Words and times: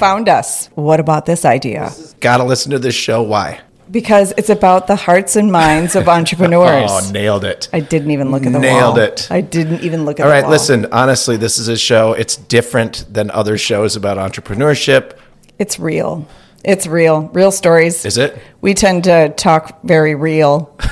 found 0.00 0.28
us. 0.28 0.68
What 0.74 0.98
about 0.98 1.26
this 1.26 1.44
idea? 1.44 1.92
Gotta 2.20 2.42
listen 2.44 2.72
to 2.72 2.78
this 2.78 2.94
show. 2.94 3.22
Why? 3.22 3.60
Because 3.90 4.32
it's 4.36 4.50
about 4.50 4.86
the 4.86 4.96
hearts 4.96 5.36
and 5.36 5.50
minds 5.52 5.94
of 5.96 6.08
entrepreneurs. 6.18 6.90
Oh, 6.92 7.10
nailed 7.12 7.44
it. 7.44 7.68
I 7.72 7.80
didn't 7.80 8.10
even 8.12 8.30
look 8.30 8.46
at 8.46 8.52
the 8.52 8.58
Nailed 8.60 8.96
wall. 8.96 9.04
it. 9.04 9.26
I 9.30 9.40
didn't 9.40 9.82
even 9.82 10.04
look 10.04 10.20
at 10.20 10.24
All 10.24 10.28
the 10.30 10.34
right, 10.34 10.42
wall. 10.44 10.52
listen, 10.52 10.86
honestly, 10.92 11.36
this 11.36 11.58
is 11.58 11.68
a 11.68 11.76
show. 11.76 12.12
It's 12.12 12.36
different 12.36 13.04
than 13.12 13.30
other 13.32 13.58
shows 13.58 13.96
about 13.96 14.16
entrepreneurship. 14.16 15.16
It's 15.58 15.78
real. 15.80 16.26
It's 16.64 16.86
real. 16.86 17.22
Real 17.32 17.50
stories. 17.50 18.04
Is 18.04 18.16
it? 18.18 18.38
We 18.60 18.74
tend 18.74 19.04
to 19.04 19.30
talk 19.30 19.82
very 19.82 20.14
real. 20.14 20.76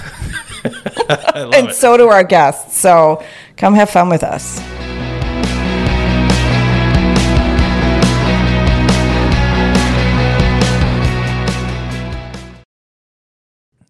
And 1.34 1.68
it. 1.70 1.74
so 1.74 1.96
do 1.96 2.08
our 2.08 2.24
guests. 2.24 2.76
So 2.76 3.22
come 3.56 3.72
have 3.74 3.88
fun 3.88 4.08
with 4.10 4.22
us. 4.22 4.60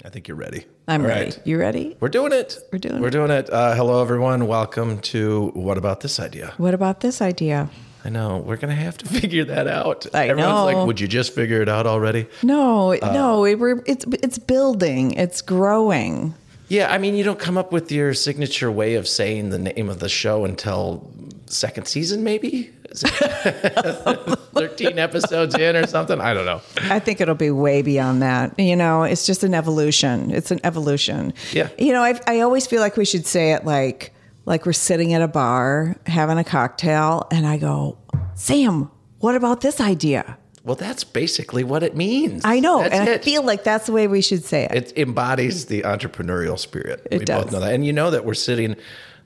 I 0.08 0.10
think 0.10 0.26
you're 0.26 0.38
ready. 0.38 0.64
I'm 0.88 1.02
All 1.02 1.06
ready. 1.08 1.24
right. 1.26 1.40
You 1.44 1.58
ready? 1.58 1.94
We're 2.00 2.08
doing 2.08 2.32
it. 2.32 2.56
We're 2.72 2.78
doing 2.78 2.94
it. 2.96 3.00
We're 3.02 3.08
it. 3.08 3.10
doing 3.10 3.30
it. 3.30 3.50
Uh, 3.50 3.74
hello, 3.74 4.00
everyone. 4.00 4.46
Welcome 4.46 5.00
to 5.02 5.48
What 5.52 5.76
About 5.76 6.00
This 6.00 6.18
Idea? 6.18 6.54
What 6.56 6.72
about 6.72 7.00
this 7.00 7.20
idea? 7.20 7.68
I 8.06 8.08
know 8.08 8.38
we're 8.38 8.56
gonna 8.56 8.74
have 8.74 8.96
to 8.98 9.06
figure 9.20 9.44
that 9.44 9.66
out. 9.66 10.06
I 10.14 10.28
Everyone's 10.28 10.54
know. 10.54 10.64
like, 10.64 10.86
"Would 10.86 10.98
you 10.98 11.08
just 11.08 11.34
figure 11.34 11.60
it 11.60 11.68
out 11.68 11.86
already?" 11.86 12.26
No, 12.42 12.94
Uh, 12.94 13.12
no, 13.12 13.44
it, 13.44 13.58
we're, 13.58 13.82
it's 13.86 14.06
it's 14.22 14.38
building. 14.38 15.12
It's 15.12 15.42
growing. 15.42 16.32
Yeah, 16.68 16.90
I 16.90 16.96
mean, 16.96 17.14
you 17.14 17.22
don't 17.22 17.38
come 17.38 17.58
up 17.58 17.70
with 17.70 17.92
your 17.92 18.14
signature 18.14 18.70
way 18.72 18.94
of 18.94 19.06
saying 19.06 19.50
the 19.50 19.58
name 19.58 19.90
of 19.90 19.98
the 19.98 20.08
show 20.08 20.46
until 20.46 21.10
second 21.44 21.86
season, 21.86 22.24
maybe. 22.24 22.70
Is 22.90 23.02
it 23.04 24.38
Thirteen 24.54 24.98
episodes 24.98 25.54
in 25.54 25.76
or 25.76 25.86
something. 25.86 26.20
I 26.20 26.34
don't 26.34 26.46
know. 26.46 26.60
I 26.90 26.98
think 26.98 27.20
it'll 27.20 27.34
be 27.34 27.50
way 27.50 27.82
beyond 27.82 28.22
that. 28.22 28.58
You 28.58 28.74
know, 28.76 29.04
it's 29.04 29.24
just 29.26 29.44
an 29.44 29.54
evolution. 29.54 30.30
It's 30.32 30.50
an 30.50 30.60
evolution. 30.64 31.32
Yeah. 31.52 31.68
You 31.78 31.92
know, 31.92 32.02
I, 32.02 32.20
I 32.26 32.40
always 32.40 32.66
feel 32.66 32.80
like 32.80 32.96
we 32.96 33.04
should 33.04 33.26
say 33.26 33.52
it 33.52 33.64
like 33.64 34.12
like 34.46 34.66
we're 34.66 34.72
sitting 34.72 35.12
at 35.12 35.22
a 35.22 35.28
bar 35.28 35.96
having 36.06 36.38
a 36.38 36.44
cocktail, 36.44 37.28
and 37.30 37.46
I 37.46 37.58
go, 37.58 37.98
Sam, 38.34 38.90
what 39.18 39.34
about 39.34 39.60
this 39.60 39.80
idea? 39.80 40.38
Well, 40.64 40.74
that's 40.76 41.04
basically 41.04 41.64
what 41.64 41.82
it 41.82 41.96
means. 41.96 42.42
I 42.44 42.60
know, 42.60 42.82
That's 42.82 42.94
and 42.94 43.08
I 43.08 43.18
feel 43.18 43.42
like 43.42 43.64
that's 43.64 43.86
the 43.86 43.92
way 43.92 44.06
we 44.06 44.20
should 44.20 44.44
say 44.44 44.64
it. 44.64 44.92
it 44.92 44.98
embodies 44.98 45.66
the 45.66 45.82
entrepreneurial 45.82 46.58
spirit. 46.58 47.06
It 47.10 47.20
we 47.20 47.24
does. 47.24 47.44
both 47.44 47.52
know 47.52 47.60
that, 47.60 47.72
and 47.72 47.86
you 47.86 47.92
know 47.92 48.10
that 48.10 48.24
we're 48.24 48.34
sitting. 48.34 48.72
I 48.72 48.76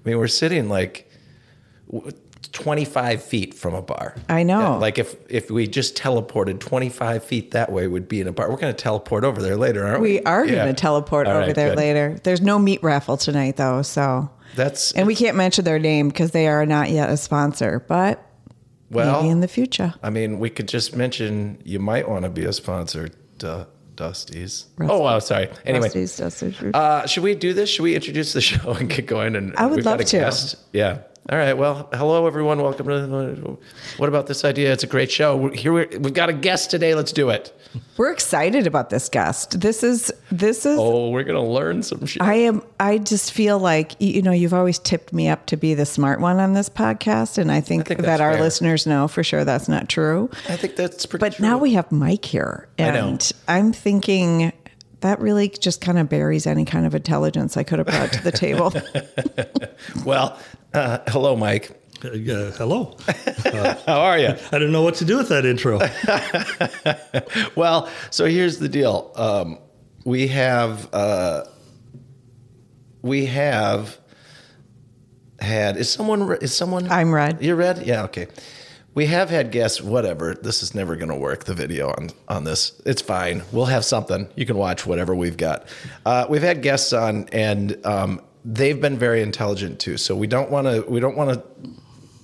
mean, 0.05 0.19
we're 0.19 0.29
sitting 0.29 0.69
like 0.69 1.11
w- 2.53 2.64
twenty-five 2.64 3.22
feet 3.22 3.55
from 3.55 3.75
a 3.75 3.83
bar. 3.83 4.14
I 4.28 4.42
know. 4.42 4.61
Yeah, 4.61 4.69
like 4.77 4.98
if 4.98 5.17
if 5.31 5.50
we 5.50 5.67
just 5.67 5.97
teleported 5.97 6.61
twenty-five 6.61 7.25
feet 7.25 7.50
that 7.53 7.72
way, 7.72 7.86
we'd 7.89 8.08
be 8.08 8.20
in 8.20 8.28
a 8.28 8.33
bar. 8.33 8.50
We're 8.50 8.56
going 8.56 8.75
to 8.75 8.83
teleport 8.83 9.25
over 9.25 9.41
there 9.42 9.56
later, 9.56 9.84
aren't 9.86 10.00
we? 10.00 10.12
we 10.19 10.22
are 10.25 10.45
Yeah. 10.47 10.56
going 10.64 10.75
to 10.75 10.80
teleport 10.80 11.27
All 11.27 11.33
over 11.34 11.47
right, 11.47 11.55
there 11.55 11.70
good. 11.70 11.78
later. 11.78 12.19
There's 12.23 12.41
no 12.41 12.58
meat 12.58 12.83
raffle 12.83 13.17
tonight, 13.17 13.56
though, 13.56 13.83
so 13.83 14.30
That's 14.56 14.92
and 14.92 15.06
we 15.06 15.14
can't 15.14 15.36
mention 15.36 15.64
their 15.64 15.78
name 15.78 16.08
because 16.08 16.30
they 16.33 16.47
are 16.48 16.67
not 16.67 16.91
yet 16.91 17.08
a 17.11 17.17
sponsor, 17.17 17.84
but 17.89 18.25
well. 18.91 19.23
maybe 19.23 19.30
in 19.30 19.41
the 19.41 19.48
future. 19.48 19.95
I 20.03 20.11
mean, 20.11 20.39
we 20.39 20.50
could 20.50 20.69
just 20.69 20.95
mention 20.95 21.58
you 21.64 21.78
might 21.78 22.08
want 22.08 22.25
to 22.25 22.28
be 22.30 22.45
a 22.45 22.53
sponsor, 22.53 23.08
Du- 23.39 23.67
Dusty's. 23.97 24.67
Rusty- 24.77 24.92
Oh, 24.95 25.00
wow, 25.00 25.19
sorry. 25.19 25.48
Anyway, 25.64 25.89
Rusty's 25.95 26.19
Fruit. 26.56 26.75
uh, 26.75 27.06
should 27.06 27.23
we 27.23 27.34
do 27.34 27.53
this? 27.55 27.69
Should 27.70 27.83
we 27.83 27.95
introduce 27.95 28.33
the 28.33 28.41
show 28.50 28.73
and 28.73 28.89
get 28.91 29.06
going? 29.06 29.36
And 29.36 29.55
I 29.56 29.67
would 29.67 29.84
love 29.84 29.98
to. 30.05 30.19
guest. 30.19 30.56
Yeah. 30.73 30.98
All 31.31 31.39
right. 31.39 31.53
Well, 31.53 31.89
hello 31.92 32.27
everyone. 32.27 32.61
Welcome 32.61 32.87
to. 32.89 33.56
What 33.97 34.09
about 34.09 34.27
this 34.27 34.45
idea? 34.45 34.73
It's 34.73 34.83
a 34.83 34.89
great 34.89 35.09
show. 35.11 35.37
We're- 35.37 35.57
Here 35.57 35.73
we 35.73 35.86
we've 35.98 36.13
got 36.13 36.29
a 36.29 36.33
guest 36.33 36.69
today. 36.73 36.97
Let's 36.97 37.13
do 37.13 37.30
it. 37.30 37.57
We're 37.97 38.11
excited 38.11 38.67
about 38.67 38.91
this 38.91 39.08
guest. 39.08 39.61
This 39.61 39.85
is 39.85 40.13
this 40.33 40.67
is 40.67 40.77
Oh, 40.80 41.11
we're 41.11 41.23
gonna 41.23 41.45
learn 41.47 41.85
some 41.85 42.05
shit. 42.07 42.20
I 42.23 42.35
am 42.35 42.61
I 42.80 42.98
just 42.98 43.33
feel 43.33 43.61
like 43.61 43.92
you 44.01 44.20
know 44.20 44.33
you've 44.33 44.52
always 44.52 44.80
tipped 44.80 45.13
me 45.13 45.29
up 45.29 45.47
to 45.47 45.57
be 45.57 45.74
the 45.74 45.86
smart 45.86 46.19
one 46.20 46.41
on 46.41 46.55
this 46.55 46.69
podcast 46.69 47.39
and 47.39 47.52
I 47.52 47.61
think, 47.61 47.86
think 47.86 48.01
that 48.01 48.20
our 48.20 48.33
fair. 48.33 48.42
listeners 48.42 48.85
know 48.85 49.07
for 49.07 49.23
sure 49.23 49.45
that's 49.45 49.68
not 49.68 49.89
true. 49.89 50.29
I 50.48 50.57
think 50.57 50.74
that's 50.74 51.07
pretty. 51.07 51.20
But 51.20 51.35
true. 51.35 51.47
now 51.47 51.57
we 51.57 51.74
have 51.74 51.91
Mike 51.92 52.24
here 52.24 52.67
I 52.80 52.91
know. 52.91 53.08
and 53.11 53.33
I'm 53.47 53.73
thinking 53.73 54.52
that 55.02 55.20
really 55.20 55.48
just 55.48 55.80
kind 55.80 55.98
of 55.98 56.08
buries 56.08 56.46
any 56.46 56.64
kind 56.64 56.86
of 56.86 56.95
intelligence 56.95 57.57
I 57.57 57.63
could 57.63 57.79
have 57.79 57.86
brought 57.86 58.13
to 58.13 58.23
the 58.23 58.33
table. 58.33 58.73
Well, 60.05 60.39
uh, 60.73 60.98
hello, 61.08 61.36
Mike. 61.36 61.70
Uh, 62.05 62.11
hello. 62.52 62.96
How 63.86 64.01
are 64.01 64.18
you? 64.18 64.29
I 64.29 64.51
didn't 64.52 64.73
know 64.73 64.83
what 64.83 64.95
to 64.96 65.05
do 65.05 65.17
with 65.17 65.29
that 65.29 65.45
intro. 65.45 65.79
Well, 67.55 67.89
so 68.11 68.24
here's 68.27 68.58
the 68.58 68.68
deal. 68.68 69.12
Um, 69.17 69.58
we 70.05 70.29
have 70.29 70.89
uh, 70.92 71.45
we 73.02 73.27
have 73.27 73.98
had 75.41 75.77
is 75.77 75.91
someone 75.91 76.36
is 76.41 76.55
someone 76.55 76.91
I'm 76.91 77.12
red. 77.12 77.42
You're 77.42 77.57
red. 77.57 77.85
Yeah. 77.86 78.05
Okay. 78.05 78.29
We 78.95 79.07
have 79.07 79.30
had 79.30 79.51
guests. 79.51 79.80
Whatever. 79.80 80.35
This 80.35 80.63
is 80.63 80.75
never 80.75 80.97
going 80.97 81.08
to 81.08 81.17
work. 81.17 81.45
The 81.45 81.55
video 81.55 81.89
on 81.89 82.11
on 82.29 82.45
this. 82.45 82.80
It's 82.85 83.01
fine. 83.01 83.42
We'll 83.51 83.67
have 83.67 83.85
something. 83.85 84.29
You 84.36 84.45
can 84.45 84.57
watch 84.57 84.86
whatever 84.86 85.14
we've 85.14 85.36
got. 85.36 85.67
Uh, 86.05 86.27
we've 86.29 86.42
had 86.42 86.63
guests 86.63 86.92
on, 86.92 87.29
and 87.33 87.85
um, 87.86 88.20
they've 88.45 88.80
been 88.80 88.98
very 88.98 89.23
intelligent 89.23 89.80
too. 89.80 89.97
So 89.97 90.14
we 90.14 90.27
don't 90.27 90.51
want 90.51 90.67
to. 90.67 90.85
We 90.89 91.01
don't 91.01 91.17
want 91.17 91.35
to. 91.35 91.42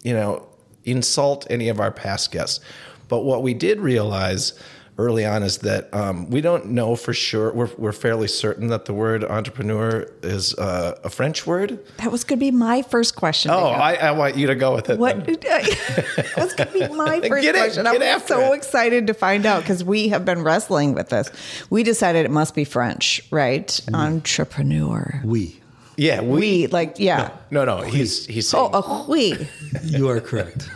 You 0.03 0.15
know, 0.15 0.49
insult 0.84 1.47
any 1.51 1.69
of 1.69 1.81
our 1.81 1.91
past 1.91 2.33
guests. 2.33 2.61
But 3.09 3.25
what 3.25 3.43
we 3.43 3.55
did 3.55 3.81
realize 3.81 4.53
early 4.99 5.25
on 5.25 5.43
is 5.45 5.59
that 5.59 5.93
um, 5.95 6.29
we 6.29 6.41
don't 6.41 6.67
know 6.67 6.97
for 6.97 7.15
sure. 7.15 7.53
We're, 7.53 7.71
we're 7.79 7.93
fairly 7.93 8.27
certain 8.29 8.67
that 8.69 8.85
the 8.87 8.93
word 8.93 9.23
entrepreneur 9.25 10.07
is 10.23 10.55
uh, 10.59 10.99
a 11.05 11.09
French 11.09 11.47
word. 11.47 11.79
That 11.99 12.11
was 12.11 12.25
going 12.25 12.39
to 12.39 12.45
be 12.45 12.51
my 12.51 12.83
first 12.83 13.15
question. 13.17 13.53
Oh. 13.53 13.69
I, 13.69 13.95
I 13.95 14.11
want 14.11 14.37
you 14.37 14.49
to 14.49 14.55
go 14.57 14.75
with 14.75 14.91
it. 14.91 14.99
What 14.99 15.25
then. 15.25 15.37
that 15.41 16.33
was 16.37 16.53
going 16.55 16.69
to 16.69 16.89
be 16.89 16.95
my 16.95 17.21
first 17.29 17.43
Get 17.43 17.55
it, 17.55 17.59
question. 17.59 17.85
get 17.85 17.95
I'm 17.95 18.03
after 18.03 18.35
so 18.35 18.53
it. 18.53 18.57
excited 18.57 19.07
to 19.07 19.15
find 19.15 19.47
out 19.47 19.63
because 19.63 19.85
we 19.85 20.09
have 20.09 20.25
been 20.25 20.43
wrestling 20.43 20.95
with 20.95 21.11
this. 21.11 21.31
We 21.71 21.85
decided 21.85 22.25
it 22.27 22.31
must 22.33 22.55
be 22.57 22.65
French, 22.65 23.23
right? 23.31 23.67
Mm-hmm. 23.69 23.95
Entrepreneur. 23.95 25.23
we. 25.25 25.61
Yeah, 25.97 26.21
we. 26.21 26.39
We 26.39 26.67
like 26.69 27.01
yeah. 27.01 27.31
No, 27.51 27.65
no, 27.65 27.81
he's 27.81 28.25
he's 28.27 28.49
saying 28.49 28.71
Oh, 28.73 29.05
a 29.07 29.11
we. 29.11 29.49
You 29.83 30.09
are 30.09 30.21
correct. 30.21 30.69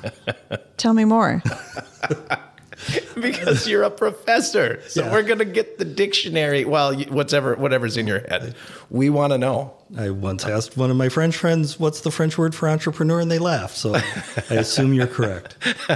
Tell 0.78 0.94
me 0.94 1.04
more. 1.04 1.41
because 3.15 3.69
you're 3.69 3.82
a 3.82 3.91
professor. 3.91 4.81
So 4.88 5.04
Yeah. 5.04 5.12
we're 5.12 5.22
gonna 5.22 5.44
get 5.44 5.78
the 5.78 5.84
dictionary. 5.84 6.65
Well, 6.65 6.94
whatever 7.04 7.54
whatever's 7.54 7.97
in 7.97 8.06
your 8.06 8.20
head, 8.20 8.54
we 8.91 9.10
want 9.10 9.32
to 9.32 9.38
know. 9.38 9.75
I 9.97 10.10
once 10.10 10.44
asked 10.44 10.76
one 10.76 10.91
of 10.91 10.97
my 10.97 11.09
French 11.10 11.37
friends, 11.37 11.78
what's 11.78 12.00
the 12.00 12.10
French 12.10 12.38
word 12.38 12.54
for 12.54 12.69
entrepreneur? 12.69 13.21
And 13.21 13.31
they 13.31 13.38
laughed. 13.38 13.76
So 13.76 13.94
I 13.94 14.54
assume 14.54 14.94
you're 14.94 15.06
correct. 15.06 15.56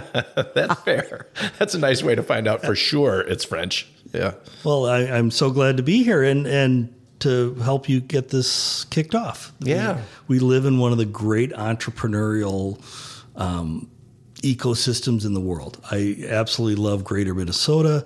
That's 0.54 0.80
fair. 0.82 1.26
That's 1.58 1.74
a 1.74 1.78
nice 1.78 2.02
way 2.02 2.14
to 2.14 2.22
find 2.22 2.46
out 2.46 2.62
for 2.62 2.74
sure 2.76 3.20
it's 3.20 3.44
French. 3.44 3.88
Yeah. 4.12 4.34
Well, 4.64 4.86
I, 4.86 5.00
I'm 5.04 5.30
so 5.30 5.50
glad 5.50 5.78
to 5.78 5.82
be 5.82 6.02
here 6.02 6.22
and, 6.22 6.46
and 6.46 6.92
to 7.20 7.54
help 7.54 7.88
you 7.88 8.00
get 8.00 8.28
this 8.28 8.84
kicked 8.84 9.14
off. 9.14 9.52
Yeah. 9.60 10.00
We, 10.28 10.38
we 10.38 10.40
live 10.40 10.66
in 10.66 10.78
one 10.78 10.92
of 10.92 10.98
the 10.98 11.06
great 11.06 11.52
entrepreneurial 11.52 12.80
um, 13.34 13.90
ecosystems 14.54 15.24
in 15.24 15.34
the 15.34 15.40
world. 15.40 15.80
I 15.90 16.16
absolutely 16.28 16.82
love 16.82 17.04
greater 17.04 17.34
Minnesota 17.34 18.04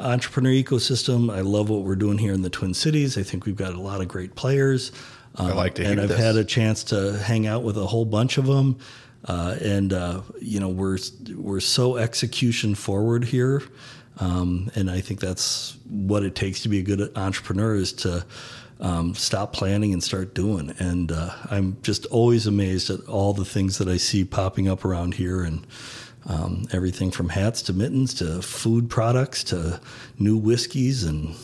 entrepreneur 0.00 0.52
ecosystem. 0.52 1.32
I 1.32 1.40
love 1.40 1.68
what 1.70 1.82
we're 1.82 1.96
doing 1.96 2.18
here 2.18 2.32
in 2.32 2.42
the 2.42 2.50
Twin 2.50 2.74
Cities. 2.74 3.18
I 3.18 3.22
think 3.22 3.46
we've 3.46 3.56
got 3.56 3.74
a 3.74 3.80
lot 3.80 4.00
of 4.00 4.08
great 4.08 4.34
players. 4.34 4.92
Um, 5.34 5.54
like 5.56 5.74
to 5.76 5.84
And 5.86 6.00
I've 6.00 6.08
this. 6.08 6.18
had 6.18 6.36
a 6.36 6.44
chance 6.44 6.84
to 6.84 7.18
hang 7.18 7.46
out 7.46 7.62
with 7.62 7.76
a 7.76 7.86
whole 7.86 8.04
bunch 8.04 8.38
of 8.38 8.46
them. 8.46 8.78
Uh, 9.24 9.56
and 9.60 9.92
uh, 9.92 10.22
you 10.40 10.60
know 10.60 10.68
we're 10.68 10.96
we're 11.36 11.58
so 11.60 11.96
execution 11.96 12.76
forward 12.76 13.24
here, 13.24 13.62
um, 14.20 14.70
and 14.76 14.88
I 14.88 15.00
think 15.00 15.18
that's 15.18 15.76
what 15.88 16.22
it 16.22 16.36
takes 16.36 16.62
to 16.62 16.68
be 16.68 16.78
a 16.78 16.82
good 16.82 17.10
entrepreneur 17.16 17.74
is 17.74 17.92
to 17.94 18.24
um, 18.80 19.14
stop 19.14 19.52
planning 19.52 19.92
and 19.92 20.02
start 20.02 20.34
doing. 20.34 20.74
And 20.78 21.12
uh, 21.12 21.30
I'm 21.50 21.78
just 21.82 22.06
always 22.06 22.46
amazed 22.46 22.90
at 22.90 23.00
all 23.08 23.32
the 23.32 23.44
things 23.44 23.78
that 23.78 23.88
I 23.88 23.96
see 23.96 24.24
popping 24.24 24.68
up 24.68 24.84
around 24.84 25.14
here, 25.14 25.42
and 25.42 25.66
um, 26.26 26.66
everything 26.72 27.10
from 27.10 27.30
hats 27.30 27.62
to 27.62 27.72
mittens 27.72 28.14
to 28.14 28.42
food 28.42 28.90
products 28.90 29.42
to 29.44 29.80
new 30.18 30.36
whiskeys 30.36 31.04
and 31.04 31.34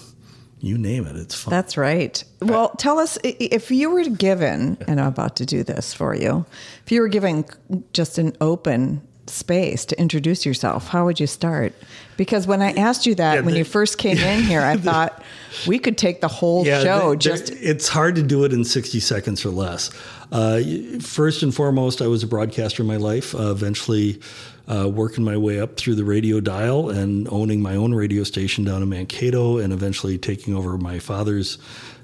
you 0.60 0.78
name 0.78 1.06
it. 1.06 1.16
It's 1.16 1.34
fun. 1.34 1.50
That's 1.50 1.76
right. 1.76 2.24
Well, 2.40 2.70
tell 2.70 2.98
us 2.98 3.18
if 3.22 3.70
you 3.70 3.90
were 3.90 4.04
given, 4.04 4.78
and 4.88 5.00
I'm 5.00 5.08
about 5.08 5.36
to 5.36 5.46
do 5.46 5.62
this 5.62 5.92
for 5.92 6.14
you, 6.14 6.46
if 6.84 6.92
you 6.92 7.02
were 7.02 7.08
given 7.08 7.44
just 7.92 8.16
an 8.16 8.34
open 8.40 9.02
space 9.26 9.84
to 9.86 10.00
introduce 10.00 10.46
yourself, 10.46 10.88
how 10.88 11.04
would 11.04 11.20
you 11.20 11.26
start? 11.26 11.74
Because 12.16 12.46
when 12.46 12.62
I 12.62 12.72
asked 12.72 13.06
you 13.06 13.14
that 13.16 13.34
Yeah, 13.34 13.40
when 13.40 13.52
the- 13.54 13.58
you 13.58 13.64
first 13.64 13.98
came 13.98 14.16
in 14.18 14.42
here, 14.44 14.60
I 14.62 14.76
thought 14.88 15.22
we 15.66 15.78
could 15.78 15.98
take 15.98 16.20
the 16.20 16.28
whole 16.28 16.64
show 16.64 17.08
there- 17.10 17.16
just 17.16 17.50
it's 17.50 17.88
hard 17.88 18.14
to 18.16 18.22
do 18.22 18.44
it 18.44 18.52
in 18.52 18.64
60 18.64 19.00
seconds 19.00 19.44
or 19.44 19.50
less. 19.50 19.90
Uh, 20.32 20.60
first 21.00 21.42
and 21.42 21.54
foremost, 21.54 22.02
I 22.02 22.06
was 22.06 22.22
a 22.22 22.26
broadcaster 22.26 22.82
in 22.82 22.86
my 22.88 22.96
life, 22.96 23.34
uh, 23.34 23.50
eventually 23.50 24.20
uh, 24.66 24.88
working 24.88 25.22
my 25.24 25.36
way 25.36 25.60
up 25.60 25.76
through 25.76 25.94
the 25.94 26.04
radio 26.04 26.40
dial 26.40 26.90
and 26.90 27.28
owning 27.30 27.60
my 27.60 27.76
own 27.76 27.94
radio 27.94 28.24
station 28.24 28.64
down 28.64 28.82
in 28.82 28.88
Mankato 28.88 29.58
and 29.58 29.72
eventually 29.72 30.16
taking 30.18 30.54
over 30.54 30.76
my 30.78 30.98
father's 30.98 31.58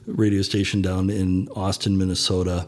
radio 0.06 0.42
station 0.42 0.82
down 0.82 1.08
in 1.10 1.48
Austin, 1.56 1.96
Minnesota. 1.96 2.66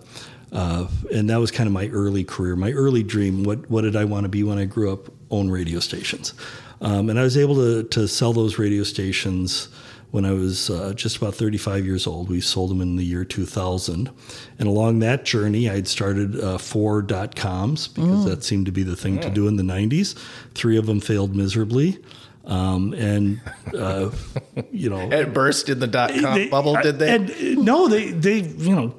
Uh, 0.52 0.86
and 1.14 1.30
that 1.30 1.36
was 1.40 1.50
kind 1.50 1.66
of 1.66 1.72
my 1.72 1.88
early 1.88 2.24
career, 2.24 2.56
my 2.56 2.72
early 2.72 3.02
dream. 3.02 3.42
What 3.44 3.70
what 3.70 3.82
did 3.82 3.96
I 3.96 4.04
want 4.04 4.24
to 4.24 4.28
be 4.28 4.42
when 4.42 4.58
I 4.58 4.64
grew 4.64 4.92
up? 4.92 5.10
Own 5.30 5.48
radio 5.50 5.80
stations, 5.80 6.34
um, 6.82 7.08
and 7.08 7.18
I 7.18 7.22
was 7.22 7.36
able 7.38 7.54
to 7.56 7.84
to 7.84 8.06
sell 8.06 8.32
those 8.34 8.58
radio 8.58 8.82
stations 8.82 9.68
when 10.10 10.26
I 10.26 10.32
was 10.32 10.68
uh, 10.68 10.92
just 10.94 11.16
about 11.16 11.34
35 11.34 11.86
years 11.86 12.06
old. 12.06 12.28
We 12.28 12.42
sold 12.42 12.68
them 12.70 12.82
in 12.82 12.96
the 12.96 13.04
year 13.04 13.24
2000. 13.24 14.10
And 14.58 14.68
along 14.68 14.98
that 14.98 15.24
journey, 15.24 15.70
I'd 15.70 15.88
started 15.88 16.38
uh, 16.38 16.58
four 16.58 17.00
dot 17.00 17.34
coms 17.34 17.88
because 17.88 18.26
that 18.26 18.44
seemed 18.44 18.66
to 18.66 18.72
be 18.72 18.82
the 18.82 18.94
thing 18.94 19.20
to 19.20 19.30
do 19.30 19.48
in 19.48 19.56
the 19.56 19.62
90s. 19.62 20.14
Three 20.54 20.76
of 20.76 20.84
them 20.84 21.00
failed 21.00 21.34
miserably. 21.34 21.98
Um, 22.44 22.92
and, 22.92 23.40
uh, 23.74 24.10
you 24.70 24.90
know, 24.90 25.10
It 25.10 25.32
burst 25.32 25.70
in 25.70 25.78
the 25.78 25.86
dot 25.86 26.10
com 26.10 26.34
they- 26.34 26.48
bubble, 26.50 26.76
did 26.82 26.98
they? 26.98 27.14
And, 27.14 27.30
uh, 27.30 27.62
no, 27.62 27.88
they 27.88 28.10
they 28.10 28.40
you 28.40 28.74
know 28.76 28.94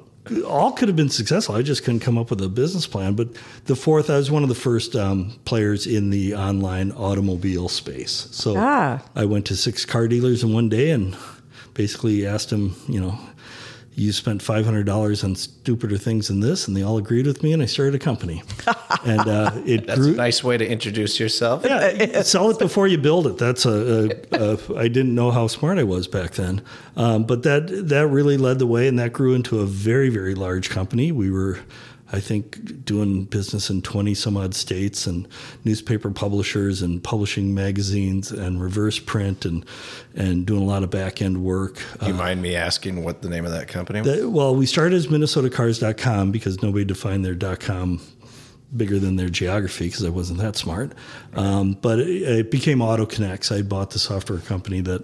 all 0.46 0.72
could 0.72 0.88
have 0.88 0.96
been 0.96 1.10
successful. 1.10 1.54
I 1.54 1.62
just 1.62 1.84
couldn't 1.84 2.00
come 2.00 2.16
up 2.16 2.30
with 2.30 2.40
a 2.42 2.48
business 2.48 2.86
plan. 2.86 3.14
But 3.14 3.28
the 3.66 3.76
fourth, 3.76 4.08
I 4.10 4.16
was 4.16 4.30
one 4.30 4.42
of 4.42 4.48
the 4.48 4.54
first 4.54 4.96
um, 4.96 5.34
players 5.44 5.86
in 5.86 6.10
the 6.10 6.34
online 6.34 6.92
automobile 6.92 7.68
space. 7.68 8.28
So 8.30 8.54
Ah. 8.56 9.02
I 9.14 9.24
went 9.26 9.46
to 9.46 9.56
six 9.56 9.84
car 9.84 10.08
dealers 10.08 10.42
in 10.42 10.52
one 10.54 10.68
day 10.68 10.90
and 10.90 11.16
basically 11.74 12.26
asked 12.26 12.50
them, 12.50 12.74
you 12.88 13.00
know. 13.00 13.18
You 13.96 14.12
spent 14.12 14.42
five 14.42 14.64
hundred 14.64 14.86
dollars 14.86 15.22
on 15.22 15.36
stupider 15.36 15.96
things 15.96 16.28
than 16.28 16.40
this, 16.40 16.66
and 16.66 16.76
they 16.76 16.82
all 16.82 16.98
agreed 16.98 17.26
with 17.26 17.42
me, 17.42 17.52
and 17.52 17.62
I 17.62 17.66
started 17.66 17.94
a 17.94 17.98
company. 17.98 18.42
and 19.04 19.20
uh, 19.20 19.52
it 19.64 19.86
That's 19.86 20.00
grew. 20.00 20.14
a 20.14 20.16
nice 20.16 20.42
way 20.42 20.56
to 20.58 20.66
introduce 20.66 21.20
yourself. 21.20 21.64
Yeah, 21.64 22.22
sell 22.22 22.50
it 22.50 22.58
before 22.58 22.88
you 22.88 22.98
build 22.98 23.26
it. 23.28 23.38
That's 23.38 23.64
a, 23.66 24.10
a, 24.32 24.56
a. 24.56 24.76
I 24.76 24.88
didn't 24.88 25.14
know 25.14 25.30
how 25.30 25.46
smart 25.46 25.78
I 25.78 25.84
was 25.84 26.08
back 26.08 26.32
then, 26.32 26.60
um, 26.96 27.24
but 27.24 27.44
that 27.44 27.68
that 27.88 28.08
really 28.08 28.36
led 28.36 28.58
the 28.58 28.66
way, 28.66 28.88
and 28.88 28.98
that 28.98 29.12
grew 29.12 29.34
into 29.34 29.60
a 29.60 29.66
very 29.66 30.08
very 30.08 30.34
large 30.34 30.70
company. 30.70 31.12
We 31.12 31.30
were, 31.30 31.60
I 32.12 32.20
think, 32.20 32.84
doing 32.84 33.24
business 33.24 33.70
in 33.70 33.82
twenty 33.82 34.14
some 34.14 34.36
odd 34.36 34.54
states, 34.54 35.06
and 35.06 35.26
newspaper 35.64 36.10
publishers, 36.10 36.82
and 36.82 37.02
publishing 37.02 37.54
magazines, 37.54 38.30
and 38.30 38.60
reverse 38.60 38.98
print, 38.98 39.44
and 39.44 39.64
and 40.14 40.46
doing 40.46 40.62
a 40.62 40.66
lot 40.66 40.82
of 40.82 40.90
back 40.90 41.22
end 41.22 41.42
work. 41.42 41.76
Do 42.00 42.06
you 42.06 42.14
uh, 42.14 42.16
mind 42.16 42.42
me 42.42 42.54
asking 42.54 43.02
what 43.02 43.22
the 43.22 43.28
name 43.28 43.44
of 43.44 43.52
that 43.52 43.68
company 43.68 44.00
was? 44.00 44.20
That- 44.20 44.30
well, 44.30 44.54
we 44.54 44.66
started 44.66 44.94
as 44.96 45.06
MinnesotaCars.com 45.06 46.30
because 46.30 46.62
nobody 46.62 46.84
defined 46.84 47.24
their 47.24 47.56
.com 47.56 48.00
bigger 48.76 48.98
than 48.98 49.16
their 49.16 49.28
geography 49.28 49.86
because 49.86 50.04
I 50.04 50.08
wasn't 50.08 50.40
that 50.40 50.56
smart. 50.56 50.92
Um, 51.34 51.72
but 51.80 52.00
it, 52.00 52.22
it 52.22 52.50
became 52.50 52.78
AutoConX. 52.78 53.56
I 53.56 53.62
bought 53.62 53.90
the 53.90 53.98
software 53.98 54.38
company 54.40 54.80
that 54.82 55.02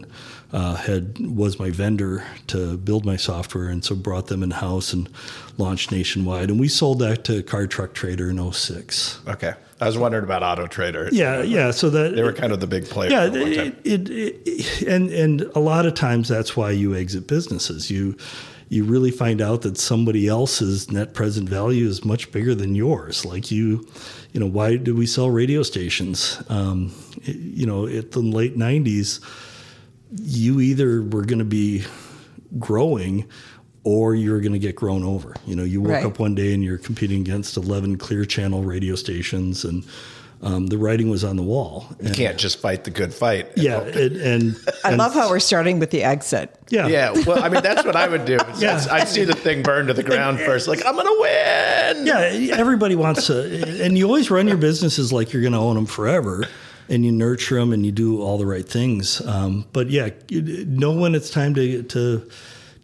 uh, 0.52 0.74
had 0.76 1.18
was 1.20 1.58
my 1.58 1.70
vendor 1.70 2.24
to 2.48 2.76
build 2.76 3.04
my 3.04 3.16
software, 3.16 3.68
and 3.68 3.84
so 3.84 3.94
brought 3.94 4.26
them 4.26 4.42
in 4.42 4.50
house 4.50 4.92
and 4.92 5.08
launched 5.58 5.92
nationwide. 5.92 6.50
And 6.50 6.58
we 6.58 6.68
sold 6.68 6.98
that 7.00 7.24
to 7.24 7.42
Car 7.42 7.66
Truck 7.66 7.94
Trader 7.94 8.30
in 8.30 8.52
06. 8.52 9.20
okay. 9.28 9.54
I 9.82 9.86
was 9.86 9.96
wondering 9.96 10.24
about 10.24 10.42
Auto 10.42 10.66
Trader. 10.66 11.08
Yeah, 11.10 11.40
yeah. 11.40 11.70
So 11.70 11.88
that 11.88 12.14
They 12.14 12.22
were 12.22 12.34
kind 12.34 12.52
of 12.52 12.60
the 12.60 12.66
big 12.66 12.84
player. 12.84 13.10
yeah, 13.10 13.22
at 13.22 13.32
one 13.32 13.54
time. 13.54 13.76
it, 13.82 14.10
it, 14.10 14.42
it, 14.44 14.82
and 14.82 15.08
and 15.10 15.40
a 15.54 15.58
lot 15.58 15.86
of 15.86 15.94
times 15.94 16.28
that's 16.28 16.54
why 16.54 16.70
you 16.70 16.94
exit 16.94 17.26
businesses. 17.26 17.90
You 17.90 18.14
you 18.70 18.84
really 18.84 19.10
find 19.10 19.40
out 19.42 19.62
that 19.62 19.76
somebody 19.76 20.28
else's 20.28 20.90
net 20.92 21.12
present 21.12 21.48
value 21.48 21.86
is 21.88 22.04
much 22.04 22.30
bigger 22.32 22.54
than 22.54 22.74
yours. 22.76 23.24
Like 23.24 23.50
you, 23.50 23.86
you 24.32 24.38
know, 24.40 24.46
why 24.46 24.76
do 24.76 24.94
we 24.94 25.06
sell 25.06 25.28
radio 25.28 25.62
stations? 25.62 26.40
Um, 26.48 26.92
it- 27.24 27.36
you 27.36 27.66
know, 27.66 27.86
at 27.86 28.12
the 28.12 28.20
late 28.20 28.56
'90s, 28.56 29.20
you 30.22 30.60
either 30.60 31.02
were 31.02 31.24
going 31.24 31.40
to 31.40 31.44
be 31.44 31.84
growing 32.58 33.28
or 33.82 34.14
you're 34.14 34.40
going 34.40 34.52
to 34.52 34.58
get 34.58 34.76
grown 34.76 35.02
over. 35.04 35.34
You 35.46 35.56
know, 35.56 35.64
you 35.64 35.80
woke 35.80 35.92
Right. 35.92 36.04
up 36.04 36.18
one 36.18 36.34
day 36.34 36.52
and 36.54 36.62
you're 36.62 36.78
competing 36.78 37.20
against 37.22 37.56
11 37.56 37.96
clear 37.96 38.24
channel 38.24 38.62
radio 38.62 38.94
stations 38.94 39.64
and 39.64 39.84
um, 40.42 40.66
the 40.68 40.78
writing 40.78 41.10
was 41.10 41.22
on 41.24 41.36
the 41.36 41.42
wall. 41.42 41.86
You 42.02 42.10
can't 42.12 42.38
just 42.38 42.58
fight 42.60 42.84
the 42.84 42.90
good 42.90 43.12
fight. 43.12 43.48
and 43.54 43.62
Yeah, 43.62 43.84
hope- 43.84 43.94
and, 43.94 44.16
and 44.16 44.56
I 44.84 44.88
and- 44.90 44.98
love 44.98 45.12
how 45.14 45.28
we're 45.28 45.38
starting 45.40 45.78
with 45.78 45.90
the 45.90 46.02
exit. 46.02 46.54
yeah, 46.70 46.86
Yeah, 46.86 47.12
well, 47.26 47.42
I 47.44 47.48
mean, 47.50 47.62
that's 47.62 47.84
what 47.84 47.96
I 47.96 48.08
would 48.08 48.24
do. 48.24 48.38
Yeah. 48.58 48.84
I'd 48.90 49.08
see 49.08 49.24
the 49.24 49.34
thing 49.34 49.62
burn 49.62 49.86
to 49.88 49.92
the 49.94 50.02
ground 50.02 50.38
first, 50.40 50.66
like 50.68 50.84
I'm 50.86 50.96
gonna 50.96 51.10
win. 51.20 52.06
yeah. 52.06 52.56
Everybody 52.56 52.96
wants 52.96 53.26
to, 53.26 53.82
and 53.84 53.96
you 53.98 54.06
always 54.06 54.30
run 54.30 54.48
your 54.48 54.56
businesses 54.56 55.12
like 55.12 55.32
you're 55.32 55.42
going 55.42 55.52
to 55.52 55.58
own 55.58 55.74
them 55.76 55.86
forever, 55.86 56.44
and 56.88 57.04
you 57.04 57.12
nurture 57.12 57.56
them 57.60 57.72
and 57.72 57.84
you 57.86 57.92
do 57.92 58.20
all 58.22 58.36
the 58.38 58.46
right 58.46 58.66
things. 58.68 59.20
Um, 59.26 59.64
but 59.72 59.90
yeah, 59.90 60.10
you 60.28 60.64
know 60.66 60.92
when 60.92 61.14
it's 61.14 61.30
time 61.30 61.54
to 61.54 61.82
to 61.84 62.28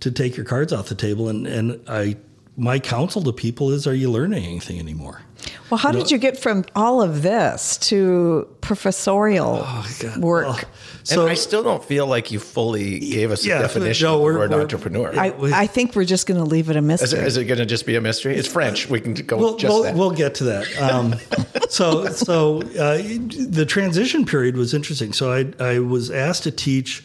to 0.00 0.10
take 0.10 0.36
your 0.36 0.44
cards 0.46 0.72
off 0.72 0.88
the 0.88 0.94
table. 0.94 1.28
And 1.28 1.46
and 1.46 1.80
I, 1.88 2.16
my 2.56 2.78
counsel 2.78 3.22
to 3.22 3.32
people 3.32 3.70
is, 3.72 3.86
are 3.86 3.94
you 3.94 4.10
learning 4.10 4.44
anything 4.44 4.78
anymore? 4.78 5.22
Well, 5.70 5.78
how 5.78 5.90
did 5.90 6.10
you 6.10 6.18
get 6.18 6.38
from 6.38 6.64
all 6.76 7.02
of 7.02 7.22
this 7.22 7.76
to 7.88 8.46
professorial 8.60 9.58
God. 10.00 10.16
work? 10.18 10.46
Oh, 10.48 10.60
And 10.98 11.06
so 11.08 11.26
I 11.26 11.34
still 11.34 11.62
don't 11.62 11.84
feel 11.84 12.06
like 12.06 12.30
you 12.30 12.38
fully 12.38 13.00
gave 13.00 13.30
us 13.30 13.44
Yeah, 13.44 13.58
a 13.58 13.62
definition 13.62 14.06
no, 14.06 14.14
of 14.14 14.18
the 14.20 14.24
we're- 14.24 14.36
word 14.38 14.50
we're- 14.50 14.62
entrepreneur. 14.62 15.12
I, 15.18 15.32
I 15.62 15.66
think 15.66 15.96
we're 15.96 16.04
just 16.04 16.26
going 16.26 16.38
to 16.38 16.44
leave 16.46 16.70
it 16.70 16.76
a 16.76 16.78
is, 16.78 16.84
mystery. 16.84 17.20
it, 17.20 17.26
is 17.26 17.36
it 17.36 17.44
going 17.46 17.58
to 17.58 17.66
just 17.66 17.84
be 17.86 17.96
a 17.96 18.00
mystery? 18.00 18.36
It's 18.36 18.46
French. 18.48 18.88
We 18.88 19.00
can 19.00 19.14
go 19.14 19.36
we'll, 19.38 19.56
just 19.56 19.72
we'll, 19.72 19.82
that. 19.84 19.94
we'll 19.96 20.10
get 20.12 20.36
to 20.36 20.44
that. 20.44 20.80
Um, 20.80 21.14
so, 21.68 22.06
so 22.10 22.62
uh, 22.62 22.98
the 22.98 23.64
transition 23.68 24.24
period 24.24 24.56
was 24.56 24.72
interesting. 24.72 25.12
So 25.12 25.32
I, 25.32 25.52
I 25.58 25.78
was 25.80 26.10
asked 26.10 26.44
to 26.44 26.50
teach 26.52 27.02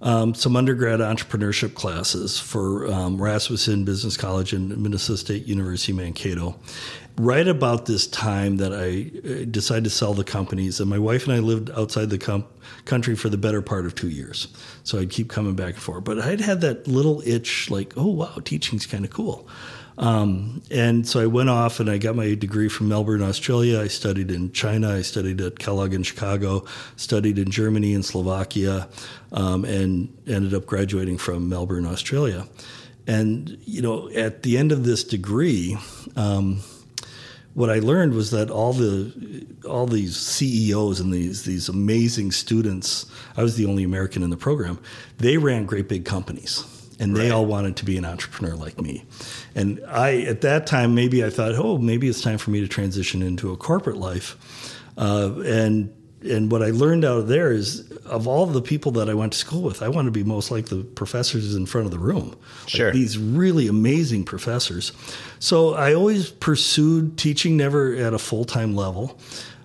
um, 0.00 0.32
some 0.34 0.54
undergrad 0.56 1.00
entrepreneurship 1.00 1.74
classes 1.74 2.38
for 2.38 2.86
um, 2.90 3.20
Rasmussen 3.20 3.84
Business 3.84 4.16
College 4.16 4.52
and 4.52 4.76
Minnesota 4.78 5.18
State 5.18 5.46
University 5.46 5.92
Mankato. 5.92 6.54
Right 7.18 7.48
about 7.48 7.86
this 7.86 8.06
time 8.06 8.58
that 8.58 8.72
I 8.72 9.10
uh, 9.28 9.44
decided 9.50 9.84
to 9.84 9.90
sell 9.90 10.14
the 10.14 10.22
companies, 10.22 10.78
and 10.78 10.88
my 10.88 11.00
wife 11.00 11.24
and 11.24 11.32
I 11.32 11.40
lived 11.40 11.68
outside 11.70 12.10
the 12.10 12.18
com- 12.18 12.44
country 12.84 13.16
for 13.16 13.28
the 13.28 13.36
better 13.36 13.60
part 13.60 13.86
of 13.86 13.96
two 13.96 14.08
years. 14.08 14.46
So 14.84 15.00
I'd 15.00 15.10
keep 15.10 15.28
coming 15.28 15.56
back 15.56 15.74
and 15.74 15.82
forth. 15.82 16.04
But 16.04 16.20
I'd 16.20 16.40
had 16.40 16.60
that 16.60 16.86
little 16.86 17.20
itch, 17.26 17.70
like, 17.70 17.94
oh 17.96 18.06
wow, 18.06 18.36
teaching's 18.44 18.86
kind 18.86 19.04
of 19.04 19.10
cool. 19.10 19.48
Um, 19.98 20.62
and 20.70 21.08
so 21.08 21.20
I 21.20 21.26
went 21.26 21.50
off 21.50 21.80
and 21.80 21.90
I 21.90 21.98
got 21.98 22.14
my 22.14 22.34
degree 22.34 22.68
from 22.68 22.88
Melbourne, 22.88 23.20
Australia. 23.20 23.80
I 23.80 23.88
studied 23.88 24.30
in 24.30 24.52
China. 24.52 24.90
I 24.90 25.02
studied 25.02 25.40
at 25.40 25.58
Kellogg 25.58 25.92
in 25.92 26.04
Chicago, 26.04 26.64
studied 26.94 27.36
in 27.36 27.50
Germany 27.50 27.94
and 27.94 28.04
Slovakia, 28.04 28.88
um, 29.32 29.64
and 29.64 30.16
ended 30.28 30.54
up 30.54 30.66
graduating 30.66 31.18
from 31.18 31.48
Melbourne, 31.48 31.84
Australia. 31.84 32.46
And, 33.08 33.58
you 33.64 33.82
know, 33.82 34.08
at 34.10 34.44
the 34.44 34.56
end 34.56 34.70
of 34.70 34.84
this 34.84 35.02
degree, 35.02 35.76
um, 36.14 36.60
what 37.58 37.70
I 37.70 37.80
learned 37.80 38.14
was 38.14 38.30
that 38.30 38.52
all 38.52 38.72
the 38.72 39.44
all 39.68 39.86
these 39.86 40.16
CEOs 40.16 41.00
and 41.00 41.12
these 41.12 41.42
these 41.42 41.68
amazing 41.68 42.30
students, 42.30 43.04
I 43.36 43.42
was 43.42 43.56
the 43.56 43.66
only 43.66 43.82
American 43.82 44.22
in 44.22 44.30
the 44.30 44.36
program. 44.36 44.78
They 45.16 45.38
ran 45.38 45.66
great 45.66 45.88
big 45.88 46.04
companies, 46.04 46.64
and 47.00 47.16
they 47.16 47.32
all 47.32 47.46
wanted 47.46 47.74
to 47.78 47.84
be 47.84 47.96
an 47.98 48.04
entrepreneur 48.04 48.54
like 48.54 48.80
me. 48.80 49.04
And 49.56 49.80
I, 49.88 50.20
at 50.22 50.42
that 50.42 50.68
time, 50.68 50.94
maybe 50.94 51.24
I 51.24 51.30
thought, 51.30 51.56
oh, 51.56 51.78
maybe 51.78 52.08
it's 52.08 52.20
time 52.20 52.38
for 52.38 52.52
me 52.52 52.60
to 52.60 52.68
transition 52.68 53.22
into 53.22 53.50
a 53.50 53.56
corporate 53.56 53.96
life. 53.96 54.36
Uh, 54.96 55.40
and 55.44 55.92
and 56.22 56.50
what 56.50 56.62
I 56.62 56.70
learned 56.70 57.04
out 57.04 57.18
of 57.18 57.28
there 57.28 57.52
is, 57.52 57.90
of 58.06 58.26
all 58.26 58.46
the 58.46 58.62
people 58.62 58.90
that 58.92 59.08
I 59.08 59.14
went 59.14 59.32
to 59.34 59.38
school 59.38 59.62
with, 59.62 59.82
I 59.82 59.88
want 59.88 60.06
to 60.06 60.10
be 60.10 60.24
most 60.24 60.50
like 60.50 60.66
the 60.66 60.82
professors 60.82 61.54
in 61.54 61.66
front 61.66 61.86
of 61.86 61.92
the 61.92 61.98
room. 61.98 62.30
Like 62.30 62.68
Sure. 62.68 62.92
these 62.92 63.16
really 63.18 63.68
amazing 63.68 64.24
professors. 64.24 64.92
So 65.38 65.74
I 65.74 65.94
always 65.94 66.30
pursued 66.30 67.16
teaching, 67.18 67.56
never 67.56 67.94
at 67.94 68.14
a 68.14 68.18
full 68.18 68.44
time 68.44 68.74
level, 68.74 69.18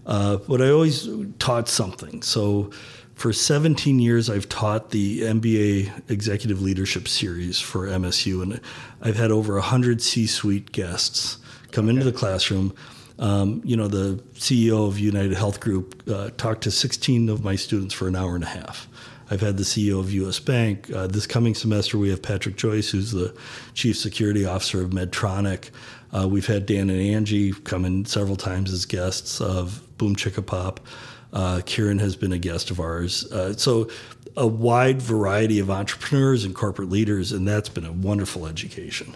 uh, 0.05 0.37
but 0.47 0.61
I 0.61 0.69
always 0.69 1.09
taught 1.39 1.67
something. 1.67 2.21
So 2.21 2.69
for 3.15 3.33
17 3.33 3.99
years, 3.99 4.29
I've 4.29 4.49
taught 4.49 4.89
the 4.91 5.21
MBA 5.21 6.09
Executive 6.09 6.61
Leadership 6.61 7.07
Series 7.07 7.59
for 7.59 7.87
MSU, 7.87 8.41
and 8.43 8.59
I've 9.01 9.15
had 9.17 9.31
over 9.31 9.53
100 9.55 10.01
C 10.01 10.27
suite 10.27 10.71
guests 10.71 11.37
come 11.71 11.89
into 11.89 12.03
the 12.03 12.11
classroom. 12.11 12.75
Um, 13.19 13.61
you 13.63 13.77
know, 13.77 13.87
the 13.87 14.21
CEO 14.35 14.87
of 14.87 14.99
United 14.99 15.33
Health 15.33 15.59
Group 15.59 16.03
uh, 16.09 16.31
talked 16.37 16.63
to 16.63 16.71
16 16.71 17.29
of 17.29 17.43
my 17.43 17.55
students 17.55 17.93
for 17.93 18.07
an 18.07 18.15
hour 18.15 18.35
and 18.35 18.43
a 18.43 18.47
half. 18.47 18.87
I've 19.29 19.41
had 19.41 19.57
the 19.57 19.63
CEO 19.63 19.99
of 19.99 20.11
U.S. 20.11 20.39
Bank. 20.39 20.91
Uh, 20.91 21.07
this 21.07 21.25
coming 21.25 21.55
semester, 21.55 21.97
we 21.97 22.09
have 22.09 22.21
Patrick 22.21 22.55
Joyce, 22.55 22.89
who's 22.89 23.11
the 23.11 23.35
Chief 23.73 23.97
Security 23.97 24.45
Officer 24.45 24.81
of 24.81 24.91
Medtronic. 24.91 25.69
Uh, 26.11 26.27
we've 26.27 26.45
had 26.45 26.65
Dan 26.65 26.89
and 26.89 27.01
Angie 27.01 27.53
come 27.53 27.85
in 27.85 28.05
several 28.05 28.35
times 28.35 28.71
as 28.71 28.85
guests 28.85 29.41
of 29.41 29.81
Boom 29.97 30.15
Chicka 30.15 30.45
Pop. 30.45 30.79
Uh, 31.31 31.61
Kieran 31.65 31.97
has 31.99 32.15
been 32.15 32.31
a 32.31 32.37
guest 32.37 32.69
of 32.69 32.79
ours. 32.79 33.31
Uh, 33.31 33.53
so, 33.53 33.89
a 34.35 34.45
wide 34.45 35.01
variety 35.01 35.59
of 35.59 35.69
entrepreneurs 35.71 36.43
and 36.43 36.53
corporate 36.53 36.89
leaders, 36.89 37.31
and 37.31 37.47
that's 37.47 37.69
been 37.69 37.85
a 37.85 37.91
wonderful 37.91 38.45
education. 38.45 39.15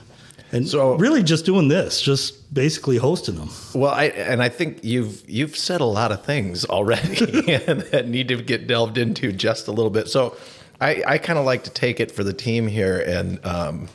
And 0.51 0.67
So- 0.67 0.95
really, 0.95 1.23
just 1.23 1.45
doing 1.45 1.67
this, 1.67 2.01
just 2.01 2.53
basically 2.53 2.97
hosting 2.97 3.35
them. 3.35 3.49
Well, 3.73 3.91
I 3.91 4.05
and 4.05 4.41
I 4.41 4.49
think 4.49 4.79
you've 4.83 5.21
you've 5.29 5.57
said 5.57 5.81
a 5.81 5.85
lot 5.85 6.11
of 6.11 6.23
things 6.23 6.63
already 6.65 7.15
that 7.91 8.05
need 8.07 8.29
to 8.29 8.41
get 8.41 8.65
delved 8.67 8.97
into 8.97 9.31
just 9.31 9.67
a 9.67 9.71
little 9.71 9.91
bit. 9.91 10.07
So, 10.07 10.37
I 10.79 11.03
I 11.05 11.17
kind 11.17 11.37
of 11.37 11.45
like 11.45 11.63
to 11.63 11.69
take 11.69 11.99
it 11.99 12.11
for 12.11 12.23
the 12.23 12.33
team 12.33 12.67
here, 12.67 12.99
and 13.05 13.45
um, 13.45 13.89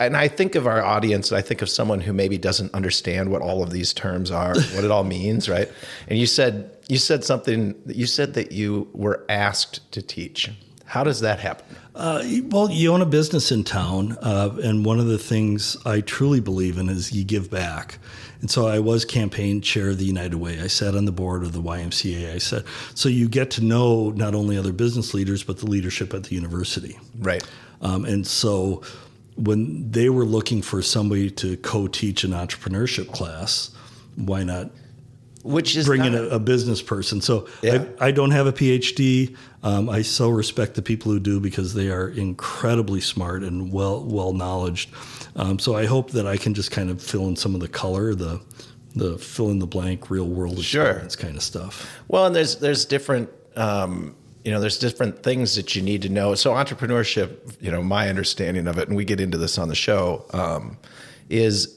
and 0.00 0.16
I 0.16 0.28
think 0.28 0.54
of 0.54 0.66
our 0.66 0.82
audience, 0.82 1.30
and 1.30 1.38
I 1.38 1.42
think 1.42 1.62
of 1.62 1.68
someone 1.68 2.00
who 2.00 2.12
maybe 2.12 2.38
doesn't 2.38 2.72
understand 2.74 3.30
what 3.30 3.42
all 3.42 3.62
of 3.62 3.70
these 3.70 3.92
terms 3.92 4.30
are, 4.30 4.54
what 4.74 4.84
it 4.84 4.90
all 4.90 5.04
means, 5.04 5.48
right? 5.48 5.70
And 6.08 6.18
you 6.18 6.26
said 6.26 6.70
you 6.88 6.98
said 6.98 7.24
something. 7.24 7.74
You 7.86 8.06
said 8.06 8.34
that 8.34 8.52
you 8.52 8.88
were 8.92 9.24
asked 9.28 9.90
to 9.92 10.02
teach. 10.02 10.50
How 10.86 11.04
does 11.04 11.20
that 11.20 11.38
happen? 11.38 11.76
Uh, 11.98 12.22
well, 12.44 12.70
you 12.70 12.92
own 12.92 13.02
a 13.02 13.06
business 13.06 13.50
in 13.50 13.64
town, 13.64 14.16
uh, 14.22 14.56
and 14.62 14.84
one 14.84 15.00
of 15.00 15.06
the 15.06 15.18
things 15.18 15.76
I 15.84 16.00
truly 16.00 16.38
believe 16.38 16.78
in 16.78 16.88
is 16.88 17.10
you 17.10 17.24
give 17.24 17.50
back. 17.50 17.98
And 18.40 18.48
so 18.48 18.68
I 18.68 18.78
was 18.78 19.04
campaign 19.04 19.60
chair 19.60 19.90
of 19.90 19.98
the 19.98 20.04
United 20.04 20.36
Way. 20.36 20.60
I 20.60 20.68
sat 20.68 20.94
on 20.94 21.06
the 21.06 21.12
board 21.12 21.42
of 21.42 21.52
the 21.52 21.60
YMCA. 21.60 22.32
I 22.32 22.38
said, 22.38 22.64
so 22.94 23.08
you 23.08 23.28
get 23.28 23.50
to 23.52 23.64
know 23.64 24.10
not 24.10 24.36
only 24.36 24.56
other 24.56 24.72
business 24.72 25.12
leaders, 25.12 25.42
but 25.42 25.58
the 25.58 25.66
leadership 25.66 26.14
at 26.14 26.22
the 26.22 26.36
university. 26.36 27.00
Right. 27.18 27.44
Um, 27.82 28.04
and 28.04 28.24
so 28.24 28.82
when 29.34 29.90
they 29.90 30.08
were 30.08 30.24
looking 30.24 30.62
for 30.62 30.82
somebody 30.82 31.30
to 31.32 31.56
co 31.56 31.88
teach 31.88 32.22
an 32.22 32.30
entrepreneurship 32.30 33.12
class, 33.12 33.72
why 34.14 34.44
not 34.44 34.70
Which 35.44 35.76
is 35.76 35.86
bringing 35.86 36.12
not- 36.12 36.24
a, 36.24 36.30
a 36.36 36.38
business 36.38 36.82
person. 36.82 37.20
So 37.20 37.46
Yeah. 37.62 37.84
I, 38.00 38.08
I 38.08 38.10
don't 38.10 38.32
have 38.32 38.46
a 38.46 38.52
PhD. 38.52 39.36
Um, 39.62 39.88
I 39.88 40.02
so 40.02 40.28
respect 40.30 40.74
the 40.74 40.82
people 40.82 41.12
who 41.12 41.20
do 41.20 41.40
because 41.40 41.74
they 41.74 41.88
are 41.90 42.08
incredibly 42.08 43.00
smart 43.00 43.42
and 43.42 43.72
well 43.72 44.02
well 44.04 44.32
knowledged. 44.32 44.90
Um, 45.36 45.58
so 45.58 45.76
I 45.76 45.86
hope 45.86 46.10
that 46.12 46.26
I 46.26 46.36
can 46.36 46.54
just 46.54 46.70
kind 46.70 46.90
of 46.90 47.02
fill 47.02 47.26
in 47.28 47.36
some 47.36 47.54
of 47.54 47.60
the 47.60 47.68
color, 47.68 48.14
the 48.14 48.40
the 48.96 49.16
fill 49.18 49.50
in 49.50 49.58
the 49.60 49.66
blank, 49.66 50.10
real 50.10 50.26
world 50.26 50.58
Sure. 50.64 50.82
experience 50.86 51.16
kind 51.16 51.36
of 51.36 51.42
stuff. 51.42 51.88
Well, 52.08 52.26
and 52.26 52.34
there's 52.34 52.56
there's 52.56 52.84
different 52.84 53.28
um, 53.56 54.14
you 54.44 54.50
know 54.52 54.60
there's 54.60 54.78
different 54.78 55.22
things 55.22 55.54
that 55.56 55.76
you 55.76 55.82
need 55.82 56.02
to 56.02 56.08
know. 56.08 56.34
So 56.34 56.52
entrepreneurship, 56.54 57.36
you 57.60 57.70
know, 57.70 57.82
my 57.82 58.08
understanding 58.08 58.66
of 58.66 58.78
it, 58.78 58.88
and 58.88 58.96
we 58.96 59.04
get 59.04 59.20
into 59.20 59.38
this 59.38 59.58
on 59.58 59.68
the 59.68 59.74
show, 59.74 60.24
um, 60.32 60.78
is 61.28 61.76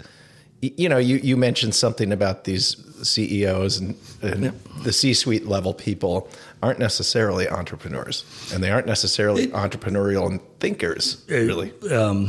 you 0.61 0.87
know 0.87 0.97
you 0.97 1.17
you 1.17 1.35
mentioned 1.37 1.75
something 1.75 2.11
about 2.11 2.43
these 2.43 2.75
CEOs 3.01 3.79
and, 3.79 3.97
and 4.21 4.53
the 4.83 4.93
C-suite 4.93 5.47
level 5.47 5.73
people 5.73 6.29
aren't 6.61 6.79
necessarily 6.79 7.49
entrepreneurs, 7.49 8.23
and 8.53 8.63
they 8.63 8.69
aren't 8.69 8.85
necessarily 8.85 9.47
entrepreneurial 9.47 10.29
and 10.29 10.39
thinkers, 10.59 11.23
really. 11.27 11.73
um, 11.91 12.27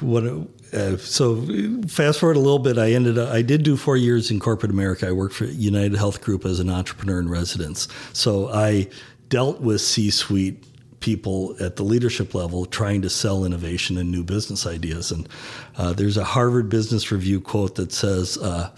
what 0.00 0.24
uh, 0.72 0.96
so 0.96 1.44
fast 1.88 2.20
forward 2.20 2.36
a 2.36 2.40
little 2.40 2.58
bit 2.58 2.78
i 2.78 2.92
ended 2.92 3.18
up 3.18 3.28
i 3.30 3.42
did 3.42 3.62
do 3.62 3.76
four 3.76 3.96
years 3.96 4.30
in 4.30 4.40
corporate 4.40 4.70
america. 4.70 5.06
I 5.06 5.12
worked 5.12 5.34
for 5.34 5.44
united 5.44 5.94
health 5.96 6.22
group 6.22 6.44
as 6.46 6.60
an 6.60 6.70
entrepreneur 6.70 7.20
in 7.20 7.28
residence. 7.28 7.88
So 8.12 8.48
i 8.48 8.88
dealt 9.28 9.60
with 9.60 9.80
c-suite 9.80 10.64
people 11.02 11.54
at 11.60 11.76
the 11.76 11.82
leadership 11.82 12.34
level 12.34 12.64
trying 12.64 13.02
to 13.02 13.10
sell 13.10 13.44
innovation 13.44 13.98
and 13.98 14.10
new 14.10 14.22
business 14.24 14.66
ideas 14.66 15.10
and 15.10 15.28
uh, 15.76 15.92
there's 15.92 16.16
a 16.16 16.24
harvard 16.24 16.68
business 16.68 17.12
review 17.12 17.40
quote 17.40 17.74
that 17.74 17.92
says 17.92 18.38
uh, 18.38 18.70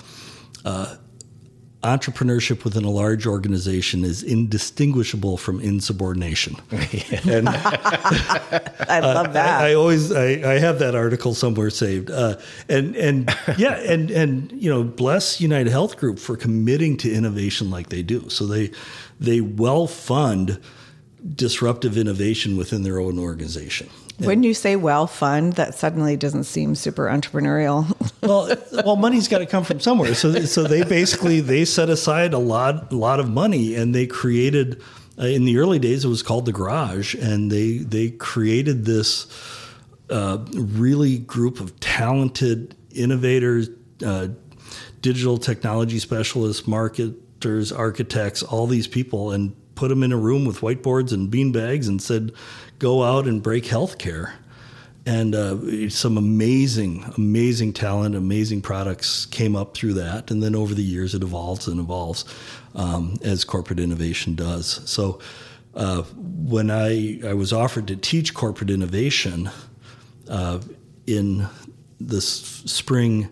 entrepreneurship 1.82 2.64
within 2.64 2.84
a 2.84 2.90
large 2.90 3.26
organization 3.26 4.04
is 4.04 4.22
indistinguishable 4.22 5.36
from 5.36 5.60
insubordination 5.60 6.56
and 7.26 7.48
I 8.88 9.00
love 9.00 9.32
that. 9.34 9.62
I, 9.62 9.70
I 9.70 9.74
always 9.74 10.12
I, 10.12 10.54
I 10.54 10.58
have 10.58 10.78
that 10.78 10.94
article 10.94 11.34
somewhere 11.34 11.70
saved. 11.70 12.10
Uh, 12.10 12.36
and 12.68 12.96
and 12.96 13.36
yeah, 13.58 13.76
and 13.76 14.10
and 14.10 14.52
you 14.52 14.70
know, 14.70 14.84
bless 14.84 15.40
United 15.40 15.70
Health 15.70 15.96
Group 15.96 16.18
for 16.18 16.36
committing 16.36 16.96
to 16.98 17.12
innovation 17.12 17.70
like 17.70 17.88
they 17.88 18.02
do. 18.02 18.28
So 18.28 18.46
they 18.46 18.70
they 19.20 19.40
well 19.40 19.86
fund 19.86 20.60
disruptive 21.32 21.96
innovation 21.96 22.56
within 22.56 22.82
their 22.82 22.98
own 23.00 23.18
organization. 23.18 23.88
when 24.18 24.42
you 24.42 24.52
say 24.52 24.76
well 24.76 25.06
fund, 25.06 25.54
that 25.54 25.74
suddenly 25.74 26.16
doesn't 26.16 26.44
seem 26.44 26.74
super 26.74 27.06
entrepreneurial. 27.06 27.86
well, 28.22 28.54
well, 28.84 28.96
money's 28.96 29.28
got 29.28 29.38
to 29.38 29.46
come 29.46 29.64
from 29.64 29.80
somewhere. 29.80 30.14
So, 30.14 30.32
so 30.44 30.64
they 30.64 30.84
basically 30.84 31.40
they 31.40 31.64
set 31.64 31.88
aside 31.88 32.34
a 32.34 32.38
lot, 32.38 32.92
a 32.92 32.96
lot 32.96 33.20
of 33.20 33.28
money, 33.28 33.74
and 33.74 33.94
they 33.94 34.06
created. 34.06 34.82
Uh, 35.16 35.26
in 35.26 35.44
the 35.44 35.58
early 35.58 35.78
days, 35.78 36.04
it 36.04 36.08
was 36.08 36.24
called 36.24 36.44
the 36.44 36.52
Garage, 36.52 37.14
and 37.14 37.50
they 37.50 37.78
they 37.78 38.10
created 38.10 38.84
this 38.84 39.28
uh, 40.10 40.38
really 40.52 41.18
group 41.18 41.60
of 41.60 41.78
talented 41.78 42.74
innovators, 42.90 43.70
uh, 44.04 44.28
digital 45.00 45.38
technology 45.38 46.00
specialists, 46.00 46.66
marketers, 46.66 47.70
architects, 47.70 48.42
all 48.42 48.66
these 48.66 48.88
people, 48.88 49.30
and 49.30 49.54
put 49.74 49.88
them 49.88 50.02
in 50.02 50.12
a 50.12 50.16
room 50.16 50.44
with 50.44 50.60
whiteboards 50.60 51.12
and 51.12 51.30
beanbags, 51.30 51.88
and 51.88 52.00
said, 52.00 52.32
"Go 52.78 53.02
out 53.02 53.26
and 53.26 53.42
break 53.42 53.64
healthcare." 53.64 54.32
and 55.06 55.34
uh, 55.34 55.90
some 55.90 56.16
amazing, 56.16 57.04
amazing 57.16 57.72
talent, 57.74 58.14
amazing 58.14 58.62
products 58.62 59.26
came 59.26 59.54
up 59.54 59.76
through 59.76 59.92
that. 59.94 60.30
And 60.30 60.42
then 60.42 60.54
over 60.54 60.74
the 60.74 60.82
years, 60.82 61.14
it 61.14 61.22
evolves 61.22 61.68
and 61.68 61.78
evolves 61.78 62.24
um, 62.74 63.16
as 63.22 63.44
corporate 63.44 63.78
innovation 63.78 64.34
does. 64.34 64.80
So 64.90 65.20
uh, 65.74 66.02
when 66.02 66.70
I, 66.70 67.20
I 67.24 67.34
was 67.34 67.52
offered 67.52 67.86
to 67.88 67.96
teach 67.96 68.32
corporate 68.32 68.70
innovation 68.70 69.50
uh, 70.28 70.60
in 71.06 71.48
the 72.00 72.18
s- 72.18 72.62
spring 72.64 73.28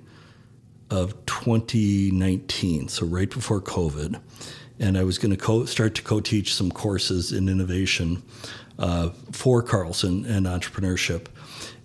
of 0.93 1.15
2019, 1.27 2.89
so 2.89 3.07
right 3.07 3.31
before 3.31 3.61
COVID, 3.61 4.21
and 4.79 4.99
I 4.99 5.05
was 5.05 5.19
going 5.19 5.31
to 5.31 5.37
co- 5.37 5.65
start 5.65 5.95
to 5.97 6.03
co-teach 6.03 6.55
some 6.55 6.71
courses 6.71 7.33
in 7.33 7.49
innovation 7.49 8.23
uh, 8.79 9.11
for 9.33 9.63
Carlson 9.63 10.25
and 10.27 10.47
entrepreneurship. 10.47 11.27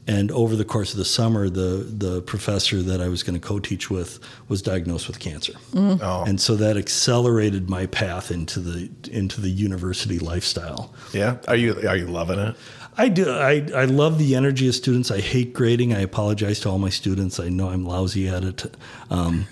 And 0.09 0.31
over 0.31 0.55
the 0.55 0.63
course 0.63 0.93
of 0.93 0.97
the 0.99 1.05
summer, 1.05 1.49
the 1.49 1.85
the 1.89 2.21
professor 2.21 2.81
that 2.81 3.01
I 3.01 3.09
was 3.09 3.23
going 3.23 3.37
to 3.37 3.45
co-teach 3.45 3.89
with 3.89 4.19
was 4.47 4.61
diagnosed 4.61 5.07
with 5.07 5.19
cancer, 5.19 5.53
Oh. 5.75 6.23
and 6.25 6.39
so 6.39 6.55
that 6.55 6.77
accelerated 6.77 7.69
my 7.69 7.87
path 7.87 8.31
into 8.31 8.61
the 8.61 8.89
into 9.11 9.41
the 9.41 9.49
university 9.49 10.17
lifestyle. 10.19 10.93
Yeah. 11.13 11.37
Are 11.49 11.57
you 11.57 11.75
are 11.89 11.97
you 11.97 12.07
loving 12.07 12.39
it? 12.39 12.55
I 12.99 13.09
do. 13.09 13.29
I, 13.29 13.67
I 13.75 13.85
love 13.85 14.17
the 14.17 14.35
energy 14.35 14.67
of 14.67 14.73
students. 14.73 15.11
I 15.11 15.21
hate 15.21 15.53
grading. 15.53 15.93
I 15.93 15.99
apologize 15.99 16.59
to 16.61 16.69
all 16.69 16.79
my 16.79 16.89
students. 16.89 17.39
I 17.39 17.49
know 17.49 17.69
I'm 17.69 17.85
lousy 17.85 18.27
at 18.27 18.43
it. 18.43 18.75
Um, 19.11 19.45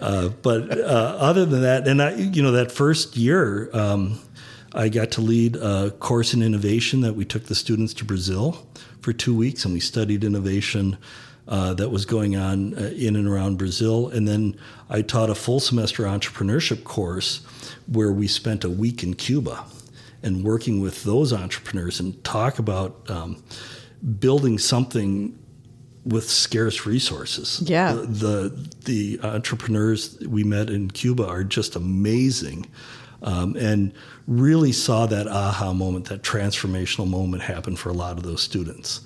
uh, 0.00 0.30
but 0.30 0.76
uh, 0.76 1.16
other 1.20 1.46
than 1.46 1.62
that, 1.62 1.86
and 1.86 2.02
I, 2.02 2.14
you 2.14 2.42
know, 2.42 2.52
that 2.52 2.72
first 2.72 3.16
year, 3.16 3.70
um, 3.72 4.18
I 4.74 4.88
got 4.88 5.12
to 5.12 5.20
lead 5.20 5.54
a 5.56 5.92
course 5.92 6.34
in 6.34 6.42
innovation 6.42 7.00
that 7.02 7.14
we 7.14 7.24
took 7.24 7.44
the 7.44 7.54
students 7.54 7.94
to 7.94 8.04
Brazil 8.04 8.66
for 9.00 9.12
two 9.12 9.36
weeks, 9.36 9.64
and 9.64 9.72
we 9.72 9.80
studied 9.80 10.24
innovation 10.24 10.98
uh, 11.46 11.74
that 11.74 11.90
was 11.90 12.04
going 12.04 12.34
on 12.34 12.74
uh, 12.74 12.90
in 12.96 13.14
and 13.14 13.28
around 13.28 13.58
Brazil. 13.58 14.08
And 14.08 14.26
then 14.26 14.58
I 14.90 15.02
taught 15.02 15.30
a 15.30 15.36
full 15.36 15.60
semester 15.60 16.02
entrepreneurship 16.02 16.82
course 16.82 17.38
where 17.86 18.12
we 18.12 18.26
spent 18.26 18.64
a 18.64 18.70
week 18.70 19.04
in 19.04 19.14
Cuba 19.14 19.64
and 20.22 20.44
working 20.44 20.80
with 20.80 21.04
those 21.04 21.32
entrepreneurs 21.32 22.00
and 22.00 22.22
talk 22.24 22.58
about 22.58 23.08
um, 23.10 23.42
building 24.18 24.58
something 24.58 25.38
with 26.04 26.28
scarce 26.28 26.86
resources. 26.86 27.62
Yeah. 27.66 27.92
The, 27.92 28.06
the 28.06 28.68
the 28.84 29.20
entrepreneurs 29.22 30.18
we 30.26 30.44
met 30.44 30.70
in 30.70 30.90
Cuba 30.90 31.26
are 31.26 31.44
just 31.44 31.76
amazing. 31.76 32.66
Um, 33.20 33.56
and 33.56 33.92
really 34.28 34.70
saw 34.70 35.06
that 35.06 35.26
aha 35.26 35.72
moment, 35.72 36.04
that 36.04 36.22
transformational 36.22 37.08
moment 37.08 37.42
happen 37.42 37.74
for 37.74 37.88
a 37.88 37.92
lot 37.92 38.16
of 38.16 38.22
those 38.22 38.40
students. 38.40 39.00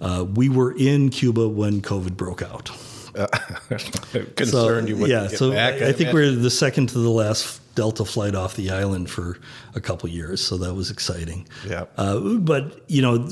Uh, 0.00 0.26
we 0.34 0.48
were 0.48 0.76
in 0.76 1.10
Cuba 1.10 1.46
when 1.46 1.80
COVID 1.80 2.16
broke 2.16 2.42
out. 2.42 2.72
Concerned 4.34 4.88
you 4.88 4.96
wouldn't 4.96 5.10
yeah, 5.10 5.28
get 5.28 5.38
so 5.38 5.52
back. 5.52 5.74
I, 5.74 5.88
I 5.88 5.92
think 5.92 6.10
imagine. 6.10 6.14
we're 6.14 6.30
the 6.32 6.50
second 6.50 6.88
to 6.88 6.98
the 6.98 7.08
last 7.10 7.61
Delta 7.74 8.04
flight 8.04 8.34
off 8.34 8.54
the 8.54 8.70
island 8.70 9.10
for 9.10 9.38
a 9.74 9.80
couple 9.80 10.08
years, 10.08 10.40
so 10.40 10.56
that 10.58 10.74
was 10.74 10.90
exciting. 10.90 11.46
Yeah. 11.66 11.86
Uh, 11.96 12.18
but 12.20 12.82
you 12.88 13.02
know, 13.02 13.28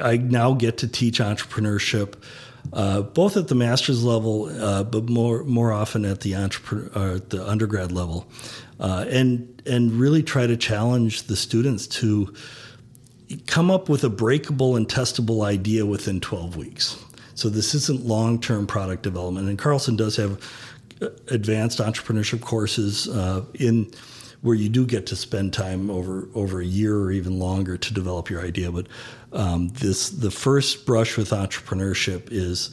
I 0.00 0.16
now 0.16 0.54
get 0.54 0.78
to 0.78 0.88
teach 0.88 1.18
entrepreneurship, 1.18 2.14
uh, 2.72 3.02
both 3.02 3.36
at 3.36 3.48
the 3.48 3.54
master's 3.54 4.02
level, 4.02 4.46
uh, 4.46 4.84
but 4.84 5.08
more 5.08 5.44
more 5.44 5.72
often 5.72 6.04
at 6.04 6.20
the 6.20 6.34
entrepreneur, 6.36 6.90
uh, 6.94 7.18
the 7.28 7.46
undergrad 7.46 7.92
level, 7.92 8.26
uh, 8.80 9.04
and 9.08 9.62
and 9.66 9.92
really 9.92 10.22
try 10.22 10.46
to 10.46 10.56
challenge 10.56 11.24
the 11.24 11.36
students 11.36 11.86
to 11.86 12.34
come 13.46 13.70
up 13.70 13.88
with 13.88 14.04
a 14.04 14.10
breakable 14.10 14.76
and 14.76 14.88
testable 14.88 15.44
idea 15.44 15.86
within 15.86 16.20
12 16.20 16.56
weeks. 16.56 17.02
So 17.34 17.48
this 17.48 17.74
isn't 17.74 18.04
long-term 18.04 18.66
product 18.66 19.02
development. 19.02 19.48
And 19.48 19.58
Carlson 19.58 19.96
does 19.96 20.16
have 20.16 20.38
advanced 21.28 21.78
entrepreneurship 21.78 22.40
courses 22.40 23.08
uh, 23.08 23.44
in 23.54 23.90
where 24.42 24.56
you 24.56 24.68
do 24.68 24.84
get 24.84 25.06
to 25.06 25.16
spend 25.16 25.52
time 25.52 25.88
over 25.90 26.28
over 26.34 26.60
a 26.60 26.64
year 26.64 26.98
or 26.98 27.12
even 27.12 27.38
longer 27.38 27.76
to 27.76 27.94
develop 27.94 28.28
your 28.28 28.42
idea. 28.44 28.70
But 28.70 28.86
um, 29.32 29.68
this 29.68 30.10
the 30.10 30.30
first 30.30 30.84
brush 30.84 31.16
with 31.16 31.30
entrepreneurship 31.30 32.28
is, 32.30 32.70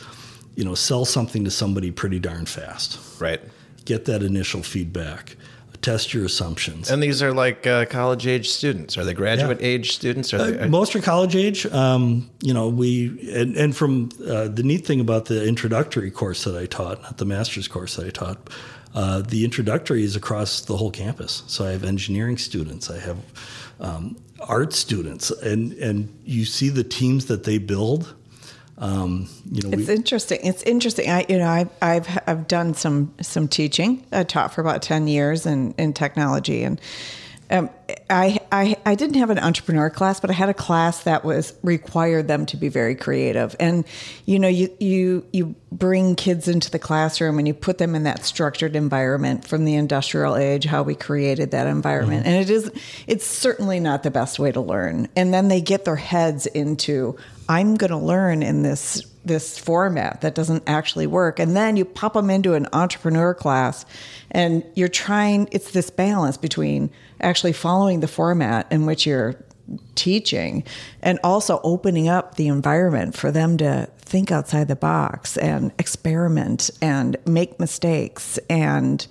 you 0.55 0.65
know, 0.65 0.75
sell 0.75 1.05
something 1.05 1.43
to 1.45 1.51
somebody 1.51 1.91
pretty 1.91 2.19
darn 2.19 2.45
fast. 2.45 3.00
Right. 3.21 3.41
Get 3.86 4.05
that 4.05 4.24
initial 4.24 4.63
feedback. 4.63 5.36
Test 5.81 6.13
your 6.13 6.25
assumptions. 6.25 6.91
And 6.91 7.01
these 7.01 7.24
are 7.24 7.31
like 7.33 7.65
uh, 7.65 7.86
college 7.86 8.27
age 8.27 8.50
students. 8.50 8.98
Are 8.98 9.05
they 9.05 9.13
graduate 9.13 9.62
Yeah. 9.62 9.67
age 9.67 9.93
students? 9.93 10.33
Are 10.33 10.39
Uh, 10.39 10.51
they, 10.51 10.67
most 10.67 10.93
are 10.95 11.01
college 11.01 11.36
age. 11.36 11.65
Um, 11.67 12.29
you 12.41 12.53
know, 12.53 12.67
we 12.67 13.17
and, 13.33 13.55
and 13.55 13.75
from 13.75 14.09
uh, 14.27 14.50
the 14.50 14.63
neat 14.63 14.86
thing 14.86 15.00
about 15.00 15.25
the 15.25 15.48
introductory 15.48 16.12
course 16.12 16.43
that 16.43 16.55
I 16.57 16.65
taught, 16.65 17.01
not 17.03 17.17
the 17.17 17.25
master's 17.25 17.67
course 17.69 17.95
that 17.95 18.07
I 18.07 18.09
taught, 18.09 18.50
uh, 18.93 19.21
the 19.21 19.45
introductory 19.45 20.03
is 20.03 20.15
across 20.15 20.62
the 20.62 20.75
whole 20.75 20.91
campus. 20.91 21.43
So 21.48 21.65
I 21.65 21.71
have 21.71 21.83
engineering 21.83 22.38
students, 22.38 22.89
I 22.89 23.00
have 23.00 23.17
um, 23.79 24.17
art 24.41 24.74
students, 24.74 25.31
and 25.31 25.74
and 25.74 26.09
you 26.25 26.43
see 26.45 26.69
the 26.69 26.83
teams 26.83 27.25
that 27.25 27.43
they 27.45 27.57
build. 27.57 28.15
Um, 28.79 29.27
you 29.51 29.62
know, 29.63 29.77
It's 29.77 29.88
we, 29.88 29.95
interesting. 29.95 30.39
It's 30.43 30.63
interesting. 30.63 31.09
I, 31.09 31.25
you 31.27 31.38
know, 31.38 31.50
I've, 31.50 31.69
I've, 31.81 32.19
I've 32.27 32.48
done 32.48 32.74
some, 32.74 33.13
some 33.21 33.48
teaching. 33.48 34.05
I 34.12 34.24
taught 34.24 34.53
for 34.53 34.62
about 34.62 34.81
10 34.81 35.07
years 35.07 35.45
in, 35.45 35.74
in 35.77 35.93
technology 35.93 36.63
and, 36.63 36.79
um, 37.51 37.69
I, 38.12 38.39
I, 38.51 38.77
I 38.86 38.95
didn't 38.95 39.15
have 39.15 39.31
an 39.31 39.39
entrepreneur 39.39 39.89
class, 39.89 40.19
but 40.19 40.29
I 40.29 40.33
had 40.33 40.50
a 40.50 40.53
class 40.53 41.03
that 41.03 41.24
was 41.24 41.53
required 41.63 42.27
them 42.27 42.45
to 42.48 42.57
be 42.57 42.69
very 42.69 42.93
creative. 42.93 43.55
And, 43.59 43.86
you 44.25 44.38
know, 44.38 44.48
you, 44.48 44.69
you, 44.79 45.25
you 45.33 45.55
bring 45.71 46.15
kids 46.15 46.48
into 46.48 46.69
the 46.69 46.77
classroom 46.77 47.39
and 47.39 47.48
you 47.48 47.55
put 47.55 47.79
them 47.79 47.95
in 47.95 48.03
that 48.03 48.24
structured 48.24 48.75
environment 48.75 49.48
from 49.48 49.65
the 49.65 49.75
industrial 49.75 50.36
age, 50.36 50.65
how 50.65 50.83
we 50.83 50.93
created 50.93 51.51
that 51.51 51.65
environment. 51.65 52.27
And 52.27 52.36
it 52.36 52.51
is, 52.51 52.71
it's 53.07 53.25
certainly 53.25 53.79
not 53.79 54.03
the 54.03 54.12
best 54.12 54.38
way 54.38 54.51
to 54.51 54.62
learn. 54.62 55.07
And 55.15 55.33
then 55.33 55.48
they 55.48 55.62
get 55.62 55.86
their 55.86 55.95
heads 55.95 56.45
into, 56.45 57.17
I'm 57.50 57.75
going 57.75 57.91
to 57.91 57.98
learn 57.98 58.44
in 58.44 58.62
this 58.62 59.06
this 59.25 59.60
format 59.60 60.22
that 60.22 60.34
doesn't 60.34 60.63
actually 60.65 61.06
work 61.06 61.39
and 61.39 61.56
then 61.56 61.75
you 61.75 61.84
pop 61.84 62.13
them 62.13 62.29
into 62.29 62.53
an 62.53 62.65
entrepreneur 62.72 63.34
class 63.34 63.86
and 64.32 64.63
you're 64.75 64.88
trying 64.88 65.50
it's 65.51 65.72
this 65.72 65.89
balance 65.89 66.38
between 66.38 66.89
actually 67.20 67.51
following 67.51 68.00
the 68.00 68.08
format 68.08 68.65
in 68.72 68.86
which 68.86 69.06
you're 69.06 69.36
teaching 69.96 70.63
and 71.01 71.20
also 71.24 71.60
opening 71.63 72.08
up 72.08 72.36
the 72.36 72.48
environment 72.48 73.15
for 73.15 73.29
them 73.29 73.58
to 73.58 73.89
think 74.00 74.32
outside 74.32 74.68
the 74.70 74.75
box 74.75 75.38
and 75.38 75.72
experiment 75.77 76.72
and 76.82 77.18
make 77.25 77.60
mistakes 77.60 78.39
and 78.50 79.06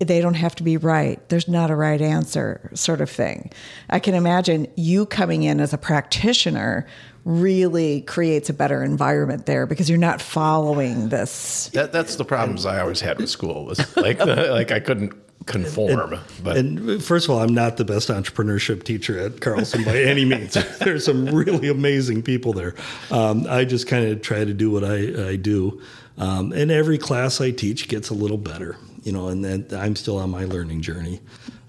they 0.00 0.20
don't 0.20 0.34
have 0.34 0.54
to 0.56 0.62
be 0.62 0.76
right. 0.76 1.26
There's 1.28 1.48
not 1.48 1.70
a 1.70 1.76
right 1.76 2.00
answer, 2.00 2.70
sort 2.74 3.00
of 3.00 3.08
thing. 3.08 3.52
I 3.90 4.00
can 4.00 4.14
imagine 4.14 4.66
you 4.76 5.06
coming 5.06 5.44
in 5.44 5.60
as 5.60 5.72
a 5.72 5.78
practitioner 5.78 6.86
really 7.24 8.02
creates 8.02 8.50
a 8.50 8.52
better 8.52 8.82
environment 8.82 9.46
there 9.46 9.66
because 9.66 9.88
you're 9.88 9.98
not 9.98 10.20
following 10.20 11.08
this. 11.08 11.68
that, 11.68 11.92
that's 11.92 12.16
the 12.16 12.24
problems 12.24 12.66
I 12.66 12.80
always 12.80 13.00
had 13.00 13.18
with 13.18 13.30
school 13.30 13.64
was 13.64 13.78
like 13.96 14.18
the, 14.18 14.48
like 14.50 14.70
I 14.70 14.80
couldn't 14.80 15.14
conform. 15.46 16.18
but 16.42 16.56
And 16.56 17.02
first 17.02 17.26
of 17.26 17.34
all, 17.34 17.40
I'm 17.40 17.54
not 17.54 17.76
the 17.76 17.84
best 17.84 18.08
entrepreneurship 18.08 18.82
teacher 18.84 19.18
at 19.18 19.40
Carlson 19.40 19.84
by 19.84 20.02
any 20.02 20.24
means. 20.24 20.54
There's 20.78 21.04
some 21.04 21.26
really 21.26 21.68
amazing 21.68 22.22
people 22.22 22.52
there. 22.52 22.74
Um, 23.10 23.46
I 23.48 23.64
just 23.64 23.86
kind 23.86 24.06
of 24.06 24.22
try 24.22 24.44
to 24.44 24.54
do 24.54 24.70
what 24.70 24.84
I, 24.84 25.30
I 25.30 25.36
do. 25.36 25.80
Um, 26.16 26.52
and 26.52 26.70
every 26.70 26.98
class 26.98 27.40
I 27.40 27.50
teach 27.50 27.88
gets 27.88 28.10
a 28.10 28.14
little 28.14 28.38
better, 28.38 28.76
you 29.02 29.12
know, 29.12 29.28
and 29.28 29.44
then 29.44 29.66
I'm 29.76 29.96
still 29.96 30.18
on 30.18 30.30
my 30.30 30.44
learning 30.44 30.82
journey 30.82 31.20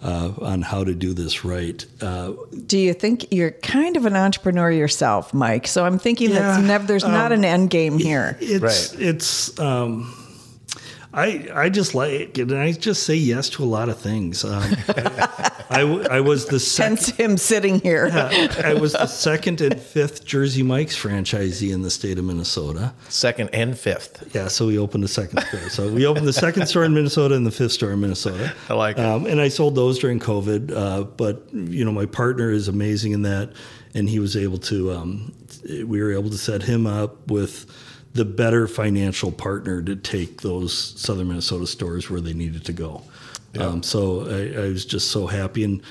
uh, 0.06 0.32
on 0.42 0.62
how 0.62 0.84
to 0.84 0.94
do 0.94 1.14
this 1.14 1.44
right. 1.44 1.84
Uh, 2.00 2.34
Do 2.68 2.78
you 2.78 2.94
think 2.94 3.26
you're 3.32 3.52
kind 3.52 3.98
of 3.98 4.06
an 4.06 4.16
entrepreneur 4.16 4.70
yourself, 4.72 5.34
Mike? 5.34 5.66
So 5.68 5.84
I'm 5.84 5.98
thinking 5.98 6.30
Yeah, 6.30 6.40
that 6.58 6.64
never, 6.64 6.86
there's 6.86 7.04
not 7.04 7.32
an 7.32 7.44
end 7.44 7.72
game 7.72 7.98
here. 7.98 8.38
it's, 8.40 8.62
Right. 8.94 9.02
it's, 9.02 9.60
um, 9.60 10.14
I, 11.18 11.48
I 11.54 11.70
just 11.70 11.96
like 11.96 12.38
and 12.38 12.52
I 12.54 12.74
just 12.74 13.04
say 13.04 13.16
yes 13.16 13.50
to 13.52 13.64
a 13.64 13.66
lot 13.66 13.88
of 13.88 13.98
things. 13.98 14.44
Um, 14.44 14.62
I, 14.90 15.62
I, 15.70 15.80
w- 15.80 16.04
I 16.12 16.20
was 16.20 16.48
the 16.48 16.60
second. 16.76 16.98
Hence 16.98 17.10
him 17.12 17.38
sitting 17.38 17.80
here. 17.80 18.10
I 18.14 18.74
was 18.74 18.92
the 18.94 19.06
second 19.26 19.62
and 19.62 19.80
fifth 19.80 20.26
Jersey 20.26 20.62
Mike's 20.62 20.96
franchisee 21.02 21.74
in 21.74 21.84
the 21.84 21.90
state 21.90 22.20
of 22.20 22.26
Minnesota. 22.26 22.94
second 23.08 23.50
and 23.54 23.78
fifth. 23.80 24.30
Yeah, 24.36 24.50
so 24.50 24.68
we 24.68 24.78
opened 24.78 25.04
the 25.06 25.08
second 25.08 25.42
store. 25.44 25.70
So 25.70 25.90
we 25.92 26.06
opened 26.06 26.28
the 26.28 26.34
second 26.34 26.68
store 26.68 26.84
in 26.84 26.94
Minnesota 26.94 27.36
and 27.36 27.48
the 27.48 27.52
fifth 27.52 27.72
store 27.72 27.92
in 27.92 28.02
Minnesota. 28.02 28.54
I 28.70 28.74
like 28.74 28.98
it. 28.98 29.06
Um, 29.06 29.26
and 29.26 29.40
I 29.40 29.48
sold 29.48 29.76
those 29.76 30.00
during 30.00 30.20
COVID. 30.20 30.72
Uh, 30.76 31.04
but 31.04 31.48
you 31.54 31.86
know, 31.86 31.92
my 31.94 32.06
partner 32.06 32.52
is 32.52 32.68
amazing 32.68 33.14
in 33.14 33.22
that, 33.22 33.54
and 33.94 34.10
he 34.10 34.20
was 34.20 34.36
able 34.36 34.58
to. 34.60 34.92
Um, 34.92 35.34
we 35.64 36.02
were 36.02 36.12
able 36.12 36.30
to 36.30 36.38
set 36.38 36.62
him 36.62 36.86
up 36.86 37.32
with 37.32 37.66
the 38.16 38.26
better 38.26 38.66
financial 38.68 39.32
partner 39.32 39.82
to 39.82 39.96
take 39.96 40.42
those 40.42 40.74
southern 40.74 41.28
Minnesota 41.28 41.68
stores 41.68 42.10
where 42.10 42.22
they 42.22 42.34
needed 42.34 42.66
to 42.66 42.74
go. 42.74 43.04
Um, 43.60 43.84
so 43.84 44.26
I, 44.28 44.64
I 44.64 44.68
was 44.70 44.86
just 44.86 45.12
so 45.12 45.28
happy 45.28 45.64
and. 45.64 45.82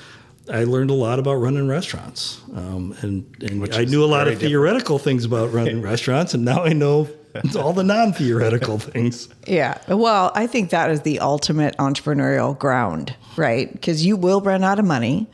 I 0.47 0.63
learned 0.63 0.91
a 0.91 0.93
lot 0.93 1.17
about 1.17 1.37
running 1.37 1.67
restaurants, 1.67 2.39
um, 2.53 2.95
and, 3.01 3.25
and 3.41 3.73
I 3.73 3.85
knew 3.85 4.03
a 4.03 4.05
lot 4.05 4.25
very 4.25 4.35
of 4.35 4.41
theoretical 4.41 4.99
things 4.99 5.25
about 5.25 5.51
running 5.51 5.81
restaurants, 5.91 6.35
and 6.35 6.45
now 6.45 6.63
I 6.63 6.71
know 6.71 7.09
all 7.57 7.73
the 7.73 7.83
non-theoretical 7.83 8.77
things. 8.93 9.27
Yeah. 9.47 9.79
Well, 9.87 10.31
I 10.35 10.45
think 10.45 10.69
that 10.69 10.91
is 10.91 11.01
the 11.01 11.19
ultimate 11.19 11.75
entrepreneurial 11.77 12.55
ground, 12.57 13.15
right? 13.37 13.73
Because 13.73 14.05
you 14.05 14.15
will 14.15 14.39
run 14.39 14.63
out 14.63 14.77
of 14.77 14.85
money. 14.85 15.25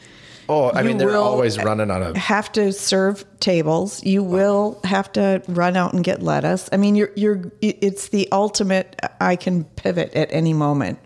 Oh, 0.51 0.69
I 0.69 0.81
You 0.81 0.89
mean, 0.89 0.97
they're 0.97 1.15
always 1.15 1.57
running 1.57 1.89
on 1.89 2.03
a. 2.03 2.19
Have 2.19 2.51
to 2.53 2.73
serve 2.73 3.23
tables. 3.39 4.03
You 4.03 4.21
will 4.21 4.79
have 4.83 5.09
to 5.13 5.41
run 5.47 5.77
out 5.77 5.93
and 5.93 6.03
get 6.03 6.21
lettuce. 6.21 6.67
I 6.73 6.77
mean, 6.77 6.95
you're 6.95 7.11
you're. 7.15 7.51
It's 7.61 8.09
the 8.09 8.27
ultimate. 8.33 8.99
I 9.21 9.37
can 9.37 9.63
pivot 9.63 10.13
at 10.13 10.27
any 10.31 10.53
moment. 10.53 10.99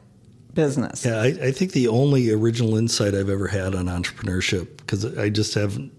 Business. 0.55 1.05
Yeah, 1.05 1.17
I, 1.21 1.27
I 1.27 1.51
think 1.51 1.73
the 1.73 1.89
only 1.89 2.31
original 2.31 2.77
insight 2.77 3.13
I've 3.13 3.29
ever 3.29 3.47
had 3.47 3.75
on 3.75 3.85
entrepreneurship, 3.85 4.77
because 4.77 5.05
I 5.17 5.29
just 5.29 5.53
haven't 5.53 5.91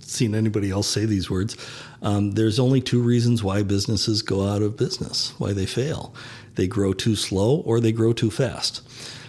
seen 0.00 0.34
anybody 0.34 0.70
else 0.70 0.88
say 0.88 1.04
these 1.04 1.30
words. 1.30 1.56
Um, 2.00 2.32
there's 2.32 2.58
only 2.58 2.80
two 2.80 3.02
reasons 3.02 3.44
why 3.44 3.62
businesses 3.62 4.22
go 4.22 4.48
out 4.48 4.62
of 4.62 4.76
business, 4.78 5.34
why 5.38 5.52
they 5.52 5.66
fail. 5.66 6.14
They 6.54 6.66
grow 6.66 6.94
too 6.94 7.16
slow 7.16 7.58
or 7.60 7.80
they 7.80 7.92
grow 7.92 8.12
too 8.12 8.30
fast. 8.30 8.82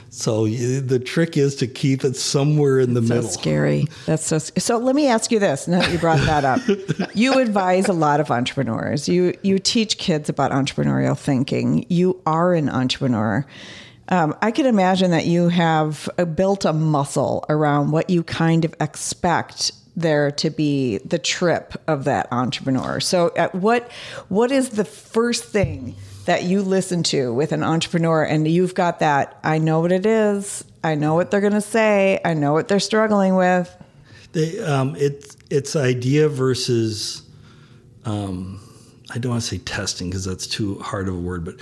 So 0.10 0.48
the 0.48 1.00
trick 1.00 1.38
is 1.38 1.56
to 1.58 1.68
keep 1.68 2.04
it 2.04 2.16
somewhere 2.16 2.80
in 2.80 2.94
the 2.94 3.02
middle. 3.02 3.30
scary. 3.30 3.86
That's 4.06 4.26
so. 4.26 4.40
sc- 4.40 4.60
So 4.60 4.78
let 4.78 4.96
me 4.96 5.08
ask 5.08 5.32
you 5.32 5.40
this. 5.40 5.68
Now 5.68 5.80
that 5.80 5.92
you 5.92 6.00
brought 6.00 6.20
that 6.20 6.44
up, 6.46 6.62
you 7.16 7.40
advise 7.40 7.88
a 7.88 7.94
lot 7.94 8.20
of 8.20 8.32
entrepreneurs. 8.32 9.08
You 9.08 9.38
you 9.44 9.60
teach 9.60 9.98
kids 9.98 10.30
about 10.30 10.52
entrepreneurial 10.52 11.18
thinking. 11.18 11.86
You 11.90 12.22
are 12.26 12.54
an 12.54 12.70
entrepreneur. 12.70 13.46
Um, 14.10 14.36
I 14.42 14.50
can 14.52 14.66
imagine 14.66 15.12
that 15.12 15.28
you 15.28 15.50
have 15.50 16.10
uh, 16.18 16.26
built 16.26 16.66
a 16.66 16.74
muscle 16.74 17.46
around 17.48 17.92
what 17.92 18.10
you 18.10 18.24
kind 18.24 18.66
of 18.66 18.74
expect 18.82 19.72
there 19.96 20.32
to 20.32 20.50
be 20.50 20.98
the 21.00 21.20
trip 21.20 21.74
of 21.88 22.06
that 22.06 22.28
entrepreneur. 22.32 23.00
So, 23.00 23.30
what 23.52 23.92
what 24.30 24.52
is 24.52 24.70
the 24.70 24.86
first 24.86 25.44
thing 25.44 25.96
that 26.26 26.44
you 26.44 26.62
listen 26.62 27.04
to 27.04 27.34
with 27.34 27.52
an 27.52 27.64
entrepreneur, 27.64 28.24
and 28.24 28.48
you've 28.48 28.76
got 28.76 29.00
that? 29.00 29.40
I 29.44 29.58
know 29.58 29.80
what 29.80 29.92
it 29.92 30.06
is. 30.06 30.64
I 30.84 30.96
know 30.96 31.16
what 31.16 31.32
they're 31.32 31.42
going 31.42 31.54
to 31.54 31.62
say. 31.62 32.20
I 32.24 32.34
know 32.34 32.54
what 32.54 32.68
they're 32.68 32.80
struggling 32.80 33.36
with. 33.36 33.76
They, 34.32 34.60
um, 34.60 34.96
it, 34.96 35.36
it's 35.50 35.76
idea 35.76 36.30
versus, 36.30 37.24
um, 38.06 38.62
I 39.10 39.18
don't 39.18 39.32
want 39.32 39.42
to 39.42 39.48
say 39.48 39.58
testing 39.58 40.10
because 40.10 40.24
that's 40.24 40.46
too 40.46 40.80
hard 40.80 41.08
of 41.08 41.16
a 41.16 41.20
word, 41.20 41.44
but 41.44 41.56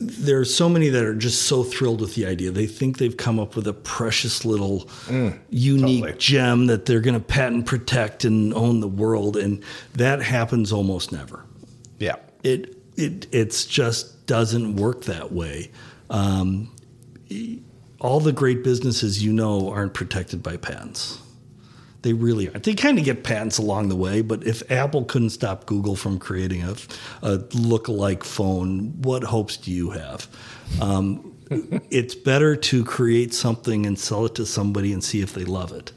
there 0.00 0.38
are 0.38 0.44
so 0.44 0.68
many 0.68 0.88
that 0.88 1.02
are 1.02 1.14
just 1.14 1.42
so 1.42 1.64
thrilled 1.64 2.00
with 2.00 2.14
the 2.14 2.26
idea. 2.26 2.50
They 2.50 2.66
think 2.66 2.98
they've 2.98 3.16
come 3.16 3.40
up 3.40 3.56
with 3.56 3.66
a 3.66 3.72
precious 3.72 4.44
little 4.44 4.88
unique 5.50 6.04
totally. 6.04 6.18
gem 6.18 6.66
that 6.66 6.86
they're 6.86 7.00
going 7.00 7.14
to 7.14 7.20
patent, 7.20 7.66
protect, 7.66 8.24
and 8.24 8.54
own 8.54 8.80
the 8.80 8.88
world, 8.88 9.36
and 9.36 9.62
that 9.94 10.22
happens 10.22 10.72
almost 10.72 11.10
never. 11.10 11.44
Yeah. 11.98 12.16
It 12.44 12.77
it 12.98 13.26
it's 13.32 13.64
just 13.64 14.26
doesn't 14.26 14.76
work 14.76 15.04
that 15.04 15.32
way. 15.32 15.70
Um, 16.10 16.74
all 18.00 18.20
the 18.20 18.32
great 18.32 18.62
businesses 18.64 19.24
you 19.24 19.32
know 19.32 19.70
aren't 19.70 19.94
protected 19.94 20.42
by 20.42 20.56
patents. 20.56 21.20
They 22.02 22.12
really 22.12 22.48
aren't. 22.48 22.64
They 22.64 22.74
kind 22.74 22.98
of 22.98 23.04
get 23.04 23.24
patents 23.24 23.58
along 23.58 23.88
the 23.88 23.96
way, 23.96 24.20
but 24.20 24.46
if 24.46 24.70
Apple 24.70 25.04
couldn't 25.04 25.30
stop 25.30 25.66
Google 25.66 25.96
from 25.96 26.18
creating 26.18 26.62
a, 26.62 26.76
a 27.22 27.36
look-alike 27.54 28.22
phone, 28.22 29.00
what 29.02 29.24
hopes 29.24 29.56
do 29.56 29.72
you 29.72 29.90
have? 29.90 30.28
Um, 30.80 31.34
it's 31.90 32.14
better 32.14 32.54
to 32.54 32.84
create 32.84 33.34
something 33.34 33.84
and 33.84 33.98
sell 33.98 34.26
it 34.26 34.36
to 34.36 34.46
somebody 34.46 34.92
and 34.92 35.02
see 35.02 35.22
if 35.22 35.34
they 35.34 35.44
love 35.44 35.72
it. 35.72 35.92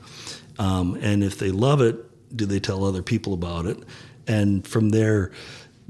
Um, 0.58 0.98
and 1.02 1.24
if 1.24 1.38
they 1.38 1.52
love 1.52 1.82
it, 1.82 1.98
Do 2.36 2.46
they 2.46 2.60
tell 2.60 2.86
other 2.86 3.04
people 3.04 3.34
about 3.34 3.66
it? 3.66 3.78
And 4.28 4.66
from 4.68 4.90
there, 4.90 5.32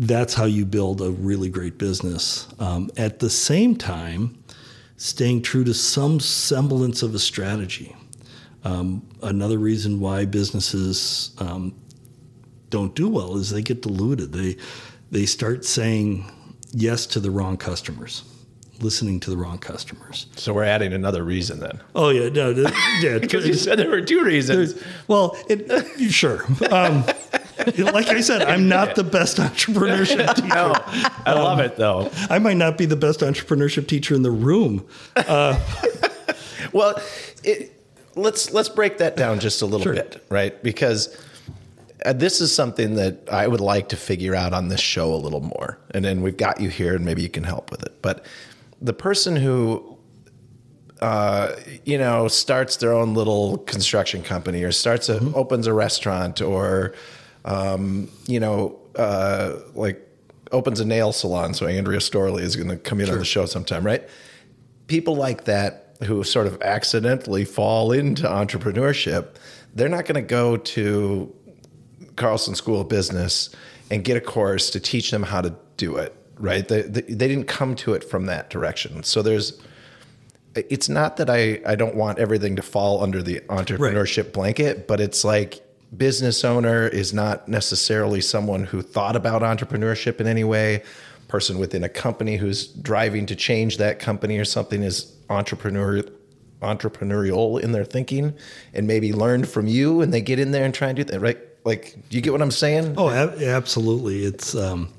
that's 0.01 0.33
how 0.33 0.45
you 0.45 0.65
build 0.65 0.99
a 0.99 1.11
really 1.11 1.47
great 1.47 1.77
business. 1.77 2.47
Um, 2.57 2.89
at 2.97 3.19
the 3.19 3.29
same 3.29 3.75
time, 3.75 4.43
staying 4.97 5.43
true 5.43 5.63
to 5.63 5.75
some 5.75 6.19
semblance 6.19 7.03
of 7.03 7.13
a 7.13 7.19
strategy. 7.19 7.95
Um, 8.63 9.07
another 9.21 9.59
reason 9.59 9.99
why 9.99 10.25
businesses 10.25 11.35
um, 11.37 11.75
don't 12.71 12.95
do 12.95 13.09
well 13.09 13.37
is 13.37 13.51
they 13.51 13.61
get 13.61 13.83
diluted. 13.83 14.33
They 14.33 14.57
they 15.11 15.27
start 15.27 15.65
saying 15.65 16.25
yes 16.71 17.05
to 17.07 17.19
the 17.19 17.29
wrong 17.29 17.57
customers, 17.57 18.23
listening 18.79 19.19
to 19.19 19.29
the 19.29 19.37
wrong 19.37 19.59
customers. 19.59 20.25
So 20.35 20.51
we're 20.51 20.63
adding 20.63 20.93
another 20.93 21.23
reason 21.23 21.59
then. 21.59 21.79
Oh 21.93 22.09
yeah, 22.09 22.29
no, 22.29 22.49
yeah. 23.01 23.17
Because 23.19 23.45
you 23.47 23.53
said 23.53 23.77
there 23.77 23.89
were 23.89 24.01
two 24.01 24.23
reasons. 24.23 24.81
Well, 25.07 25.37
it, 25.47 26.01
sure. 26.11 26.43
Um, 26.71 27.03
like 27.77 28.07
I 28.07 28.21
said, 28.21 28.41
I'm 28.43 28.67
not 28.67 28.95
the 28.95 29.03
best 29.03 29.37
entrepreneurship 29.37 30.35
teacher. 30.35 30.47
No, 30.47 30.73
I 31.25 31.33
love 31.33 31.59
it 31.59 31.75
though. 31.77 32.09
I 32.29 32.39
might 32.39 32.57
not 32.57 32.77
be 32.77 32.85
the 32.85 32.95
best 32.95 33.19
entrepreneurship 33.21 33.87
teacher 33.87 34.15
in 34.15 34.21
the 34.23 34.31
room. 34.31 34.85
Well, 36.73 37.01
it, 37.43 37.73
let's 38.15 38.51
let's 38.53 38.69
break 38.69 38.99
that 38.99 39.17
down 39.17 39.39
just 39.39 39.61
a 39.61 39.65
little 39.65 39.81
Sure. 39.83 39.93
bit, 39.93 40.23
right? 40.29 40.61
Because 40.63 41.17
uh, 42.05 42.13
this 42.13 42.39
is 42.39 42.53
something 42.53 42.95
that 42.95 43.27
I 43.31 43.47
would 43.47 43.59
like 43.59 43.89
to 43.89 43.97
figure 43.97 44.35
out 44.35 44.53
on 44.53 44.69
this 44.69 44.79
show 44.79 45.13
a 45.13 45.17
little 45.17 45.41
more, 45.41 45.79
and 45.91 46.05
then 46.05 46.21
we've 46.21 46.37
got 46.37 46.61
you 46.61 46.69
here, 46.69 46.95
and 46.95 47.03
maybe 47.03 47.21
you 47.23 47.29
can 47.29 47.43
help 47.43 47.71
with 47.71 47.83
it. 47.83 48.01
But 48.01 48.25
the 48.81 48.93
person 48.93 49.35
who, 49.35 49.97
uh, 51.01 51.53
you 51.83 51.97
know, 51.97 52.27
starts 52.29 52.77
their 52.77 52.93
own 52.93 53.15
little 53.15 53.57
construction 53.59 54.21
company, 54.23 54.63
or 54.63 54.71
starts 54.71 55.09
a 55.09 55.19
opens 55.33 55.67
a 55.67 55.73
restaurant, 55.73 56.41
or 56.41 56.93
um, 57.45 58.09
you 58.27 58.39
know, 58.39 58.79
uh, 58.95 59.57
like 59.73 60.07
opens 60.51 60.79
a 60.79 60.85
nail 60.85 61.11
salon. 61.11 61.53
So 61.53 61.67
Andrea 61.67 61.99
Storley 61.99 62.41
is 62.41 62.55
going 62.55 62.69
to 62.69 62.77
come 62.77 62.99
in 62.99 63.09
on 63.09 63.17
the 63.17 63.25
show 63.25 63.45
sometime, 63.45 63.85
right? 63.85 64.07
people 64.91 65.15
like 65.15 65.45
that 65.45 65.95
who 66.03 66.21
sort 66.21 66.45
of 66.47 66.61
accidentally 66.61 67.45
fall 67.45 67.93
into 67.93 68.23
entrepreneurship, 68.23 69.35
they're 69.73 69.87
not 69.87 70.03
going 70.03 70.15
to 70.15 70.21
go 70.21 70.57
to 70.57 71.33
Carlson 72.17 72.55
School 72.55 72.81
of 72.81 72.89
Business 72.89 73.55
and 73.89 74.03
get 74.03 74.17
a 74.17 74.21
course 74.21 74.69
to 74.71 74.81
teach 74.81 75.09
them 75.09 75.23
how 75.23 75.39
to 75.39 75.55
do 75.77 75.95
it, 75.95 76.13
right? 76.37 76.67
They, 76.67 76.81
they, 76.81 77.01
they 77.03 77.29
didn't 77.29 77.45
come 77.45 77.73
to 77.75 77.93
it 77.93 78.03
from 78.03 78.25
that 78.25 78.49
direction. 78.49 79.01
So 79.03 79.21
there's, 79.21 79.61
it's 80.55 80.89
not 80.89 81.15
that 81.15 81.29
I, 81.29 81.61
I 81.65 81.75
don't 81.75 81.95
want 81.95 82.19
everything 82.19 82.57
to 82.57 82.61
fall 82.61 83.01
under 83.01 83.23
the 83.23 83.39
entrepreneurship 83.47 84.33
blanket, 84.33 84.89
but 84.89 84.99
it's 84.99 85.23
like 85.23 85.65
business 85.95 86.43
owner 86.43 86.87
is 86.87 87.13
not 87.13 87.47
necessarily 87.47 88.21
someone 88.21 88.63
who 88.63 88.81
thought 88.81 89.15
about 89.15 89.41
entrepreneurship 89.41 90.19
in 90.19 90.27
any 90.27 90.43
way. 90.43 90.83
Person 91.27 91.59
within 91.59 91.83
a 91.83 91.89
company 91.89 92.37
who's 92.37 92.67
driving 92.67 93.25
to 93.25 93.35
change 93.35 93.77
that 93.77 93.99
company 93.99 94.37
or 94.37 94.45
something 94.45 94.83
is 94.83 95.15
entrepreneur 95.29 96.03
entrepreneurial 96.61 97.59
in 97.59 97.71
their 97.71 97.85
thinking 97.85 98.33
and 98.73 98.85
maybe 98.85 99.13
learned 99.13 99.47
from 99.47 99.65
you 99.65 100.01
and 100.01 100.13
they 100.13 100.21
get 100.21 100.37
in 100.37 100.51
there 100.51 100.63
and 100.63 100.73
try 100.73 100.89
and 100.89 100.95
do 100.95 101.03
that, 101.03 101.19
right? 101.19 101.39
Like, 101.63 101.95
do 102.09 102.15
you 102.15 102.21
get 102.21 102.31
what 102.31 102.41
I'm 102.41 102.51
saying? 102.51 102.95
Oh, 102.97 103.09
ab- 103.09 103.41
absolutely. 103.41 104.25
It's 104.25 104.55
um, 104.55 104.93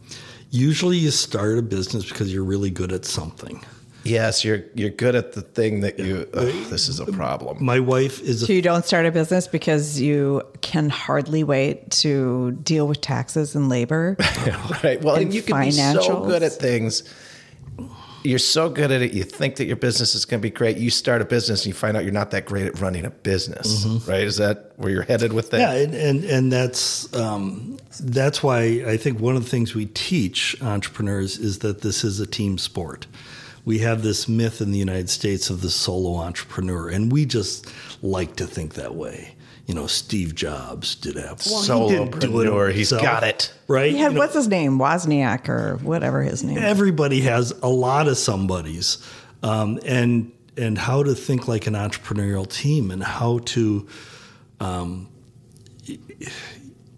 usually 0.50 0.96
you 0.96 1.10
start 1.10 1.58
a 1.58 1.62
business 1.62 2.08
because 2.08 2.32
you're 2.32 2.44
really 2.44 2.70
good 2.70 2.92
at 2.92 3.04
something. 3.04 3.64
Yes, 4.04 4.44
you're 4.44 4.64
you're 4.74 4.90
good 4.90 5.14
at 5.14 5.32
the 5.32 5.42
thing 5.42 5.80
that 5.80 5.98
you. 5.98 6.28
Ugh, 6.34 6.52
this 6.70 6.88
is 6.88 6.98
a 6.98 7.06
problem. 7.06 7.64
My 7.64 7.78
wife 7.78 8.20
is 8.20 8.42
a 8.42 8.46
So 8.46 8.52
you 8.52 8.62
don't 8.62 8.84
start 8.84 9.06
a 9.06 9.12
business 9.12 9.46
because 9.46 10.00
you 10.00 10.42
can 10.60 10.90
hardly 10.90 11.44
wait 11.44 11.90
to 11.90 12.52
deal 12.62 12.88
with 12.88 13.00
taxes 13.00 13.54
and 13.54 13.68
labor. 13.68 14.16
right. 14.82 15.00
Well, 15.02 15.14
and, 15.14 15.24
and 15.24 15.34
you 15.34 15.42
can 15.42 15.60
be 15.60 15.70
so 15.70 16.24
good 16.24 16.42
at 16.42 16.52
things. 16.52 17.04
You're 18.24 18.38
so 18.38 18.68
good 18.68 18.92
at 18.92 19.02
it. 19.02 19.12
You 19.14 19.24
think 19.24 19.56
that 19.56 19.64
your 19.64 19.76
business 19.76 20.14
is 20.14 20.24
going 20.24 20.40
to 20.40 20.42
be 20.42 20.50
great. 20.50 20.76
You 20.76 20.90
start 20.90 21.22
a 21.22 21.24
business 21.24 21.62
and 21.62 21.66
you 21.66 21.74
find 21.74 21.96
out 21.96 22.04
you're 22.04 22.12
not 22.12 22.30
that 22.30 22.46
great 22.46 22.66
at 22.66 22.80
running 22.80 23.04
a 23.04 23.10
business. 23.10 23.84
Right? 24.06 24.22
Is 24.22 24.36
that 24.36 24.72
where 24.76 24.92
you're 24.92 25.02
headed 25.02 25.32
with 25.32 25.50
that? 25.50 25.58
Yeah, 25.58 25.72
and 25.72 25.94
and, 25.94 26.24
and 26.24 26.52
that's 26.52 27.12
um, 27.14 27.78
that's 28.00 28.42
why 28.42 28.84
I 28.86 28.96
think 28.96 29.20
one 29.20 29.36
of 29.36 29.44
the 29.44 29.50
things 29.50 29.74
we 29.74 29.86
teach 29.86 30.60
entrepreneurs 30.60 31.38
is 31.38 31.60
that 31.60 31.82
this 31.82 32.02
is 32.02 32.18
a 32.18 32.26
team 32.26 32.58
sport. 32.58 33.06
We 33.64 33.78
have 33.78 34.02
this 34.02 34.28
myth 34.28 34.60
in 34.60 34.72
the 34.72 34.78
United 34.78 35.08
States 35.08 35.48
of 35.50 35.60
the 35.60 35.70
solo 35.70 36.16
entrepreneur, 36.16 36.88
and 36.88 37.12
we 37.12 37.26
just 37.26 37.72
like 38.02 38.36
to 38.36 38.46
think 38.46 38.74
that 38.74 38.94
way. 38.94 39.34
You 39.66 39.74
know, 39.74 39.86
Steve 39.86 40.34
Jobs 40.34 40.96
did 40.96 41.14
have 41.16 41.40
well, 41.46 41.88
he 41.88 41.94
didn't 41.96 42.18
do 42.18 42.40
it 42.40 42.46
Solopreneur. 42.48 42.72
He's 42.72 42.90
himself, 42.90 43.02
got 43.02 43.22
it. 43.22 43.54
right. 43.68 43.92
He 43.92 43.98
had 43.98 44.08
You 44.08 44.14
know, 44.14 44.18
what's 44.18 44.34
his 44.34 44.48
name, 44.48 44.78
Wozniak 44.78 45.48
or 45.48 45.76
whatever 45.82 46.22
his 46.22 46.42
name. 46.42 46.58
is. 46.58 46.64
everybody 46.64 47.20
has 47.20 47.52
a 47.62 47.68
lot 47.68 48.08
of 48.08 48.18
somebodies 48.18 48.98
um, 49.44 49.78
and 49.86 50.32
and 50.56 50.76
how 50.76 51.02
to 51.02 51.14
think 51.14 51.46
like 51.48 51.66
an 51.68 51.74
entrepreneurial 51.74 52.46
team 52.50 52.90
and 52.90 53.02
how 53.02 53.38
to 53.38 53.86
um, 54.60 55.08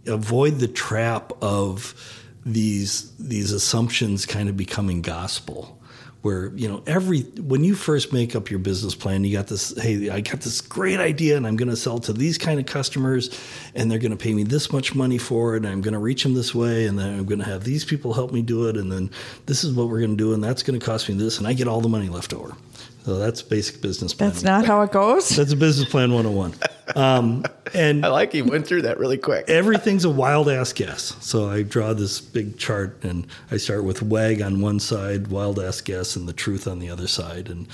avoid 0.06 0.58
the 0.58 0.68
trap 0.68 1.32
of 1.42 1.94
these 2.44 3.14
these 3.18 3.52
assumptions 3.52 4.26
kind 4.26 4.48
of 4.48 4.56
becoming 4.56 5.00
gospel 5.02 5.73
where 6.24 6.46
you 6.54 6.66
know 6.66 6.82
every 6.86 7.20
when 7.42 7.62
you 7.62 7.74
first 7.74 8.10
make 8.10 8.34
up 8.34 8.48
your 8.48 8.58
business 8.58 8.94
plan 8.94 9.22
you 9.24 9.36
got 9.36 9.46
this 9.46 9.78
hey 9.82 10.08
i 10.08 10.22
got 10.22 10.40
this 10.40 10.62
great 10.62 10.98
idea 10.98 11.36
and 11.36 11.46
i'm 11.46 11.54
going 11.54 11.68
to 11.68 11.76
sell 11.76 11.98
to 11.98 12.14
these 12.14 12.38
kind 12.38 12.58
of 12.58 12.64
customers 12.64 13.38
and 13.74 13.90
they're 13.90 13.98
going 13.98 14.10
to 14.10 14.16
pay 14.16 14.32
me 14.32 14.42
this 14.42 14.72
much 14.72 14.94
money 14.94 15.18
for 15.18 15.54
it 15.54 15.58
and 15.58 15.68
i'm 15.68 15.82
going 15.82 15.92
to 15.92 15.98
reach 15.98 16.22
them 16.22 16.32
this 16.32 16.54
way 16.54 16.86
and 16.86 16.98
then 16.98 17.18
i'm 17.18 17.26
going 17.26 17.38
to 17.38 17.44
have 17.44 17.62
these 17.62 17.84
people 17.84 18.14
help 18.14 18.32
me 18.32 18.40
do 18.40 18.68
it 18.68 18.76
and 18.78 18.90
then 18.90 19.10
this 19.44 19.64
is 19.64 19.74
what 19.74 19.90
we're 19.90 20.00
going 20.00 20.16
to 20.16 20.16
do 20.16 20.32
and 20.32 20.42
that's 20.42 20.62
going 20.62 20.80
to 20.80 20.84
cost 20.84 21.10
me 21.10 21.14
this 21.14 21.36
and 21.36 21.46
i 21.46 21.52
get 21.52 21.68
all 21.68 21.82
the 21.82 21.90
money 21.90 22.08
left 22.08 22.32
over 22.32 22.56
so 23.04 23.18
that's 23.18 23.42
basic 23.42 23.80
business 23.80 24.14
plan 24.14 24.30
That's 24.30 24.42
not 24.42 24.64
how 24.66 24.80
it 24.82 24.92
goes. 24.92 25.28
that's 25.30 25.52
a 25.52 25.56
business 25.56 25.88
plan 25.88 26.12
101 26.12 26.54
um, 26.96 27.44
and 27.72 28.04
I 28.04 28.08
like 28.08 28.32
he 28.32 28.42
went 28.42 28.66
through 28.66 28.82
that 28.82 28.98
really 28.98 29.16
quick. 29.16 29.48
everything's 29.48 30.04
a 30.04 30.10
wild 30.10 30.50
ass 30.50 30.72
guess. 30.74 31.16
So 31.20 31.48
I 31.48 31.62
draw 31.62 31.94
this 31.94 32.20
big 32.20 32.58
chart 32.58 33.02
and 33.02 33.26
I 33.50 33.56
start 33.56 33.84
with 33.84 34.02
WAG 34.02 34.42
on 34.42 34.60
one 34.60 34.78
side, 34.78 35.28
wild 35.28 35.58
ass 35.58 35.80
guess, 35.80 36.14
and 36.14 36.28
the 36.28 36.34
truth 36.34 36.68
on 36.68 36.80
the 36.80 36.90
other 36.90 37.06
side. 37.08 37.48
And, 37.48 37.66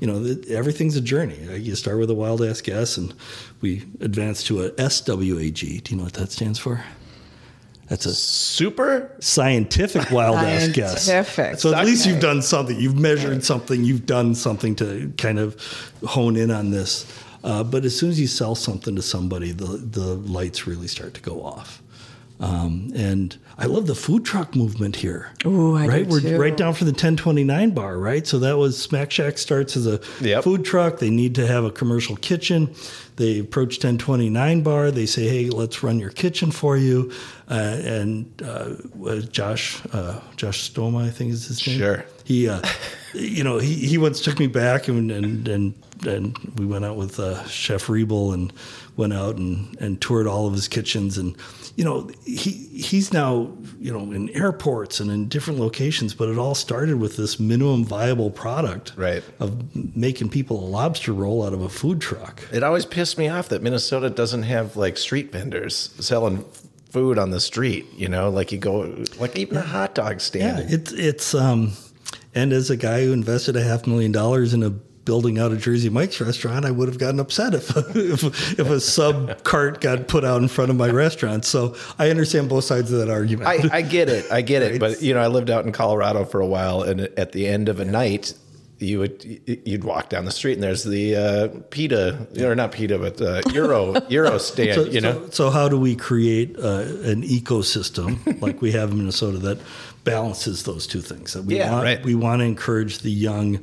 you 0.00 0.06
know, 0.06 0.22
th- 0.22 0.46
everything's 0.48 0.96
a 0.96 1.00
journey. 1.00 1.38
You 1.56 1.74
start 1.76 1.98
with 1.98 2.10
a 2.10 2.14
wild 2.14 2.42
ass 2.42 2.60
guess 2.60 2.98
and 2.98 3.14
we 3.62 3.86
advance 4.00 4.44
to 4.44 4.62
a 4.64 4.70
SWAG. 4.72 5.82
Do 5.82 5.90
you 5.90 5.96
know 5.96 6.04
what 6.04 6.12
that 6.14 6.30
stands 6.30 6.58
for? 6.58 6.84
That's 7.88 8.04
a 8.06 8.14
Super. 8.14 9.10
scientific 9.20 10.10
wild 10.10 10.36
ass 10.36 10.68
guess. 10.68 11.04
Scientific. 11.06 11.58
So 11.58 11.74
at 11.74 11.86
least 11.86 12.06
you've 12.06 12.20
done 12.20 12.42
something. 12.42 12.78
You've 12.78 12.98
measured 12.98 13.42
something. 13.44 13.82
You've 13.82 14.04
done 14.04 14.34
something 14.34 14.74
to 14.76 15.12
kind 15.16 15.38
of 15.38 15.56
hone 16.06 16.36
in 16.36 16.50
on 16.50 16.70
this. 16.70 17.06
Uh, 17.42 17.64
but 17.64 17.84
as 17.84 17.96
soon 17.98 18.10
as 18.10 18.20
you 18.20 18.26
sell 18.26 18.54
something 18.54 18.94
to 18.96 19.02
somebody, 19.02 19.52
the 19.52 19.64
the 19.64 20.14
lights 20.14 20.66
really 20.66 20.88
start 20.88 21.14
to 21.14 21.20
go 21.20 21.42
off. 21.42 21.82
Um, 22.40 22.92
and 22.94 23.36
I 23.58 23.66
love 23.66 23.86
the 23.88 23.94
food 23.96 24.24
truck 24.24 24.54
movement 24.54 24.96
here. 24.96 25.30
Ooh, 25.44 25.76
I 25.76 25.86
do 25.86 25.90
right? 25.90 26.06
We're 26.06 26.20
too. 26.20 26.38
right 26.38 26.56
down 26.56 26.74
from 26.74 26.86
the 26.86 26.92
1029 26.92 27.70
bar, 27.70 27.98
right? 27.98 28.24
So 28.26 28.38
that 28.38 28.56
was 28.56 28.80
Smack 28.80 29.10
Shack 29.10 29.38
starts 29.38 29.76
as 29.76 29.86
a 29.86 30.00
Yep. 30.20 30.44
food 30.44 30.64
truck. 30.64 31.00
They 31.00 31.10
need 31.10 31.34
to 31.34 31.46
have 31.46 31.64
a 31.64 31.70
commercial 31.70 32.14
kitchen. 32.16 32.70
They 33.16 33.40
approach 33.40 33.78
1029 33.78 34.62
bar. 34.62 34.92
They 34.92 35.06
say, 35.06 35.26
"Hey, 35.26 35.50
let's 35.50 35.82
run 35.82 35.98
your 35.98 36.10
kitchen 36.10 36.52
for 36.52 36.76
you." 36.76 37.10
Uh, 37.50 37.54
and 37.54 38.26
uh, 38.44 38.74
uh, 39.04 39.16
Josh, 39.22 39.80
uh, 39.92 40.20
Josh 40.36 40.72
Thoma, 40.72 40.98
I 41.04 41.10
think 41.10 41.32
is 41.32 41.48
his 41.48 41.66
name. 41.66 41.78
Sure. 41.78 42.04
He, 42.22 42.48
uh, 42.48 42.60
you 43.14 43.42
know, 43.42 43.58
he, 43.58 43.74
he 43.74 43.98
once 43.98 44.20
took 44.22 44.38
me 44.38 44.46
back 44.46 44.86
and 44.86 45.10
and 45.10 45.48
and, 45.48 45.74
and 46.06 46.38
we 46.56 46.64
went 46.66 46.84
out 46.84 46.96
with 46.96 47.18
uh, 47.18 47.44
Chef 47.48 47.88
Riebel 47.88 48.32
and 48.32 48.52
went 48.96 49.12
out 49.12 49.36
and, 49.36 49.76
and 49.80 50.00
toured 50.00 50.28
all 50.28 50.46
of 50.46 50.52
his 50.52 50.68
kitchens 50.68 51.18
and 51.18 51.36
you 51.78 51.84
know 51.84 52.10
he 52.26 52.50
he's 52.90 53.12
now 53.12 53.30
you 53.78 53.92
know 53.92 54.04
in 54.12 54.28
airports 54.30 54.98
and 55.00 55.10
in 55.12 55.28
different 55.28 55.60
locations 55.60 56.12
but 56.12 56.28
it 56.28 56.36
all 56.36 56.54
started 56.56 56.96
with 57.04 57.16
this 57.16 57.38
minimum 57.38 57.84
viable 57.84 58.30
product 58.30 58.92
Right. 58.96 59.22
of 59.38 59.50
making 59.96 60.28
people 60.30 60.56
a 60.58 60.68
lobster 60.78 61.12
roll 61.12 61.44
out 61.46 61.52
of 61.52 61.62
a 61.62 61.68
food 61.68 62.00
truck 62.00 62.42
It 62.52 62.62
always 62.64 62.84
pissed 62.84 63.16
me 63.16 63.28
off 63.28 63.48
that 63.50 63.62
Minnesota 63.62 64.10
doesn't 64.10 64.42
have 64.42 64.76
like 64.76 64.96
street 64.98 65.30
vendors 65.30 65.74
selling 66.00 66.44
food 66.90 67.16
on 67.18 67.30
the 67.30 67.40
street. 67.40 67.84
You 68.02 68.08
know, 68.08 68.30
like 68.30 68.50
you 68.50 68.58
go, 68.58 69.04
like 69.20 69.36
even 69.38 69.56
a 69.58 69.60
hot 69.76 69.94
dog 69.94 70.20
stand. 70.20 70.44
yeah 70.58 70.66
stand. 70.66 70.72
it's 70.80 70.92
it's 70.92 71.34
um 71.34 71.72
and 72.34 72.52
as 72.52 72.70
a 72.70 72.76
guy 72.76 73.04
who 73.04 73.12
invested 73.12 73.54
a 73.56 73.62
half 73.62 73.86
million 73.86 74.10
dollars 74.10 74.52
in 74.52 74.62
a 74.64 74.72
building 75.08 75.38
out 75.38 75.50
a 75.52 75.56
Jersey 75.56 75.88
Mike's 75.88 76.20
restaurant, 76.20 76.66
I 76.66 76.70
would 76.70 76.86
have 76.86 76.98
gotten 76.98 77.18
upset 77.18 77.54
if 77.54 77.74
if, 77.96 78.22
if 78.58 78.68
a 78.68 78.78
sub 78.78 79.42
cart 79.42 79.80
got 79.80 80.06
put 80.06 80.22
out 80.22 80.42
in 80.42 80.48
front 80.48 80.70
of 80.70 80.76
my 80.76 80.90
restaurant. 80.90 81.46
So 81.46 81.74
I 81.98 82.10
understand 82.10 82.50
both 82.50 82.64
sides 82.64 82.92
of 82.92 82.98
that 82.98 83.08
argument. 83.10 83.48
I, 83.48 83.78
I 83.78 83.82
get 83.82 84.10
it. 84.10 84.30
I 84.30 84.42
get 84.42 84.62
it. 84.62 84.78
But, 84.88 85.00
you 85.02 85.14
know, 85.14 85.20
I 85.20 85.28
lived 85.28 85.48
out 85.48 85.64
in 85.64 85.72
Colorado 85.72 86.26
for 86.26 86.40
a 86.40 86.46
while, 86.46 86.82
and 86.82 87.00
at 87.16 87.32
the 87.32 87.48
end 87.48 87.70
of 87.70 87.80
a 87.80 87.86
night, 87.86 88.34
you 88.78 88.98
would 88.98 89.24
you'd 89.64 89.82
walk 89.82 90.10
down 90.10 90.24
the 90.26 90.30
street 90.30 90.52
and 90.52 90.62
there's 90.62 90.84
the 90.84 91.16
uh, 91.16 91.48
pita 91.70 92.28
or 92.40 92.54
not 92.54 92.70
pita 92.70 92.96
but 92.96 93.20
uh, 93.20 93.42
gyro 93.50 93.98
gyro 94.08 94.38
stand 94.38 94.74
So, 94.74 94.84
you 94.84 95.00
know 95.00 95.24
so, 95.24 95.30
so 95.30 95.50
how 95.50 95.68
do 95.68 95.80
we 95.80 95.96
create 95.96 96.56
uh, 96.56 96.82
an 97.02 97.22
ecosystem 97.22 98.40
like 98.40 98.62
we 98.62 98.70
have 98.72 98.92
in 98.92 98.98
Minnesota 98.98 99.38
that 99.38 99.58
balances 100.04 100.62
those 100.62 100.86
two 100.86 101.00
things? 101.00 101.32
That 101.32 101.44
we 101.44 101.56
Yeah, 101.56 101.72
want, 101.72 101.84
right. 101.84 102.04
we 102.04 102.14
want 102.14 102.38
to 102.40 102.44
encourage 102.44 102.98
the 103.00 103.10
young 103.10 103.58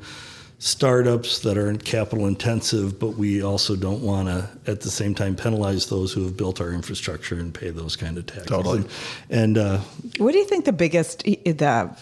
startups 0.65 1.41
that 1.41 1.59
aren't 1.59 1.85
capital 1.85 2.25
intensive, 2.25 2.99
but 2.99 3.09
we 3.09 3.43
also 3.43 3.75
don't 3.75 4.01
want 4.01 4.27
to 4.27 4.49
at 4.65 4.81
the 4.81 4.89
same 4.89 5.13
time 5.13 5.35
penalize 5.35 5.85
those 5.89 6.11
who 6.11 6.23
have 6.23 6.35
built 6.35 6.59
our 6.59 6.71
infrastructure 6.71 7.35
and 7.35 7.53
pay 7.53 7.69
those 7.69 7.95
kind 7.95 8.17
of 8.17 8.25
taxes. 8.25 8.47
Totally. 8.47 8.83
And, 9.29 9.57
and 9.57 9.57
uh, 9.59 9.77
What 10.17 10.31
do 10.31 10.39
you 10.39 10.45
think 10.45 10.65
the 10.65 10.73
biggest 10.73 11.21
the 11.21 11.95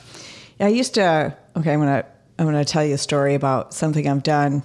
I 0.61 0.67
used 0.69 0.93
to 0.93 1.35
okay, 1.57 1.73
I'm 1.73 1.79
gonna 1.79 2.05
I'm 2.39 2.45
gonna 2.45 2.63
tell 2.63 2.85
you 2.85 2.93
a 2.93 2.97
story 2.97 3.35
about 3.35 3.73
something 3.73 4.07
I've 4.07 4.23
done. 4.23 4.63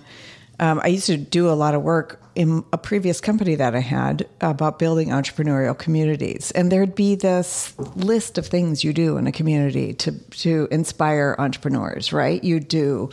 Um, 0.61 0.81
I 0.85 0.89
used 0.89 1.07
to 1.07 1.17
do 1.17 1.49
a 1.49 1.55
lot 1.59 1.75
of 1.75 1.83
work 1.83 2.21
in 2.37 2.65
a 2.73 2.79
previous 2.79 3.21
company 3.21 3.57
that 3.57 3.75
I 3.75 3.81
had 3.81 4.29
about 4.41 4.79
building 4.79 5.09
entrepreneurial 5.09 5.77
communities, 5.77 6.53
and 6.53 6.71
there'd 6.71 6.95
be 6.95 7.17
this 7.17 7.77
list 7.97 8.39
of 8.39 8.47
things 8.47 8.85
you 8.85 8.93
do 8.93 9.17
in 9.17 9.27
a 9.27 9.33
community 9.33 9.93
to 9.95 10.13
to 10.13 10.69
inspire 10.71 11.35
entrepreneurs. 11.37 12.13
Right? 12.13 12.43
You 12.45 12.61
do 12.61 13.11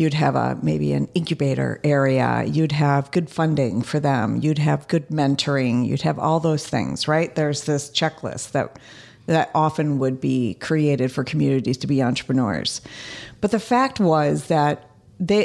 you'd 0.00 0.14
have 0.14 0.34
a 0.34 0.58
maybe 0.62 0.92
an 0.92 1.06
incubator 1.14 1.78
area 1.84 2.44
you'd 2.46 2.72
have 2.72 3.10
good 3.10 3.28
funding 3.28 3.82
for 3.82 4.00
them 4.00 4.26
you'd 4.42 4.58
have 4.58 4.88
good 4.88 5.06
mentoring 5.08 5.86
you'd 5.86 6.02
have 6.02 6.18
all 6.18 6.40
those 6.40 6.66
things 6.66 7.06
right? 7.06 7.34
There's 7.34 7.64
this 7.64 7.90
checklist 7.90 8.52
that 8.52 8.78
that 9.26 9.50
often 9.54 9.98
would 10.00 10.20
be 10.20 10.54
created 10.54 11.12
for 11.12 11.22
communities 11.22 11.76
to 11.78 11.86
be 11.86 12.02
entrepreneurs. 12.02 12.80
But 13.40 13.50
the 13.52 13.60
fact 13.60 14.00
was 14.00 14.46
that 14.46 14.88
they 15.20 15.44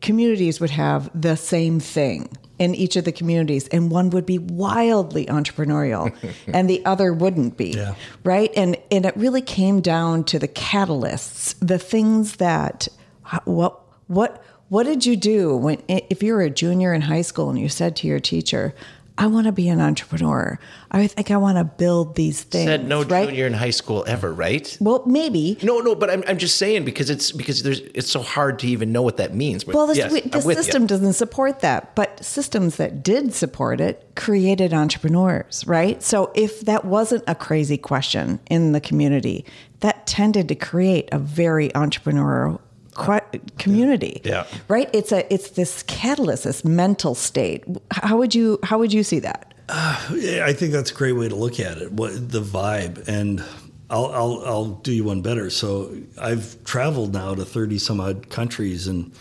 communities 0.00 0.60
would 0.60 0.70
have 0.70 1.10
the 1.14 1.36
same 1.36 1.78
thing 1.80 2.28
in 2.58 2.74
each 2.74 2.96
of 2.96 3.04
the 3.04 3.12
communities 3.12 3.68
and 3.68 3.90
one 3.90 4.08
would 4.10 4.24
be 4.26 4.38
wildly 4.38 5.26
entrepreneurial 5.26 6.10
and 6.54 6.70
the 6.70 6.84
other 6.86 7.12
wouldn't 7.12 7.56
be 7.56 7.70
Yeah. 7.72 7.94
right? 8.24 8.50
And 8.56 8.76
and 8.90 9.04
it 9.04 9.14
really 9.16 9.42
came 9.42 9.80
down 9.80 10.24
to 10.24 10.38
the 10.38 10.48
catalysts 10.48 11.54
the 11.60 11.78
things 11.78 12.36
that 12.36 12.88
what 13.44 13.78
what 14.06 14.42
what 14.68 14.84
did 14.84 15.06
you 15.06 15.16
do 15.16 15.56
when 15.56 15.82
if 15.88 16.22
you 16.22 16.32
were 16.34 16.42
a 16.42 16.50
junior 16.50 16.92
in 16.92 17.02
high 17.02 17.22
school 17.22 17.50
and 17.50 17.58
you 17.58 17.68
said 17.68 17.94
to 17.96 18.06
your 18.06 18.18
teacher 18.20 18.74
i 19.18 19.26
want 19.26 19.46
to 19.46 19.52
be 19.52 19.68
an 19.68 19.80
entrepreneur 19.80 20.58
i 20.90 21.06
think 21.06 21.30
i 21.30 21.36
want 21.36 21.56
to 21.56 21.64
build 21.64 22.14
these 22.16 22.42
things 22.42 22.66
said 22.66 22.86
no 22.86 23.02
right 23.04 23.28
junior 23.28 23.46
in 23.46 23.52
high 23.52 23.70
school 23.70 24.04
ever 24.06 24.32
right 24.32 24.76
well 24.80 25.02
maybe 25.06 25.56
no 25.62 25.78
no 25.80 25.94
but 25.94 26.10
I'm, 26.10 26.22
I'm 26.28 26.36
just 26.38 26.56
saying 26.58 26.84
because 26.84 27.10
it's 27.10 27.32
because 27.32 27.62
there's 27.62 27.80
it's 27.80 28.10
so 28.10 28.22
hard 28.22 28.58
to 28.60 28.66
even 28.68 28.92
know 28.92 29.02
what 29.02 29.16
that 29.18 29.34
means 29.34 29.64
but 29.64 29.74
Well, 29.74 29.86
the, 29.86 29.96
yes, 29.96 30.12
we- 30.12 30.20
the 30.20 30.38
you. 30.38 30.54
system 30.54 30.86
doesn't 30.86 31.14
support 31.14 31.60
that, 31.60 31.94
but 31.94 32.22
systems 32.24 32.76
that 32.76 33.02
did 33.02 33.32
support 33.34 33.80
it 33.80 34.06
created 34.16 34.74
entrepreneurs, 34.74 35.64
right? 35.66 36.02
So 36.02 36.30
if 36.34 36.60
that 36.62 36.84
wasn't 36.84 37.24
a 37.26 37.34
crazy 37.34 37.76
question 37.78 38.38
in 38.50 38.72
the 38.72 38.80
community, 38.80 39.44
that 39.80 40.06
tended 40.06 40.48
to 40.48 40.54
create 40.54 41.08
a 41.12 41.18
very 41.18 41.70
entrepreneurial 41.70 42.60
community. 43.58 44.20
Yeah. 44.24 44.46
Right? 44.68 44.90
It's 44.92 45.12
a 45.12 45.32
it's 45.32 45.50
this 45.50 45.82
catalyst, 45.84 46.44
this 46.44 46.64
mental 46.64 47.14
state. 47.14 47.64
How 47.90 48.16
would 48.16 48.34
you 48.34 48.58
how 48.62 48.78
would 48.78 48.92
you 48.92 49.02
see 49.02 49.20
that? 49.20 49.52
Yeah, 50.12 50.44
I 50.46 50.52
think 50.52 50.72
that's 50.72 50.90
a 50.90 50.94
great 50.94 51.12
way 51.12 51.28
to 51.28 51.34
look 51.34 51.58
at 51.58 51.78
it. 51.78 51.92
What 51.92 52.30
the 52.30 52.40
vibe, 52.40 53.06
and 53.08 53.44
I'll 53.90 54.06
I'll, 54.06 54.42
I'll 54.44 54.66
do 54.66 54.92
you 54.92 55.04
one 55.04 55.22
better. 55.22 55.50
So 55.50 55.96
I've 56.20 56.62
traveled 56.64 57.12
now 57.12 57.34
to 57.34 57.44
thirty 57.44 57.78
some 57.78 58.00
odd 58.00 58.30
countries, 58.30 58.86
and 58.86 59.12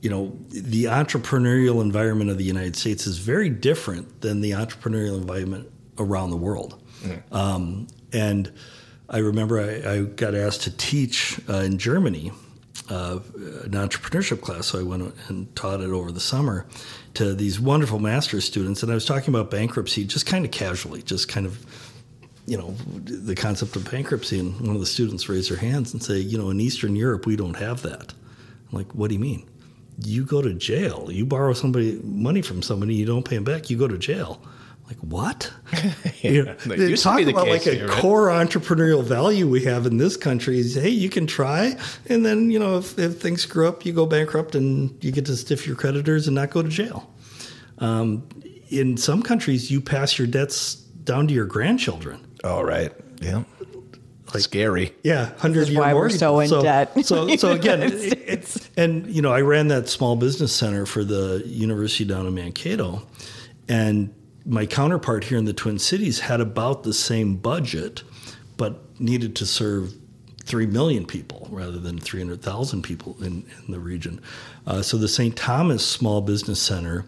you 0.00 0.10
know 0.10 0.32
the 0.48 0.84
entrepreneurial 0.84 1.80
environment 1.80 2.30
of 2.30 2.38
the 2.38 2.44
United 2.44 2.76
States 2.76 3.06
is 3.06 3.18
very 3.18 3.48
different 3.48 4.20
than 4.20 4.40
the 4.40 4.52
entrepreneurial 4.52 5.16
environment 5.18 5.70
around 5.98 6.30
the 6.30 6.36
world. 6.36 6.80
Um, 7.32 7.88
and 8.12 8.52
I 9.08 9.18
remember 9.18 9.60
I, 9.60 9.94
I 9.94 10.00
got 10.02 10.34
asked 10.34 10.62
to 10.62 10.76
teach 10.76 11.40
uh, 11.48 11.54
in 11.54 11.78
Germany 11.78 12.30
uh, 12.92 13.20
an 13.64 13.70
entrepreneurship 13.72 14.40
class. 14.42 14.66
So 14.66 14.80
I 14.80 14.82
went 14.82 15.14
and 15.28 15.54
taught 15.56 15.80
it 15.80 15.90
over 15.90 16.12
the 16.12 16.20
summer 16.20 16.66
to 17.14 17.34
these 17.34 17.58
wonderful 17.58 17.98
master's 17.98 18.44
students. 18.44 18.82
And 18.82 18.92
I 18.92 18.94
was 18.94 19.06
talking 19.06 19.34
about 19.34 19.50
bankruptcy 19.50 20.04
just 20.04 20.26
kind 20.26 20.44
of 20.44 20.50
casually, 20.50 21.02
just 21.02 21.28
kind 21.28 21.46
of, 21.46 21.64
you 22.46 22.58
know, 22.58 22.74
the 23.04 23.34
concept 23.34 23.76
of 23.76 23.90
bankruptcy. 23.90 24.38
And 24.38 24.60
one 24.60 24.74
of 24.74 24.80
the 24.80 24.86
students 24.86 25.28
raised 25.28 25.50
their 25.50 25.58
hands 25.58 25.92
and 25.94 26.02
say, 26.02 26.18
you 26.18 26.36
know, 26.36 26.50
in 26.50 26.60
Eastern 26.60 26.94
Europe, 26.94 27.24
we 27.24 27.36
don't 27.36 27.56
have 27.56 27.82
that. 27.82 28.12
I'm 28.70 28.78
like, 28.78 28.94
what 28.94 29.08
do 29.08 29.14
you 29.14 29.20
mean? 29.20 29.48
You 29.98 30.24
go 30.24 30.42
to 30.42 30.52
jail. 30.54 31.08
You 31.10 31.24
borrow 31.24 31.52
somebody 31.52 32.00
money 32.02 32.42
from 32.42 32.62
somebody, 32.62 32.94
you 32.94 33.06
don't 33.06 33.24
pay 33.24 33.36
them 33.36 33.44
back, 33.44 33.70
you 33.70 33.78
go 33.78 33.88
to 33.88 33.98
jail. 33.98 34.42
I'm 34.82 34.88
like 34.88 34.98
what? 34.98 35.52
You 36.22 36.44
know, 36.44 36.54
that 36.54 37.00
talk 37.02 37.20
about 37.20 37.46
case 37.46 37.66
like 37.66 37.76
a 37.76 37.86
right? 37.86 37.98
core 38.00 38.28
entrepreneurial 38.28 39.02
value 39.02 39.48
we 39.48 39.64
have 39.64 39.86
in 39.86 39.96
this 39.96 40.16
country 40.16 40.60
is 40.60 40.76
hey 40.76 40.88
you 40.90 41.08
can 41.10 41.26
try 41.26 41.76
and 42.06 42.24
then 42.24 42.48
you 42.52 42.60
know 42.60 42.78
if, 42.78 42.96
if 42.96 43.20
things 43.20 43.42
screw 43.42 43.66
up 43.66 43.84
you 43.84 43.92
go 43.92 44.06
bankrupt 44.06 44.54
and 44.54 45.02
you 45.02 45.10
get 45.10 45.26
to 45.26 45.36
stiff 45.36 45.66
your 45.66 45.74
creditors 45.74 46.28
and 46.28 46.36
not 46.36 46.50
go 46.50 46.62
to 46.62 46.68
jail. 46.68 47.12
Um, 47.78 48.28
in 48.68 48.96
some 48.96 49.22
countries 49.22 49.68
you 49.70 49.80
pass 49.80 50.16
your 50.16 50.28
debts 50.28 50.76
down 50.76 51.26
to 51.26 51.34
your 51.34 51.46
grandchildren. 51.46 52.24
All 52.44 52.64
right. 52.64 52.92
Yeah. 53.20 53.42
Like, 54.32 54.42
scary. 54.44 54.94
yeah, 55.02 55.36
hundred 55.38 55.68
year 55.68 55.80
why 55.80 55.92
we're 55.92 56.08
so 56.08 56.38
in 56.40 56.48
debt. 56.48 57.04
So, 57.04 57.36
so 57.36 57.50
again, 57.52 57.82
United 57.82 58.12
it- 58.12 58.24
it's 58.28 58.70
and 58.76 59.06
you 59.08 59.20
know, 59.20 59.32
I 59.32 59.40
ran 59.42 59.68
that 59.68 59.88
small 59.88 60.14
business 60.16 60.54
center 60.54 60.86
for 60.86 61.02
the 61.04 61.42
university 61.44 62.04
down 62.06 62.26
in 62.26 62.34
Mankato, 62.34 63.02
and 63.68 64.14
my 64.44 64.66
counterpart 64.66 65.24
here 65.24 65.38
in 65.38 65.44
the 65.44 65.52
Twin 65.52 65.78
Cities 65.78 66.20
had 66.20 66.40
about 66.40 66.82
the 66.82 66.92
same 66.92 67.36
budget, 67.36 68.02
but 68.56 68.80
needed 69.00 69.36
to 69.36 69.46
serve 69.46 69.94
three 70.44 70.66
million 70.66 71.06
people 71.06 71.48
rather 71.50 71.78
than 71.78 71.98
three 71.98 72.20
hundred 72.20 72.42
thousand 72.42 72.82
people 72.82 73.16
in, 73.20 73.44
in 73.64 73.72
the 73.72 73.78
region. 73.78 74.20
Uh, 74.66 74.82
so 74.82 74.96
the 74.96 75.08
St. 75.08 75.36
Thomas 75.36 75.86
Small 75.86 76.20
Business 76.20 76.60
Center 76.60 77.04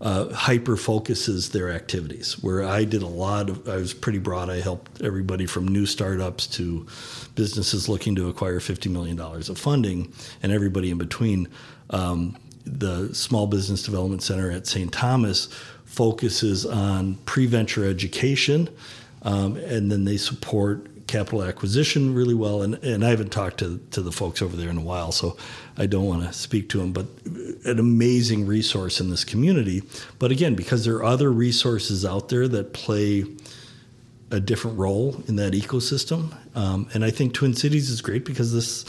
uh, 0.00 0.32
hyper 0.34 0.76
focuses 0.76 1.50
their 1.50 1.70
activities. 1.70 2.42
Where 2.42 2.64
I 2.64 2.84
did 2.84 3.02
a 3.02 3.06
lot 3.06 3.48
of, 3.48 3.68
I 3.68 3.76
was 3.76 3.94
pretty 3.94 4.18
broad. 4.18 4.50
I 4.50 4.60
helped 4.60 5.00
everybody 5.00 5.46
from 5.46 5.68
new 5.68 5.86
startups 5.86 6.48
to 6.48 6.86
businesses 7.36 7.88
looking 7.88 8.16
to 8.16 8.28
acquire 8.28 8.58
$50 8.58 8.90
million 8.90 9.18
of 9.20 9.58
funding 9.58 10.12
and 10.42 10.50
everybody 10.50 10.90
in 10.90 10.98
between. 10.98 11.48
Um, 11.90 12.36
the 12.64 13.12
Small 13.14 13.46
Business 13.46 13.82
Development 13.82 14.22
Center 14.22 14.50
at 14.50 14.66
St. 14.66 14.92
Thomas 14.92 15.48
focuses 15.92 16.64
on 16.64 17.16
pre 17.26 17.44
venture 17.44 17.84
education, 17.84 18.68
um, 19.22 19.56
and 19.56 19.92
then 19.92 20.04
they 20.04 20.16
support 20.16 21.06
capital 21.06 21.42
acquisition 21.42 22.14
really 22.14 22.32
well. 22.32 22.62
And, 22.62 22.76
and 22.76 23.04
I 23.04 23.10
haven't 23.10 23.30
talked 23.30 23.58
to, 23.58 23.78
to 23.90 24.00
the 24.00 24.10
folks 24.10 24.40
over 24.40 24.56
there 24.56 24.70
in 24.70 24.78
a 24.78 24.82
while, 24.82 25.12
so 25.12 25.36
I 25.76 25.84
don't 25.84 26.06
want 26.06 26.22
to 26.24 26.32
speak 26.32 26.70
to 26.70 26.78
them, 26.78 26.92
but 26.92 27.06
an 27.66 27.78
amazing 27.78 28.46
resource 28.46 29.00
in 29.00 29.10
this 29.10 29.22
community. 29.22 29.82
But 30.18 30.30
again, 30.30 30.54
because 30.54 30.86
there 30.86 30.96
are 30.96 31.04
other 31.04 31.30
resources 31.30 32.06
out 32.06 32.30
there 32.30 32.48
that 32.48 32.72
play 32.72 33.24
a 34.30 34.40
different 34.40 34.78
role 34.78 35.22
in 35.28 35.36
that 35.36 35.52
ecosystem. 35.52 36.34
Um, 36.56 36.88
and 36.94 37.04
I 37.04 37.10
think 37.10 37.34
Twin 37.34 37.52
Cities 37.52 37.90
is 37.90 38.00
great 38.00 38.24
because 38.24 38.54
this 38.54 38.86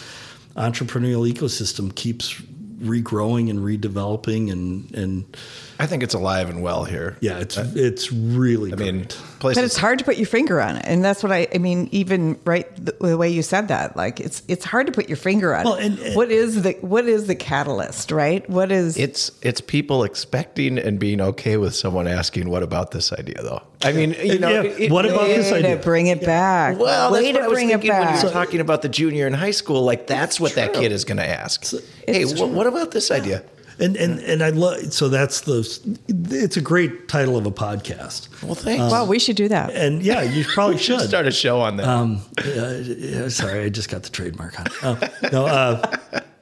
entrepreneurial 0.56 1.30
ecosystem 1.30 1.94
keeps 1.94 2.42
regrowing 2.84 3.50
and 3.50 3.60
redeveloping 3.60 4.52
and, 4.52 4.94
and 4.94 5.38
i 5.80 5.86
think 5.86 6.04
it's 6.04 6.14
alive 6.14 6.50
and 6.50 6.62
well 6.62 6.84
here 6.84 7.18
yeah, 7.22 7.40
it's 7.40 7.58
uh, 7.58 7.72
it's 7.76 8.12
really 8.12 8.74
i 8.74 8.76
mean 8.76 8.98
great. 9.00 9.18
Places 9.44 9.62
But 9.62 9.66
it's 9.66 9.78
hard 9.78 10.00
to 10.00 10.06
put 10.06 10.18
your 10.18 10.26
finger 10.26 10.60
on 10.60 10.78
it, 10.78 10.84
and 10.88 11.04
that's 11.06 11.22
what 11.22 11.32
I. 11.32 11.48
I 11.54 11.60
mean, 11.60 11.88
even 11.92 12.40
right 12.46 12.66
the, 12.84 12.96
the 13.00 13.18
way 13.18 13.30
you 13.30 13.44
said 13.44 13.68
that, 13.68 13.96
like 13.96 14.20
it's 14.20 14.42
it's 14.48 14.66
hard 14.66 14.88
to 14.88 14.92
put 14.92 15.08
your 15.08 15.18
finger 15.18 15.54
on 15.56 15.66
Well, 15.66 15.76
it. 15.76 15.86
and- 15.86 16.00
and- 16.00 16.16
what 16.16 16.32
is 16.32 16.64
the 16.64 16.72
what 16.82 17.06
is 17.08 17.28
the 17.28 17.36
catalyst, 17.36 18.12
right? 18.12 18.50
What 18.50 18.72
is 18.72 18.98
it's 18.98 19.32
it's 19.44 19.62
people 19.62 20.04
expecting 20.04 20.80
and 20.80 20.98
being 21.00 21.22
okay 21.22 21.58
with 21.58 21.76
someone 21.76 22.08
asking 22.08 22.50
what 22.50 22.64
about 22.64 22.92
this 22.92 23.14
idea 23.14 23.42
though 23.44 23.62
i 23.84 23.92
mean 23.92 24.16
you 24.24 24.40
know 24.40 24.50
Yeah, 24.50 24.64
it- 24.64 24.92
what 24.92 25.06
it- 25.06 25.12
about 25.12 25.28
this 25.28 25.52
way 25.52 25.62
to 25.62 25.68
idea? 25.74 25.84
bring 25.84 26.08
it 26.08 26.22
back? 26.26 26.80
Well, 26.80 27.12
way 27.12 27.32
that's 27.32 27.34
what 27.34 27.40
to 27.40 27.46
I 27.46 27.48
was 27.50 27.56
bring 27.58 27.70
it 27.70 27.82
thinking 27.82 27.92
when 28.00 28.16
you 28.18 28.24
were 28.24 28.30
talking 28.32 28.60
about 28.62 28.82
the 28.82 28.90
junior 28.90 29.28
in 29.28 29.34
high 29.34 29.52
school. 29.52 29.84
Like 29.84 30.08
that's 30.08 30.40
what 30.40 30.54
that 30.56 30.74
kid 30.74 30.92
is 30.92 31.04
going 31.06 31.18
to 31.18 31.28
ask. 31.28 31.66
hey, 32.08 32.24
wh- 32.24 32.54
what 32.54 32.66
about 32.68 32.92
this 32.92 33.12
idea? 33.12 33.44
And 33.80 33.96
and 33.98 34.20
and 34.20 34.44
I 34.44 34.50
love 34.50 34.94
so 34.94 35.10
that's 35.10 35.42
the 35.42 35.60
it's 36.08 36.58
a 36.58 36.62
great 36.62 37.08
title 37.08 37.38
of 37.38 37.46
a 37.46 37.52
podcast. 37.52 38.30
Well, 38.44 38.56
thanks. 38.56 38.92
well, 38.92 39.08
we 39.08 39.20
should 39.20 39.36
do 39.36 39.48
that. 39.48 39.72
And 39.72 40.04
yeah, 40.04 40.22
you 40.22 40.46
probably 40.54 40.78
should. 40.78 41.02
Start 41.02 41.28
a 41.28 41.32
show 41.32 41.60
on 41.62 41.78
that. 41.78 41.88
Um, 41.88 42.22
uh, 42.38 42.44
yeah, 42.84 43.28
sorry, 43.30 43.64
I 43.64 43.70
just 43.70 43.90
got 43.90 44.04
the 44.04 44.10
trademark 44.10 44.60
on 44.60 44.68
it. 44.68 44.84
Uh, 44.84 45.30
no, 45.32 45.46
uh, 45.46 45.98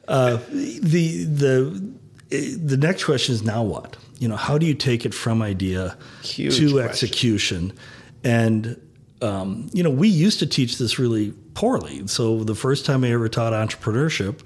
uh, 0.08 0.38
the 0.50 1.24
the 1.24 1.92
the 2.30 2.78
next 2.78 3.06
question 3.06 3.34
is 3.34 3.44
now 3.44 3.64
what? 3.64 3.98
You 4.20 4.28
know, 4.28 4.36
how 4.36 4.58
do 4.58 4.66
you 4.66 4.74
take 4.74 5.06
it 5.06 5.14
from 5.14 5.42
idea 5.42 5.98
Huge 6.24 6.58
to 6.58 6.72
question. 6.72 6.90
execution? 6.90 7.74
And 8.24 8.80
um, 9.22 9.70
you 9.74 9.84
know, 9.84 9.90
we 9.90 10.08
used 10.08 10.40
to 10.40 10.46
teach 10.48 10.78
this 10.78 11.00
really 11.00 11.32
poorly. 11.54 12.08
So 12.08 12.44
the 12.44 12.56
first 12.56 12.86
time 12.86 13.04
I 13.04 13.12
ever 13.12 13.30
taught 13.30 13.54
entrepreneurship, 13.54 14.42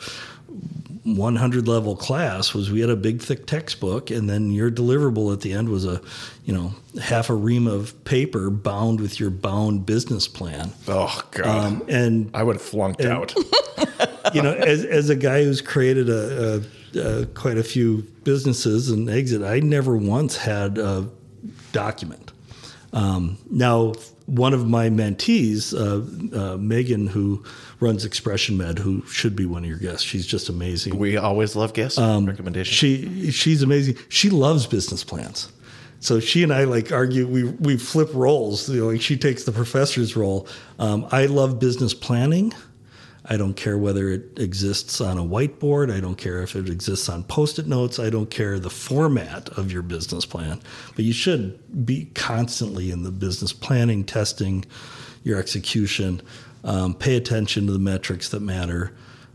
100 1.05 1.67
level 1.67 1.95
class 1.95 2.55
was 2.55 2.71
we 2.71 2.81
had 2.81 2.89
a 2.89 2.95
big 2.95 3.21
thick 3.21 3.45
textbook 3.45 4.09
and 4.09 4.27
then 4.27 4.49
your 4.49 4.71
deliverable 4.71 5.31
at 5.31 5.41
the 5.41 5.53
end 5.53 5.69
was 5.69 5.85
a 5.85 6.01
you 6.45 6.53
know 6.53 6.73
half 6.99 7.29
a 7.29 7.35
ream 7.35 7.67
of 7.67 8.03
paper 8.05 8.49
bound 8.49 8.99
with 8.99 9.19
your 9.19 9.29
bound 9.29 9.85
business 9.85 10.27
plan. 10.27 10.71
Oh 10.87 11.21
God, 11.29 11.45
um, 11.45 11.83
and 11.87 12.31
I 12.33 12.41
would 12.41 12.55
have 12.55 12.61
flunked 12.61 13.01
out. 13.01 13.35
you 14.33 14.41
know 14.41 14.53
as, 14.53 14.83
as 14.83 15.09
a 15.09 15.15
guy 15.15 15.43
who's 15.43 15.61
created 15.61 16.09
a, 16.09 16.63
a, 16.95 16.99
a 16.99 17.25
quite 17.27 17.59
a 17.59 17.63
few 17.63 18.01
businesses 18.23 18.89
and 18.89 19.09
exit 19.09 19.43
i 19.43 19.59
never 19.59 19.95
once 19.95 20.37
had 20.37 20.79
a 20.79 21.07
document. 21.71 22.31
Um, 22.93 23.37
now 23.51 23.93
one 24.25 24.53
of 24.53 24.67
my 24.67 24.89
mentees 24.89 25.71
uh, 25.71 26.53
uh, 26.53 26.57
megan 26.57 27.05
who 27.05 27.43
runs 27.79 28.05
ExpressionMed 28.07 28.79
who 28.79 29.05
should 29.07 29.35
be 29.35 29.45
one 29.45 29.63
of 29.63 29.69
your 29.69 29.79
guests 29.79 30.01
she's 30.03 30.25
just 30.25 30.49
amazing 30.49 30.97
We 30.97 31.17
always 31.17 31.55
love 31.55 31.73
guest 31.73 31.97
recommendations. 31.97 32.75
she 32.75 33.31
she's 33.31 33.61
amazing. 33.63 33.97
She 34.09 34.29
loves 34.29 34.65
business 34.67 35.03
plans. 35.03 35.51
So 35.99 36.19
she 36.19 36.43
and 36.43 36.53
I 36.53 36.65
like 36.65 36.91
argue. 36.91 37.25
We 37.27 37.43
we 37.45 37.77
flip 37.77 38.09
roles. 38.13 38.69
You 38.69 38.81
know, 38.81 38.87
like 38.87 39.01
she 39.01 39.17
takes 39.17 39.43
the 39.43 39.51
professor's 39.51 40.15
role. 40.15 40.47
Um, 40.77 41.07
I 41.11 41.25
love 41.25 41.59
business 41.59 41.93
planning. 41.93 42.53
I 43.27 43.37
don't 43.37 43.55
care 43.55 43.75
whether 43.75 44.09
it 44.09 44.37
exists 44.37 45.01
on 45.01 45.17
a 45.17 45.23
whiteboard. 45.23 45.91
I 45.91 45.99
don't 45.99 46.17
care 46.17 46.43
if 46.43 46.55
it 46.55 46.69
exists 46.69 47.09
on 47.09 47.23
post-it 47.23 47.65
notes. 47.65 47.97
I 47.97 48.11
don't 48.11 48.29
care 48.29 48.59
the 48.59 48.69
format 48.69 49.49
of 49.57 49.71
your 49.71 49.81
business 49.81 50.27
plan. 50.27 50.61
But 50.95 51.05
you 51.05 51.13
should 51.13 51.85
be 51.87 52.05
constantly 52.13 52.91
in 52.91 53.01
the 53.01 53.09
business 53.09 53.51
planning, 53.51 54.03
testing, 54.03 54.63
your 55.23 55.39
execution. 55.39 56.21
Um, 56.65 56.95
pay 56.95 57.15
attention 57.15 57.67
to 57.67 57.73
the 57.73 57.79
metrics 57.79 58.29
that 58.29 58.41
matter, 58.41 58.91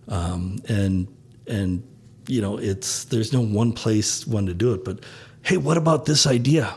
um, 0.08 0.58
and 0.68 1.06
and 1.46 1.82
you 2.26 2.42
know 2.42 2.58
it's 2.58 3.04
there's 3.04 3.32
no 3.32 3.40
one 3.40 3.72
place 3.72 4.26
one 4.26 4.46
to 4.46 4.54
do 4.54 4.74
it. 4.74 4.84
But 4.84 5.04
hey, 5.42 5.56
what 5.56 5.76
about 5.76 6.06
this 6.06 6.26
idea? 6.26 6.74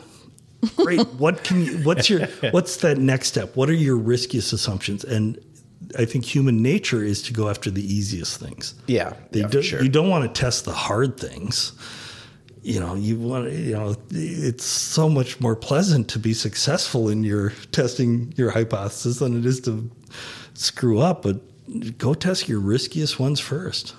Great. 0.76 1.06
what 1.18 1.42
can 1.42 1.64
you? 1.64 1.78
What's 1.78 2.08
your? 2.08 2.26
What's 2.52 2.76
that 2.78 2.98
next 2.98 3.28
step? 3.28 3.56
What 3.56 3.68
are 3.68 3.74
your 3.74 3.96
riskiest 3.96 4.52
assumptions? 4.52 5.04
And 5.04 5.40
I 5.98 6.04
think 6.04 6.24
human 6.24 6.62
nature 6.62 7.02
is 7.02 7.20
to 7.22 7.32
go 7.32 7.48
after 7.48 7.70
the 7.70 7.82
easiest 7.82 8.40
things. 8.40 8.74
yeah, 8.86 9.14
They 9.32 9.40
yeah, 9.40 9.48
do, 9.48 9.62
sure. 9.62 9.82
You 9.82 9.88
don't 9.88 10.08
want 10.08 10.32
to 10.32 10.40
test 10.40 10.64
the 10.64 10.72
hard 10.72 11.18
things. 11.18 11.72
You 12.62 12.80
know, 12.80 12.94
you 12.94 13.18
want 13.18 13.50
you 13.50 13.72
know, 13.72 13.94
it's 14.10 14.64
so 14.64 15.08
much 15.08 15.40
more 15.40 15.54
pleasant 15.54 16.08
to 16.10 16.18
be 16.18 16.32
successful 16.32 17.10
in 17.10 17.22
your 17.22 17.50
testing 17.72 18.32
your 18.36 18.50
hypothesis 18.50 19.18
than 19.18 19.36
it 19.38 19.44
is 19.44 19.60
to 19.62 19.90
screw 20.54 21.00
up. 21.00 21.22
But 21.22 21.98
go 21.98 22.14
test 22.14 22.48
your 22.48 22.60
riskiest 22.60 23.20
ones 23.20 23.40
first. 23.40 23.94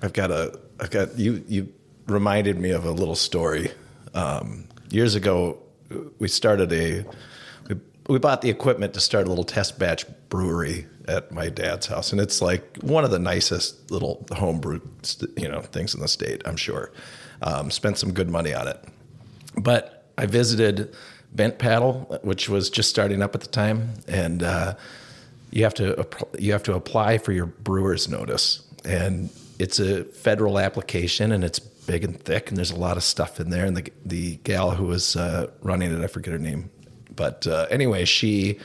I've 0.00 0.12
got 0.12 0.30
a, 0.30 0.58
I've 0.78 0.90
got 0.90 1.18
you. 1.18 1.44
You 1.48 1.72
reminded 2.06 2.58
me 2.58 2.70
of 2.70 2.84
a 2.84 2.90
little 2.90 3.14
story. 3.14 3.70
Um, 4.14 4.66
years 4.90 5.14
ago, 5.14 5.58
we 6.18 6.28
started 6.28 6.72
a, 6.72 7.04
we, 7.68 7.76
we 8.08 8.18
bought 8.18 8.42
the 8.42 8.50
equipment 8.50 8.94
to 8.94 9.00
start 9.00 9.26
a 9.26 9.28
little 9.28 9.44
test 9.44 9.78
batch 9.78 10.04
brewery 10.28 10.86
at 11.08 11.32
my 11.32 11.48
dad's 11.48 11.86
house, 11.86 12.12
and 12.12 12.20
it's 12.20 12.40
like 12.40 12.78
one 12.82 13.04
of 13.04 13.10
the 13.10 13.18
nicest 13.18 13.90
little 13.90 14.26
homebrew, 14.32 14.80
you 15.36 15.48
know, 15.48 15.60
things 15.60 15.94
in 15.94 16.00
the 16.00 16.08
state. 16.08 16.42
I'm 16.44 16.56
sure. 16.56 16.92
Um, 17.42 17.70
spent 17.70 17.98
some 17.98 18.12
good 18.12 18.28
money 18.28 18.52
on 18.52 18.68
it, 18.68 18.84
but 19.56 20.12
I 20.18 20.26
visited 20.26 20.94
Bent 21.32 21.58
Paddle, 21.58 22.18
which 22.22 22.48
was 22.48 22.70
just 22.70 22.90
starting 22.90 23.22
up 23.22 23.34
at 23.34 23.40
the 23.40 23.48
time, 23.48 23.94
and 24.06 24.42
uh, 24.42 24.74
you 25.50 25.64
have 25.64 25.74
to 25.74 26.06
you 26.38 26.52
have 26.52 26.62
to 26.64 26.74
apply 26.74 27.18
for 27.18 27.32
your 27.32 27.46
brewer's 27.46 28.08
notice, 28.08 28.62
and 28.84 29.30
it's 29.58 29.78
a 29.78 30.04
federal 30.04 30.58
application, 30.58 31.32
and 31.32 31.44
it's 31.44 31.58
big 31.58 32.04
and 32.04 32.20
thick, 32.20 32.48
and 32.48 32.56
there's 32.56 32.70
a 32.70 32.78
lot 32.78 32.96
of 32.96 33.02
stuff 33.02 33.40
in 33.40 33.50
there. 33.50 33.64
And 33.64 33.76
the 33.76 33.90
the 34.04 34.36
gal 34.36 34.72
who 34.72 34.84
was 34.86 35.16
uh, 35.16 35.50
running 35.62 35.92
it, 35.92 36.02
I 36.02 36.06
forget 36.06 36.32
her 36.32 36.38
name, 36.38 36.70
but 37.14 37.46
uh, 37.46 37.66
anyway, 37.70 38.04
she 38.04 38.58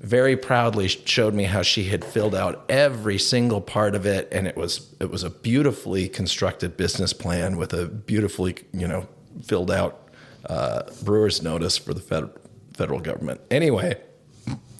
very 0.00 0.36
proudly 0.36 0.88
showed 0.88 1.32
me 1.32 1.44
how 1.44 1.62
she 1.62 1.84
had 1.84 2.04
filled 2.04 2.34
out 2.34 2.64
every 2.68 3.18
single 3.18 3.60
part 3.60 3.94
of 3.94 4.04
it. 4.04 4.28
And 4.32 4.48
it 4.48 4.56
was 4.56 4.94
it 5.00 5.10
was 5.10 5.22
a 5.22 5.30
beautifully 5.30 6.08
constructed 6.08 6.76
business 6.76 7.12
plan 7.12 7.56
with 7.56 7.72
a 7.72 7.86
beautifully 7.86 8.56
you 8.72 8.86
know 8.86 9.08
filled 9.42 9.70
out 9.70 10.10
uh, 10.46 10.82
brewer's 11.02 11.40
notice 11.40 11.78
for 11.78 11.94
the 11.94 12.00
fed, 12.00 12.28
federal 12.74 13.00
government. 13.00 13.40
Anyway 13.50 13.96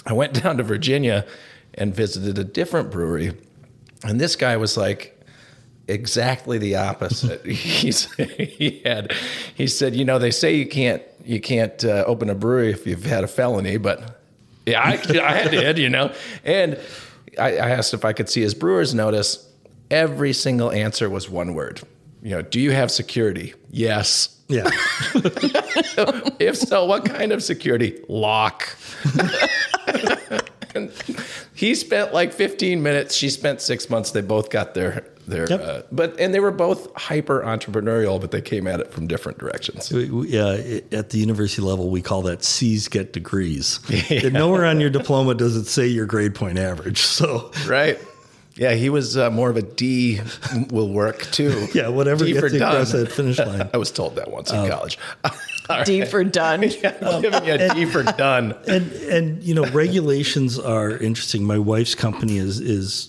i 0.06 0.12
went 0.12 0.32
down 0.42 0.56
to 0.56 0.62
virginia 0.62 1.26
and 1.74 1.94
visited 1.94 2.38
a 2.38 2.44
different 2.44 2.90
brewery 2.90 3.32
and 4.04 4.20
this 4.20 4.36
guy 4.36 4.56
was 4.56 4.76
like 4.76 5.12
exactly 5.88 6.58
the 6.58 6.76
opposite. 6.76 7.44
He's, 7.46 8.12
he 8.12 8.82
had, 8.84 9.12
he 9.54 9.66
said, 9.66 9.94
you 9.94 10.04
know, 10.04 10.18
they 10.18 10.30
say 10.30 10.54
you 10.54 10.66
can't, 10.66 11.02
you 11.24 11.40
can't 11.40 11.84
uh, 11.84 12.04
open 12.06 12.30
a 12.30 12.34
brewery 12.34 12.70
if 12.70 12.86
you've 12.86 13.04
had 13.04 13.24
a 13.24 13.28
felony, 13.28 13.76
but 13.76 14.20
yeah, 14.66 14.80
I, 14.80 14.92
I 14.94 15.48
did, 15.48 15.78
you 15.78 15.88
know. 15.88 16.12
And 16.44 16.78
I, 17.38 17.56
I 17.56 17.70
asked 17.70 17.94
if 17.94 18.04
I 18.04 18.12
could 18.12 18.28
see 18.28 18.40
his 18.40 18.54
brewer's 18.54 18.94
notice. 18.94 19.48
Every 19.90 20.32
single 20.32 20.72
answer 20.72 21.10
was 21.10 21.28
one 21.28 21.54
word. 21.54 21.82
You 22.22 22.30
know, 22.30 22.42
do 22.42 22.60
you 22.60 22.70
have 22.70 22.90
security? 22.90 23.54
Yes. 23.70 24.38
Yeah. 24.48 24.70
If 26.38 26.56
so, 26.56 26.84
what 26.86 27.04
kind 27.04 27.30
of 27.30 27.42
security? 27.42 28.02
Lock. 28.08 28.76
He 31.54 31.74
spent 31.74 32.14
like 32.14 32.32
15 32.32 32.82
minutes. 32.82 33.14
She 33.14 33.28
spent 33.28 33.60
six 33.60 33.90
months. 33.90 34.10
They 34.12 34.22
both 34.22 34.50
got 34.50 34.74
their 34.74 35.04
their, 35.26 35.46
Yep. 35.48 35.60
uh, 35.62 35.82
but 35.92 36.18
and 36.18 36.34
they 36.34 36.40
were 36.40 36.50
both 36.50 36.88
hyper 36.96 37.42
entrepreneurial, 37.42 38.20
but 38.20 38.32
they 38.32 38.40
came 38.40 38.66
at 38.66 38.80
it 38.80 38.90
from 38.90 39.06
different 39.06 39.38
directions. 39.38 39.92
We- 39.92 40.10
we- 40.10 40.28
yeah, 40.30 40.80
at 40.90 41.10
the 41.10 41.18
university 41.18 41.62
level, 41.62 41.90
we 41.90 42.02
call 42.02 42.22
that 42.22 42.42
C's 42.42 42.88
get 42.88 43.12
degrees. 43.12 43.78
And 44.10 44.32
nowhere 44.32 44.64
on 44.64 44.80
your 44.80 44.90
diploma 44.90 45.34
does 45.36 45.54
it 45.56 45.66
say 45.66 45.86
your 45.86 46.06
grade 46.06 46.34
point 46.34 46.58
average. 46.58 47.02
So, 47.02 47.52
Right? 47.68 48.00
Yeah, 48.54 48.74
he 48.74 48.90
was 48.90 49.16
uh, 49.16 49.30
more 49.30 49.48
of 49.50 49.56
a 49.56 49.62
D 49.62 50.20
will 50.70 50.90
work 50.90 51.22
too. 51.30 51.68
yeah, 51.74 51.88
whatever 51.88 52.24
D 52.24 52.34
for 52.34 52.42
gets 52.50 52.54
you 52.54 52.64
across 52.66 52.92
that 52.92 53.10
finish 53.10 53.38
line. 53.40 53.70
I 53.72 53.76
was 53.78 53.90
told 53.90 54.16
that 54.16 54.30
once 54.30 54.50
in 54.50 54.58
Oh. 54.58 54.68
college. 54.68 54.98
D 55.86 56.04
for 56.04 56.22
done. 56.24 56.62
I'm 57.02 57.22
giving 57.22 57.44
you 57.46 57.54
a 57.54 57.68
D 57.74 57.84
for 57.86 58.02
done. 58.02 58.54
and 58.68 58.92
and 58.92 59.42
you 59.42 59.54
know 59.54 59.64
regulations 59.70 60.58
are 60.58 60.90
interesting. 60.90 61.44
My 61.44 61.58
wife's 61.58 61.94
company 61.94 62.36
is 62.36 62.60
is 62.60 63.08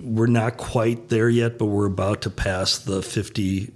we're 0.00 0.26
not 0.26 0.56
quite 0.58 1.08
there 1.08 1.28
yet, 1.28 1.58
but 1.58 1.64
we're 1.66 1.86
about 1.86 2.22
to 2.22 2.30
pass 2.30 2.78
the 2.78 3.02
50 3.02 3.72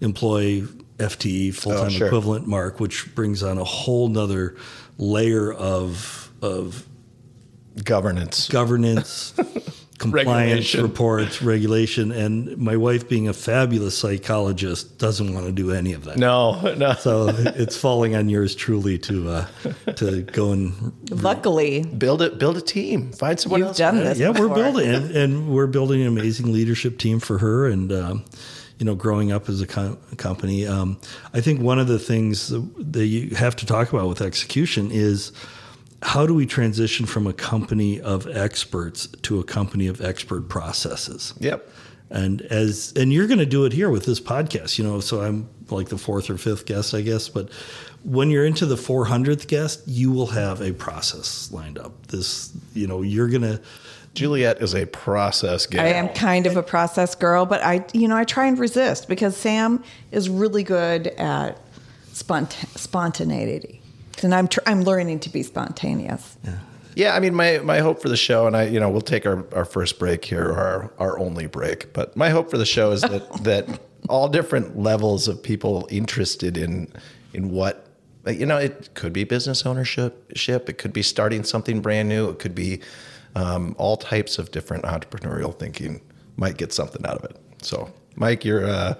employee 0.00 0.68
FTE 0.98 1.52
full 1.54 1.72
time 1.72 1.86
Oh, 1.86 1.88
sure. 1.88 2.06
equivalent 2.06 2.46
mark, 2.46 2.78
which 2.78 3.12
brings 3.16 3.42
on 3.42 3.58
a 3.58 3.64
whole 3.64 4.08
nother 4.08 4.54
layer 4.98 5.52
of 5.52 6.30
of 6.42 6.86
Governance. 7.82 8.48
governance. 8.48 9.32
Compliance 10.00 10.28
Regulation. 10.74 10.82
reports, 10.82 11.42
regulation, 11.42 12.10
and 12.10 12.56
my 12.56 12.76
wife, 12.76 13.06
being 13.08 13.28
a 13.28 13.32
fabulous 13.34 13.96
psychologist, 13.98 14.96
doesn't 14.98 15.34
want 15.34 15.44
to 15.44 15.52
do 15.52 15.70
any 15.72 15.92
of 15.92 16.04
that. 16.04 16.16
No, 16.16 16.74
no. 16.74 16.94
So 16.94 17.28
it's 17.28 17.76
falling 17.76 18.16
on 18.16 18.28
yours 18.30 18.54
truly 18.54 18.98
to 19.00 19.28
uh, 19.28 19.46
to 19.96 20.22
go 20.22 20.52
and 20.52 20.72
Luckily, 21.10 21.82
Build 21.84 22.22
it. 22.22 22.38
Build 22.38 22.56
a 22.56 22.62
team. 22.62 23.12
Find 23.12 23.38
someone 23.38 23.60
you've 23.60 23.68
else. 23.68 23.76
done 23.78 23.96
this. 23.98 24.18
yeah, 24.18 24.30
we're 24.30 24.48
building 24.48 24.88
and, 24.88 25.10
and 25.10 25.48
we're 25.50 25.66
building 25.66 26.00
an 26.00 26.08
amazing 26.08 26.50
leadership 26.52 26.96
team 26.98 27.20
for 27.20 27.36
her, 27.38 27.66
and 27.66 27.92
um, 27.92 28.24
you 28.78 28.86
know, 28.86 28.94
growing 28.94 29.30
up 29.32 29.50
as 29.50 29.60
a 29.60 29.66
com- 29.66 29.98
company. 30.16 30.66
Um, 30.66 30.98
I 31.34 31.42
think 31.42 31.60
one 31.60 31.78
of 31.78 31.88
the 31.88 31.98
things 31.98 32.48
that 32.78 33.06
you 33.06 33.36
have 33.36 33.54
to 33.56 33.66
talk 33.66 33.92
about 33.92 34.08
with 34.08 34.22
execution 34.22 34.88
is 34.90 35.32
how 36.02 36.26
do 36.26 36.34
we 36.34 36.46
transition 36.46 37.06
from 37.06 37.26
a 37.26 37.32
company 37.32 38.00
of 38.00 38.26
experts 38.26 39.06
to 39.22 39.38
a 39.38 39.44
company 39.44 39.86
of 39.86 40.00
expert 40.00 40.48
processes? 40.48 41.34
Yep. 41.40 41.68
And 42.10 42.42
as 42.42 42.92
and 42.96 43.12
you're 43.12 43.28
going 43.28 43.38
to 43.38 43.46
do 43.46 43.64
it 43.66 43.72
here 43.72 43.90
with 43.90 44.04
this 44.04 44.20
podcast, 44.20 44.78
you 44.78 44.84
know. 44.84 44.98
So 45.00 45.20
I'm 45.20 45.48
like 45.70 45.88
the 45.88 45.98
fourth 45.98 46.28
or 46.28 46.36
fifth 46.36 46.66
guest, 46.66 46.92
I 46.94 47.02
guess. 47.02 47.28
But 47.28 47.50
when 48.02 48.30
you're 48.30 48.46
into 48.46 48.66
the 48.66 48.76
400th 48.76 49.46
guest, 49.46 49.82
you 49.86 50.10
will 50.10 50.26
have 50.28 50.60
a 50.60 50.72
process 50.72 51.52
lined 51.52 51.78
up. 51.78 52.06
This, 52.08 52.52
you 52.74 52.86
know, 52.86 53.02
you're 53.02 53.28
going 53.28 53.42
to. 53.42 53.60
Juliet 54.12 54.60
is 54.60 54.74
a 54.74 54.86
process 54.86 55.66
gal. 55.66 55.84
I 55.84 55.90
am 55.90 56.08
kind 56.08 56.48
of 56.48 56.56
a 56.56 56.64
process 56.64 57.14
girl, 57.14 57.46
but 57.46 57.62
I, 57.62 57.84
you 57.92 58.08
know, 58.08 58.16
I 58.16 58.24
try 58.24 58.46
and 58.46 58.58
resist 58.58 59.08
because 59.08 59.36
Sam 59.36 59.84
is 60.10 60.28
really 60.28 60.64
good 60.64 61.06
at 61.06 61.60
spont- 62.12 62.66
spontaneity, 62.76 63.79
and 64.24 64.34
I'm 64.34 64.48
tr- 64.48 64.60
I'm 64.66 64.82
learning 64.82 65.20
to 65.20 65.30
be 65.30 65.42
spontaneous. 65.42 66.36
Yeah, 66.94 67.14
I 67.14 67.20
mean, 67.20 67.34
my, 67.34 67.58
my 67.58 67.78
hope 67.78 68.02
for 68.02 68.08
the 68.08 68.16
show, 68.16 68.46
and 68.46 68.56
I, 68.56 68.64
you 68.64 68.80
know, 68.80 68.90
we'll 68.90 69.00
take 69.00 69.24
our, 69.24 69.46
our 69.54 69.64
first 69.64 69.98
break 69.98 70.24
here, 70.24 70.44
or 70.44 70.58
our, 70.58 70.92
our 70.98 71.18
only 71.18 71.46
break. 71.46 71.92
But 71.92 72.16
my 72.16 72.30
hope 72.30 72.50
for 72.50 72.58
the 72.58 72.66
show 72.66 72.90
is 72.90 73.02
that 73.02 73.32
that 73.44 73.80
all 74.08 74.28
different 74.28 74.78
levels 74.78 75.28
of 75.28 75.42
people 75.42 75.86
interested 75.90 76.56
in 76.56 76.92
in 77.32 77.50
what 77.50 77.86
you 78.26 78.44
know, 78.44 78.58
it 78.58 78.90
could 78.94 79.12
be 79.12 79.24
business 79.24 79.64
ownership, 79.64 80.30
ship, 80.36 80.68
it 80.68 80.78
could 80.78 80.92
be 80.92 81.02
starting 81.02 81.42
something 81.42 81.80
brand 81.80 82.08
new, 82.08 82.28
it 82.28 82.38
could 82.38 82.54
be 82.54 82.80
um, 83.34 83.74
all 83.78 83.96
types 83.96 84.38
of 84.38 84.50
different 84.50 84.84
entrepreneurial 84.84 85.58
thinking. 85.58 86.00
Might 86.36 86.56
get 86.56 86.72
something 86.72 87.04
out 87.06 87.16
of 87.16 87.24
it. 87.24 87.36
So, 87.62 87.90
Mike, 88.16 88.44
you're 88.44 88.66
uh, 88.66 88.94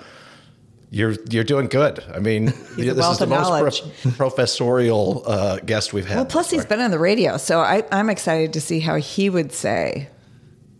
you're 0.90 1.14
you're 1.30 1.44
doing 1.44 1.68
good. 1.68 2.02
I 2.12 2.18
mean, 2.18 2.48
a 2.48 2.52
this 2.52 3.06
is 3.06 3.18
the 3.18 3.26
most 3.26 3.82
pro- 4.02 4.10
professorial 4.12 5.22
uh, 5.26 5.58
guest 5.60 5.92
we've 5.92 6.06
had. 6.06 6.16
Well, 6.16 6.26
plus 6.26 6.50
he's 6.50 6.66
been 6.66 6.80
on 6.80 6.90
the 6.90 6.98
radio, 6.98 7.36
so 7.36 7.60
I, 7.60 7.84
I'm 7.92 8.10
excited 8.10 8.52
to 8.54 8.60
see 8.60 8.80
how 8.80 8.96
he 8.96 9.30
would 9.30 9.52
say, 9.52 10.08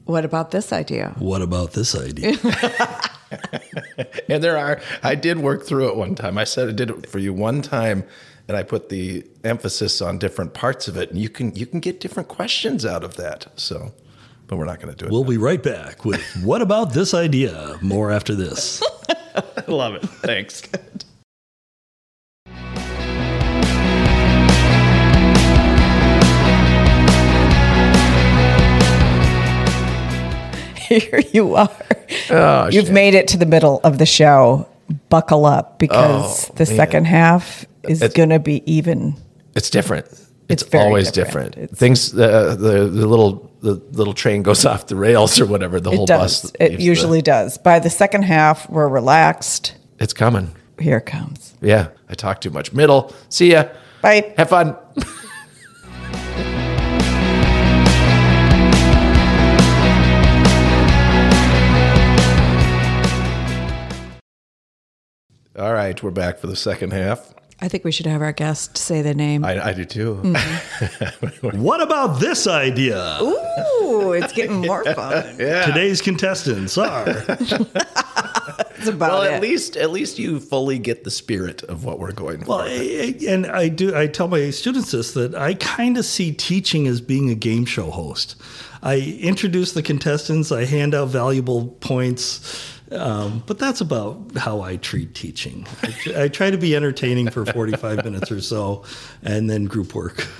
"What 0.05 0.25
about 0.25 0.51
this 0.51 0.73
idea?" 0.73 1.15
What 1.19 1.43
about 1.43 1.73
this 1.73 1.95
idea? 1.95 2.37
And 4.29 4.43
there 4.43 4.57
are, 4.57 4.81
I 5.03 5.15
did 5.15 5.39
work 5.39 5.65
through 5.65 5.89
it 5.89 5.97
one 5.97 6.15
time. 6.15 6.39
I 6.39 6.45
said 6.45 6.69
I 6.69 6.73
did 6.73 6.91
it 6.91 7.09
for 7.09 7.19
you 7.19 7.33
one 7.33 7.63
time, 7.63 8.05
and 8.49 8.57
I 8.57 8.63
put 8.63 8.89
the 8.89 9.27
emphasis 9.45 10.01
on 10.01 10.19
different 10.19 10.55
parts 10.55 10.89
of 10.89 10.97
it, 10.97 11.11
and 11.11 11.19
you 11.19 11.29
can 11.29 11.55
you 11.55 11.67
can 11.67 11.81
get 11.81 12.01
different 12.01 12.29
questions 12.29 12.87
out 12.87 13.05
of 13.05 13.17
that. 13.17 13.47
So, 13.57 13.93
but 14.51 14.57
we're 14.57 14.65
not 14.65 14.81
going 14.81 14.93
to 14.93 14.99
do 14.99 15.07
it. 15.07 15.13
we'll 15.13 15.23
be 15.23 15.37
right 15.39 15.63
back 15.63 16.05
with 16.05 16.21
What 16.43 16.61
About 16.61 16.93
This 16.93 17.15
Idea? 17.15 17.79
More 17.81 18.11
after 18.11 18.35
this. 18.35 18.83
I 19.09 19.45
love 19.69 19.95
it. 19.95 20.03
Thanks. 20.03 20.63
Here 30.91 31.21
you 31.33 31.55
are. 31.55 31.71
Oh, 32.31 32.65
You've 32.69 32.87
shit. 32.87 32.93
made 32.95 33.15
it 33.15 33.29
to 33.29 33.37
the 33.39 33.47
middle 33.47 33.81
of 33.85 33.99
the 33.99 34.07
show. 34.07 34.67
Buckle 35.09 35.47
up 35.47 35.79
because 35.79 36.51
Oh, 36.51 36.55
the 36.57 36.65
man. 36.67 36.77
second 36.77 37.05
half 37.05 37.65
is 37.89 38.01
going 38.13 38.31
to 38.31 38.41
be 38.41 38.61
even. 38.71 39.15
It's 39.55 39.71
different. 39.71 40.07
It's, 40.51 40.63
It's 40.63 40.75
always 40.75 41.11
different. 41.13 41.53
different. 41.53 41.65
It's- 41.73 41.79
Things 41.79 42.13
the, 42.13 42.57
the 42.59 42.87
the 42.89 43.07
little 43.07 43.51
the 43.61 43.75
little 43.93 44.15
train 44.15 44.43
goes 44.43 44.65
off 44.71 44.87
the 44.87 44.97
rails 44.97 45.41
or 45.41 45.47
whatever. 45.47 45.81
The 45.81 45.91
whole 45.91 46.05
It 46.05 46.09
does. 46.09 46.43
bus. 46.43 46.53
It 46.59 46.81
usually 46.81 47.19
the- 47.19 47.25
does. 47.25 47.59
By 47.59 47.79
the 47.79 47.91
second 47.91 48.23
half, 48.23 48.69
we're 48.71 48.89
relaxed. 48.89 49.75
it's 49.99 50.13
coming. 50.13 50.55
Here 50.79 50.97
it 50.99 51.07
comes. 51.07 51.55
Yeah, 51.61 51.89
I 52.09 52.15
talk 52.15 52.41
too 52.41 52.51
much. 52.51 52.73
Middle. 52.73 53.13
See 53.29 53.53
ya. 53.53 53.65
Bye. 54.03 54.33
Have 54.39 54.49
fun. 54.49 54.77
All 65.59 65.73
right, 65.73 66.01
we're 66.03 66.11
back 66.11 66.39
for 66.39 66.47
the 66.47 66.57
second 66.57 66.93
half. 66.93 67.35
I 67.63 67.69
think 67.69 67.85
we 67.85 67.93
should 67.93 68.07
have 68.07 68.23
our 68.23 68.33
guest 68.33 68.79
say 68.79 69.03
the 69.03 69.15
name. 69.15 69.45
I, 69.45 69.67
I 69.69 69.73
do 69.75 69.85
too. 69.85 70.21
Mm-hmm. 70.23 71.59
what 71.63 71.83
about 71.83 72.19
this 72.21 72.47
idea? 72.47 73.19
Ooh, 73.21 74.13
it's 74.13 74.33
getting 74.33 74.63
more 74.63 74.83
fun. 74.95 75.37
yeah. 75.39 75.67
Today's 75.67 76.01
contestants 76.01 76.79
are 76.79 77.05
It's 78.79 78.89
about 78.89 79.13
Well, 79.13 79.23
it. 79.23 79.33
at 79.33 79.43
least 79.43 79.77
at 79.77 79.91
least 79.91 80.19
you 80.19 80.41
fully 80.41 80.79
get 80.79 81.05
the 81.05 81.11
spirit 81.11 81.63
of 81.65 81.85
what 81.85 81.99
we're 81.99 82.13
going 82.13 82.45
Well, 82.47 82.61
for. 82.61 82.65
I- 82.65 83.15
I- 83.21 83.27
and 83.29 83.47
I 83.47 83.69
do. 83.69 83.95
I 83.95 84.07
tell 84.07 84.27
my 84.29 84.49
students 84.51 84.93
this 84.93 85.13
that 85.13 85.35
I 85.35 85.53
kind 85.55 85.99
of 85.99 86.07
see 86.07 86.33
teaching 86.33 86.87
as 86.87 87.03
being 87.03 87.29
a 87.29 87.35
game 87.35 87.67
show 87.67 87.91
host. 87.91 88.37
I 88.83 89.19
introduce 89.21 89.73
the 89.73 89.83
contestants. 89.83 90.51
I 90.51 90.65
hand 90.65 90.95
out 90.95 91.09
valuable 91.09 91.67
points. 91.81 92.80
Um, 92.93 93.43
but 93.47 93.59
that's 93.59 93.81
about 93.81 94.37
how 94.37 94.63
I 94.63 94.77
treat 94.77 95.15
teaching. 95.15 95.67
I, 95.83 96.25
I 96.25 96.29
try 96.29 96.51
to 96.51 96.59
be 96.59 96.75
entertaining 96.75 97.31
for 97.31 97.47
45 97.47 98.05
minutes 98.05 98.33
or 98.33 98.41
so, 98.41 98.85
and 99.23 99.49
then 99.49 99.65
group 99.65 99.95
work. 99.95 100.27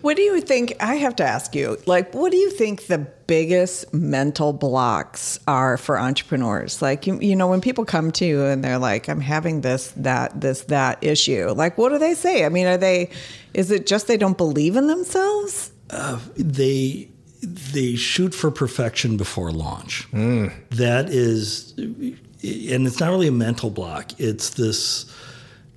What 0.00 0.16
do 0.16 0.22
you 0.22 0.40
think? 0.40 0.76
I 0.80 0.94
have 0.94 1.16
to 1.16 1.24
ask 1.24 1.54
you, 1.54 1.76
like, 1.84 2.14
what 2.14 2.30
do 2.30 2.38
you 2.38 2.50
think 2.50 2.86
the 2.86 2.98
biggest 3.26 3.92
mental 3.92 4.52
blocks 4.52 5.40
are 5.46 5.76
for 5.76 5.98
entrepreneurs? 5.98 6.80
Like, 6.80 7.06
you, 7.06 7.18
you 7.20 7.36
know, 7.36 7.48
when 7.48 7.60
people 7.60 7.84
come 7.84 8.10
to 8.12 8.24
you 8.24 8.44
and 8.44 8.64
they're 8.64 8.78
like, 8.78 9.08
I'm 9.08 9.20
having 9.20 9.60
this, 9.60 9.92
that, 9.96 10.40
this, 10.40 10.62
that 10.66 11.02
issue, 11.02 11.50
like, 11.50 11.76
what 11.76 11.90
do 11.90 11.98
they 11.98 12.14
say? 12.14 12.46
I 12.46 12.48
mean, 12.50 12.66
are 12.66 12.78
they, 12.78 13.10
is 13.52 13.70
it 13.70 13.86
just 13.86 14.06
they 14.06 14.16
don't 14.16 14.38
believe 14.38 14.76
in 14.76 14.86
themselves? 14.86 15.72
they 16.36 17.08
they 17.44 17.96
shoot 17.96 18.34
for 18.34 18.50
perfection 18.50 19.16
before 19.16 19.52
launch. 19.52 20.04
Hmm. 20.04 20.48
That 20.70 21.08
is, 21.10 21.72
and 21.76 22.86
it's 22.86 23.00
not 23.00 23.10
really 23.10 23.28
a 23.28 23.32
mental 23.32 23.70
block. 23.70 24.18
It's 24.18 24.50
this 24.50 25.06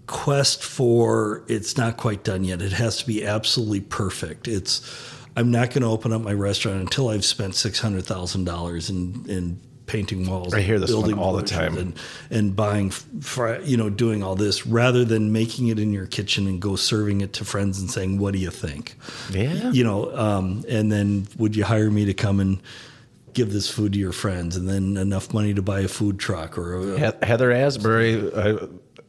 quest 0.07 0.63
for 0.63 1.43
it's 1.47 1.77
not 1.77 1.97
quite 1.97 2.23
done 2.23 2.43
yet. 2.43 2.61
It 2.61 2.71
has 2.71 2.97
to 2.97 3.07
be 3.07 3.25
absolutely 3.25 3.81
perfect. 3.81 4.47
It's 4.47 4.81
I'm 5.35 5.51
not 5.51 5.69
going 5.69 5.81
to 5.81 5.89
open 5.89 6.13
up 6.13 6.21
my 6.21 6.33
restaurant 6.33 6.79
until 6.79 7.09
I've 7.09 7.25
spent 7.25 7.55
six 7.55 7.79
hundred 7.79 8.05
thousand 8.05 8.45
dollars 8.45 8.89
in 8.89 9.25
in 9.27 9.61
painting 9.87 10.29
walls. 10.29 10.53
I 10.53 10.61
hear 10.61 10.77
this 10.79 10.91
building 10.91 11.17
all 11.17 11.33
the 11.33 11.41
time. 11.41 11.77
and 11.77 11.99
and 12.29 12.55
buying, 12.55 12.91
fr- 12.91 13.55
you 13.63 13.77
know, 13.77 13.89
doing 13.89 14.21
all 14.21 14.35
this 14.35 14.67
rather 14.67 15.03
than 15.03 15.31
making 15.31 15.69
it 15.69 15.79
in 15.79 15.91
your 15.91 16.05
kitchen 16.05 16.45
and 16.45 16.61
go 16.61 16.75
serving 16.75 17.21
it 17.21 17.33
to 17.33 17.45
friends 17.45 17.79
and 17.79 17.89
saying, 17.89 18.19
"What 18.19 18.33
do 18.33 18.39
you 18.39 18.51
think?" 18.51 18.95
Yeah. 19.31 19.71
you 19.71 19.83
know, 19.83 20.15
um, 20.15 20.63
and 20.69 20.91
then 20.91 21.27
would 21.37 21.55
you 21.55 21.63
hire 21.63 21.89
me 21.89 22.05
to 22.05 22.13
come 22.13 22.39
and 22.39 22.61
give 23.33 23.51
this 23.53 23.69
food 23.69 23.93
to 23.93 23.99
your 23.99 24.11
friends, 24.11 24.55
and 24.55 24.67
then 24.67 24.97
enough 24.97 25.33
money 25.33 25.53
to 25.53 25.61
buy 25.61 25.81
a 25.81 25.87
food 25.87 26.19
truck 26.19 26.57
or 26.57 26.95
a, 26.95 27.25
Heather 27.25 27.51
Asbury, 27.51 28.31
I, 28.35 28.57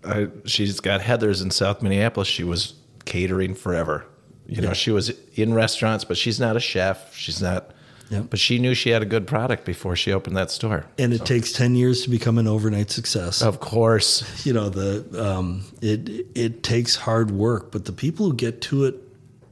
I, 0.05 0.29
she's 0.45 0.81
got 0.81 1.01
Heather's 1.01 1.43
in 1.43 1.51
South 1.51 1.83
Minneapolis. 1.83 2.29
She 2.29 2.45
was 2.45 2.75
catering 3.05 3.55
forever. 3.55 4.05
You 4.47 4.63
know, 4.63 4.73
she 4.73 4.91
was 4.91 5.13
in 5.35 5.53
restaurants, 5.53 6.05
but 6.05 6.17
she's 6.17 6.41
not 6.41 6.57
a 6.57 6.61
chef. 6.61 7.15
She's 7.15 7.43
not. 7.43 7.73
Yep. 8.11 8.27
But 8.31 8.39
she 8.39 8.59
knew 8.59 8.75
she 8.75 8.91
had 8.91 9.03
a 9.03 9.07
good 9.07 9.27
product 9.27 9.65
before 9.65 9.95
she 9.95 10.13
opened 10.13 10.37
that 10.37 10.51
store. 10.51 10.87
and 10.99 11.13
it 11.13 11.27
takes 11.27 11.53
ten 11.53 11.75
years 11.77 12.03
to 12.03 12.11
become 12.11 12.39
an 12.39 12.47
overnight 12.47 12.91
success. 12.91 13.43
Of 13.43 13.61
course. 13.61 14.47
You 14.47 14.55
know, 14.55 14.71
the 14.71 15.05
um, 15.23 15.65
it 15.83 16.27
it 16.35 16.63
takes 16.63 16.97
hard 16.97 17.31
work, 17.31 17.71
but 17.71 17.85
the 17.85 17.93
people 17.93 18.27
who 18.27 18.35
get 18.35 18.63
to 18.63 18.85
it 18.85 18.95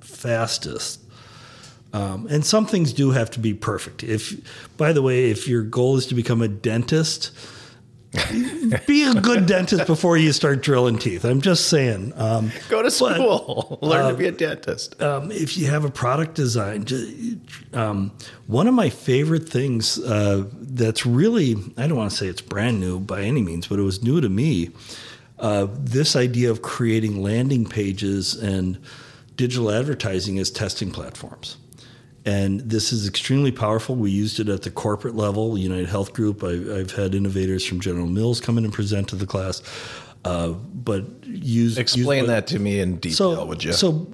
fastest. 0.00 1.00
Um, 1.92 2.26
and 2.28 2.44
some 2.44 2.66
things 2.66 2.92
do 2.92 3.12
have 3.12 3.30
to 3.30 3.40
be 3.40 3.54
perfect. 3.54 4.02
If, 4.02 4.34
by 4.76 4.92
the 4.92 5.00
way, 5.00 5.30
if 5.30 5.48
your 5.48 5.62
goal 5.62 5.96
is 5.96 6.06
to 6.06 6.14
become 6.14 6.42
a 6.42 6.48
dentist, 6.48 7.30
be 8.86 9.04
a 9.04 9.14
good 9.14 9.46
dentist 9.46 9.86
before 9.86 10.16
you 10.16 10.32
start 10.32 10.62
drilling 10.62 10.98
teeth. 10.98 11.24
I'm 11.24 11.40
just 11.40 11.68
saying. 11.68 12.12
Um, 12.16 12.50
Go 12.68 12.78
to 12.82 12.84
But, 12.84 12.92
school. 12.92 13.78
Learn 13.82 14.10
to 14.10 14.16
be 14.16 14.26
a 14.26 14.32
dentist. 14.32 15.00
um, 15.02 15.30
if 15.30 15.56
you 15.56 15.66
have 15.66 15.84
a 15.84 15.90
product 15.90 16.34
design, 16.34 16.84
um, 17.72 18.12
one 18.46 18.66
of 18.66 18.74
my 18.74 18.90
favorite 18.90 19.48
things 19.48 19.98
uh, 20.00 20.44
that's 20.60 21.04
really, 21.06 21.56
I 21.76 21.86
don't 21.86 21.96
want 21.96 22.10
to 22.10 22.16
say 22.16 22.26
it's 22.26 22.40
brand 22.40 22.80
new 22.80 23.00
by 23.00 23.22
any 23.22 23.42
means, 23.42 23.66
but 23.66 23.78
it 23.78 23.82
was 23.82 24.02
new 24.02 24.20
to 24.20 24.28
me. 24.28 24.70
Uh, 25.38 25.66
this 25.70 26.16
idea 26.16 26.50
of 26.50 26.62
creating 26.62 27.22
landing 27.22 27.66
pages 27.66 28.34
and 28.34 28.78
digital 29.36 29.70
advertising 29.70 30.38
as 30.38 30.50
testing 30.50 30.90
platforms. 30.90 31.58
And 32.26 32.60
this 32.60 32.92
is 32.92 33.06
extremely 33.06 33.52
powerful. 33.52 33.94
We 33.94 34.10
used 34.10 34.40
it 34.40 34.48
at 34.48 34.62
the 34.62 34.70
corporate 34.70 35.14
level, 35.14 35.56
United 35.56 35.88
Health 35.88 36.12
Group. 36.12 36.42
I, 36.42 36.48
I've 36.78 36.90
had 36.90 37.14
innovators 37.14 37.64
from 37.64 37.78
General 37.80 38.08
Mills 38.08 38.40
come 38.40 38.58
in 38.58 38.64
and 38.64 38.72
present 38.74 39.08
to 39.10 39.16
the 39.16 39.26
class. 39.26 39.62
Uh, 40.24 40.48
but 40.74 41.04
use 41.24 41.78
Explain 41.78 42.24
use- 42.24 42.26
that 42.28 42.48
to 42.48 42.58
me 42.58 42.80
in 42.80 42.96
detail, 42.96 43.36
So, 43.36 43.44
would 43.46 43.62
you? 43.62 43.72
so 43.72 44.08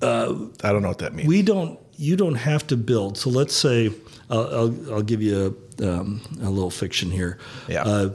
I 0.00 0.72
don't 0.72 0.82
know 0.82 0.88
what 0.88 0.98
that 0.98 1.12
means. 1.14 1.28
we 1.28 1.42
don't 1.42 1.80
you 1.98 2.14
don't 2.14 2.34
have 2.34 2.66
to 2.66 2.76
build 2.76 3.16
so 3.16 3.30
let's 3.30 3.54
say 3.56 3.90
i'll, 4.28 4.46
I'll, 4.54 4.92
I'll 4.92 5.02
give 5.02 5.22
you 5.22 5.56
a, 5.80 5.88
um, 5.90 6.20
a 6.42 6.50
little 6.50 6.70
fiction 6.70 7.10
here 7.10 7.38
Yeah. 7.68 7.82
uh, 7.84 8.10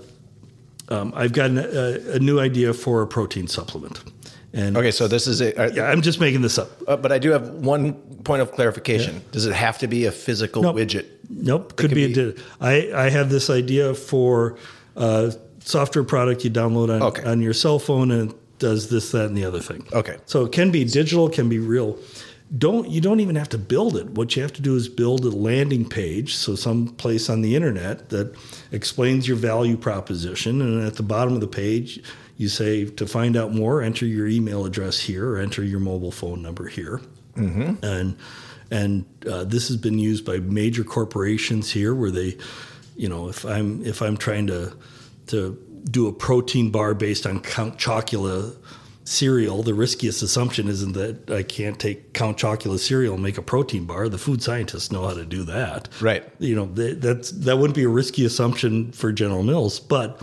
um, 0.89 1.11
i've 1.15 1.33
got 1.33 1.49
an, 1.49 1.57
a, 1.57 2.15
a 2.17 2.19
new 2.19 2.39
idea 2.39 2.73
for 2.75 3.01
a 3.01 3.07
protein 3.07 3.47
supplement 3.47 4.03
and 4.53 4.77
okay, 4.77 4.91
so 4.91 5.07
this 5.07 5.25
is 5.25 5.41
a. 5.41 5.59
uh, 5.59 5.71
yeah, 5.73 5.85
i'm 5.89 6.03
just 6.03 6.19
making 6.19 6.41
this 6.43 6.59
up 6.59 6.69
uh, 6.87 6.95
but 6.95 7.11
I 7.11 7.17
do 7.17 7.31
have 7.31 7.49
one 7.49 7.93
point 8.23 8.41
of 8.41 8.51
clarification. 8.51 9.21
Does 9.31 9.45
it 9.45 9.53
have 9.53 9.77
to 9.79 9.87
be 9.87 10.05
a 10.05 10.11
physical 10.11 10.61
Nope. 10.63 10.75
widget? 10.75 11.05
Nope, 11.29 11.75
could, 11.75 11.89
could 11.89 11.95
be, 11.95 12.13
be- 12.13 12.35
I 12.59 12.91
I 12.93 13.09
have 13.09 13.29
this 13.29 13.49
idea 13.49 13.93
for 13.93 14.57
a 14.95 15.33
software 15.63 16.03
product 16.03 16.43
you 16.43 16.51
download 16.51 16.89
on, 16.93 17.01
Okay. 17.01 17.23
on 17.23 17.41
your 17.41 17.53
cell 17.53 17.79
phone 17.79 18.11
and 18.11 18.31
it 18.31 18.37
does 18.59 18.89
this, 18.89 19.11
that, 19.11 19.25
and 19.27 19.37
the 19.37 19.45
other 19.45 19.59
thing. 19.59 19.87
Okay. 19.93 20.17
So 20.25 20.45
it 20.45 20.51
can 20.51 20.71
be 20.71 20.83
digital, 20.83 21.29
can 21.29 21.49
be 21.49 21.59
real. 21.59 21.97
Don't 22.57 22.89
you 22.89 22.99
don't 22.99 23.21
even 23.21 23.35
have 23.37 23.47
to 23.49 23.57
build 23.57 23.95
it. 23.95 24.09
What 24.09 24.35
you 24.35 24.41
have 24.41 24.51
to 24.53 24.61
do 24.61 24.75
is 24.75 24.89
build 24.89 25.23
a 25.23 25.29
landing 25.29 25.87
page, 25.87 26.35
so 26.35 26.55
some 26.55 26.87
place 26.87 27.29
on 27.29 27.41
the 27.41 27.55
internet 27.55 28.09
that 28.09 28.35
explains 28.73 29.25
your 29.27 29.37
value 29.37 29.77
proposition, 29.77 30.61
and 30.61 30.83
at 30.85 30.95
the 30.95 31.03
bottom 31.03 31.33
of 31.33 31.39
the 31.39 31.47
page, 31.47 32.03
you 32.35 32.49
say 32.49 32.83
to 32.85 33.07
find 33.07 33.37
out 33.37 33.53
more, 33.53 33.81
enter 33.81 34.05
your 34.05 34.27
email 34.27 34.65
address 34.65 34.99
here, 34.99 35.29
or 35.29 35.37
enter 35.37 35.63
your 35.63 35.79
mobile 35.79 36.11
phone 36.11 36.41
number 36.41 36.67
here, 36.67 36.99
mm-hmm. 37.35 37.83
and 37.83 38.17
and 38.71 39.05
uh, 39.29 39.43
this 39.43 39.67
has 39.67 39.77
been 39.77 39.99
used 39.99 40.25
by 40.25 40.37
major 40.37 40.83
corporations 40.83 41.71
here, 41.71 41.93
where 41.93 42.11
they, 42.11 42.37
you 42.95 43.09
know, 43.09 43.27
if 43.27 43.45
I'm 43.45 43.85
if 43.85 44.01
I'm 44.01 44.17
trying 44.17 44.47
to 44.47 44.75
to 45.27 45.57
do 45.89 46.07
a 46.07 46.13
protein 46.13 46.71
bar 46.71 46.93
based 46.93 47.25
on 47.25 47.41
Count 47.41 47.77
Chocula 47.77 48.55
cereal, 49.03 49.63
the 49.63 49.73
riskiest 49.73 50.21
assumption 50.21 50.67
isn't 50.67 50.93
that 50.93 51.29
I 51.29 51.43
can't 51.43 51.79
take 51.79 52.13
Count 52.13 52.37
Chocula 52.37 52.79
cereal 52.79 53.15
and 53.15 53.23
make 53.23 53.37
a 53.37 53.41
protein 53.41 53.85
bar. 53.85 54.07
The 54.07 54.17
food 54.17 54.41
scientists 54.41 54.91
know 54.91 55.07
how 55.07 55.15
to 55.15 55.25
do 55.25 55.43
that. 55.43 55.89
Right. 55.99 56.23
You 56.39 56.55
know, 56.55 56.65
that, 56.65 57.01
that's 57.01 57.31
that 57.31 57.57
wouldn't 57.57 57.75
be 57.75 57.83
a 57.83 57.89
risky 57.89 58.25
assumption 58.25 58.91
for 58.91 59.11
General 59.11 59.43
Mills, 59.43 59.79
but 59.79 60.21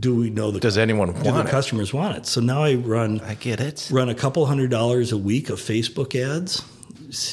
do 0.00 0.14
we 0.14 0.30
know 0.30 0.50
the 0.50 0.60
Does 0.60 0.76
anyone 0.78 1.12
do 1.12 1.22
the 1.22 1.40
it? 1.40 1.46
customers 1.48 1.94
want 1.94 2.16
it? 2.16 2.26
So 2.26 2.40
now 2.40 2.62
I 2.62 2.74
run 2.74 3.20
I 3.20 3.34
get 3.34 3.60
it. 3.60 3.88
run 3.92 4.08
a 4.08 4.14
couple 4.14 4.44
hundred 4.46 4.70
dollars 4.70 5.12
a 5.12 5.18
week 5.18 5.50
of 5.50 5.60
Facebook 5.60 6.14
ads. 6.14 6.62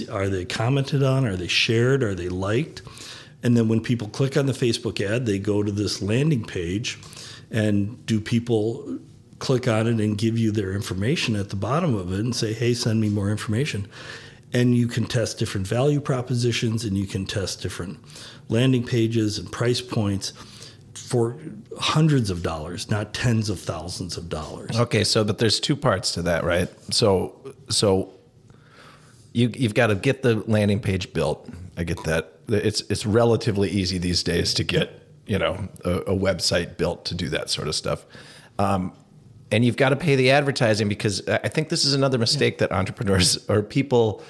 Are 0.09 0.30
they 0.30 0.45
commented 0.45 1.01
on? 1.01 1.26
Are 1.26 1.36
they 1.36 1.47
shared? 1.47 2.03
Are 2.03 2.14
they 2.14 2.30
liked? 2.30 2.84
And 3.43 3.57
then 3.57 3.68
when 3.68 3.82
people 3.82 4.07
click 4.09 4.38
on 4.38 4.45
the 4.45 4.53
Facebook 4.53 5.01
ad, 5.01 5.26
they 5.26 5.39
go 5.39 5.64
to 5.64 5.72
this 5.72 6.01
landing 6.01 6.45
page. 6.45 6.99
And 7.49 8.05
do 8.05 8.22
people 8.22 8.99
click 9.39 9.68
on 9.68 9.88
it 9.88 9.99
and 9.99 10.18
give 10.18 10.38
you 10.38 10.51
their 10.51 10.74
information 10.74 11.36
at 11.36 11.49
the 11.49 11.55
bottom 11.55 11.95
of 11.95 12.14
it 12.14 12.20
and 12.20 12.36
say, 12.36 12.53
hey, 12.53 12.74
send 12.76 13.01
me 13.01 13.09
more 13.09 13.32
information? 13.32 13.88
And 14.53 14.76
you 14.78 14.88
can 14.88 15.05
test 15.05 15.39
different 15.39 15.66
value 15.66 15.99
propositions 15.99 16.86
and 16.86 16.97
you 16.97 17.07
can 17.07 17.26
test 17.26 17.62
different 17.62 17.97
landing 18.49 18.86
pages 18.86 19.38
and 19.39 19.51
price 19.51 19.82
points 19.82 20.34
for 20.96 21.38
hundreds 21.80 22.30
of 22.30 22.44
dollars, 22.44 22.89
not 22.89 23.14
tens 23.14 23.50
of 23.50 23.60
thousands 23.60 24.18
of 24.18 24.30
dollars. 24.30 24.78
Okay, 24.78 25.04
so 25.04 25.24
but 25.24 25.38
there's 25.38 25.60
two 25.60 25.76
parts 25.76 26.12
to 26.14 26.22
that, 26.24 26.44
right? 26.44 26.70
So 26.94 27.54
so 27.70 28.14
you 29.34 29.52
you've 29.54 29.74
got 29.74 29.88
to 29.88 29.96
get 29.96 30.22
the 30.24 30.44
landing 30.48 30.80
page 30.80 31.14
built. 31.14 31.50
I 31.78 31.84
get 31.84 32.04
that. 32.04 32.34
It's 32.48 32.82
it's 32.82 33.06
relatively 33.06 33.70
easy 33.70 33.98
these 33.98 34.24
days 34.24 34.54
to 34.56 34.64
get 34.64 35.02
you 35.26 35.39
know 35.39 35.70
a, 35.86 35.92
a 35.92 36.18
website 36.18 36.78
built 36.78 37.06
to 37.06 37.16
do 37.16 37.30
that 37.30 37.50
sort 37.50 37.68
of 37.68 37.76
stuff. 37.76 38.06
Um, 38.60 38.94
and 39.52 39.66
you've 39.66 39.78
got 39.78 39.89
to 39.89 39.96
pay 39.96 40.16
the 40.16 40.32
advertising 40.32 40.88
because 40.88 41.28
I 41.28 41.50
think 41.50 41.70
this 41.70 41.84
is 41.84 41.94
another 41.94 42.18
mistake 42.18 42.60
that 42.60 42.72
entrepreneurs 42.72 43.38
or 43.50 43.62
people 43.62 44.24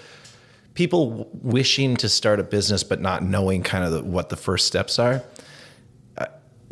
people 0.74 1.30
wishing 1.34 1.98
to 1.98 2.08
start 2.08 2.40
a 2.40 2.44
business 2.44 2.84
but 2.84 3.02
not 3.02 3.24
knowing 3.24 3.62
kind 3.62 3.84
of 3.84 3.92
the, 3.92 4.04
what 4.04 4.30
the 4.30 4.38
first 4.38 4.68
steps 4.68 4.98
are 5.00 5.22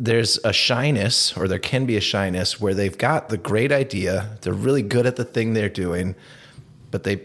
there's 0.00 0.38
a 0.44 0.52
shyness 0.52 1.36
or 1.36 1.46
there 1.46 1.58
can 1.58 1.84
be 1.84 1.96
a 1.96 2.00
shyness 2.00 2.58
where 2.58 2.72
they've 2.72 2.96
got 2.96 3.28
the 3.28 3.36
great 3.36 3.70
idea 3.70 4.38
they're 4.40 4.52
really 4.52 4.82
good 4.82 5.06
at 5.06 5.16
the 5.16 5.24
thing 5.24 5.52
they're 5.52 5.68
doing 5.68 6.14
but 6.90 7.04
they 7.04 7.20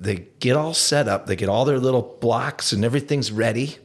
they 0.00 0.26
get 0.40 0.56
all 0.56 0.74
set 0.74 1.06
up 1.06 1.26
they 1.26 1.36
get 1.36 1.48
all 1.48 1.64
their 1.64 1.78
little 1.78 2.16
blocks 2.20 2.72
and 2.72 2.84
everything's 2.84 3.30
ready 3.30 3.78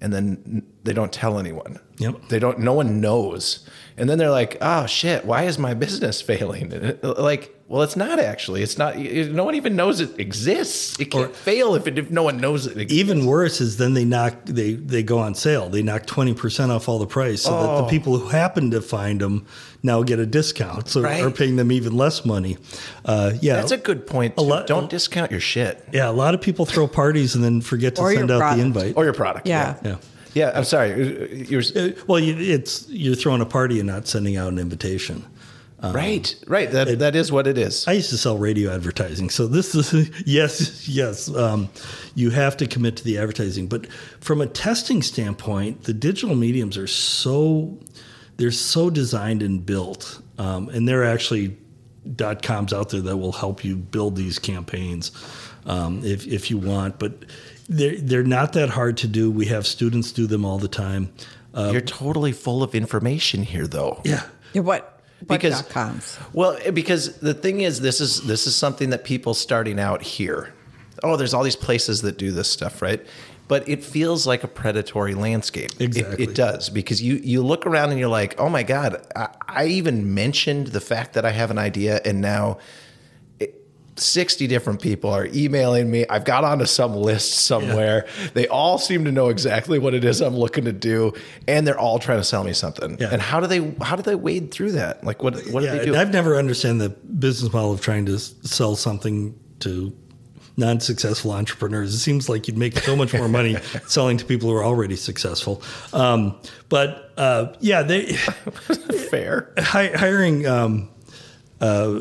and 0.00 0.12
then 0.12 0.62
they 0.84 0.92
don't 0.92 1.12
tell 1.12 1.38
anyone. 1.38 1.80
Yep. 1.98 2.28
they 2.28 2.38
don't 2.38 2.60
no 2.60 2.72
one 2.72 3.00
knows. 3.00 3.68
And 3.96 4.08
then 4.08 4.18
they're 4.18 4.30
like 4.30 4.58
oh 4.60 4.86
shit 4.86 5.24
why 5.24 5.44
is 5.44 5.58
my 5.58 5.74
business 5.74 6.20
failing? 6.20 6.98
Like 7.02 7.57
well 7.68 7.82
it's 7.82 7.96
not 7.96 8.18
actually 8.18 8.62
it's 8.62 8.78
not 8.78 8.96
no 8.98 9.44
one 9.44 9.54
even 9.54 9.76
knows 9.76 10.00
it 10.00 10.18
exists 10.18 10.98
it 10.98 11.06
can't 11.10 11.34
fail 11.36 11.74
if, 11.74 11.86
it, 11.86 11.98
if 11.98 12.10
no 12.10 12.22
one 12.22 12.38
knows 12.38 12.66
it 12.66 12.76
exists. 12.78 12.92
Even 12.94 13.26
worse 13.26 13.60
is 13.60 13.76
then 13.76 13.94
they 13.94 14.04
knock 14.04 14.34
they 14.46 14.72
they 14.72 15.02
go 15.02 15.18
on 15.18 15.34
sale. 15.34 15.68
They 15.68 15.82
knock 15.82 16.06
twenty 16.06 16.34
percent 16.34 16.72
off 16.72 16.88
all 16.88 16.98
the 16.98 17.06
price, 17.06 17.42
so 17.42 17.50
that 17.50 17.66
the 17.78 17.84
Oh. 17.84 17.88
people 17.88 18.16
who 18.18 18.28
happen 18.28 18.70
to 18.72 18.80
find 18.80 19.20
them 19.20 19.46
now 19.82 20.02
get 20.02 20.18
a 20.18 20.26
discount. 20.26 20.88
So 20.88 21.02
Right. 21.02 21.22
are 21.22 21.30
paying 21.30 21.56
them 21.56 21.70
even 21.70 21.96
less 21.96 22.24
money. 22.24 22.56
Uh, 23.04 23.32
yeah, 23.40 23.56
that's 23.56 23.70
a 23.70 23.76
good 23.76 24.06
point 24.06 24.32
A 24.34 24.40
too. 24.40 24.42
lot- 24.46 24.66
don't 24.66 24.90
discount 24.90 25.30
your 25.30 25.40
shit 25.40 25.84
yeah. 25.92 26.08
A 26.08 26.12
lot 26.12 26.34
of 26.34 26.40
people 26.40 26.64
throw 26.66 26.88
parties 26.88 27.34
and 27.34 27.44
then 27.44 27.60
forget 27.60 27.94
to 27.96 28.02
send 28.08 28.30
out 28.30 28.40
product. 28.40 28.58
the 28.58 28.64
invite. 28.64 28.94
or 28.96 29.04
your 29.04 29.12
product 29.14 29.46
Yeah. 29.46 29.76
yeah. 29.84 29.96
Yeah, 30.34 30.52
I'm 30.54 30.64
sorry. 30.64 31.46
You're 31.48 31.62
Uh, 31.74 31.88
Well, 32.06 32.20
you, 32.20 32.34
it's 32.38 32.86
you're 32.88 33.16
throwing 33.16 33.40
a 33.40 33.46
party 33.46 33.78
and 33.80 33.86
not 33.88 34.06
sending 34.06 34.36
out 34.36 34.52
an 34.52 34.58
invitation. 34.58 35.24
Right, 35.82 36.34
right. 36.46 36.70
That 36.70 36.98
that 36.98 37.14
is 37.14 37.30
what 37.30 37.46
it 37.46 37.56
is. 37.56 37.86
I 37.86 37.92
used 37.92 38.10
to 38.10 38.18
sell 38.18 38.36
radio 38.36 38.74
advertising, 38.74 39.30
so 39.30 39.46
this 39.46 39.74
is 39.74 40.10
yes, 40.26 40.88
yes. 40.88 41.32
Um, 41.34 41.68
you 42.14 42.30
have 42.30 42.56
to 42.58 42.66
commit 42.66 42.96
to 42.96 43.04
the 43.04 43.18
advertising, 43.18 43.68
but 43.68 43.90
from 44.20 44.40
a 44.40 44.46
testing 44.46 45.02
standpoint, 45.02 45.84
the 45.84 45.94
digital 45.94 46.34
mediums 46.34 46.76
are 46.76 46.86
so 46.88 47.78
they're 48.36 48.50
so 48.50 48.90
designed 48.90 49.42
and 49.42 49.64
built, 49.64 50.20
um, 50.38 50.68
and 50.70 50.88
there 50.88 51.02
are 51.02 51.06
actually 51.06 51.56
dot 52.16 52.42
coms 52.42 52.72
out 52.72 52.88
there 52.90 53.02
that 53.02 53.16
will 53.18 53.32
help 53.32 53.64
you 53.64 53.76
build 53.76 54.16
these 54.16 54.38
campaigns 54.38 55.12
um, 55.66 56.04
if 56.04 56.26
if 56.26 56.50
you 56.50 56.58
want, 56.58 56.98
but. 56.98 57.24
They're, 57.70 57.96
they're 57.98 58.22
not 58.22 58.54
that 58.54 58.70
hard 58.70 58.96
to 58.96 59.06
do. 59.06 59.30
We 59.30 59.44
have 59.48 59.66
students 59.66 60.10
do 60.10 60.26
them 60.26 60.42
all 60.42 60.56
the 60.56 60.68
time. 60.68 61.12
Uh, 61.52 61.68
You're 61.70 61.82
totally 61.82 62.32
full 62.32 62.62
of 62.62 62.74
information 62.74 63.42
here, 63.42 63.66
though. 63.66 64.00
yeah. 64.06 64.22
Yeah, 64.54 64.62
what? 64.62 64.97
What 65.26 65.28
Because- 65.40 65.62
Well, 66.32 66.56
because 66.72 67.18
the 67.18 67.34
thing 67.34 67.60
is, 67.62 67.80
this 67.80 68.00
is 68.00 68.22
this 68.22 68.46
is 68.46 68.54
something 68.54 68.90
that 68.90 69.04
people 69.04 69.34
starting 69.34 69.78
out 69.80 70.02
here. 70.02 70.52
Oh, 71.02 71.16
there's 71.16 71.34
all 71.34 71.42
these 71.44 71.56
places 71.56 72.02
that 72.02 72.18
do 72.18 72.30
this 72.32 72.48
stuff, 72.48 72.80
right? 72.82 73.04
But 73.48 73.66
it 73.68 73.82
feels 73.82 74.26
like 74.26 74.44
a 74.44 74.48
predatory 74.48 75.14
landscape. 75.14 75.70
It- 75.78 75.84
Exactly. 75.84 76.24
It, 76.24 76.34
does 76.34 76.68
because 76.68 77.02
you 77.02 77.14
you 77.16 77.42
look 77.42 77.66
around 77.66 77.90
and 77.90 77.98
you're 77.98 78.08
like, 78.08 78.38
oh 78.38 78.48
my 78.48 78.62
god, 78.62 79.04
I, 79.16 79.28
I 79.48 79.66
even 79.66 80.14
mentioned 80.14 80.68
the 80.68 80.80
fact 80.80 81.14
that 81.14 81.24
I 81.24 81.30
have 81.30 81.50
an 81.50 81.58
idea, 81.58 82.00
and 82.04 82.20
now. 82.20 82.58
It- 83.98 84.02
60 84.02 84.46
different 84.46 84.80
people 84.80 85.10
are 85.10 85.26
emailing 85.26 85.90
me. 85.90 86.06
I've 86.08 86.24
got 86.24 86.44
onto 86.44 86.66
some 86.66 86.94
list 86.94 87.44
somewhere. 87.44 88.06
They 88.34 88.48
all 88.48 88.78
seem 88.78 89.04
to 89.04 89.12
know 89.12 89.28
exactly 89.28 89.78
what 89.78 89.94
it 89.94 90.04
is 90.04 90.20
I'm 90.20 90.36
looking 90.36 90.64
to 90.64 90.72
do 90.72 91.12
and 91.46 91.66
they're 91.66 91.78
all 91.78 91.98
trying 91.98 92.18
to 92.18 92.24
sell 92.24 92.44
me 92.44 92.52
something. 92.52 92.96
Yeah. 93.00 93.08
And 93.12 93.20
how 93.22 93.40
do 93.40 93.46
they 93.46 93.74
how 93.82 93.96
do 93.96 94.02
they 94.02 94.14
wade 94.14 94.50
through 94.50 94.72
that? 94.72 95.04
Like 95.04 95.22
what 95.22 95.36
what 95.50 95.62
yeah, 95.62 95.72
do 95.72 95.78
they 95.78 95.84
do? 95.86 95.96
I've 95.96 96.12
never 96.12 96.36
understand 96.36 96.80
the 96.80 96.90
business 96.90 97.52
model 97.52 97.72
of 97.72 97.80
trying 97.80 98.06
to 98.06 98.18
sell 98.18 98.76
something 98.76 99.38
to 99.60 99.92
non-successful 100.56 101.30
entrepreneurs. 101.30 101.94
It 101.94 101.98
seems 101.98 102.28
like 102.28 102.48
you'd 102.48 102.58
make 102.58 102.76
so 102.78 102.96
much 102.96 103.14
more 103.14 103.28
money 103.28 103.56
selling 103.86 104.16
to 104.18 104.24
people 104.24 104.50
who 104.50 104.56
are 104.56 104.64
already 104.64 104.96
successful. 104.96 105.62
Um, 105.92 106.36
but 106.68 107.12
uh, 107.16 107.54
yeah, 107.60 107.82
they 107.82 108.12
Fair. 109.10 109.52
hi, 109.58 109.88
hiring 109.94 110.46
um, 110.46 110.90
uh, 111.60 112.00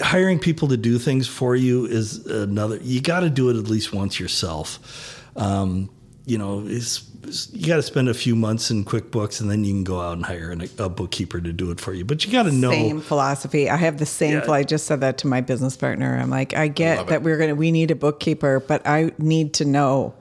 hiring 0.00 0.38
people 0.38 0.68
to 0.68 0.76
do 0.76 0.98
things 0.98 1.28
for 1.28 1.54
you 1.54 1.86
is 1.86 2.26
another. 2.26 2.78
You 2.82 3.00
got 3.00 3.20
to 3.20 3.30
do 3.30 3.50
it 3.50 3.56
at 3.56 3.64
least 3.64 3.92
once 3.92 4.18
yourself. 4.18 5.22
Um, 5.36 5.90
you 6.26 6.38
know, 6.38 6.64
it's, 6.66 7.04
you 7.52 7.66
got 7.66 7.76
to 7.76 7.82
spend 7.82 8.08
a 8.08 8.14
few 8.14 8.34
months 8.34 8.70
in 8.70 8.84
QuickBooks, 8.84 9.40
and 9.40 9.50
then 9.50 9.64
you 9.64 9.72
can 9.72 9.84
go 9.84 10.00
out 10.00 10.14
and 10.14 10.24
hire 10.24 10.50
an, 10.50 10.68
a 10.78 10.88
bookkeeper 10.88 11.40
to 11.40 11.52
do 11.52 11.70
it 11.70 11.80
for 11.80 11.92
you. 11.92 12.04
But 12.04 12.24
you 12.24 12.32
got 12.32 12.44
to 12.44 12.52
know. 12.52 12.70
Same 12.70 13.00
philosophy. 13.00 13.68
I 13.68 13.76
have 13.76 13.98
the 13.98 14.06
same. 14.06 14.40
Yeah. 14.40 14.50
I 14.50 14.62
just 14.62 14.86
said 14.86 15.00
that 15.00 15.18
to 15.18 15.26
my 15.26 15.40
business 15.40 15.76
partner. 15.76 16.16
I'm 16.16 16.30
like, 16.30 16.54
I 16.54 16.68
get 16.68 16.98
love 16.98 17.06
that 17.08 17.16
it. 17.16 17.22
we're 17.22 17.38
gonna 17.38 17.54
we 17.54 17.70
need 17.70 17.90
a 17.90 17.94
bookkeeper, 17.94 18.60
but 18.60 18.86
I 18.86 19.12
need 19.18 19.54
to 19.54 19.64
know. 19.64 20.14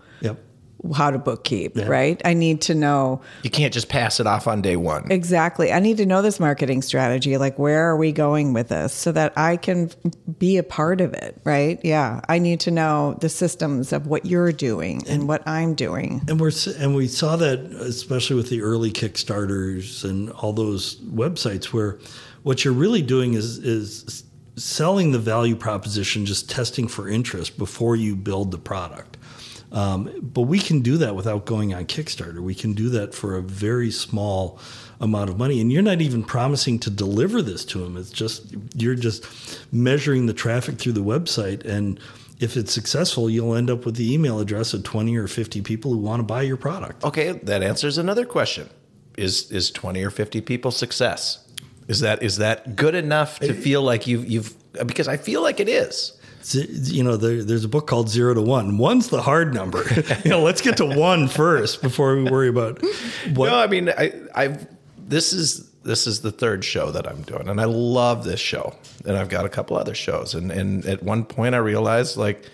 How 0.95 1.09
to 1.11 1.17
bookkeep, 1.19 1.75
Yeah. 1.75 1.85
right? 1.87 2.21
I 2.25 2.33
need 2.33 2.61
to 2.63 2.75
know 2.75 3.21
You 3.43 3.49
can't 3.49 3.73
just 3.73 3.87
pass 3.87 4.19
it 4.19 4.27
off 4.27 4.47
on 4.47 4.61
day 4.61 4.75
one. 4.75 5.09
exactly. 5.11 5.71
I 5.71 5.79
need 5.79 5.97
to 5.97 6.05
know 6.05 6.21
this 6.21 6.39
marketing 6.39 6.81
strategy. 6.81 7.37
Like, 7.37 7.57
where 7.57 7.89
are 7.89 7.95
we 7.95 8.11
going 8.11 8.51
with 8.53 8.67
this, 8.69 8.91
so 8.93 9.11
that 9.13 9.31
I 9.37 9.55
can 9.57 9.91
be 10.39 10.57
a 10.57 10.63
part 10.63 10.99
of 10.99 11.13
it, 11.13 11.39
right? 11.45 11.79
Yeah, 11.83 12.19
I 12.27 12.39
need 12.39 12.59
to 12.61 12.71
know 12.71 13.15
the 13.21 13.29
systems 13.29 13.93
of 13.93 14.07
what 14.07 14.25
you're 14.25 14.51
doing 14.51 15.03
and 15.07 15.27
what 15.27 15.47
I'm 15.47 15.73
doing. 15.73 16.21
And 16.27 16.39
we're 16.39 16.51
and 16.77 16.95
we 16.95 17.07
saw 17.07 17.35
that 17.37 17.59
especially 17.59 18.35
with 18.35 18.49
the 18.49 18.61
early 18.61 18.91
Kickstarters 18.91 20.03
and 20.03 20.29
all 20.31 20.53
those 20.53 20.95
websites 20.97 21.65
where 21.67 21.97
what 22.43 22.65
you're 22.65 22.73
really 22.73 23.01
doing 23.01 23.33
is 23.35 23.57
is 23.59 24.23
selling 24.55 25.11
the 25.11 25.19
value 25.19 25.55
proposition, 25.55 26.25
just 26.25 26.49
testing 26.49 26.87
for 26.87 27.09
interest 27.09 27.57
before 27.57 27.95
you 27.95 28.15
build 28.15 28.51
the 28.51 28.57
product. 28.57 29.17
Um, 29.73 30.11
but 30.21 30.43
we 30.43 30.59
can 30.59 30.81
do 30.81 30.97
that 30.97 31.15
without 31.15 31.45
going 31.45 31.73
on 31.73 31.85
Kickstarter. 31.85 32.39
We 32.39 32.55
can 32.55 32.73
do 32.73 32.89
that 32.89 33.13
for 33.15 33.35
a 33.35 33.41
very 33.41 33.89
small 33.91 34.59
amount 35.01 35.29
of 35.29 35.37
money, 35.37 35.59
and 35.59 35.71
you're 35.71 35.81
not 35.81 35.99
even 35.99 36.23
promising 36.23 36.79
to 36.79 36.89
deliver 36.89 37.41
this 37.41 37.65
to 37.65 37.79
them. 37.79 37.97
It's 37.97 38.11
just 38.11 38.55
you're 38.75 38.95
just 38.95 39.25
measuring 39.73 40.27
the 40.27 40.33
traffic 40.33 40.77
through 40.77 40.93
the 40.93 41.03
website 41.03 41.65
and 41.65 41.99
if 42.39 42.57
it's 42.57 42.73
successful, 42.73 43.29
you'll 43.29 43.55
end 43.55 43.69
up 43.69 43.85
with 43.85 43.95
the 43.95 44.13
email 44.13 44.39
address 44.39 44.73
of 44.73 44.83
20 44.83 45.15
or 45.15 45.27
50 45.27 45.61
people 45.61 45.93
who 45.93 45.99
want 45.99 46.19
to 46.19 46.23
buy 46.23 46.41
your 46.41 46.57
product. 46.57 47.03
Okay, 47.03 47.31
that 47.31 47.63
answers 47.63 47.97
another 47.97 48.25
question. 48.25 48.69
Is 49.17 49.51
is 49.51 49.71
20 49.71 50.03
or 50.03 50.09
50 50.09 50.41
people 50.41 50.71
success? 50.71 51.47
Is 51.87 51.99
that 51.99 52.23
is 52.23 52.37
that 52.37 52.75
good 52.75 52.95
enough 52.95 53.39
to 53.39 53.53
feel 53.53 53.81
like 53.81 54.07
you've 54.07 54.25
you've 54.25 54.55
because 54.87 55.07
I 55.07 55.17
feel 55.17 55.41
like 55.41 55.59
it 55.59 55.69
is. 55.69 56.19
You 56.51 57.03
know, 57.03 57.15
there, 57.15 57.43
there's 57.43 57.63
a 57.63 57.69
book 57.69 57.87
called 57.87 58.09
Zero 58.09 58.33
to 58.33 58.41
One. 58.41 58.77
One's 58.77 59.09
the 59.09 59.21
hard 59.21 59.53
number. 59.53 59.83
you 60.23 60.29
know, 60.29 60.41
let's 60.41 60.61
get 60.61 60.77
to 60.77 60.85
one 60.85 61.27
first 61.27 61.81
before 61.81 62.15
we 62.15 62.23
worry 62.23 62.49
about 62.49 62.81
what. 63.33 63.47
No, 63.49 63.55
I 63.55 63.67
mean 63.67 63.89
I 63.89 64.13
I've 64.35 64.67
this 64.97 65.31
is 65.33 65.69
this 65.83 66.07
is 66.07 66.21
the 66.21 66.31
third 66.31 66.63
show 66.63 66.91
that 66.91 67.07
I'm 67.07 67.21
doing 67.23 67.47
and 67.47 67.61
I 67.61 67.65
love 67.65 68.23
this 68.23 68.39
show. 68.39 68.75
And 69.05 69.17
I've 69.17 69.29
got 69.29 69.45
a 69.45 69.49
couple 69.49 69.77
other 69.77 69.95
shows 69.95 70.33
and 70.33 70.51
and 70.51 70.85
at 70.85 71.01
one 71.03 71.23
point 71.23 71.55
I 71.55 71.59
realized 71.59 72.17
like 72.17 72.45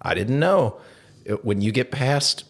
I 0.00 0.14
didn't 0.14 0.38
know 0.38 0.80
it, 1.24 1.44
when 1.44 1.60
you 1.60 1.72
get 1.72 1.90
past 1.90 2.44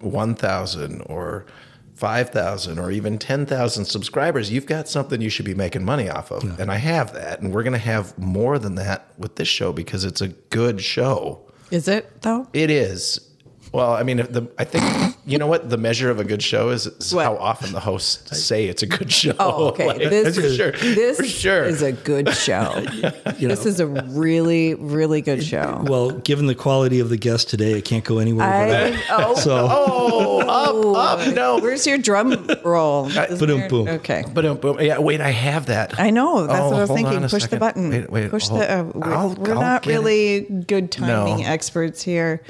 1000 0.00 1.02
or 1.06 1.46
5,000 1.94 2.78
or 2.78 2.90
even 2.90 3.18
10,000 3.18 3.84
subscribers, 3.84 4.50
you've 4.50 4.66
got 4.66 4.88
something 4.88 5.20
you 5.20 5.30
should 5.30 5.46
be 5.46 5.54
making 5.54 5.84
money 5.84 6.10
off 6.10 6.30
of. 6.30 6.58
And 6.58 6.70
I 6.70 6.76
have 6.76 7.12
that. 7.14 7.40
And 7.40 7.52
we're 7.52 7.62
going 7.62 7.72
to 7.72 7.78
have 7.78 8.18
more 8.18 8.58
than 8.58 8.74
that 8.74 9.08
with 9.16 9.36
this 9.36 9.48
show 9.48 9.72
because 9.72 10.04
it's 10.04 10.20
a 10.20 10.28
good 10.28 10.80
show. 10.80 11.40
Is 11.70 11.88
it 11.88 12.22
though? 12.22 12.48
It 12.52 12.70
is. 12.70 13.30
Well, 13.74 13.92
I 13.92 14.04
mean, 14.04 14.18
the, 14.18 14.46
I 14.56 14.62
think, 14.62 15.16
you 15.26 15.36
know 15.36 15.48
what? 15.48 15.68
The 15.68 15.76
measure 15.76 16.08
of 16.08 16.20
a 16.20 16.24
good 16.24 16.42
show 16.44 16.70
is, 16.70 16.86
is 16.86 17.12
What? 17.12 17.24
how 17.24 17.36
often 17.38 17.72
the 17.72 17.80
hosts 17.80 18.38
say 18.38 18.66
it's 18.66 18.84
a 18.84 18.86
good 18.86 19.10
show. 19.10 19.34
Oh, 19.40 19.66
okay. 19.70 19.86
Like, 19.94 19.98
this 19.98 20.36
for 20.36 20.48
sure. 20.48 20.70
This 20.70 21.16
for 21.18 21.24
sure. 21.24 21.64
is 21.64 21.82
a 21.82 21.90
good 21.90 22.32
show. 22.34 22.84
You 23.38 23.48
know, 23.48 23.54
This 23.56 23.66
is 23.66 23.80
a 23.80 23.86
really, 23.88 24.74
really 24.74 25.20
good 25.22 25.42
show. 25.42 25.82
well, 25.88 26.12
given 26.12 26.46
the 26.46 26.54
quality 26.54 27.00
of 27.00 27.08
the 27.08 27.16
guest 27.16 27.50
today, 27.50 27.72
it 27.72 27.84
can't 27.84 28.04
go 28.04 28.18
anywhere. 28.18 28.46
but 28.46 28.94
I, 28.94 29.02
oh, 29.24 29.34
so 29.46 29.66
oh, 29.68 30.94
up, 30.94 31.18
up. 31.26 31.34
No. 31.34 31.58
where's 31.58 31.84
your 31.84 31.98
drum 31.98 32.46
roll? 32.64 33.08
Isn't 33.08 33.38
Ba-dum, 33.40 33.58
there- 33.58 33.68
boom. 33.68 33.88
Okay. 33.88 34.22
But 34.32 34.60
boom. 34.60 34.78
Yeah, 34.80 34.98
wait, 35.00 35.20
I 35.20 35.30
have 35.30 35.66
that. 35.66 35.98
I 35.98 36.10
know. 36.10 36.46
That's 36.46 36.60
Oh, 36.60 36.64
what 36.70 36.76
I 36.76 36.80
was 36.82 36.88
hold 36.90 36.98
thinking. 36.98 37.16
on 37.16 37.24
a 37.24 37.28
Push 37.28 37.46
the 37.46 37.56
button. 37.56 37.90
Wait, 37.90 38.08
wait, 38.10 38.30
Push 38.30 38.46
hold- 38.48 38.60
the. 38.60 38.72
Uh, 38.72 38.82
we're 38.94 39.12
I'll- 39.14 39.34
we're 39.34 39.54
I'll 39.54 39.60
not 39.60 39.82
get 39.82 39.90
it. 39.90 39.94
really 39.98 40.40
good 40.68 40.92
timing 40.92 41.38
No. 41.42 41.44
experts 41.50 42.02
here. 42.02 42.40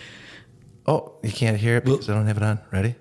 Oh, 0.87 1.14
you 1.22 1.32
can't 1.32 1.57
hear 1.57 1.76
it 1.78 1.85
because 1.85 2.09
I 2.11 2.14
don't 2.14 2.26
have 2.26 2.37
it 2.37 2.43
on. 2.43 2.59
Ready? 2.72 2.95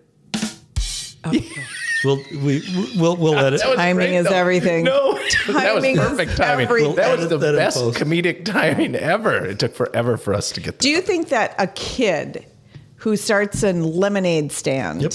Oh, 1.25 1.31
we'll 2.03 2.17
we 2.43 2.61
we'll 2.97 3.15
we'll 3.17 3.33
let 3.33 3.53
it. 3.53 3.61
That 3.61 3.75
Timing 3.75 3.95
great, 4.09 4.15
is 4.15 4.25
though. 4.27 4.33
everything. 4.35 4.83
No, 4.85 5.13
that 5.13 5.73
was 5.73 5.83
Timing 5.83 5.97
perfect 5.97 6.37
timing. 6.37 6.65
everything. 6.65 6.95
That 6.95 7.17
was 7.17 7.29
the 7.29 7.37
that 7.37 7.55
best 7.55 7.77
comedic 7.95 8.45
timing 8.45 8.95
ever. 8.95 9.45
It 9.45 9.59
took 9.59 9.75
forever 9.75 10.17
for 10.17 10.33
us 10.33 10.51
to 10.53 10.61
get. 10.61 10.79
There. 10.79 10.91
Do 10.91 10.91
That. 10.91 10.95
you 11.01 11.01
think 11.05 11.29
that 11.29 11.55
a 11.59 11.67
kid 11.67 12.45
who 12.97 13.15
starts 13.17 13.63
a 13.63 13.73
lemonade 13.73 14.51
stand 14.53 15.01
Yep. 15.01 15.13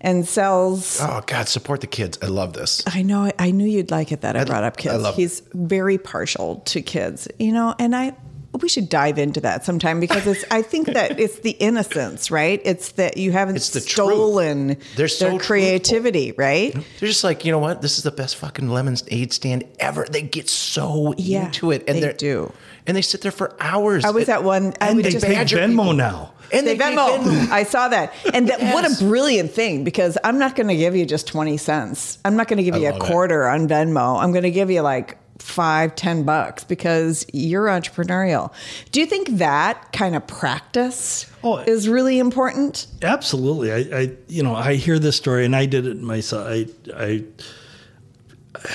and 0.00 0.26
sells 0.26 0.98
Oh 1.02 1.22
God, 1.26 1.48
support 1.48 1.82
the 1.82 1.86
kids. 1.86 2.18
I 2.22 2.26
love 2.26 2.54
this. 2.54 2.82
I 2.86 3.02
know. 3.02 3.30
I 3.38 3.50
knew 3.50 3.66
you'd 3.66 3.90
like 3.90 4.10
it 4.12 4.22
that 4.22 4.36
I, 4.36 4.40
I- 4.40 4.44
brought 4.44 4.64
up 4.64 4.74
I 4.78 4.80
kids. 4.82 5.02
love 5.02 5.14
it. 5.14 5.20
He's 5.20 5.42
very 5.52 5.98
partial 5.98 6.56
to 6.66 6.80
kids, 6.80 7.28
you 7.38 7.52
know, 7.52 7.74
and 7.78 7.94
I. 7.94 8.14
We 8.60 8.70
should 8.70 8.88
dive 8.88 9.18
into 9.18 9.40
that 9.42 9.64
sometime 9.66 10.00
because 10.00 10.26
it's. 10.26 10.44
I 10.50 10.62
think 10.62 10.86
that 10.86 11.20
it's 11.20 11.40
the 11.40 11.50
innocence, 11.50 12.30
right? 12.30 12.60
It's 12.64 12.92
that 12.92 13.18
you 13.18 13.30
haven't 13.30 13.56
It's 13.56 13.70
the 13.70 13.80
stolen 13.80 14.78
so 15.08 15.30
their 15.30 15.38
creativity, 15.38 16.32
right? 16.32 16.72
They're 16.72 17.08
just 17.08 17.22
like, 17.24 17.44
you 17.44 17.52
know 17.52 17.58
what? 17.58 17.82
This 17.82 17.98
is 17.98 18.04
the 18.04 18.10
best 18.10 18.36
fucking 18.36 18.68
lemonade 18.70 19.32
stand 19.32 19.64
ever. 19.78 20.06
They 20.10 20.22
get 20.22 20.48
so 20.48 21.14
Yeah, 21.18 21.46
into 21.46 21.70
it, 21.70 21.84
and 21.86 22.02
they 22.02 22.12
do. 22.14 22.50
and 22.86 22.96
they 22.96 23.02
sit 23.02 23.20
there 23.20 23.30
for 23.32 23.54
hours. 23.60 24.04
I 24.06 24.10
was 24.10 24.28
at 24.30 24.42
one. 24.42 24.72
I 24.80 24.88
And 24.88 24.96
was 24.96 25.04
they 25.04 25.10
just 25.12 25.26
pay 25.26 25.34
Venmo 25.34 25.68
people. 25.68 25.92
now. 25.92 26.32
and 26.50 26.66
they 26.66 26.76
pay 26.78 26.94
Venmo. 26.96 27.50
I 27.50 27.64
saw 27.64 27.88
that, 27.88 28.14
and 28.32 28.48
that, 28.48 28.72
what 28.74 28.90
a 28.90 29.04
brilliant 29.04 29.50
thing! 29.50 29.84
Because 29.84 30.16
I'm 30.24 30.38
not 30.38 30.56
going 30.56 30.68
to 30.68 30.76
give 30.76 30.96
you 30.96 31.04
just 31.04 31.26
twenty 31.26 31.58
cents. 31.58 32.18
I'm 32.24 32.36
not 32.36 32.48
going 32.48 32.56
to 32.58 32.62
give 32.62 32.76
you 32.76 32.88
a 32.88 32.92
love 32.92 33.02
it. 33.02 33.04
quarter 33.04 33.46
on 33.48 33.68
Venmo. 33.68 34.18
I'm 34.22 34.32
going 34.32 34.44
to 34.44 34.50
give 34.50 34.70
you 34.70 34.80
like 34.80 35.18
five, 35.38 35.94
ten 35.96 36.24
bucks 36.24 36.64
because 36.64 37.26
you're 37.32 37.66
entrepreneurial. 37.66 38.52
Do 38.92 39.00
you 39.00 39.06
think 39.06 39.28
that 39.38 39.92
kind 39.92 40.14
of 40.16 40.26
practice 40.26 41.30
Oh, 41.42 41.58
is 41.58 41.88
really 41.88 42.18
important? 42.18 42.86
Absolutely. 43.02 43.72
I, 43.72 43.98
I, 43.98 44.10
you 44.28 44.42
know, 44.42 44.54
I 44.54 44.74
hear 44.74 44.98
this 44.98 45.16
story, 45.16 45.44
and 45.44 45.54
I 45.54 45.66
did 45.66 45.86
it 45.86 46.00
myself. 46.00 46.46
I, 46.48 46.66
I, 46.94 47.24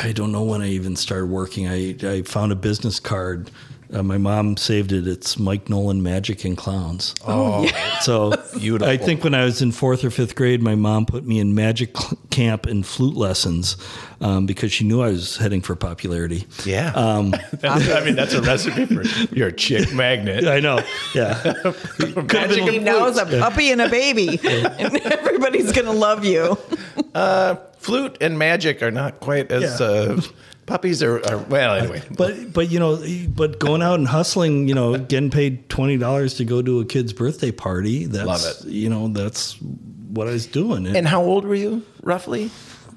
I 0.04 0.12
don't 0.12 0.32
know 0.32 0.44
when 0.44 0.62
I 0.62 0.68
even 0.70 0.96
started 0.96 1.26
working. 1.28 1.68
I, 1.68 1.96
I 2.04 2.22
found 2.22 2.52
a 2.52 2.56
business 2.56 3.00
card. 3.00 3.52
Uh, 3.94 4.02
my 4.02 4.18
mom 4.18 4.56
saved 4.56 4.92
it. 4.94 5.06
It's 5.08 5.38
Mike 5.38 5.70
Nolan 5.70 6.02
Magic 6.02 6.46
and 6.46 6.56
Clowns. 6.56 7.14
Oh, 7.28 7.68
so 8.02 8.32
Beautiful. 8.58 8.88
I 8.88 8.96
think 8.98 9.24
when 9.24 9.34
I 9.34 9.44
was 9.44 9.62
in 9.62 9.72
fourth 9.74 10.04
or 10.06 10.10
fifth 10.10 10.36
grade, 10.36 10.62
my 10.62 10.76
mom 10.76 11.06
put 11.06 11.26
me 11.26 11.40
in 11.40 11.54
magic 11.56 11.94
camp 12.30 12.66
and 12.66 12.86
flute 12.86 13.16
lessons 13.18 13.76
um, 14.22 14.46
because 14.46 14.72
she 14.72 14.86
knew 14.86 15.02
I 15.02 15.10
was 15.10 15.36
heading 15.38 15.62
for 15.62 15.76
popularity. 15.76 16.48
Yeah. 16.66 16.92
Um, 16.94 17.34
I 17.64 18.04
mean, 18.06 18.16
that's 18.16 18.34
a 18.34 18.42
recipe 18.42 18.86
for 18.86 19.04
your 19.36 19.52
chick 19.52 19.94
magnet. 19.94 20.48
I 20.48 20.60
know. 20.62 20.80
Yeah. 21.14 21.42
Magic 22.00 22.64
He 22.64 22.78
and 22.78 22.86
knows 22.86 23.18
a 23.18 23.26
puppy 23.26 23.72
and 23.72 23.82
a 23.82 23.90
baby, 23.90 24.40
and 24.44 24.96
everybody's 25.02 25.72
going 25.74 25.86
to 25.86 25.92
love 25.92 26.24
you. 26.24 26.58
flute 27.78 28.18
and 28.22 28.38
magic 28.38 28.82
are 28.84 28.92
not 28.92 29.20
quite 29.20 29.52
as 29.52 29.80
Yeah. 29.80 29.86
uh, 29.86 30.22
puppies 30.72 31.04
are, 31.04 31.24
are. 31.28 31.38
Well, 31.38 31.76
anyway, 31.76 32.02
But 32.16 32.54
but 32.54 32.72
you 32.72 32.80
know, 32.80 33.04
but 33.28 33.60
going 33.60 33.82
out 33.82 34.00
and 34.00 34.08
hustling, 34.08 34.68
you 34.68 34.74
know, 34.74 34.98
getting 34.98 35.30
paid 35.30 35.70
twenty 35.70 35.98
dollars 35.98 36.36
to 36.36 36.46
go 36.46 36.62
to 36.62 36.80
a 36.80 36.86
kid's 36.86 37.14
birthday 37.14 37.52
party. 37.52 38.06
That's 38.06 38.26
Love 38.26 38.42
it. 38.46 38.72
You 38.72 38.90
know, 38.90 39.10
that's 39.10 39.58
what 39.62 40.28
I 40.28 40.32
was 40.32 40.48
doing. 40.48 40.88
And, 40.88 40.96
and 40.96 41.08
how 41.08 41.22
old 41.22 41.46
were 41.46 41.56
you 41.56 41.84
roughly? 42.02 42.50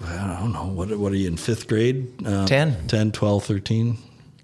I 0.04 0.38
don't 0.40 0.52
know 0.52 0.66
what 0.66 0.96
what 0.98 1.12
are 1.12 1.16
you 1.16 1.28
in 1.28 1.36
fifth 1.36 1.66
grade? 1.66 2.26
Um, 2.26 2.46
10. 2.46 2.86
10, 2.88 3.12
12, 3.12 3.44
13. 3.44 3.98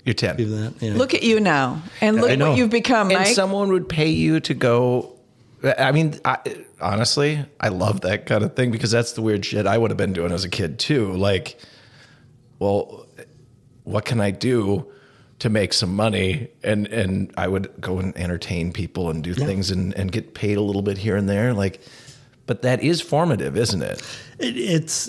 You're 0.05 0.15
ten. 0.15 0.37
That. 0.37 0.75
Yeah. 0.81 0.95
Look 0.95 1.15
at 1.15 1.23
you 1.23 1.41
now, 1.41 1.83
and 2.01 2.17
look 2.17 2.31
I 2.31 2.37
what 2.37 2.57
you've 2.57 2.71
become, 2.71 3.11
and 3.11 3.21
Mike. 3.21 3.35
someone 3.35 3.71
would 3.73 3.89
pay 3.89 4.09
you 4.09 4.41
to 4.41 4.55
go. 4.55 5.15
I 5.63 5.93
mean, 5.93 6.19
I, 6.25 6.39
honestly, 6.81 7.45
I 7.61 7.69
love 7.69 8.01
that 8.01 8.25
kind 8.25 8.43
of 8.43 8.57
thing 8.57 8.71
because 8.71 8.91
that's 8.91 9.13
the 9.13 9.21
weird 9.21 9.45
shit 9.45 9.67
I 9.67 9.77
would 9.77 9.91
have 9.91 9.99
been 9.99 10.15
doing 10.15 10.33
as 10.33 10.43
a 10.43 10.49
kid 10.49 10.79
too. 10.79 11.13
Like, 11.13 11.59
well, 12.61 13.07
what 13.85 14.05
can 14.05 14.21
I 14.21 14.31
do 14.31 14.87
to 15.41 15.51
make 15.51 15.73
some 15.73 15.97
money? 15.97 16.49
And 16.63 16.87
and 16.89 17.33
I 17.37 17.49
would 17.49 17.73
go 17.81 17.99
and 17.99 18.17
entertain 18.17 18.73
people 18.73 19.11
and 19.11 19.25
do 19.25 19.35
things 19.35 19.71
and, 19.73 19.93
and 19.95 20.13
get 20.13 20.35
paid 20.35 20.57
a 20.57 20.61
little 20.63 20.83
bit 20.83 20.99
here 20.99 21.17
and 21.17 21.29
there. 21.29 21.53
Like, 21.55 21.81
but 22.47 22.63
that 22.63 22.83
is 22.83 23.01
formative, 23.01 23.57
isn't 23.57 23.83
it? 23.83 24.03
It, 24.39 24.57
it's 24.57 25.09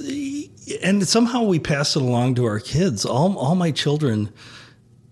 and 0.83 1.07
somehow 1.07 1.43
we 1.43 1.59
pass 1.59 1.95
it 1.95 2.01
along 2.01 2.35
to 2.35 2.45
our 2.45 2.59
kids. 2.59 3.05
All 3.05 3.37
all 3.37 3.55
my 3.55 3.71
children 3.71 4.29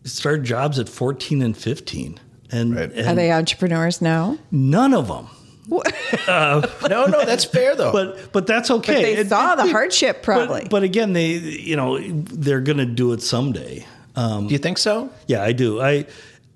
started 0.06 0.46
jobs 0.46 0.80
at 0.80 0.88
fourteen 0.90 1.42
and 1.42 1.56
fifteen, 1.58 2.20
and, 2.52 2.76
Right. 2.76 2.92
and 2.94 3.08
Are 3.08 3.16
they 3.16 3.32
entrepreneurs 3.32 4.02
now? 4.02 4.38
none 4.52 4.94
of 4.94 5.08
them. 5.10 5.28
No, 5.70 7.06
no, 7.06 7.26
that's 7.26 7.46
fair 7.46 7.76
though. 7.76 7.92
But 7.92 8.32
but 8.32 8.48
that's 8.48 8.70
okay. 8.72 8.94
But 8.94 9.02
they 9.02 9.14
It- 9.18 9.30
saw 9.30 9.54
it- 9.54 9.58
the 9.58 9.72
hardship, 9.72 10.24
probably. 10.24 10.62
But, 10.62 10.70
but 10.70 10.84
again, 10.84 11.14
they 11.14 11.28
you 11.34 11.76
know 11.76 12.00
they're 12.00 12.62
going 12.62 12.78
to 12.80 12.86
do 12.86 13.14
it 13.14 13.22
someday. 13.22 13.86
Um, 14.16 14.48
do 14.48 14.54
you 14.54 14.58
think 14.60 14.78
so? 14.78 15.10
yeah, 15.28 15.44
I 15.44 15.52
do. 15.54 15.82
I 15.82 16.06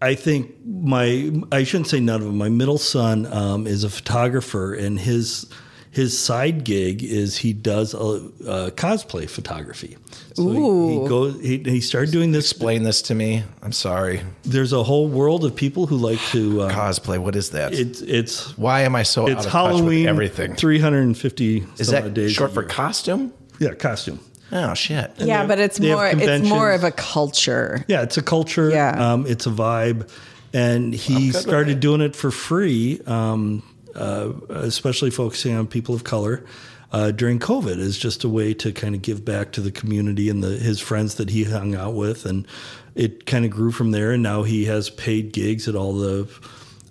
I 0.02 0.16
think 0.16 0.54
my 0.66 1.32
I 1.52 1.64
shouldn't 1.64 1.88
say 1.88 2.00
none 2.00 2.22
of 2.22 2.28
them. 2.28 2.38
My 2.38 2.50
middle 2.50 2.78
son 2.78 3.26
um, 3.32 3.68
is 3.68 3.84
a 3.84 3.90
photographer, 3.90 4.74
and 4.74 5.00
his 5.00 5.46
his 5.94 6.18
side 6.20 6.64
gig 6.64 7.04
is 7.04 7.38
he 7.38 7.54
does 7.54 7.94
a, 7.94 7.98
uh 7.98 8.70
cosplay 8.72 9.30
photography. 9.30 9.96
So 10.34 10.50
he- 10.50 11.00
He, 11.02 11.08
goes. 11.08 11.40
He, 11.42 11.58
he 11.60 11.82
started 11.82 12.12
doing 12.12 12.32
this. 12.32 12.52
Explain 12.52 12.82
this 12.84 13.02
to 13.04 13.16
me. 13.16 13.44
I'm 13.62 13.72
sorry. 13.72 14.22
There's 14.44 14.74
a 14.74 14.82
whole 14.84 15.08
world 15.08 15.46
of 15.46 15.56
people 15.56 15.86
who 15.88 15.98
like 15.98 16.20
to. 16.32 16.62
Uh, 16.64 16.72
Cosplay. 16.74 17.20
What 17.20 17.36
is 17.36 17.52
that? 17.52 17.74
it's 17.74 18.02
it's 18.02 18.58
Why 18.58 18.82
am 18.82 18.96
I 18.96 19.04
so 19.04 19.28
it's 19.28 19.42
out 19.42 19.46
of 19.46 19.52
Halloween. 19.52 19.80
touch 19.82 19.86
with 19.86 20.08
everything? 20.08 20.56
350 20.56 21.64
Is 21.78 21.88
some 21.88 21.96
odd 21.96 22.04
that 22.06 22.14
days 22.16 22.32
short 22.34 22.54
for 22.54 22.64
costume? 22.64 23.32
Yeah, 23.60 23.74
costume. 23.76 24.20
Oh 24.52 24.74
shit. 24.74 25.12
yeah, 25.20 25.38
have- 25.40 25.48
but 25.48 25.60
it's 25.60 25.80
more 25.80 26.08
it's 26.08 26.48
more 26.50 26.72
of 26.72 26.84
a 26.84 26.92
culture. 26.92 27.86
Yeah, 27.88 28.02
it's 28.04 28.18
a 28.18 28.22
culture. 28.24 28.70
Yeah. 28.70 29.14
Um, 29.14 29.26
it's 29.28 29.46
a 29.46 29.52
vibe. 29.52 30.10
And 30.56 30.94
he 30.94 31.32
started 31.32 31.80
doing 31.80 32.02
it 32.02 32.16
for 32.16 32.30
free, 32.30 33.02
um, 33.08 33.64
uh, 33.96 34.32
especially 34.50 35.10
focusing 35.12 35.56
on 35.56 35.68
people 35.68 35.96
of 35.96 36.04
color 36.04 36.46
uh, 36.92 37.12
during 37.12 37.40
COVID, 37.40 37.78
is 37.80 37.98
just 37.98 38.24
a 38.24 38.30
way 38.30 38.54
to 38.56 38.72
kind 38.72 38.94
of 38.96 39.02
give 39.02 39.26
back 39.26 39.52
to 39.54 39.62
the 39.62 39.72
community 39.72 40.30
and 40.30 40.44
the, 40.44 40.50
his 40.58 40.80
friends 40.80 41.16
that 41.16 41.30
he 41.32 41.44
hung 41.44 41.76
out 41.76 41.94
with. 41.96 42.26
And 42.26 42.48
it 42.96 43.26
kind 43.26 43.46
of 43.46 43.52
grew 43.52 43.72
from 43.72 43.92
there. 43.92 44.12
And 44.12 44.22
now 44.22 44.44
he 44.44 44.66
has 44.66 44.90
paid 44.90 45.34
gigs 45.34 45.68
at 45.68 45.76
all 45.76 45.94
the 45.94 46.30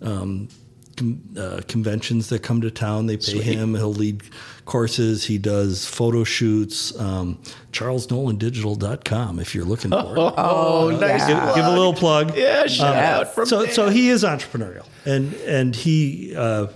um, 0.00 0.48
com- 0.96 1.22
uh, 1.38 1.60
conventions 1.68 2.28
that 2.30 2.42
come 2.42 2.60
to 2.62 2.70
town. 2.70 3.06
They 3.06 3.16
pay 3.16 3.40
him. 3.40 3.74
He'll 3.74 3.92
lead 3.92 4.22
courses. 4.64 5.24
He 5.24 5.38
does 5.38 5.86
photo 5.86 6.24
shoots. 6.24 6.98
Um, 6.98 7.38
CharlesNolanDigital.com 7.72 9.38
if 9.38 9.54
you're 9.54 9.64
looking 9.64 9.90
for 9.90 10.16
it. 10.16 10.32
Oh, 10.44 10.90
nice. 11.00 11.26
Give, 11.26 11.54
give 11.54 11.64
a 11.64 11.70
little 11.70 11.94
plug. 11.94 12.36
Yeah, 12.36 12.66
shout 12.66 12.96
out 12.96 13.34
from 13.34 13.46
so 13.46 13.62
there. 13.64 13.72
so 13.72 13.88
he 13.88 14.08
is 14.08 14.24
entrepreneurial, 14.24 14.86
and 15.04 15.32
and 15.34 15.74
he 15.76 16.34
uh, 16.36 16.68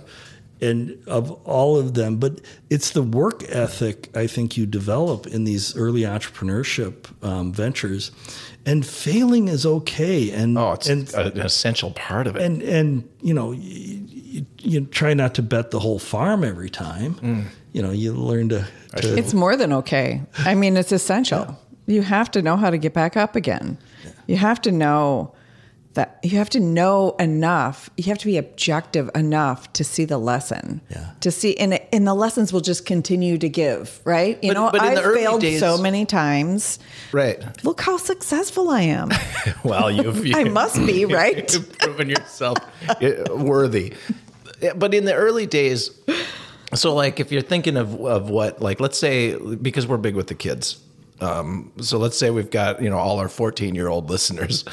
and 0.61 0.97
of 1.07 1.31
all 1.45 1.77
of 1.77 1.93
them, 1.93 2.17
but 2.17 2.41
it's 2.69 2.91
the 2.91 3.03
work 3.03 3.43
ethic 3.49 4.09
I 4.15 4.27
think 4.27 4.57
you 4.57 4.65
develop 4.65 5.27
in 5.27 5.43
these 5.43 5.75
early 5.75 6.01
entrepreneurship 6.01 7.05
um, 7.23 7.51
ventures, 7.53 8.11
and 8.65 8.85
failing 8.85 9.47
is 9.47 9.65
okay, 9.65 10.31
and 10.31 10.57
Oh, 10.57 10.73
it's 10.73 10.89
and 10.89 11.13
an 11.13 11.39
essential 11.39 11.91
part 11.91 12.27
of 12.27 12.35
it. 12.35 12.41
and 12.41 12.61
and 12.63 13.07
you 13.21 13.33
know 13.33 13.51
you, 13.51 14.03
you, 14.07 14.45
you 14.59 14.85
try 14.85 15.13
not 15.13 15.33
to 15.35 15.41
bet 15.41 15.71
the 15.71 15.79
whole 15.79 15.99
farm 15.99 16.43
every 16.43 16.69
time. 16.69 17.15
Mm. 17.15 17.43
You 17.73 17.81
know, 17.83 17.91
you 17.91 18.13
learn 18.13 18.49
to. 18.49 18.67
to 18.95 19.17
It's 19.17 19.33
more 19.35 19.55
than 19.55 19.71
okay. 19.73 20.23
I 20.39 20.55
mean, 20.55 20.75
it's 20.77 20.91
essential. 20.91 21.55
You 21.85 22.01
have 22.01 22.31
to 22.31 22.41
know 22.41 22.55
how 22.57 22.71
to 22.71 22.77
get 22.77 22.93
back 22.93 23.15
up 23.15 23.35
again. 23.35 23.77
You 24.25 24.37
have 24.37 24.59
to 24.63 24.71
know 24.71 25.33
that 25.97 26.19
you 26.23 26.37
have 26.37 26.49
to 26.51 26.59
know 26.59 27.15
enough. 27.19 27.89
You 27.97 28.05
have 28.05 28.17
to 28.19 28.25
be 28.25 28.37
objective 28.37 29.09
enough 29.13 29.71
to 29.73 29.83
see 29.83 30.05
the 30.05 30.17
lesson. 30.17 30.81
Yeah. 30.89 31.11
To 31.21 31.29
see 31.31 31.57
and 31.57 31.79
and 31.91 32.07
the 32.07 32.13
lessons 32.13 32.53
will 32.53 32.61
just 32.61 32.85
continue 32.85 33.37
to 33.37 33.49
give, 33.49 33.99
right? 34.05 34.41
You 34.43 34.53
But- 34.53 34.59
know, 34.59 34.69
but 34.71 34.81
I've 34.81 35.13
failed 35.13 35.41
days- 35.41 35.59
so 35.59 35.77
many 35.77 36.05
times. 36.05 36.79
Right. 37.11 37.39
Look 37.63 37.81
how 37.81 37.97
successful 37.97 38.69
I 38.69 38.81
am. 38.81 39.09
Well, 39.63 39.91
you've 39.91 40.23
I 40.35 40.45
must 40.45 40.77
be, 40.85 41.05
right? 41.21 41.51
You've 41.53 41.77
proven 41.77 42.09
yourself 42.09 42.57
uh, 42.89 43.35
worthy. 43.35 43.93
But 44.75 44.93
in 44.93 45.05
the 45.05 45.13
early 45.13 45.45
days, 45.45 45.91
so 46.73 46.93
like 46.95 47.19
if 47.19 47.31
you're 47.31 47.41
thinking 47.53 47.77
of 47.77 47.99
of 48.01 48.29
what 48.29 48.61
like 48.61 48.79
let's 48.79 48.97
say 48.97 49.35
because 49.55 49.85
we're 49.87 49.97
big 49.97 50.15
with 50.15 50.27
the 50.27 50.35
kids, 50.35 50.79
um, 51.21 51.71
so 51.81 51.97
let's 51.97 52.17
say 52.17 52.29
we've 52.29 52.49
got 52.51 52.81
you 52.81 52.89
know 52.89 52.97
all 52.97 53.19
our 53.19 53.29
14 53.29 53.75
year 53.75 53.87
old 53.87 54.09
listeners. 54.09 54.63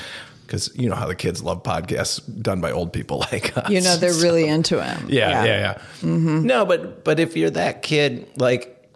Because 0.55 0.71
you 0.77 0.89
know 0.89 0.95
how 0.95 1.09
the 1.09 1.17
kids 1.17 1.43
love 1.43 1.65
podcasts 1.65 2.23
done 2.41 2.61
by 2.61 2.71
old 2.71 2.93
people 2.93 3.19
like 3.33 3.59
us. 3.59 3.69
You 3.71 3.81
know, 3.81 3.97
they're 3.97 4.13
really 4.13 4.47
into 4.47 4.81
him. 4.81 5.09
Yeah, 5.09 5.45
yeah, 5.45 5.59
yeah. 5.59 5.75
Mm-hmm. 6.01 6.47
No, 6.47 6.65
but 6.65 7.03
but 7.03 7.19
if 7.19 7.37
you're 7.37 7.51
that 7.51 7.83
kid, 7.83 8.29
like, 8.37 8.89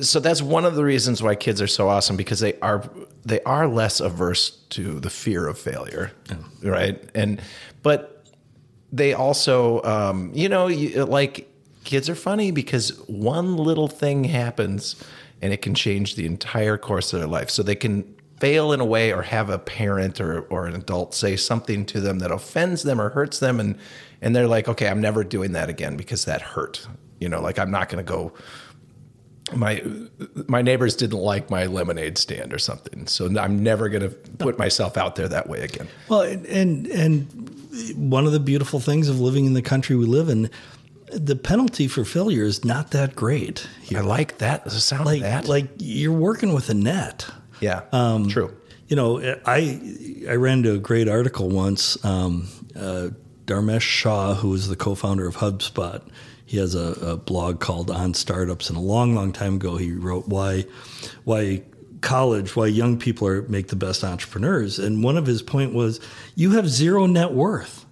so 0.00 0.20
that's 0.20 0.40
one 0.40 0.64
of 0.64 0.74
the 0.74 0.82
reasons 0.82 1.22
why 1.22 1.34
kids 1.34 1.60
are 1.60 1.66
so 1.66 1.90
awesome 1.90 2.16
because 2.16 2.40
they 2.40 2.58
are 2.60 2.88
they 3.26 3.42
are 3.42 3.68
less 3.68 4.00
averse 4.00 4.52
to 4.70 5.00
the 5.00 5.10
fear 5.10 5.46
of 5.46 5.58
failure, 5.58 6.12
right? 6.62 6.98
And 7.14 7.42
but 7.82 8.24
they 8.90 9.12
also, 9.12 9.82
um, 9.82 10.30
you 10.32 10.48
know, 10.48 10.68
you, 10.68 11.04
like 11.04 11.46
kids 11.84 12.08
are 12.08 12.14
funny 12.14 12.52
because 12.52 12.98
one 13.06 13.58
little 13.58 13.88
thing 13.88 14.24
happens 14.24 14.96
and 15.42 15.52
it 15.52 15.60
can 15.60 15.74
change 15.74 16.14
the 16.14 16.24
entire 16.24 16.78
course 16.78 17.12
of 17.12 17.18
their 17.20 17.28
life. 17.28 17.50
So 17.50 17.62
they 17.62 17.74
can 17.74 18.13
fail 18.40 18.72
in 18.72 18.80
a 18.80 18.84
way 18.84 19.12
or 19.12 19.22
have 19.22 19.48
a 19.50 19.58
parent 19.58 20.20
or, 20.20 20.40
or 20.42 20.66
an 20.66 20.74
adult 20.74 21.14
say 21.14 21.36
something 21.36 21.86
to 21.86 22.00
them 22.00 22.18
that 22.18 22.30
offends 22.30 22.82
them 22.82 23.00
or 23.00 23.10
hurts 23.10 23.38
them 23.38 23.60
and 23.60 23.76
and 24.20 24.34
they're 24.34 24.48
like, 24.48 24.68
okay, 24.68 24.88
I'm 24.88 25.00
never 25.02 25.22
doing 25.22 25.52
that 25.52 25.68
again 25.68 25.96
because 25.98 26.24
that 26.24 26.40
hurt. 26.40 26.86
You 27.20 27.28
know, 27.28 27.42
like 27.42 27.58
I'm 27.58 27.70
not 27.70 27.88
going 27.90 28.04
to 28.04 28.10
go 28.10 28.32
my 29.54 29.82
my 30.48 30.62
neighbors 30.62 30.96
didn't 30.96 31.18
like 31.18 31.50
my 31.50 31.66
lemonade 31.66 32.16
stand 32.18 32.52
or 32.52 32.58
something. 32.58 33.06
So 33.06 33.26
I'm 33.38 33.62
never 33.62 33.88
going 33.88 34.02
to 34.02 34.16
put 34.38 34.58
myself 34.58 34.96
out 34.96 35.16
there 35.16 35.28
that 35.28 35.48
way 35.48 35.60
again. 35.60 35.88
Well, 36.08 36.22
and, 36.22 36.86
and 36.86 37.26
one 37.96 38.26
of 38.26 38.32
the 38.32 38.40
beautiful 38.40 38.80
things 38.80 39.08
of 39.08 39.20
living 39.20 39.44
in 39.44 39.52
the 39.54 39.62
country 39.62 39.96
we 39.96 40.06
live 40.06 40.28
in, 40.28 40.50
the 41.12 41.36
penalty 41.36 41.88
for 41.88 42.04
failure 42.04 42.44
is 42.44 42.64
not 42.64 42.92
that 42.92 43.14
great. 43.14 43.68
I 43.94 44.00
like 44.00 44.38
that. 44.38 44.64
The 44.64 44.70
sound 44.70 45.04
Like 45.06 45.16
of 45.18 45.22
that. 45.22 45.48
like 45.48 45.66
you're 45.78 46.12
working 46.12 46.54
with 46.54 46.70
a 46.70 46.74
net. 46.74 47.26
Yeah. 47.64 47.82
Um, 47.92 48.28
true. 48.28 48.54
You 48.88 48.96
know, 48.96 49.36
I 49.46 49.80
I 50.28 50.34
ran 50.34 50.58
into 50.58 50.74
a 50.74 50.78
great 50.78 51.08
article 51.08 51.48
once. 51.48 52.02
Um, 52.04 52.48
uh, 52.76 53.08
Dharmesh 53.46 53.80
Shah, 53.80 54.34
who 54.34 54.54
is 54.54 54.68
the 54.68 54.76
co-founder 54.76 55.26
of 55.26 55.36
HubSpot, 55.36 56.02
he 56.44 56.58
has 56.58 56.74
a, 56.74 56.92
a 57.12 57.16
blog 57.16 57.60
called 57.60 57.90
On 57.90 58.14
Startups, 58.14 58.68
and 58.68 58.76
a 58.76 58.80
long, 58.80 59.14
long 59.14 59.32
time 59.32 59.54
ago, 59.56 59.76
he 59.76 59.92
wrote 59.92 60.28
why 60.28 60.64
why 61.24 61.62
college, 62.02 62.54
why 62.54 62.66
young 62.66 62.98
people 62.98 63.26
are 63.26 63.42
make 63.48 63.68
the 63.68 63.76
best 63.76 64.04
entrepreneurs. 64.04 64.78
And 64.78 65.02
one 65.02 65.16
of 65.16 65.26
his 65.26 65.42
point 65.42 65.72
was, 65.72 66.00
you 66.34 66.50
have 66.52 66.68
zero 66.68 67.06
net 67.06 67.32
worth. 67.32 67.83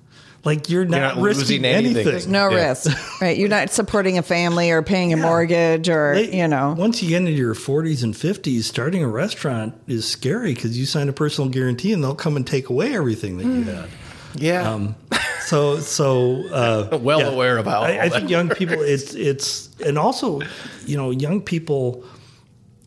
Like 0.45 0.69
you're 0.69 0.85
not, 0.85 1.17
not 1.17 1.23
risking 1.23 1.41
losing 1.41 1.65
anything. 1.65 1.87
anything. 1.97 2.05
There's 2.05 2.27
No 2.27 2.51
Yeah. 2.51 2.69
risk, 2.71 3.21
right? 3.23 3.37
You're 3.37 3.49
not 3.49 3.71
supporting 3.71 4.19
a 4.19 4.23
family 4.23 4.71
or 4.73 4.83
paying 4.83 5.13
a 5.13 5.17
mortgage 5.17 5.89
or, 5.89 6.15
They- 6.17 6.37
you 6.39 6.49
know. 6.49 6.75
once 6.77 7.01
you 7.03 7.11
get 7.11 7.19
into 7.19 7.31
your 7.31 7.55
40s 7.55 8.03
and 8.03 8.13
50s, 8.17 8.65
starting 8.67 9.05
a 9.05 9.09
restaurant 9.09 9.75
is 9.87 10.05
scary 10.05 10.53
because 10.55 10.77
you 10.77 10.85
sign 10.85 11.09
a 11.09 11.13
personal 11.13 11.49
guarantee 11.49 11.93
and 11.93 12.03
they'll 12.03 12.17
come 12.17 12.37
and 12.37 12.45
take 12.47 12.71
away 12.71 12.95
everything 12.97 13.39
that 13.39 13.45
you 13.47 13.63
had. 13.63 13.89
Yeah. 14.35 14.69
Um, 14.73 14.97
so, 15.45 15.79
so 15.79 16.45
uh, 16.49 16.99
Well 17.03 17.21
aware 17.21 17.59
of 17.59 17.67
how 17.67 17.83
I, 17.83 18.01
I 18.05 18.09
think 18.09 18.25
that 18.25 18.31
young 18.31 18.49
people. 18.49 18.81
It's 18.81 19.15
it's 19.15 19.69
and 19.85 19.97
also, 19.99 20.41
you 20.87 20.97
know, 20.97 21.11
young 21.13 21.41
people, 21.43 22.03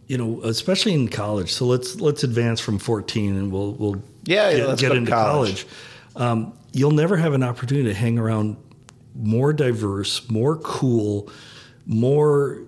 you 0.08 0.18
know, 0.18 0.42
especially 0.44 0.94
in 0.94 1.08
college. 1.08 1.54
So 1.54 1.66
let's 1.66 2.02
let's 2.02 2.24
advance 2.24 2.60
from 2.60 2.80
14 2.80 3.36
and 3.38 3.52
we'll 3.52 3.74
we'll 3.74 4.02
Yeah, 4.26 4.50
yeah, 4.50 4.58
get, 4.58 4.68
let's 4.68 4.82
get 4.82 4.92
into 4.94 5.12
college. 5.12 5.66
college. 6.16 6.30
Um, 6.32 6.54
you'll 6.76 6.92
never 6.92 7.16
have 7.18 7.34
an 7.34 7.42
opportunity 7.42 7.88
to 7.88 7.94
hang 7.96 8.20
around 8.20 8.58
more 9.16 9.54
diverse, 9.54 10.30
more 10.30 10.58
cool, 10.58 11.30
more 11.86 12.60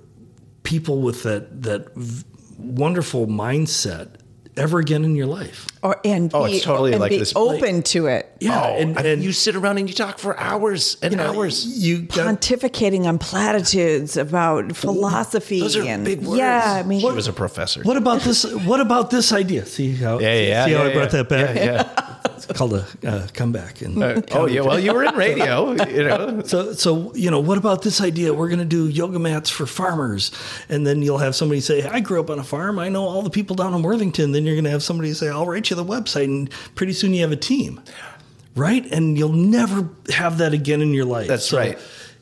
people 0.64 1.02
with 1.02 1.24
that 1.24 1.64
that 1.64 1.94
v- 1.96 2.24
wonderful 2.58 3.28
mindset 3.28 4.08
ever 4.56 4.80
again 4.80 5.04
in 5.06 5.16
your 5.16 5.28
life. 5.28 5.68
Or, 5.84 6.00
and 6.04 6.32
Oh, 6.34 6.48
be, 6.48 6.54
it's 6.56 6.66
totally 6.66 6.92
and 6.94 7.00
like 7.00 7.12
be 7.12 7.20
this- 7.20 7.34
open 7.36 7.84
to 7.84 8.08
it. 8.08 8.26
Yeah, 8.40 8.60
Oh, 8.64 8.76
and, 8.78 8.98
I- 8.98 9.02
and 9.04 9.24
you 9.24 9.32
sit 9.32 9.56
around 9.56 9.78
and 9.78 9.88
you 9.88 9.94
talk 9.94 10.18
for 10.18 10.40
hours 10.40 10.98
and 11.04 11.20
hours. 11.22 11.64
You 11.78 12.02
got, 12.02 12.40
Pontificating 12.42 13.06
on 13.06 13.20
platitudes 13.20 14.18
about 14.18 14.76
philosophy 14.76 15.60
Those 15.60 15.76
are 15.78 15.84
and 15.84 16.04
big 16.04 16.24
words. 16.26 16.40
yeah, 16.40 16.82
I 16.84 16.88
mean, 16.88 17.02
She 17.02 17.06
was 17.12 17.28
a 17.28 17.34
professor. 17.34 17.84
What 17.84 17.98
about 17.98 18.22
this? 18.22 18.52
What 18.66 18.80
about 18.80 19.12
this 19.12 19.32
idea? 19.32 19.64
See 19.66 19.94
how? 19.94 20.20
Yeah, 20.20 20.34
yeah. 20.40 20.66
See 20.66 20.72
how 20.72 20.84
yeah, 20.84 20.90
I 20.90 20.94
brought 20.94 21.14
yeah. 21.14 21.22
that 21.24 21.30
back? 21.30 21.56
Yeah, 21.56 21.66
yeah. 21.66 22.14
It's 22.50 22.58
called 22.58 22.74
a 22.74 22.86
uh, 23.06 23.28
comeback. 23.34 23.82
And 23.82 24.02
Uh, 24.02 24.22
oh 24.32 24.48
yeah. 24.48 24.62
Well, 24.62 24.80
you 24.80 24.94
were 24.94 25.04
in 25.04 25.16
radio. 25.16 25.72
You 25.86 26.04
know. 26.04 26.42
so, 26.46 26.74
so 26.74 27.14
you 27.16 27.32
know, 27.32 27.40
what 27.40 27.58
about 27.58 27.82
this 27.82 28.02
idea? 28.02 28.34
We're 28.34 28.48
going 28.50 28.60
to 28.60 28.66
do 28.66 28.88
yoga 28.88 29.20
mats 29.20 29.50
for 29.50 29.66
farmers, 29.66 30.32
and 30.70 30.86
then 30.86 31.02
you'll 31.02 31.18
have 31.18 31.36
somebody 31.36 31.62
say, 31.62 31.84
"I 31.84 32.00
grew 32.00 32.20
up 32.20 32.30
on 32.30 32.40
a 32.40 32.44
farm. 32.44 32.80
I 32.80 32.90
know 32.90 33.04
all 33.04 33.22
the 33.22 33.30
people 33.30 33.56
down 33.56 33.74
in 33.74 33.82
Worthington." 33.82 34.32
Then 34.32 34.46
you're 34.46 34.56
going 34.56 34.66
to 34.66 34.72
have 34.72 34.84
somebody 34.84 35.14
say, 35.14 35.30
"I'll 35.30 35.46
write 35.46 35.70
you 35.70 35.76
the 35.76 35.86
website," 35.86 36.26
and 36.26 36.50
pretty 36.76 36.94
soon 36.94 37.14
you 37.14 37.22
have 37.22 37.32
a 37.32 37.36
team, 37.36 37.82
right? 38.56 38.86
And 38.92 39.18
you'll 39.18 39.30
never 39.30 39.90
have 40.10 40.38
that 40.40 40.54
again 40.54 40.82
in 40.82 40.94
your 40.94 41.06
life. 41.06 41.28
That's 41.28 41.50
So 41.50 41.58
right. 41.58 41.78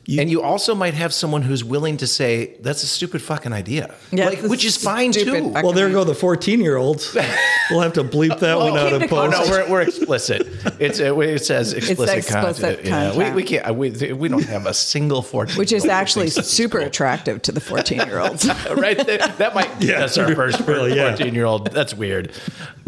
You- 0.06 0.20
and 0.20 0.30
you 0.30 0.40
also 0.42 0.74
might 0.74 0.94
have 0.94 1.12
someone 1.12 1.42
who's 1.42 1.62
willing 1.64 1.96
to 1.98 2.06
say 2.06 2.56
that's 2.60 2.82
a 2.82 2.86
stupid 2.86 3.20
fucking 3.22 3.52
idea, 3.52 3.94
Yeah, 4.12 4.26
like, 4.26 4.42
which 4.42 4.64
is 4.64 4.76
fine 4.76 5.12
too. 5.12 5.48
Well, 5.48 5.72
there 5.72 5.90
go 5.90 6.04
the 6.04 6.14
14 6.14 6.60
year 6.60 6.76
olds. 6.76 7.16
We'll 7.68 7.80
have 7.80 7.94
to 7.94 8.04
bleep 8.04 8.38
that 8.38 8.56
one 8.58 8.78
out 8.78 8.92
keep 8.92 9.02
in 9.02 9.02
Oh 9.02 9.28
post. 9.28 9.50
no, 9.50 9.50
we're, 9.50 9.68
we're 9.68 9.80
explicit. 9.80 10.46
It's 10.78 11.00
uh, 11.00 11.18
it 11.18 11.44
says 11.44 11.72
explicit, 11.72 12.18
it's 12.18 12.28
explicit 12.28 12.62
content. 12.84 12.84
Yeah, 12.84 13.16
we, 13.16 13.34
we 13.34 13.42
can't. 13.42 13.74
We, 13.74 14.12
we 14.12 14.28
don't 14.28 14.44
have 14.44 14.66
a 14.66 14.72
single 14.72 15.20
fourteen. 15.20 15.56
which 15.56 15.72
is 15.72 15.84
actually 15.84 16.30
super 16.30 16.78
attractive 16.78 17.42
to 17.42 17.50
the 17.50 17.58
14 17.60 18.06
year 18.06 18.20
olds. 18.20 18.46
right. 18.76 18.96
That, 19.04 19.38
that 19.38 19.54
might 19.56 19.68
Yeah, 19.82 19.98
that's 19.98 20.16
our 20.16 20.32
first 20.36 20.60
really, 20.60 20.94
yeah. 20.94 21.08
fourteen 21.16 21.34
year 21.34 21.44
old. 21.44 21.72
That's 21.72 21.92
weird. 21.92 22.30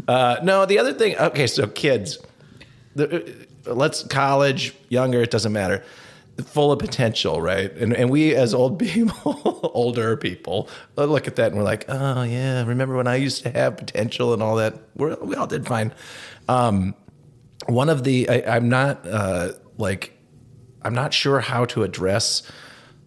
Uh, 0.07 0.37
no, 0.45 0.64
the 0.64 0.79
other 0.79 0.93
thing. 0.93 1.16
Okay, 1.19 1.49
so 1.49 1.66
kids, 1.66 2.19
the, 2.95 3.35
uh, 3.66 3.75
let's 3.75 4.05
college, 4.05 4.75
younger, 4.91 5.21
it 5.23 5.33
doesn't 5.33 5.53
matter. 5.53 5.83
Full 6.45 6.70
of 6.70 6.78
potential, 6.78 7.41
right? 7.43 7.72
And 7.72 7.95
and 7.95 8.11
we 8.11 8.34
as 8.34 8.55
old 8.55 8.78
people, 8.78 9.41
older 9.74 10.16
people, 10.16 10.68
uh, 10.97 11.05
look 11.05 11.26
at 11.26 11.36
that 11.36 11.49
and 11.49 11.57
we're 11.57 11.64
like, 11.64 11.84
oh 11.89 12.22
yeah, 12.22 12.64
remember 12.64 12.97
when 12.97 13.09
I 13.09 13.16
used 13.16 13.43
to 13.43 13.51
have 13.51 13.76
potential 13.76 14.32
and 14.32 14.43
all 14.43 14.57
that? 14.57 14.74
We're, 14.95 15.16
we 15.16 15.34
all 15.34 15.47
did 15.47 15.66
fine. 15.66 15.93
Um, 16.49 16.95
one 17.66 17.89
of 17.89 18.05
the 18.05 18.28
I, 18.28 18.57
I'm 18.57 18.68
not 18.68 19.07
uh, 19.07 19.53
like 19.78 20.16
I'm 20.82 20.95
not 20.95 21.12
sure 21.12 21.41
how 21.41 21.64
to 21.66 21.82
address 21.82 22.43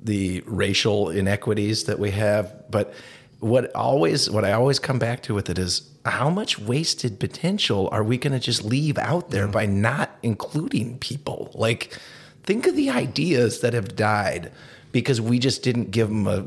the 0.02 0.42
racial 0.46 1.10
inequities 1.10 1.86
that 1.86 2.00
we 2.00 2.12
have, 2.12 2.70
but 2.70 2.94
what 3.40 3.74
always 3.76 4.30
what 4.30 4.46
I 4.46 4.52
always 4.52 4.80
come 4.80 5.00
back 5.00 5.24
to 5.24 5.34
with 5.34 5.50
it 5.50 5.58
is 5.58 5.90
how 6.06 6.30
much 6.30 6.60
wasted 6.60 7.20
potential 7.20 7.90
are 7.92 8.04
we 8.04 8.18
going 8.18 8.34
to 8.34 8.40
just 8.40 8.64
leave 8.64 8.98
out 8.98 9.32
there 9.32 9.48
by 9.48 9.66
not 9.66 10.12
including 10.24 10.98
people? 11.00 11.52
Like 11.54 11.98
think 12.44 12.68
of 12.68 12.76
the 12.76 12.90
ideas 12.90 13.62
that 13.62 13.74
have 13.74 13.96
died 13.96 14.52
because 14.92 15.22
we 15.22 15.40
just 15.40 15.64
didn't 15.64 15.92
give 15.92 16.08
them 16.10 16.28
a, 16.28 16.40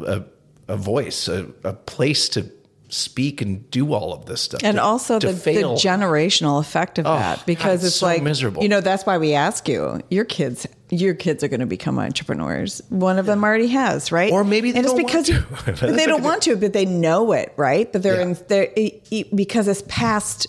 a, 0.69 0.75
a 0.75 0.77
voice, 0.77 1.29
a, 1.29 1.47
a 1.65 1.73
place 1.73 2.29
to 2.31 2.51
speak 2.89 3.41
and 3.41 3.69
do 3.71 3.93
all 3.93 4.13
of 4.13 4.27
this 4.27 4.43
stuff. 4.43 4.61
and 4.63 4.77
To- 4.77 4.83
also 4.83 5.19
to 5.19 5.29
the, 5.33 5.33
the 5.55 5.63
generational 5.63 6.61
effect 6.61 6.99
of 6.99 7.07
Oh, 7.07 7.15
that 7.17 7.45
because 7.47 7.81
God, 7.81 7.87
it's 7.87 7.97
so 7.97 8.07
like 8.07 8.23
miserable. 8.23 8.63
you 8.63 8.69
know 8.69 8.81
that's 8.81 9.05
why 9.05 9.19
we 9.19 9.35
ask 9.35 9.69
you 9.69 10.01
your 10.11 10.25
kids 10.25 10.67
your 10.91 11.15
kids 11.15 11.43
are 11.43 11.49
going 11.49 11.61
to 11.61 11.67
become 11.67 11.99
entrepreneurs 11.99 12.81
one 12.91 13.19
of 13.19 13.27
them 13.27 13.43
already 13.43 13.67
has 13.69 14.13
right 14.13 14.31
Or 14.33 14.45
maybe 14.45 14.71
they 14.71 14.79
and 14.81 14.87
it's 14.87 14.95
because 14.95 15.27
they 15.81 16.07
don't 16.07 16.23
want 16.23 16.43
to 16.43 16.55
but 16.57 16.73
they 16.73 16.85
know 16.85 17.33
it 17.33 17.53
right 17.57 17.91
but 17.91 18.03
they're 18.05 18.17
Yeah. 18.21 18.35
in 18.77 18.99
it- 19.11 19.35
because 19.35 19.67
it's 19.67 19.83
passed 19.89 20.47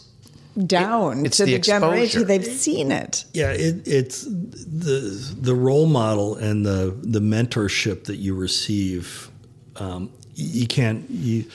down 0.65 1.25
it's 1.25 1.37
to 1.37 1.45
the 1.45 1.53
the, 1.53 1.59
generation 1.59 2.25
they've 2.27 2.45
seen 2.45 2.91
it 2.91 3.25
Yeah, 3.33 3.51
it, 3.51 3.87
it's 3.87 4.23
the 4.23 5.35
the 5.39 5.53
role 5.53 5.85
model 5.85 6.35
and 6.35 6.65
the 6.65 6.97
the 7.01 7.19
mentorship 7.19 8.05
that 8.05 8.17
you 8.17 8.35
receive. 8.35 9.29
Um, 9.75 10.11
you 10.35 10.67
can't 10.67 11.09
you. 11.09 11.45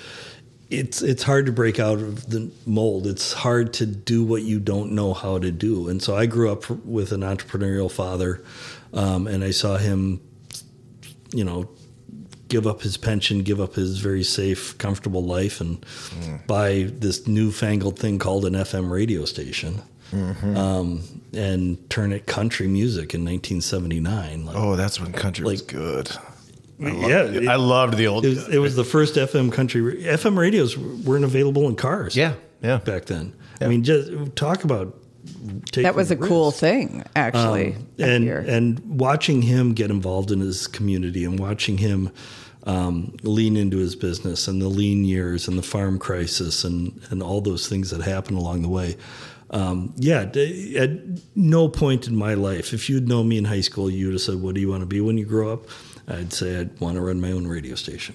It's 0.68 1.03
it's 1.03 1.22
hard 1.22 1.46
to 1.46 1.53
break 1.53 1.80
out 1.80 1.98
of 1.98 2.30
the 2.30 2.51
mold. 2.66 3.07
It's 3.07 3.32
hard 3.32 3.72
to 3.74 3.86
do 3.86 4.22
what 4.22 4.42
you 4.42 4.61
don't 4.61 4.92
know 4.92 5.14
how 5.14 5.38
to 5.38 5.51
do. 5.51 5.88
And 5.88 6.03
so 6.03 6.16
I 6.16 6.26
grew 6.26 6.51
up 6.51 6.68
with 6.84 7.12
an 7.12 7.22
entrepreneurial 7.22 7.90
father, 7.90 8.42
um, 8.92 9.26
and 9.26 9.42
I 9.42 9.51
saw 9.51 9.78
him, 9.78 10.20
you 11.32 11.44
know, 11.44 11.68
give 12.51 12.66
up 12.66 12.82
his 12.82 12.98
pension, 12.98 13.42
give 13.42 13.61
up 13.61 13.74
his 13.76 13.98
very 13.98 14.22
safe, 14.22 14.76
comfortable 14.76 15.24
life, 15.24 15.61
and 15.62 15.84
buy 16.46 16.90
this 16.98 17.26
newfangled 17.26 17.98
thing 17.98 18.18
called 18.18 18.44
an 18.44 18.53
FM 18.53 18.90
radio 18.90 19.24
station, 19.24 19.80
um, 20.12 21.03
and 21.32 21.88
turn 21.88 22.12
it 22.12 22.26
country 22.26 22.66
music 22.68 23.14
in 23.14 23.24
1979. 23.24 24.44
Like, 24.44 24.57
Oh, 24.57 24.76
that's 24.76 25.01
when 25.01 25.12
country 25.12 25.46
was 25.46 25.61
Like- 25.62 25.68
good. 25.72 26.11
yeah, 26.80 27.22
it, 27.24 27.48
I 27.48 27.57
loved 27.57 27.96
the 27.96 28.07
old. 28.09 28.26
it 28.26 28.30
was, 28.30 28.48
it 28.48 28.59
was 28.59 28.76
the 28.76 28.84
first 28.84 29.14
FM 29.14 29.51
country. 29.53 30.03
FM 30.05 30.36
radios 30.36 30.76
weren't 30.76 31.24
available 31.24 31.68
in 31.68 31.76
cars. 31.76 32.16
yeah, 32.16 32.34
yeah. 32.62 32.78
back 32.78 33.07
then. 33.07 33.32
I 33.62 33.68
mean, 33.68 33.84
just 33.84 34.11
talk 34.36 34.64
about 34.64 34.94
taking 34.98 34.99
That 35.75 35.95
was 35.95 36.11
a 36.11 36.16
cool 36.16 36.51
thing, 36.51 37.05
actually. 37.14 37.77
that 37.97 38.09
and 38.09 38.25
year. 38.25 38.45
and 38.47 38.81
watching 38.99 39.43
him 39.43 39.75
get 39.75 39.91
involved 39.91 40.31
in 40.31 40.41
his 40.41 40.66
community 40.66 41.25
and 41.25 41.39
watching 41.39 41.79
him 41.79 42.11
um, 42.64 43.16
lean 43.23 43.57
into 43.57 43.79
his 43.79 43.97
business 43.97 44.49
and 44.49 44.61
the 44.61 44.68
lean 44.68 45.05
years 45.05 45.49
and 45.49 45.59
the 45.59 45.62
farm 45.62 45.99
crisis 45.99 46.64
and 46.64 47.01
and 47.11 47.23
all 47.23 47.41
those 47.41 47.68
things 47.68 47.91
that 47.91 48.03
happened 48.03 48.39
along 48.39 48.62
the 48.62 48.68
way. 48.68 48.97
Um, 49.51 49.93
yeah, 49.97 50.31
at 50.77 50.91
no 51.35 51.68
point 51.68 52.07
in 52.07 52.14
my 52.14 52.35
life, 52.35 52.73
if 52.73 52.89
you'd 52.89 53.09
known 53.09 53.29
me 53.29 53.37
in 53.37 53.45
high 53.45 53.62
school, 53.62 53.91
you'd 53.91 54.12
have 54.12 54.21
said, 54.21 54.37
"What 54.37 54.55
do 54.55 54.61
you 54.61 54.68
want 54.68 54.83
to 54.83 54.87
be 54.87 55.01
when 55.01 55.18
you 55.18 55.25
grow 55.25 55.53
up?" 55.53 55.64
I'd 56.07 56.33
say 56.33 56.59
I'd 56.59 56.79
want 56.81 56.97
to 56.97 57.01
run 57.01 57.21
my 57.21 57.33
own 57.33 57.47
radio 57.47 57.75
station. 57.75 58.14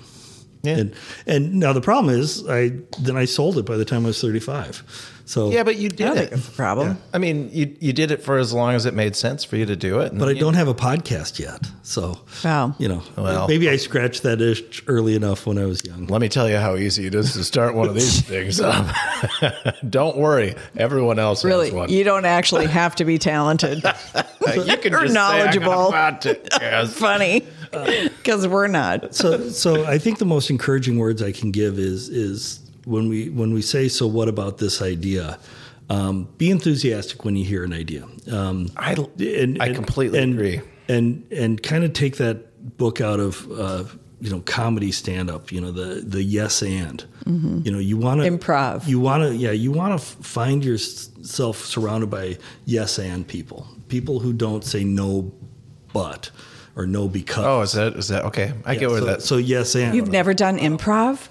Yeah. 0.64 0.78
And 0.78 0.95
and 1.28 1.53
now 1.56 1.74
the 1.74 1.82
problem 1.82 2.14
is, 2.14 2.47
I 2.47 2.72
then 2.99 3.18
I 3.18 3.26
sold 3.26 3.58
it 3.58 3.66
by 3.66 3.78
the 3.78 3.86
time 3.86 4.06
I 4.06 4.08
was 4.08 4.22
thirty 4.22 4.39
five. 4.39 4.84
So 5.28 5.49
Yeah, 5.51 5.63
but 5.63 5.78
you 5.78 5.88
I 5.88 5.89
did 5.89 5.97
don't 5.97 6.17
it. 6.17 6.30
think 6.30 6.32
it's 6.34 6.47
a 6.47 6.51
problem. 6.51 6.97
I 7.13 7.17
mean, 7.17 7.49
you 7.51 7.76
you 7.80 7.93
did 7.93 8.11
it 8.11 8.21
for 8.21 8.38
as 8.38 8.53
long 8.53 8.76
as 8.76 8.86
it 8.86 8.93
made 8.93 9.15
sense 9.15 9.43
for 9.43 9.55
you 9.57 9.65
to 9.65 9.76
do 9.76 9.99
it. 10.01 10.15
But 10.17 10.30
I 10.30 10.34
don't 10.34 10.53
have 10.53 10.67
a 10.67 10.73
podcast 10.76 11.39
yet. 11.39 11.61
So, 11.82 12.19
Wow. 12.43 12.76
you 12.78 12.88
know, 12.88 13.01
Well. 13.17 13.47
maybe 13.47 13.67
I 13.69 13.78
scratched 13.78 14.21
that 14.23 14.39
itch 14.39 14.84
early 14.88 15.15
enough 15.15 15.45
when 15.47 15.57
I 15.57 15.65
was 15.65 15.84
young. 15.84 16.05
Let 16.07 16.21
me 16.21 16.30
tell 16.30 16.47
you 16.49 16.57
how 16.57 16.76
easy 16.76 17.07
it 17.07 17.15
is 17.15 17.34
to 17.34 17.43
start 17.43 17.73
one 17.76 17.88
of 17.89 17.95
these 17.95 18.21
things. 18.34 18.61
Um, 18.61 18.88
don't 19.89 20.17
worry, 20.17 20.55
everyone 20.78 21.17
else 21.19 21.43
Really, 21.43 21.67
has 21.67 21.73
one. 21.76 21.89
you 21.89 22.03
don't 22.03 22.26
actually 22.26 22.67
have 22.67 22.95
to 22.97 23.05
be 23.05 23.17
talented. 23.17 23.84
you 23.84 24.78
can 24.78 24.93
Or 24.93 25.01
just 25.01 25.13
say, 25.13 25.19
"I 25.19 25.45
got 25.45 25.55
knowledgeable. 25.55 25.91
podcast." 25.91 26.89
Funny, 26.89 27.43
because 27.71 28.47
we're 28.47 28.67
not. 28.67 29.15
So, 29.15 29.49
so 29.49 29.86
I 29.86 29.97
think 29.97 30.19
the 30.19 30.26
most 30.26 30.49
encouraging 30.49 30.97
words 30.97 31.21
I 31.21 31.32
can 31.32 31.51
give 31.51 31.80
is 31.80 32.09
is 32.09 32.59
when 32.86 33.09
we 33.09 33.29
when 33.29 33.53
we 33.53 33.61
say, 33.61 33.88
"So 33.89 34.07
what 34.07 34.27
about 34.29 34.57
this 34.57 34.81
idea?" 34.81 35.38
Um, 35.89 36.27
be 36.39 36.49
enthusiastic 36.49 37.23
when 37.25 37.36
you 37.36 37.45
hear 37.45 37.63
an 37.63 37.71
idea. 37.73 38.07
Um, 38.31 38.71
I, 38.75 38.93
and, 39.19 39.61
I 39.61 39.67
and- 39.67 39.75
completely 39.75 40.19
and- 40.19 40.33
agree. 40.33 40.61
And 40.88 41.25
and 41.31 41.61
kind 41.63 41.83
of 41.83 41.93
take 41.93 42.17
that 42.17 42.77
book 42.77 43.01
out 43.01 43.19
of 43.19 43.51
uh, 43.51 43.86
you 44.21 44.29
know 44.29 44.41
comedy 44.41 44.91
stand 44.91 45.31
up. 45.31 45.51
You 45.51 45.61
know 45.61 45.71
the 45.71 46.01
the 46.05 46.21
yes 46.21 46.61
and. 46.61 47.03
You 47.25 47.71
know 47.71 47.79
you 47.79 47.97
want 47.97 48.21
to 48.21 48.29
Improv. 48.29 48.88
You 48.88 48.99
want 48.99 49.23
to 49.23 49.36
yeah 49.36 49.49
you 49.49 49.71
want 49.71 49.99
to 49.99 50.05
find 50.23 50.63
yourself 50.63 51.65
surrounded 51.65 52.11
by 52.11 52.38
yes 52.65 52.99
and 52.99 53.27
people. 53.27 53.65
People 53.88 54.19
who 54.19 54.31
don't 54.31 54.63
say 54.63 54.83
no, 54.83 55.33
but 55.91 56.29
or 56.75 56.86
no 56.86 57.07
because. 57.07 57.43
Oh, 57.45 57.61
is 57.61 57.71
that 57.71 57.93
is 57.95 58.09
that 58.09 58.25
okay? 58.25 58.53
I 58.63 58.75
get 58.75 58.91
where 58.91 58.99
so, 58.99 59.05
that. 59.05 59.21
so 59.23 59.38
yes 59.38 59.75
and. 59.75 59.95
You've 59.95 60.11
never 60.11 60.36
done 60.36 60.59
improv? 60.59 61.29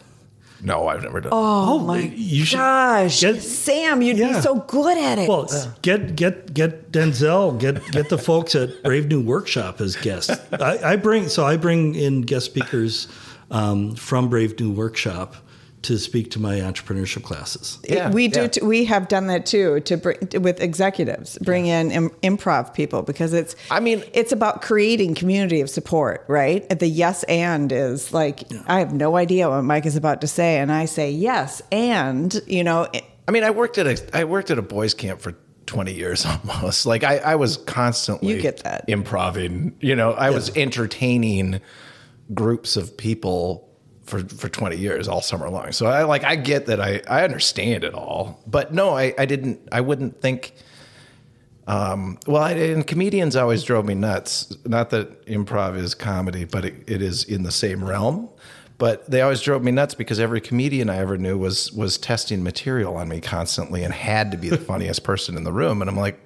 No, 0.64 0.88
I've 0.88 1.02
never 1.02 1.20
done. 1.20 1.30
Oh, 1.32 1.74
Oh, 1.74 1.78
my 1.78 1.98
you 2.14 2.44
gosh, 2.50 3.20
get- 3.20 3.42
Sam, 3.42 4.02
you'd 4.02 4.16
Yeah. 4.18 4.34
be 4.36 4.40
so 4.40 4.56
good 4.56 4.96
at 4.98 5.18
it. 5.18 5.28
Well, 5.28 5.48
get 5.82 6.16
get 6.16 6.52
get 6.54 6.90
Denzel, 6.90 7.58
get 7.58 7.82
get 7.92 8.08
the 8.08 8.18
folks 8.18 8.54
at 8.54 8.82
Brave 8.82 9.08
New 9.08 9.20
Workshop 9.20 9.80
as 9.80 9.94
guests. 9.96 10.30
I, 10.52 10.92
I 10.92 10.96
bring 10.96 11.28
so 11.28 11.44
I 11.44 11.56
bring 11.56 11.94
in 11.94 12.22
guest 12.22 12.46
speakers 12.46 13.08
um, 13.50 13.94
from 13.94 14.28
Brave 14.28 14.58
New 14.58 14.72
Workshop 14.72 15.36
to 15.84 15.98
speak 15.98 16.30
to 16.32 16.40
my 16.40 16.56
entrepreneurship 16.56 17.22
classes. 17.22 17.78
Yeah, 17.88 18.10
we 18.10 18.28
do. 18.28 18.42
yeah. 18.42 18.46
T- 18.48 18.60
we 18.64 18.84
have 18.86 19.08
done 19.08 19.26
that 19.28 19.46
too 19.46 19.80
to 19.80 19.96
bring 19.96 20.18
with 20.40 20.60
executives, 20.60 21.38
bring 21.38 21.66
in 21.66 21.90
Im- 21.90 22.10
improv 22.22 22.74
people 22.74 23.02
because 23.02 23.32
it's. 23.32 23.54
I 23.70 23.80
mean- 23.80 24.02
it's 24.12 24.32
about 24.32 24.62
creating 24.62 25.14
community 25.14 25.60
of 25.60 25.70
support, 25.70 26.24
right? 26.28 26.68
The 26.78 26.86
yes 26.88 27.22
and 27.24 27.70
is 27.72 28.12
like 28.12 28.44
I 28.66 28.78
have 28.80 28.92
no 28.92 29.16
idea 29.16 29.48
what 29.48 29.62
Mike 29.62 29.86
is 29.86 29.96
about 29.96 30.20
to 30.22 30.26
say, 30.26 30.58
and 30.58 30.70
I 30.72 30.84
say 30.86 31.10
yes 31.10 31.62
and 31.72 32.40
you 32.46 32.64
know. 32.64 32.88
it- 32.92 33.04
I 33.26 33.30
mean, 33.30 33.42
I 33.44 33.50
worked 33.50 33.78
at 33.78 33.86
a 33.86 34.16
I 34.16 34.24
worked 34.24 34.50
at 34.50 34.58
a 34.58 34.62
boys 34.62 34.92
camp 34.92 35.20
for 35.20 35.34
20 35.66 35.94
years 35.94 36.26
almost. 36.46 36.84
Like 36.84 37.04
I, 37.04 37.16
I 37.18 37.34
was 37.36 37.56
constantly 37.56 38.34
You 38.34 38.42
get 38.42 38.58
that. 38.64 38.84
improving. 38.86 39.74
You 39.80 39.96
know, 39.96 40.12
I 40.12 40.28
was 40.30 40.54
entertaining 40.56 41.60
groups 42.34 42.76
of 42.76 42.96
people 42.96 43.68
for 44.04 44.20
for 44.20 44.48
20 44.48 44.76
years 44.76 45.08
all 45.08 45.20
summer 45.20 45.48
long. 45.50 45.72
So 45.72 45.86
I 45.86 46.04
like 46.04 46.24
I 46.24 46.36
get 46.36 46.66
that 46.66 46.80
I 46.80 47.02
I 47.08 47.24
understand 47.24 47.84
it 47.84 47.94
all. 47.94 48.40
But 48.46 48.72
no, 48.72 48.96
I 48.96 49.14
I 49.18 49.26
didn't 49.26 49.68
I 49.72 49.80
wouldn't 49.80 50.20
think 50.20 50.54
um, 51.66 52.18
well, 52.26 52.42
I, 52.42 52.52
and 52.52 52.86
comedians 52.86 53.36
always 53.36 53.62
drove 53.62 53.86
me 53.86 53.94
nuts. 53.94 54.54
Not 54.66 54.90
that 54.90 55.24
improv 55.26 55.76
is 55.76 55.94
comedy, 55.94 56.44
but 56.44 56.64
it, 56.64 56.74
it 56.86 57.00
is 57.00 57.24
in 57.24 57.42
the 57.42 57.50
same 57.50 57.82
realm. 57.82 58.28
But 58.76 59.08
they 59.10 59.20
always 59.22 59.40
drove 59.40 59.62
me 59.62 59.70
nuts 59.70 59.94
because 59.94 60.18
every 60.20 60.40
comedian 60.40 60.90
I 60.90 60.96
ever 60.96 61.16
knew 61.16 61.38
was 61.38 61.72
was 61.72 61.96
testing 61.96 62.42
material 62.42 62.96
on 62.96 63.08
me 63.08 63.20
constantly 63.20 63.82
and 63.84 63.94
had 63.94 64.30
to 64.32 64.36
be 64.36 64.50
the 64.50 64.58
funniest 64.72 65.04
person 65.04 65.36
in 65.36 65.44
the 65.44 65.52
room. 65.52 65.80
And 65.80 65.88
I'm 65.88 65.96
like, 65.96 66.20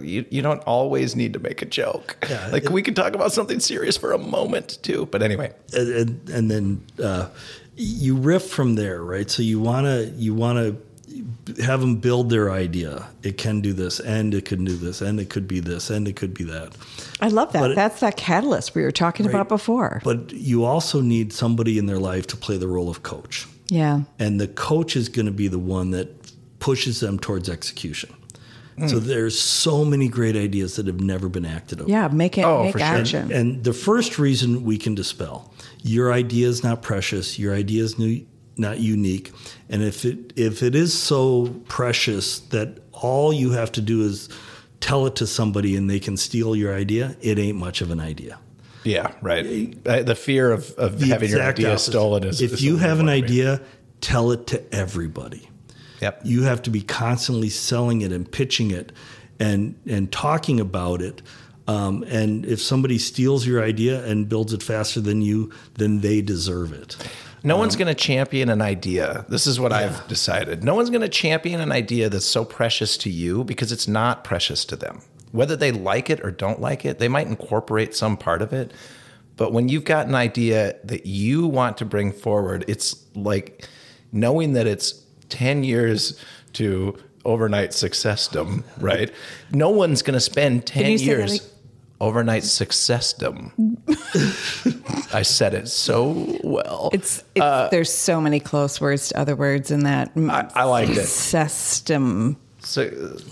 you 0.00 0.24
you 0.30 0.42
don't 0.42 0.62
always 0.64 1.16
need 1.16 1.32
to 1.32 1.38
make 1.38 1.62
a 1.62 1.66
joke. 1.66 2.16
Yeah, 2.28 2.48
like 2.52 2.68
we 2.70 2.82
can 2.82 2.94
talk 2.94 3.14
about 3.14 3.32
something 3.32 3.60
serious 3.60 3.96
for 3.96 4.12
a 4.12 4.18
moment 4.18 4.78
too. 4.82 5.06
But 5.06 5.22
anyway, 5.22 5.52
and, 5.72 5.88
and, 5.88 6.28
and 6.30 6.50
then 6.50 6.86
uh, 7.02 7.28
you 7.76 8.16
riff 8.16 8.48
from 8.48 8.74
there, 8.74 9.02
right? 9.02 9.30
So 9.30 9.42
you 9.42 9.60
want 9.60 9.86
to 9.86 10.06
you 10.16 10.34
want 10.34 10.58
to 10.58 11.62
have 11.62 11.80
them 11.80 11.96
build 11.96 12.30
their 12.30 12.50
idea. 12.50 13.08
It 13.22 13.38
can 13.38 13.60
do 13.60 13.72
this, 13.72 14.00
and 14.00 14.34
it 14.34 14.44
can 14.44 14.64
do 14.64 14.76
this, 14.76 15.00
and 15.00 15.18
it 15.18 15.30
could 15.30 15.48
be 15.48 15.60
this, 15.60 15.90
and 15.90 16.06
it 16.06 16.16
could 16.16 16.34
be 16.34 16.44
that. 16.44 16.76
I 17.20 17.28
love 17.28 17.52
that. 17.52 17.60
But 17.60 17.70
it- 17.72 17.76
That's 17.76 18.00
that 18.00 18.16
catalyst 18.16 18.74
we 18.74 18.82
were 18.82 18.92
talking 18.92 19.26
about 19.26 19.48
before. 19.48 20.00
But 20.04 20.32
you 20.32 20.64
also 20.64 21.00
need 21.00 21.32
somebody 21.32 21.78
in 21.78 21.86
their 21.86 21.98
life 21.98 22.26
to 22.28 22.36
play 22.36 22.56
the 22.58 22.68
role 22.68 22.88
of 22.88 23.02
coach, 23.02 23.46
yeah. 23.68 24.02
and 24.18 24.40
the 24.40 24.48
coach 24.48 24.96
is 24.96 25.08
going 25.08 25.26
to 25.26 25.32
be 25.32 25.48
the 25.48 25.58
one 25.58 25.90
that 25.92 26.08
pushes 26.60 27.00
them 27.00 27.18
towards 27.18 27.48
execution. 27.48 28.10
So 28.86 28.98
there's 28.98 29.38
so 29.38 29.84
many 29.84 30.08
great 30.08 30.36
ideas 30.36 30.76
that 30.76 30.86
have 30.86 31.00
never 31.00 31.28
been 31.28 31.44
acted 31.46 31.80
on. 31.80 31.88
Yeah. 31.88 32.08
Make 32.08 32.38
it. 32.38 32.44
Oh, 32.44 32.62
make 32.64 32.72
for 32.72 32.78
sure. 32.78 32.86
action. 32.86 33.32
And 33.32 33.64
the 33.64 33.72
first 33.72 34.18
reason 34.18 34.62
we 34.64 34.78
can 34.78 34.94
dispel 34.94 35.52
your 35.82 36.12
idea 36.12 36.46
is 36.48 36.62
not 36.62 36.82
precious, 36.82 37.38
your 37.38 37.54
idea 37.54 37.82
is 37.84 37.98
new, 37.98 38.24
not 38.56 38.78
unique, 38.80 39.32
and 39.68 39.82
if 39.82 40.04
it 40.04 40.32
if 40.36 40.62
it 40.62 40.74
is 40.74 40.92
so 40.92 41.48
precious 41.68 42.40
that 42.50 42.78
all 42.92 43.32
you 43.32 43.52
have 43.52 43.70
to 43.72 43.80
do 43.80 44.02
is 44.02 44.28
tell 44.80 45.06
it 45.06 45.16
to 45.16 45.26
somebody 45.26 45.76
and 45.76 45.88
they 45.88 46.00
can 46.00 46.16
steal 46.16 46.54
your 46.56 46.74
idea, 46.74 47.16
it 47.20 47.38
ain't 47.38 47.56
much 47.58 47.80
of 47.80 47.90
an 47.90 48.00
idea. 48.00 48.38
yeah, 48.84 49.12
right. 49.22 49.76
Uh, 49.86 50.02
The 50.02 50.14
fear 50.14 50.50
of, 50.52 50.70
of 50.78 50.98
The 51.00 51.06
having 51.08 51.30
your 51.30 51.42
idea 51.42 51.70
opposite. 51.70 51.90
stolen 51.92 52.24
is. 52.24 52.40
if 52.40 52.52
is 52.54 52.62
you 52.64 52.76
have 52.76 53.00
an 53.00 53.06
that 53.06 53.12
me. 53.20 53.24
idea, 53.24 53.60
tell 54.00 54.30
it 54.32 54.46
to 54.48 54.74
everybody. 54.74 55.47
Yep. 56.00 56.20
You 56.24 56.42
have 56.44 56.62
to 56.62 56.70
be 56.70 56.82
constantly 56.82 57.48
selling 57.48 58.02
it 58.02 58.12
and 58.12 58.30
pitching 58.30 58.70
it 58.70 58.92
and 59.38 59.74
and 59.86 60.10
talking 60.10 60.60
about 60.60 61.02
it. 61.02 61.22
Um, 61.66 62.02
and 62.08 62.46
if 62.46 62.62
somebody 62.62 62.98
steals 62.98 63.46
your 63.46 63.62
idea 63.62 64.02
and 64.06 64.28
builds 64.28 64.54
it 64.54 64.62
faster 64.62 65.00
than 65.00 65.20
you, 65.20 65.52
then 65.74 66.00
they 66.00 66.22
deserve 66.22 66.72
it. 66.72 66.96
No 67.44 67.56
one's 67.56 67.76
going 67.76 67.88
to 67.88 67.94
champion 67.94 68.48
an 68.48 68.62
idea. 68.62 69.24
This 69.28 69.46
is 69.46 69.60
what 69.60 69.72
I've 69.72 70.06
decided. 70.08 70.64
No 70.64 70.74
one's 70.74 70.90
going 70.90 71.02
to 71.02 71.08
champion 71.08 71.60
an 71.60 71.70
idea 71.70 72.08
that's 72.08 72.24
so 72.24 72.44
precious 72.44 72.96
to 72.98 73.10
you 73.10 73.44
because 73.44 73.70
it's 73.70 73.86
not 73.86 74.24
precious 74.24 74.64
to 74.66 74.76
them. 74.76 75.02
Whether 75.30 75.56
they 75.56 75.70
like 75.70 76.10
it 76.10 76.24
or 76.24 76.30
don't 76.30 76.60
like 76.60 76.84
it, 76.84 76.98
they 76.98 77.08
might 77.08 77.26
incorporate 77.26 77.94
some 77.94 78.16
part 78.16 78.42
of 78.42 78.52
it. 78.52 78.72
But 79.36 79.52
when 79.52 79.68
you've 79.68 79.84
got 79.84 80.06
an 80.06 80.14
idea 80.14 80.76
that 80.84 81.06
you 81.06 81.46
want 81.46 81.76
to 81.78 81.84
bring 81.84 82.12
forward, 82.12 82.64
it's 82.66 83.04
like 83.14 83.68
knowing 84.10 84.54
that 84.54 84.66
it's 84.66 85.04
10 85.28 85.64
years 85.64 86.18
to 86.54 86.96
overnight 87.24 87.70
successdom, 87.70 88.64
right? 88.80 89.10
No 89.52 89.70
one's 89.70 90.02
going 90.02 90.14
to 90.14 90.20
spend 90.20 90.66
10 90.66 90.90
you 90.92 90.98
say 90.98 91.04
that 91.04 91.10
years 91.10 91.34
ag- 91.34 91.42
overnight 92.00 92.44
successdom. 92.44 93.52
I 95.12 95.22
said 95.22 95.54
it 95.54 95.68
so 95.68 96.38
well. 96.42 96.90
It's, 96.92 97.22
it's 97.34 97.70
there's 97.70 97.92
so 97.92 98.20
many 98.20 98.40
close 98.40 98.80
words 98.80 99.08
to 99.08 99.18
other 99.20 99.36
words 99.36 99.70
in 99.70 99.80
that. 99.84 100.12
Uh, 100.16 100.46
I, 100.54 100.62
I 100.62 100.64
liked 100.64 100.92
it. 100.92 101.06
System. 101.06 102.36
So, 102.60 102.82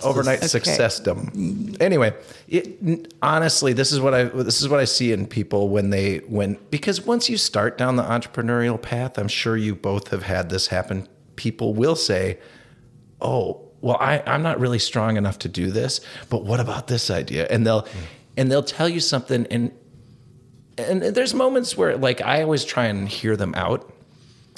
overnight 0.03 0.39
Okay. 0.39 0.47
successdom. 0.47 1.77
Anyway, 1.81 2.15
it, 2.49 3.13
honestly, 3.23 3.73
this 3.73 3.93
is 3.93 4.01
what 4.01 4.15
I 4.15 4.25
this 4.25 4.63
is 4.63 4.69
what 4.69 4.79
I 4.81 4.85
see 4.85 5.13
in 5.13 5.27
people 5.27 5.69
when 5.69 5.91
they 5.91 6.19
when 6.29 6.57
because 6.71 7.03
once 7.05 7.29
you 7.29 7.37
start 7.37 7.77
down 7.77 7.97
the 7.97 8.05
entrepreneurial 8.05 8.81
path, 8.81 9.19
I'm 9.19 9.29
sure 9.29 9.57
you 9.57 9.75
both 9.75 10.09
have 10.09 10.23
had 10.23 10.49
this 10.49 10.69
happen. 10.69 11.09
People 11.37 11.75
will 11.75 11.97
say, 11.97 12.39
"Oh, 13.21 13.63
well, 13.81 13.97
I, 14.01 14.23
I'm 14.27 14.43
not 14.43 14.59
really 14.59 14.79
strong 14.79 15.17
enough 15.17 15.39
to 15.41 15.49
do 15.49 15.71
this, 15.71 16.01
but 16.29 16.45
what 16.45 16.61
about 16.61 16.89
this 16.89 17.11
idea?" 17.11 17.47
And 17.51 17.67
they'll 17.67 17.87
and 18.37 18.51
they'll 18.51 18.63
tell 18.63 18.89
you 18.89 19.01
something, 19.01 19.47
and 19.51 19.73
and 20.79 21.03
there's 21.03 21.35
moments 21.35 21.77
where 21.77 21.97
like 21.97 22.21
I 22.21 22.43
always 22.43 22.65
try 22.65 22.87
and 22.87 23.09
hear 23.09 23.37
them 23.37 23.55
out 23.55 23.93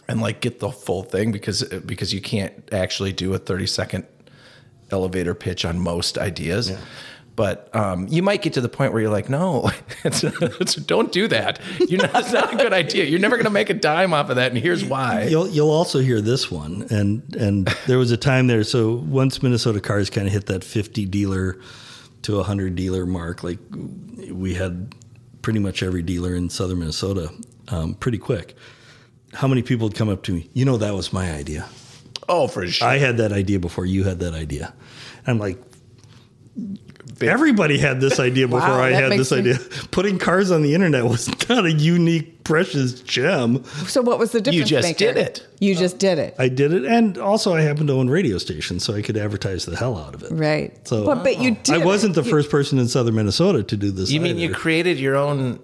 and 0.09 0.21
like 0.21 0.41
get 0.41 0.59
the 0.59 0.71
full 0.71 1.03
thing 1.03 1.31
because 1.33 1.63
because 1.63 2.13
you 2.13 2.21
can't 2.21 2.55
actually 2.73 3.13
do 3.13 3.35
a 3.35 3.39
30 3.39 3.67
second 3.67 4.07
elevator 4.91 5.35
pitch 5.35 5.65
on 5.65 5.79
most 5.79 6.19
ideas. 6.19 6.73
But 7.39 7.73
um, 7.73 8.09
you 8.09 8.21
might 8.21 8.43
get 8.43 8.55
to 8.55 8.61
the 8.61 8.69
point 8.69 8.93
where 8.93 9.01
you're 9.01 9.13
like, 9.13 9.29
no, 9.29 9.71
it's, 10.05 10.25
it's, 10.25 10.75
don't 10.75 11.13
do 11.13 11.29
that. 11.29 11.61
You're 11.79 12.03
not, 12.03 12.17
it's 12.17 12.33
not 12.33 12.53
a 12.53 12.57
good 12.57 12.73
idea. 12.73 13.05
You're 13.05 13.21
never 13.21 13.37
going 13.37 13.45
to 13.45 13.51
make 13.51 13.71
a 13.71 13.75
dime 13.75 14.13
off 14.13 14.29
of 14.29 14.35
that, 14.35 14.51
and 14.51 14.61
here's 14.61 14.85
why. 14.85 15.23
You'll 15.23 15.49
you'll 15.49 15.71
also 15.71 16.01
hear 16.01 16.21
this 16.21 16.51
one, 16.51 16.89
and 16.91 17.23
and 17.37 17.69
there 17.87 17.97
was 17.97 18.11
a 18.11 18.17
time 18.17 18.49
there. 18.49 18.65
So 18.65 18.93
once 18.93 19.41
Minnesota 19.41 19.81
Cars 19.81 20.11
kind 20.11 20.27
of 20.27 20.33
hit 20.33 20.47
that 20.47 20.65
50 20.65 21.07
dealer 21.07 21.61
to 22.23 22.39
100 22.39 22.75
dealer 22.75 23.07
mark, 23.07 23.45
like 23.45 23.61
we 24.33 24.55
had 24.55 24.93
pretty 25.41 25.61
much 25.61 25.85
every 25.85 26.03
dealer 26.03 26.35
in 26.35 26.51
southern 26.51 26.81
Minnesota 26.81 27.33
um, 27.69 27.95
pretty 27.95 28.19
quick. 28.19 28.57
How 29.33 29.47
many 29.47 29.63
people 29.63 29.87
would 29.87 29.97
come 29.97 30.09
up 30.09 30.25
to 30.25 30.33
me? 30.33 30.51
You 30.55 30.65
know, 30.65 30.77
that 30.79 30.93
was 30.93 31.13
my 31.13 31.31
idea. 31.31 31.69
Oh, 32.29 32.49
for 32.49 32.67
sure. 32.67 32.89
I 32.89 32.99
had 32.99 33.19
that 33.19 33.31
idea 33.31 33.61
before 33.61 33.87
you 33.87 34.03
had 34.03 34.19
that 34.19 34.35
idea. 34.35 34.75
I'm 35.25 35.39
like, 35.39 35.63
everybody 37.23 37.79
had 37.79 38.01
this 38.01 38.19
idea 38.29 38.47
before 38.47 38.61
Wow, 38.61 38.81
I 38.81 38.91
had 38.91 39.13
this 39.13 39.31
me- 39.33 39.39
idea. 39.39 39.59
Putting 39.91 40.19
cars 40.19 40.51
on 40.51 40.63
the 40.63 40.75
internet 40.75 41.05
was 41.05 41.29
not 41.49 41.65
a 41.67 41.73
unique, 41.73 42.45
precious 42.45 43.01
gem. 43.03 43.63
So 43.87 44.01
what 44.03 44.19
was 44.19 44.33
the 44.33 44.41
difference? 44.41 44.59
You 44.71 44.77
just 44.77 44.89
maker? 44.89 44.99
did 44.99 45.17
it. 45.19 45.47
You 45.61 45.75
just 45.75 45.99
did 45.99 46.19
it. 46.19 46.35
I 46.39 46.49
did 46.49 46.73
it, 46.73 46.85
and 46.85 47.19
also 47.19 47.53
I 47.55 47.61
happened 47.63 47.89
to 47.89 47.95
own 47.95 48.09
radio 48.09 48.39
stations, 48.39 48.85
so 48.85 48.95
I 48.95 49.03
could 49.03 49.17
advertise 49.17 49.67
the 49.67 49.77
hell 49.77 49.99
out 49.99 50.15
of 50.15 50.23
it. 50.23 50.31
Right. 50.33 50.73
So- 50.89 51.05
but, 51.05 51.23
but 51.25 51.39
you 51.41 51.57
did 51.63 51.75
I 51.75 51.85
wasn't 51.85 52.17
it. 52.17 52.23
the 52.23 52.29
first 52.31 52.51
person 52.51 52.79
in 52.79 52.89
southern 52.89 53.15
Minnesota 53.17 53.63
to 53.63 53.77
do 53.77 53.91
this. 53.91 54.11
you 54.11 54.21
mean 54.21 54.39
you 54.39 54.53
created 54.55 54.99
your 54.99 55.17
own 55.17 55.59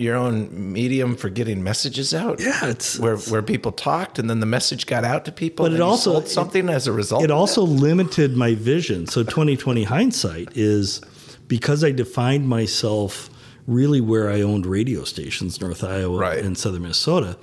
your 0.00 0.16
own 0.16 0.48
medium 0.72 1.14
for 1.14 1.28
getting 1.28 1.62
messages 1.62 2.14
out? 2.14 2.40
Yeah, 2.40 2.64
it's- 2.68 2.98
where 2.98 3.16
where 3.16 3.42
people 3.42 3.70
talked, 3.72 4.18
and 4.18 4.28
then 4.30 4.40
the 4.40 4.46
message 4.46 4.86
got 4.86 5.04
out 5.04 5.24
to 5.26 5.32
people. 5.32 5.64
But 5.64 5.72
and 5.72 5.76
it 5.76 5.82
also- 5.82 6.22
something 6.24 6.68
as 6.68 6.86
a 6.86 6.92
result. 6.92 7.22
It 7.24 7.30
also 7.30 7.62
limited 7.62 8.36
my 8.36 8.54
vision. 8.54 9.06
So 9.06 9.22
2020 9.22 9.84
hindsight 9.84 10.48
is 10.56 11.00
because 11.48 11.84
I 11.84 11.90
defined 11.92 12.48
myself 12.48 13.28
really 13.66 14.00
where 14.00 14.30
I 14.30 14.40
owned 14.40 14.66
radio 14.66 15.04
stations, 15.04 15.60
North 15.60 15.84
Iowa 15.84 16.16
Right. 16.18 16.44
and 16.44 16.56
Southern 16.56 16.82
Minnesota. 16.82 17.36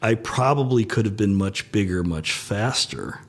I 0.00 0.14
probably 0.14 0.84
could 0.84 1.04
have 1.04 1.16
been 1.16 1.34
much 1.34 1.70
bigger, 1.72 2.02
much 2.04 2.32
faster 2.32 3.20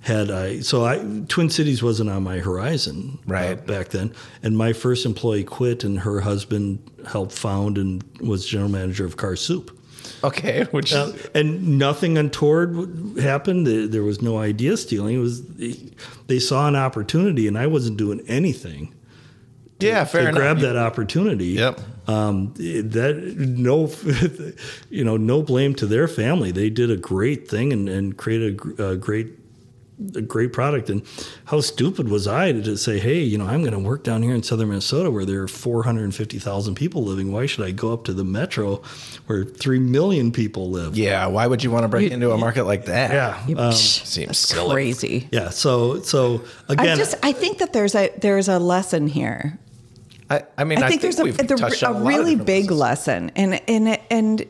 had 0.00 0.30
I. 0.30 0.60
So 0.60 0.84
I 0.84 0.98
Twin 1.28 1.50
Cities 1.50 1.82
wasn't 1.82 2.10
on 2.10 2.22
my 2.22 2.38
horizon 2.38 3.18
uh, 3.28 3.32
Right. 3.32 3.66
back 3.66 3.88
then, 3.88 4.12
and 4.42 4.56
my 4.56 4.72
first 4.72 5.04
employee 5.06 5.44
quit, 5.44 5.84
and 5.84 6.00
her 6.00 6.20
husband 6.20 6.78
helped 7.06 7.32
found 7.32 7.76
and 7.78 8.02
was 8.20 8.46
general 8.46 8.70
manager 8.70 9.04
of 9.04 9.16
CarSoup. 9.16 9.70
Okay, 10.24 10.64
which 10.70 10.92
Uh, 10.92 11.12
and 11.34 11.78
nothing 11.78 12.16
untoward 12.18 13.18
happened. 13.20 13.66
There, 13.66 14.02
was 14.02 14.20
no 14.22 14.38
idea 14.38 14.76
stealing. 14.76 15.16
It 15.16 15.18
was 15.18 15.42
they 16.26 16.38
saw 16.38 16.66
an 16.68 16.76
opportunity, 16.76 17.46
and 17.46 17.56
I 17.58 17.66
wasn't 17.66 17.96
doing 17.98 18.20
anything 18.26 18.94
yeah, 19.80 20.04
fair 20.04 20.22
to 20.22 20.28
enough. 20.28 20.38
grab 20.38 20.58
that 20.58 20.76
opportunity. 20.76 21.46
Yep. 21.48 21.80
Um, 22.06 22.52
that 22.56 23.34
no, 23.38 23.90
you 24.90 25.04
know, 25.04 25.16
no 25.16 25.42
blame 25.42 25.74
to 25.76 25.86
their 25.86 26.06
family. 26.08 26.50
They 26.50 26.68
did 26.70 26.90
a 26.90 26.96
great 26.96 27.48
thing 27.48 27.72
and, 27.72 27.88
and 27.88 28.16
created 28.16 28.48
a, 28.48 28.52
gr- 28.56 28.82
a 28.82 28.96
great. 28.96 29.28
A 30.16 30.22
great 30.22 30.52
product, 30.54 30.88
and 30.88 31.02
how 31.44 31.60
stupid 31.60 32.08
was 32.08 32.26
I 32.26 32.52
to 32.52 32.76
say, 32.78 32.98
"Hey, 32.98 33.20
you 33.22 33.36
know, 33.36 33.44
I'm 33.46 33.60
going 33.60 33.74
to 33.74 33.78
work 33.78 34.02
down 34.02 34.22
here 34.22 34.34
in 34.34 34.42
southern 34.42 34.68
Minnesota 34.70 35.10
where 35.10 35.26
there 35.26 35.42
are 35.42 35.48
450,000 35.48 36.74
people 36.74 37.04
living. 37.04 37.30
Why 37.32 37.44
should 37.44 37.64
I 37.66 37.70
go 37.70 37.92
up 37.92 38.04
to 38.04 38.14
the 38.14 38.24
metro 38.24 38.80
where 39.26 39.44
three 39.44 39.78
million 39.78 40.32
people 40.32 40.70
live?" 40.70 40.96
Yeah, 40.96 41.26
why 41.26 41.46
would 41.46 41.62
you 41.62 41.70
want 41.70 41.84
to 41.84 41.88
break 41.88 42.10
into 42.12 42.30
a 42.32 42.38
market 42.38 42.64
like 42.64 42.86
that? 42.86 43.10
Yeah, 43.12 43.46
You- 43.46 43.58
um, 43.58 43.72
seems 43.72 44.38
silly. 44.38 44.72
crazy. 44.72 45.28
yeah. 45.30 45.50
So, 45.50 46.00
so 46.00 46.42
I 46.68 46.72
again, 46.74 46.96
just 46.96 47.14
I 47.22 47.32
think 47.32 47.58
that 47.58 47.72
there's 47.74 47.94
a 47.94 48.10
there's 48.20 48.48
a 48.48 48.58
lesson 48.58 49.06
here. 49.06 49.58
I, 50.30 50.44
I 50.56 50.64
mean, 50.64 50.78
I 50.82 50.86
I, 50.86 50.88
think, 50.88 51.02
think, 51.02 51.16
there's 51.16 51.22
we've 51.22 51.38
a, 51.38 51.42
the- 51.42 51.86
a 51.86 51.92
a, 51.92 52.02
really 52.04 52.36
big 52.36 52.68
places. 52.68 52.78
lesson, 52.78 53.32
and 53.36 53.60
and 53.68 53.98
and 54.10 54.44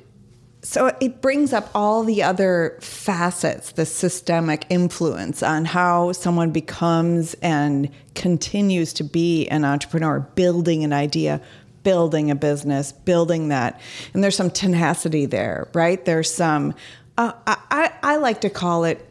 so 0.62 0.94
it 1.00 1.20
brings 1.20 1.52
up 1.52 1.70
all 1.74 2.04
the 2.04 2.22
other 2.22 2.76
facets, 2.80 3.72
the 3.72 3.86
systemic 3.86 4.66
influence 4.68 5.42
on 5.42 5.64
how 5.64 6.12
someone 6.12 6.50
becomes 6.50 7.34
and 7.42 7.88
continues 8.14 8.92
to 8.94 9.04
be 9.04 9.48
an 9.48 9.64
entrepreneur, 9.64 10.20
building 10.20 10.84
an 10.84 10.92
idea, 10.92 11.40
building 11.82 12.30
a 12.30 12.34
business, 12.34 12.92
building 12.92 13.48
that, 13.48 13.80
and 14.12 14.22
there's 14.22 14.36
some 14.36 14.50
tenacity 14.50 15.26
there, 15.26 15.68
right? 15.72 16.04
There's 16.04 16.32
some. 16.32 16.74
Uh, 17.16 17.32
I, 17.46 17.92
I 18.02 18.16
like 18.16 18.42
to 18.42 18.50
call 18.50 18.84
it 18.84 19.10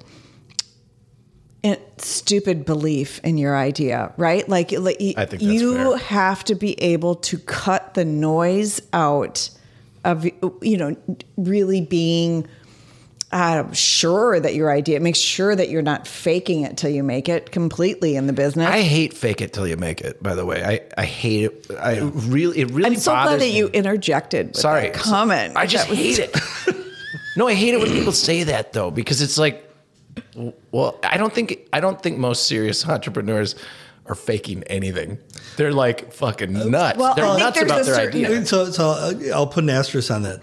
stupid 2.02 2.66
belief 2.66 3.20
in 3.24 3.38
your 3.38 3.58
idea, 3.58 4.14
right? 4.18 4.48
Like, 4.48 4.72
like 4.72 4.98
y- 5.00 5.14
I 5.18 5.26
think 5.26 5.42
that's 5.42 5.54
you 5.54 5.76
fair. 5.76 5.98
have 5.98 6.44
to 6.46 6.56
be 6.56 6.82
able 6.82 7.16
to 7.16 7.38
cut 7.40 7.94
the 7.94 8.06
noise 8.06 8.82
out 8.94 9.50
of 10.04 10.26
you 10.26 10.78
know 10.78 10.96
really 11.38 11.82
being 11.82 12.48
uh, 13.32 13.72
sure 13.74 14.40
that 14.40 14.56
your 14.56 14.72
idea 14.72 15.00
make 15.00 15.16
sure 15.16 15.56
that 15.56 15.70
you're 15.70 15.82
not 15.84 16.08
faking 16.08 16.64
it 16.64 16.78
till 16.78 16.90
you 16.90 17.04
make 17.04 17.30
it 17.30 17.52
completely 17.52 18.16
in 18.16 18.26
the 18.28 18.34
business. 18.34 18.68
I 18.68 18.82
hate 18.82 19.14
fake 19.14 19.42
it 19.42 19.54
till 19.54 19.68
you 19.68 19.78
make 19.78 20.02
it. 20.02 20.22
By 20.24 20.36
the 20.36 20.46
way, 20.46 20.64
I, 20.64 21.02
I 21.02 21.06
hate 21.06 21.44
it. 21.46 21.72
I 21.80 22.00
really 22.00 22.60
it 22.60 22.72
really. 22.72 22.86
I'm 22.86 22.96
so 22.96 23.12
glad 23.12 23.40
that 23.40 23.40
me. 23.42 23.58
you 23.58 23.68
interjected 23.68 24.48
with 24.48 24.58
Sorry, 24.58 24.90
that 24.90 24.94
comment. 24.94 25.56
I 25.56 25.68
just 25.68 25.90
was- 25.90 25.98
hate 26.00 26.20
it. 26.20 26.36
no, 27.38 27.48
I 27.48 27.54
hate 27.54 27.74
it 27.74 27.80
when 27.80 27.92
people 27.92 28.14
say 28.14 28.44
that 28.44 28.74
though, 28.74 28.90
because 28.90 29.22
it's 29.22 29.38
like, 29.38 29.64
well, 30.72 31.00
I 31.04 31.18
don't 31.18 31.34
think 31.34 31.68
I 31.72 31.80
don't 31.80 32.02
think 32.02 32.18
most 32.18 32.48
serious 32.48 32.88
entrepreneurs 32.88 33.56
are 34.10 34.16
faking 34.16 34.64
anything. 34.64 35.20
They're 35.56 35.72
like 35.72 36.12
fucking 36.12 36.52
nuts. 36.72 36.98
well, 36.98 37.14
They're 37.16 37.26
I 37.26 37.38
nuts 37.40 37.62
about 37.62 37.86
their 37.86 37.96
certain- 37.96 38.26
idea. 38.26 38.46
so 38.46 38.72
so 38.72 38.90
I'll, 38.90 39.34
I'll 39.34 39.48
put 39.48 39.64
an 39.64 39.70
asterisk 39.70 40.12
on 40.12 40.24
that. 40.24 40.42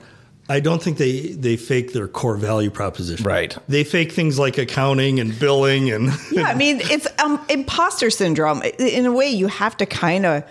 I 0.48 0.60
don't 0.60 0.80
think 0.80 0.96
they 0.98 1.32
they 1.32 1.56
fake 1.56 1.92
their 1.92 2.06
core 2.06 2.36
value 2.36 2.70
proposition. 2.70 3.26
Right. 3.26 3.56
They 3.68 3.82
fake 3.82 4.12
things 4.12 4.38
like 4.38 4.56
accounting 4.58 5.18
and 5.18 5.36
billing 5.38 5.90
and 5.90 6.12
yeah, 6.30 6.44
I 6.44 6.54
mean, 6.54 6.78
it's 6.84 7.08
um, 7.18 7.44
imposter 7.48 8.10
syndrome. 8.10 8.62
In 8.78 9.06
a 9.06 9.12
way, 9.12 9.26
you 9.28 9.48
have 9.48 9.76
to 9.78 9.86
kind 9.86 10.24
of 10.24 10.44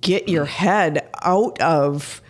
get 0.00 0.28
your 0.28 0.44
head 0.44 1.08
out 1.22 1.60
of 1.60 2.22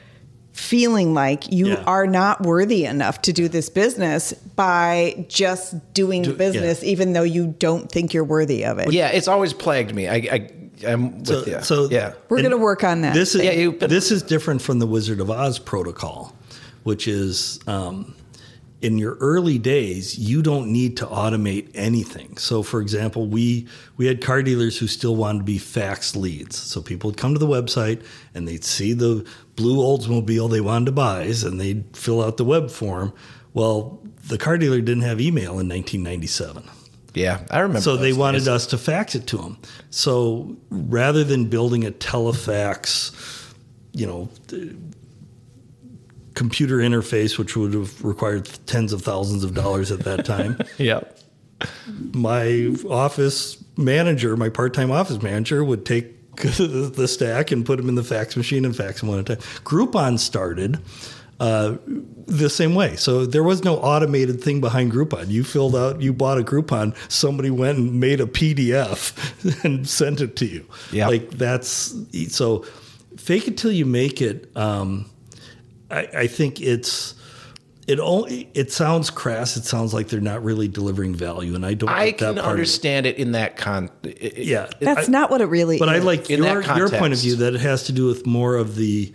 feeling 0.56 1.12
like 1.12 1.52
you 1.52 1.68
Yeah. 1.68 1.84
are 1.86 2.06
not 2.06 2.42
worthy 2.42 2.86
enough 2.86 3.20
to 3.22 3.32
do 3.32 3.46
this 3.46 3.68
business 3.68 4.32
by 4.32 5.26
just 5.28 5.74
doing 5.92 6.22
the 6.22 6.32
business, 6.32 6.82
even 6.82 7.12
though 7.12 7.22
you 7.22 7.54
don't 7.58 7.92
think 7.92 8.14
you're 8.14 8.24
worthy 8.24 8.64
of 8.64 8.78
it. 8.78 8.90
Yeah, 8.90 9.08
it's 9.08 9.28
always 9.28 9.52
plagued 9.52 9.94
me. 9.94 10.08
I, 10.08 10.14
I 10.14 10.50
I'm 10.86 11.18
with 11.18 11.26
so, 11.26 11.44
you. 11.46 11.62
so 11.62 11.88
yeah, 11.90 12.14
We're 12.30 12.38
going 12.38 12.50
to 12.52 12.56
work 12.56 12.84
on 12.84 13.02
that. 13.02 13.12
This 13.14 13.34
is 13.34 13.42
Yeah, 13.44 13.52
you- 13.52 13.72
but- 13.72 13.90
this 13.90 14.10
is 14.10 14.22
different 14.22 14.62
from 14.62 14.78
the 14.78 14.86
Wizard 14.86 15.20
of 15.20 15.30
Oz 15.30 15.58
protocol, 15.58 16.34
which 16.84 17.06
is 17.06 17.60
um, 17.66 18.14
in 18.82 18.98
your 18.98 19.14
early 19.16 19.58
days 19.58 20.18
you 20.18 20.42
don't 20.42 20.70
need 20.70 20.96
to 20.98 21.06
automate 21.06 21.70
anything. 21.74 22.36
So, 22.36 22.62
for 22.62 22.80
example, 22.80 23.26
we 23.26 23.66
we 23.96 24.06
had 24.06 24.20
car 24.20 24.42
dealers 24.42 24.78
who 24.78 24.86
still 24.86 25.16
wanted 25.16 25.38
to 25.38 25.44
be 25.44 25.58
fax 25.58 26.14
leads. 26.14 26.56
So 26.56 26.82
people 26.82 27.10
would 27.10 27.16
come 27.16 27.32
to 27.32 27.38
the 27.38 27.46
website 27.46 28.04
and 28.34 28.46
they'd 28.46 28.64
see 28.64 28.92
the 28.92 29.26
blue 29.56 29.78
Oldsmobile 29.78 30.50
they 30.50 30.60
wanted 30.60 30.86
to 30.86 30.92
buy, 30.92 31.22
and 31.22 31.60
they'd 31.60 31.84
fill 31.96 32.22
out 32.22 32.36
the 32.36 32.44
web 32.44 32.70
form. 32.70 33.12
Well, 33.54 34.00
the 34.28 34.36
car 34.36 34.58
dealer 34.58 34.80
didn't 34.80 35.04
have 35.04 35.20
email 35.20 35.58
in 35.58 35.68
1997. 35.68 36.62
yeah, 37.14 37.40
I 37.50 37.60
remember. 37.60 37.80
So 37.80 37.96
they 37.96 38.10
those 38.10 38.18
wanted 38.18 38.48
us 38.48 38.66
to 38.68 38.78
fax 38.78 39.14
it 39.14 39.26
to 39.28 39.38
them. 39.38 39.58
So 39.88 40.56
rather 40.70 41.24
than 41.24 41.46
building 41.46 41.86
a 41.86 41.90
telefax, 41.90 43.54
you 43.92 44.06
know, 44.06 44.28
computer 46.36 46.76
interface, 46.76 47.38
which 47.38 47.56
would 47.56 47.74
have 47.74 48.04
required 48.04 48.48
tens 48.66 48.92
of 48.92 49.02
thousands 49.02 49.42
of 49.42 49.54
dollars 49.54 49.90
at 49.90 50.00
that 50.00 50.24
time, 50.24 50.58
Yeah, 50.78 51.00
my 52.12 52.76
office 52.88 53.62
manager, 53.76 54.36
my 54.36 54.50
part-time 54.50 54.90
office 54.90 55.20
manager, 55.22 55.64
would 55.64 55.84
take 55.84 56.36
the 56.36 56.92
the 56.94 57.08
stack 57.08 57.50
and 57.50 57.64
put 57.64 57.78
them 57.78 57.88
in 57.88 57.94
the 57.94 58.04
fax 58.04 58.36
machine 58.36 58.64
and 58.64 58.76
fax 58.76 59.00
them 59.00 59.08
one 59.08 59.18
at 59.18 59.30
a 59.30 59.36
time. 59.36 59.44
Groupon 59.64 60.18
started 60.18 60.78
uh, 61.40 61.76
the 62.26 62.50
same 62.50 62.74
way. 62.74 62.96
So 62.96 63.26
there 63.26 63.42
was 63.42 63.64
no 63.64 63.76
automated 63.78 64.42
thing 64.42 64.60
behind 64.60 64.92
Groupon. 64.92 65.28
You 65.28 65.44
filled 65.44 65.76
out, 65.76 66.00
you 66.00 66.12
bought 66.12 66.38
a 66.38 66.42
Groupon, 66.42 66.94
somebody 67.10 67.50
went 67.50 67.78
and 67.78 68.00
made 68.00 68.20
a 68.20 68.26
PDF 68.26 69.14
and 69.64 69.88
sent 69.88 70.20
it 70.20 70.36
to 70.36 70.46
you. 70.46 70.66
Yeah. 70.92 71.08
Like 71.08 71.30
that's 71.30 71.94
so 72.28 72.64
fake 73.16 73.48
it 73.48 73.56
till 73.56 73.72
you 73.72 73.86
make 73.86 74.20
it. 74.20 74.54
Um, 74.56 75.10
I, 75.90 76.08
I 76.14 76.26
think 76.26 76.60
it's 76.60 77.14
it 77.86 78.00
only 78.00 78.48
it 78.54 78.72
sounds 78.72 79.10
crass. 79.10 79.56
It 79.56 79.64
sounds 79.64 79.94
like 79.94 80.08
they're 80.08 80.20
not 80.20 80.42
really 80.42 80.66
delivering 80.66 81.14
value, 81.14 81.54
and 81.54 81.64
I 81.64 81.74
don't. 81.74 81.88
I 81.88 82.06
like 82.06 82.18
that 82.18 82.26
can 82.26 82.34
part 82.36 82.38
of 82.38 82.44
it. 82.46 82.50
understand 82.50 83.06
it 83.06 83.16
in 83.16 83.32
that 83.32 83.56
con. 83.56 83.90
it- 84.02 84.38
Yeah, 84.38 84.68
That's 84.80 85.08
I- 85.08 85.12
not 85.12 85.30
what 85.30 85.40
it 85.40 85.46
really 85.46 85.78
But 85.78 85.88
is. 85.94 86.02
I 86.02 86.04
like 86.04 86.28
In 86.30 86.42
your 86.42 86.62
that 86.62 86.76
your 86.76 86.88
point 86.88 87.12
of 87.12 87.20
view 87.20 87.36
that 87.36 87.54
it 87.54 87.60
has 87.60 87.84
to 87.84 87.92
do 87.92 88.06
with 88.06 88.26
more 88.26 88.56
of 88.56 88.74
the 88.74 89.12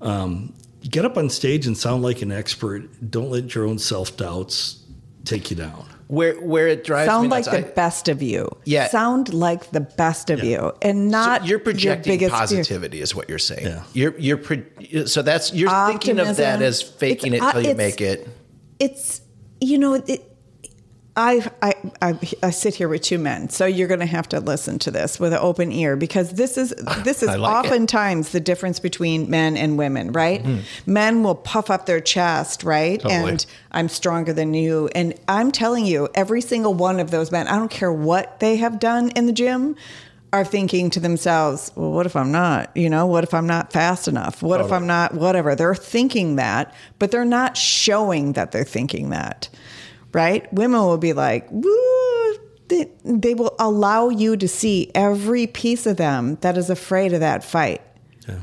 um, 0.00 0.54
get 0.88 1.04
up 1.04 1.16
on 1.18 1.28
stage 1.30 1.66
and 1.66 1.76
sound 1.76 2.02
like 2.02 2.22
an 2.22 2.32
expert. 2.32 2.88
Don't 3.10 3.30
let 3.30 3.54
your 3.54 3.66
own 3.66 3.78
self 3.78 4.16
doubts 4.16 4.82
take 5.26 5.50
you 5.50 5.56
down. 5.56 5.84
Where 6.08 6.34
where 6.34 6.68
it 6.68 6.84
drives 6.84 7.08
Sound 7.10 7.22
me 7.24 7.28
like 7.30 7.46
nuts, 7.46 7.56
the 7.58 7.66
I- 7.66 7.70
best 7.74 8.08
of 8.08 8.22
you. 8.22 8.48
Yeah. 8.64 8.88
Sound 8.88 9.32
like 9.32 9.70
the 9.70 9.80
best 9.80 10.28
of 10.28 10.44
you, 10.44 10.72
and 10.82 11.10
So 11.10 11.16
not 11.18 11.40
you're 11.42 11.48
your 11.50 11.58
projecting 11.60 12.12
biggest 12.12 12.30
fear. 12.32 12.40
positivity 12.40 13.00
is 13.00 13.14
what 13.14 13.28
you're 13.30 13.38
saying. 13.38 13.66
Yeah. 13.66 13.84
You're 13.94 14.18
you're 14.18 14.36
pro- 14.36 15.04
so 15.06 15.22
that's 15.22 15.54
you're 15.54 15.70
thinking 15.86 16.18
of 16.18 16.36
that 16.36 16.60
as 16.60 16.82
faking 16.82 17.32
It's, 17.32 17.42
it 17.42 17.46
uh, 17.46 17.52
till 17.52 17.66
you 17.66 17.74
make 17.74 18.00
it. 18.02 18.28
it's 18.78 19.22
you 19.62 19.78
know 19.78 19.94
it, 19.94 20.33
I, 21.16 21.48
I 21.62 21.74
I 22.02 22.18
I 22.42 22.50
sit 22.50 22.74
here 22.74 22.88
with 22.88 23.02
two 23.02 23.18
men, 23.18 23.48
so 23.48 23.66
you're 23.66 23.86
going 23.86 24.00
to 24.00 24.06
have 24.06 24.28
to 24.30 24.40
listen 24.40 24.80
to 24.80 24.90
this 24.90 25.20
with 25.20 25.32
an 25.32 25.38
open 25.40 25.70
ear 25.70 25.94
because 25.94 26.32
this 26.32 26.58
is 26.58 26.70
this 27.04 27.22
is 27.22 27.28
like 27.28 27.38
it. 27.38 27.42
oftentimes 27.42 28.30
the 28.30 28.40
difference 28.40 28.80
between 28.80 29.30
men 29.30 29.56
and 29.56 29.78
women, 29.78 30.10
right? 30.12 30.44
Men 30.86 31.22
will 31.22 31.36
puff 31.36 31.70
up 31.70 31.86
their 31.86 32.00
chest, 32.00 32.64
right? 32.64 32.98
Mm-hmm. 32.98 33.08
Totally. 33.08 33.30
And 33.30 33.46
I'm 33.70 33.88
stronger 33.88 34.32
than 34.32 34.54
you, 34.54 34.88
and 34.94 35.14
I'm 35.28 35.52
telling 35.52 35.86
you, 35.86 36.08
every 36.14 36.40
single 36.40 36.74
one 36.74 36.98
of 36.98 37.12
those 37.12 37.30
men, 37.30 37.46
I 37.46 37.56
don't 37.56 37.70
care 37.70 37.92
what 37.92 38.40
they 38.40 38.56
have 38.56 38.80
done 38.80 39.10
in 39.10 39.26
the 39.26 39.32
gym. 39.32 39.76
Are 40.32 40.44
thinking 40.44 40.90
to 40.90 40.98
themselves, 40.98 41.70
well, 41.76 41.92
what 41.92 42.06
if 42.06 42.16
I'm 42.16 42.32
not? 42.32 42.76
You 42.76 42.90
know, 42.90 43.06
what 43.06 43.22
if 43.22 43.32
I'm 43.32 43.46
not 43.46 43.72
fast 43.72 44.08
enough? 44.08 44.42
What 44.42 44.60
if 44.60 44.72
I'm 44.72 44.84
not 44.84 45.14
whatever? 45.14 45.54
They're 45.54 45.76
thinking 45.76 46.34
that, 46.34 46.74
but 46.98 47.12
they're 47.12 47.24
not 47.24 47.56
showing 47.56 48.32
that 48.32 48.50
they're 48.50 48.64
thinking 48.64 49.10
that 49.10 49.48
right? 50.14 50.50
Women 50.52 50.80
will 50.80 50.98
be 50.98 51.12
like, 51.12 51.46
woo. 51.50 52.34
They, 52.68 52.90
they 53.04 53.34
will 53.34 53.54
allow 53.58 54.08
you 54.08 54.38
to 54.38 54.48
see 54.48 54.90
every 54.94 55.46
piece 55.46 55.84
of 55.84 55.98
them 55.98 56.36
that 56.40 56.56
is 56.56 56.70
afraid 56.70 57.12
of 57.12 57.20
that 57.20 57.44
fight. 57.44 57.82
Yeah. 58.26 58.38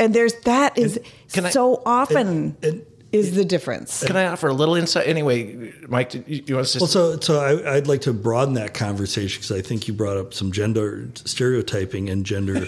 And 0.00 0.14
there's 0.14 0.32
that 0.44 0.78
is 0.78 0.98
can 1.34 1.44
I- 1.46 1.50
so 1.50 1.82
often 1.84 2.56
and- 2.62 2.86
is 3.12 3.34
the 3.34 3.44
difference. 3.44 4.02
Can 4.04 4.16
I 4.16 4.26
offer 4.26 4.48
a 4.48 4.54
little 4.54 4.74
insight? 4.74 5.06
Anyway, 5.06 5.72
Mike, 5.86 6.10
do 6.10 6.24
you, 6.26 6.42
you 6.46 6.54
want 6.56 6.66
to 6.68 6.78
Well, 6.78 6.86
just 6.86 6.92
so 6.92 7.20
so 7.20 7.40
I, 7.40 7.74
I'd 7.76 7.86
like 7.86 8.00
to 8.02 8.12
broaden 8.12 8.54
that 8.54 8.72
conversation 8.74 9.40
because 9.40 9.52
I 9.52 9.60
think 9.60 9.86
you 9.86 9.94
brought 9.94 10.16
up 10.16 10.32
some 10.32 10.50
gender 10.50 11.08
stereotyping 11.14 12.08
and 12.08 12.24
gender 12.24 12.54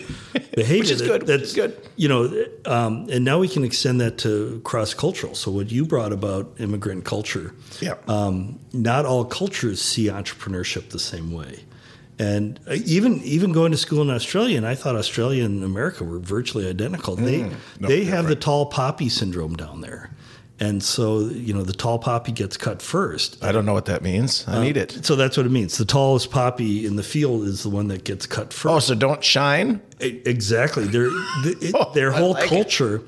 behavior. 0.55 0.79
Which 0.81 0.91
is 0.91 0.99
that- 1.01 1.07
good, 1.07 1.23
which 1.23 1.27
That's 1.29 1.43
is 1.51 1.55
good. 1.55 1.77
You 1.97 2.09
know, 2.09 2.45
um, 2.67 3.09
and 3.11 3.25
now 3.25 3.39
we 3.39 3.49
can 3.49 3.65
extend 3.65 4.01
that 4.01 4.19
to 4.19 4.61
cross 4.65 4.93
cultural. 4.95 5.35
So 5.35 5.51
what 5.51 5.71
you 5.73 5.87
brought 5.87 6.13
about 6.13 6.55
immigrant 6.59 7.05
culture. 7.05 7.55
Yeah. 7.81 7.95
Um, 8.07 8.59
not 8.73 9.07
all 9.07 9.25
cultures 9.25 9.81
see 9.81 10.07
entrepreneurship 10.09 10.91
the 10.91 10.99
same 10.99 11.33
way. 11.33 11.65
And 12.17 12.61
uh, 12.69 12.75
even 12.85 13.21
even 13.23 13.51
going 13.53 13.73
to 13.73 13.79
school 13.79 14.01
in 14.03 14.11
Australia, 14.11 14.57
and 14.57 14.67
I 14.67 14.77
thought 14.77 14.95
Australia 14.95 15.45
and 15.45 15.65
America 15.65 16.05
were 16.05 16.21
virtually 16.21 16.69
identical. 16.69 17.17
They 17.17 17.41
Mm, 17.41 17.55
no, 17.81 17.89
they 17.89 18.05
have 18.05 18.29
the 18.29 18.37
tall 18.37 18.67
poppy 18.67 19.09
syndrome 19.09 19.57
down 19.57 19.81
there, 19.81 20.11
and 20.65 20.83
so 20.83 21.21
you 21.21 21.53
know 21.55 21.63
the 21.63 21.73
tall 21.73 21.99
poppy 21.99 22.33
gets 22.33 22.57
cut 22.57 22.81
first. 22.83 23.43
I 23.45 23.53
don't 23.53 23.67
know 23.67 23.75
what 23.75 23.87
that 23.87 24.03
means. 24.03 24.45
I 24.49 24.63
need 24.63 24.77
it. 24.77 25.05
So 25.05 25.17
that's 25.17 25.37
what 25.37 25.47
it 25.47 25.53
means. 25.53 25.77
The 25.79 25.85
tallest 25.85 26.31
poppy 26.31 26.87
in 26.87 26.97
the 26.97 27.03
field 27.03 27.43
is 27.45 27.63
the 27.63 27.71
one 27.71 27.89
that 27.89 28.05
gets 28.05 28.27
cut 28.27 28.53
first. 28.53 28.73
Oh, 28.75 28.79
so 28.79 28.95
don't 28.95 29.23
shine. 29.23 29.81
Exactly. 30.01 30.85
Their 30.87 31.05
the, 31.45 31.57
it- 31.61 31.75
Oh, 31.81 31.93
their 31.95 32.11
whole 32.13 32.33
like 32.33 32.45
it. 32.45 32.49
culture, 32.49 33.03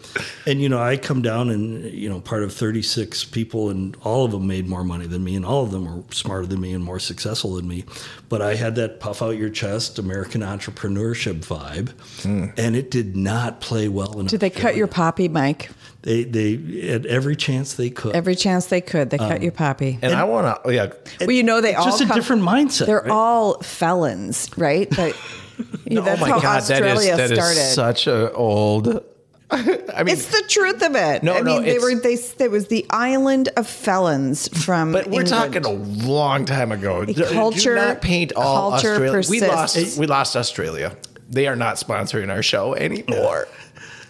and 0.47 0.61
you 0.63 0.69
know, 0.69 0.81
I 0.81 0.97
come 0.97 1.21
down 1.23 1.51
and 1.51 1.85
you 1.93 2.09
know, 2.09 2.21
part 2.21 2.43
of 2.43 2.53
thirty 2.53 2.83
six 2.83 3.25
people, 3.25 3.71
and 3.71 3.97
all 4.03 4.25
of 4.25 4.31
them 4.33 4.47
made 4.47 4.67
more 4.69 4.85
money 4.85 5.07
than 5.07 5.23
me, 5.25 5.37
and 5.37 5.45
all 5.45 5.63
of 5.65 5.71
them 5.73 5.85
were 5.85 6.03
smarter 6.13 6.47
than 6.47 6.61
me 6.61 6.73
and 6.73 6.83
more 6.83 6.99
successful 6.99 7.55
than 7.55 7.67
me. 7.69 7.85
But 8.29 8.41
I 8.43 8.55
had 8.55 8.75
that 8.77 8.99
puff 9.01 9.21
out 9.23 9.37
your 9.37 9.51
chest 9.51 9.99
American 9.99 10.41
entrepreneurship 10.43 11.45
vibe, 11.45 11.91
Hmm. 12.23 12.47
and 12.57 12.75
it 12.77 12.91
did 12.91 13.17
not 13.17 13.61
play 13.61 13.89
well. 13.89 14.19
In 14.19 14.27
Did 14.27 14.41
they 14.41 14.51
cut 14.51 14.77
your 14.77 14.87
poppy, 14.89 15.29
Mike? 15.29 15.71
They 16.07 16.23
they 16.23 16.89
at 16.89 17.05
every 17.07 17.35
chance 17.35 17.75
they 17.75 17.91
could. 17.91 18.15
Every 18.15 18.37
chance 18.37 18.67
they 18.67 18.81
could, 18.81 19.11
they 19.11 19.19
Um, 19.19 19.29
cut 19.29 19.43
your 19.43 19.51
poppy. 19.51 19.99
And, 20.03 20.13
I 20.15 20.23
want 20.23 20.63
to, 20.65 20.73
yeah. 20.73 20.93
well, 21.21 21.33
you 21.33 21.43
know, 21.43 21.61
they 21.61 21.71
it's 21.71 21.79
all 21.81 21.87
just 21.87 22.01
a 22.01 22.07
come- 22.07 22.17
different 22.17 22.43
mindset. 22.43 22.87
They're 22.87 23.01
right? 23.01 23.11
all 23.11 23.61
felons, 23.61 24.49
right? 24.57 24.89
But 24.89 25.17
yeah, 25.85 26.03
that's 26.03 26.21
how 26.21 26.39
Australia 26.39 27.17
that 27.17 27.23
is, 27.25 27.31
that 27.31 27.35
started. 27.35 27.59
is 27.61 27.75
such 27.75 28.07
a 28.07 28.31
old. 28.33 29.03
I 29.51 29.59
mean, 30.05 30.09
It's 30.15 30.27
the 30.27 30.45
truth 30.49 30.81
of 30.83 30.95
it. 30.95 31.25
No, 31.25 31.35
I 31.35 31.41
no, 31.41 31.55
mean, 31.57 31.65
they 31.65 31.79
were 31.81 31.95
they. 31.97 32.15
There 32.17 32.51
was 32.51 32.69
the 32.69 32.87
island 32.91 33.49
of 33.57 33.67
felons 33.67 34.47
from. 34.65 34.93
but 34.93 35.09
we're 35.09 35.23
England. 35.23 35.29
talking 35.29 35.65
a 35.65 36.07
long 36.07 36.45
time 36.45 36.71
ago. 36.71 37.05
Do- 37.05 37.25
culture- 37.27 37.75
Do 37.75 37.81
not 37.81 38.01
paint 38.01 38.33
all 38.37 38.71
culture 38.71 38.93
Australia. 39.07 39.29
We 39.29 39.41
lost. 39.41 39.99
We 39.99 40.07
lost 40.07 40.37
Australia. 40.37 40.97
They 41.29 41.49
are 41.49 41.57
not 41.57 41.77
sponsoring 41.77 42.31
our 42.31 42.45
show 42.45 42.75
anymore. 42.77 43.49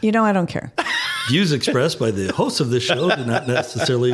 You 0.03 0.13
know, 0.13 0.25
I 0.27 0.33
don't 0.35 0.47
care. 0.47 0.73
Views 1.29 1.53
expressed 1.53 1.99
by 1.99 2.11
the 2.11 2.33
hosts 2.33 2.61
of 2.61 2.71
this 2.71 2.83
show 2.83 3.15
do 3.15 3.25
not 3.25 3.47
necessarily 3.49 4.13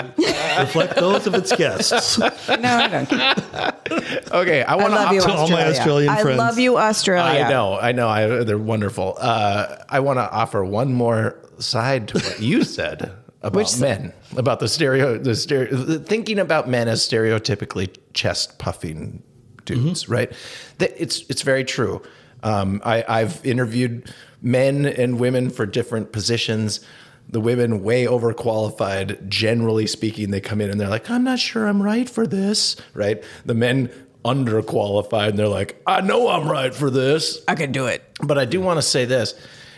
reflect 0.59 0.97
those 0.97 1.27
of 1.27 1.35
its 1.35 1.55
guests. 1.55 2.19
No, 2.19 2.29
I 2.49 2.89
don't. 2.89 4.33
Okay, 4.33 4.63
I 4.63 4.73
I 4.73 4.77
want 4.77 4.93
love 4.95 5.13
you, 5.13 5.21
to 5.21 5.31
all 5.33 5.49
my 5.51 5.67
Australia. 5.67 5.71
Australian 5.71 6.09
I 6.11 6.23
friends. 6.23 6.39
love 6.39 6.59
you, 6.59 6.79
Australia. 6.79 7.43
I 7.45 7.51
know, 7.51 7.79
I 7.79 7.93
know. 7.93 8.09
I, 8.09 8.45
they're 8.45 8.57
wonderful. 8.59 9.17
Uh, 9.19 9.77
I 9.89 10.01
want 10.01 10.19
to 10.19 10.31
offer 10.31 10.65
one 10.65 10.93
more 10.95 11.39
side 11.59 12.09
to 12.09 12.19
what 12.19 12.41
you 12.41 12.65
said 12.65 13.13
about 13.43 13.57
Which- 13.57 13.79
men, 13.81 14.13
about 14.37 14.61
the 14.61 14.69
stereo, 14.69 15.19
the 15.19 15.35
stereo, 15.35 15.75
the, 15.77 15.99
thinking 15.99 16.39
about 16.39 16.69
men 16.69 16.89
as 16.89 17.07
stereotypically 17.07 17.95
chest 18.15 18.59
puffing 18.59 19.23
dudes, 19.65 20.05
Mm-hmm. 20.05 20.13
right? 20.13 20.33
That 20.79 20.93
it's 21.01 21.23
it's 21.29 21.43
very 21.43 21.65
true. 21.65 22.03
Um, 22.43 22.81
I, 22.85 23.05
I've 23.07 23.45
interviewed 23.47 24.13
men 24.43 24.85
and 24.85 25.19
women 25.19 25.49
for 25.49 25.65
different 25.65 26.13
positions. 26.13 26.81
The 27.29 27.41
women 27.41 27.83
way 27.83 28.05
overqualified. 28.05 29.29
Generally 29.29 29.87
speaking, 29.87 30.31
they 30.31 30.41
come 30.41 30.61
in 30.61 30.71
and 30.71 30.81
they're 30.81 30.89
like, 30.89 31.09
"I'm 31.09 31.25
not 31.25 31.39
sure 31.39 31.67
I'm 31.67 31.83
right 31.83 32.11
for 32.11 32.27
this." 32.27 32.77
Right? 32.93 33.23
The 33.47 33.55
men 33.55 33.91
underqualified 34.25 35.31
and 35.31 35.39
they're 35.39 35.49
like, 35.49 35.81
"I 35.87 36.01
know 36.01 36.29
I'm 36.29 36.49
right 36.49 36.75
for 36.75 36.91
this." 36.91 37.43
I 37.49 37.55
can 37.55 37.73
do 37.73 37.87
it. 37.87 38.03
But 38.23 38.39
I 38.39 38.45
do 38.45 38.61
want 38.61 38.79
to 38.79 38.83
say 38.83 39.05
this: 39.05 39.35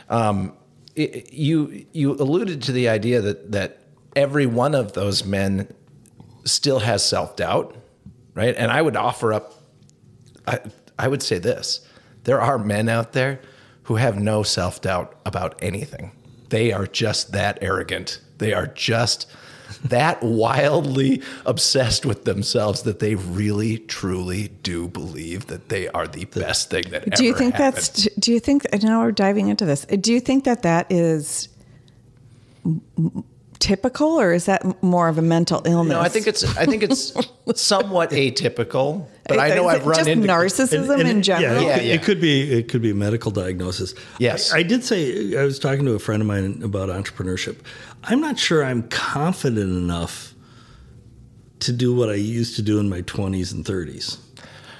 um, 0.08 0.54
it, 0.96 1.32
you 1.32 1.86
you 1.92 2.14
alluded 2.14 2.62
to 2.62 2.72
the 2.72 2.88
idea 2.88 3.20
that 3.20 3.52
that 3.52 3.80
every 4.16 4.46
one 4.46 4.74
of 4.74 4.94
those 4.94 5.24
men 5.24 5.72
still 6.44 6.80
has 6.80 7.04
self 7.04 7.36
doubt, 7.36 7.76
right? 8.34 8.54
And 8.56 8.70
I 8.70 8.80
would 8.80 8.96
offer 8.96 9.32
up, 9.32 9.54
I 10.46 10.60
I 10.98 11.08
would 11.08 11.22
say 11.22 11.38
this: 11.38 11.86
there 12.24 12.40
are 12.40 12.58
men 12.58 12.88
out 12.88 13.12
there 13.12 13.40
who 13.84 13.96
have 13.96 14.18
no 14.18 14.42
self 14.42 14.80
doubt 14.80 15.16
about 15.24 15.58
anything. 15.62 16.12
They 16.50 16.72
are 16.72 16.86
just 16.86 17.32
that 17.32 17.58
arrogant. 17.62 18.20
They 18.38 18.52
are 18.52 18.66
just 18.66 19.26
that 19.84 20.22
wildly 20.22 21.22
obsessed 21.46 22.04
with 22.04 22.24
themselves 22.24 22.82
that 22.82 22.98
they 22.98 23.14
really 23.14 23.78
truly 23.78 24.48
do 24.62 24.88
believe 24.88 25.46
that 25.46 25.68
they 25.68 25.88
are 25.88 26.06
the 26.06 26.24
best 26.26 26.70
thing 26.70 26.84
that. 26.90 27.16
Do 27.16 27.24
you 27.24 27.34
think 27.34 27.54
happened. 27.54 27.76
that's? 27.76 28.08
Do 28.18 28.32
you 28.32 28.40
think? 28.40 28.66
I 28.72 28.78
know 28.78 29.00
we're 29.00 29.12
diving 29.12 29.48
into 29.48 29.64
this. 29.64 29.84
Do 29.86 30.12
you 30.12 30.20
think 30.20 30.44
that 30.44 30.62
that 30.62 30.90
is 30.90 31.48
typical, 33.64 34.20
or 34.20 34.34
is 34.34 34.44
that 34.44 34.82
more 34.82 35.08
of 35.08 35.16
a 35.16 35.22
mental 35.22 35.62
illness? 35.64 35.94
No, 35.94 36.00
I 36.00 36.10
think 36.10 36.26
it's 36.26 36.44
I 36.56 36.66
think 36.66 36.82
it's 36.82 37.16
somewhat 37.54 38.10
atypical, 38.10 39.06
but 39.26 39.38
I 39.38 39.54
know 39.54 39.68
I've 39.68 39.80
it 39.80 39.86
run 39.86 39.96
just 39.96 40.08
into 40.08 40.28
narcissism 40.28 41.02
in 41.02 41.22
general. 41.22 41.62
Yeah, 41.62 41.62
it, 41.62 41.64
Yeah, 41.64 41.74
could, 41.78 41.86
yeah. 41.86 41.94
it 41.94 42.02
could 42.02 42.20
be 42.20 42.52
it 42.52 42.68
could 42.68 42.82
be 42.82 42.90
a 42.90 42.94
medical 42.94 43.30
diagnosis. 43.30 43.94
Yes. 44.18 44.52
I, 44.52 44.58
I 44.58 44.62
did 44.64 44.84
say 44.84 45.34
I 45.38 45.44
was 45.44 45.58
talking 45.58 45.86
to 45.86 45.92
a 45.94 45.98
friend 45.98 46.20
of 46.20 46.28
mine 46.28 46.60
about 46.62 46.90
entrepreneurship. 46.90 47.56
I'm 48.02 48.20
not 48.20 48.38
sure 48.38 48.62
I'm 48.62 48.82
confident 48.90 49.70
enough 49.70 50.34
to 51.60 51.72
do 51.72 51.94
what 51.94 52.10
I 52.10 52.16
used 52.16 52.56
to 52.56 52.62
do 52.62 52.78
in 52.78 52.90
my 52.90 53.00
20s 53.02 53.54
and 53.54 53.64
30s. 53.64 54.18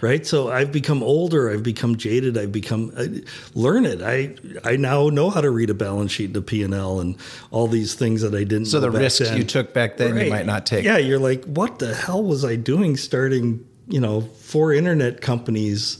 Right, 0.00 0.26
so 0.26 0.50
I've 0.50 0.72
become 0.72 1.02
older. 1.02 1.50
I've 1.50 1.62
become 1.62 1.96
jaded. 1.96 2.36
I've 2.36 2.52
become 2.52 2.92
I, 2.96 3.22
learn 3.54 3.86
it. 3.86 4.02
I 4.02 4.34
I 4.64 4.76
now 4.76 5.08
know 5.08 5.30
how 5.30 5.40
to 5.40 5.50
read 5.50 5.70
a 5.70 5.74
balance 5.74 6.12
sheet, 6.12 6.26
and 6.26 6.36
a 6.36 6.42
P 6.42 6.62
and 6.62 6.74
L, 6.74 7.00
and 7.00 7.16
all 7.50 7.66
these 7.66 7.94
things 7.94 8.22
that 8.22 8.34
I 8.34 8.44
didn't. 8.44 8.66
So 8.66 8.80
the 8.80 8.90
risks 8.90 9.28
then. 9.28 9.38
you 9.38 9.44
took 9.44 9.72
back 9.72 9.96
then, 9.96 10.16
you 10.16 10.30
might 10.30 10.46
not 10.46 10.66
take. 10.66 10.84
Yeah, 10.84 10.98
you're 10.98 11.18
like, 11.18 11.44
what 11.44 11.78
the 11.78 11.94
hell 11.94 12.22
was 12.22 12.44
I 12.44 12.56
doing 12.56 12.96
starting, 12.96 13.66
you 13.88 14.00
know, 14.00 14.22
four 14.22 14.72
internet 14.72 15.20
companies? 15.20 15.98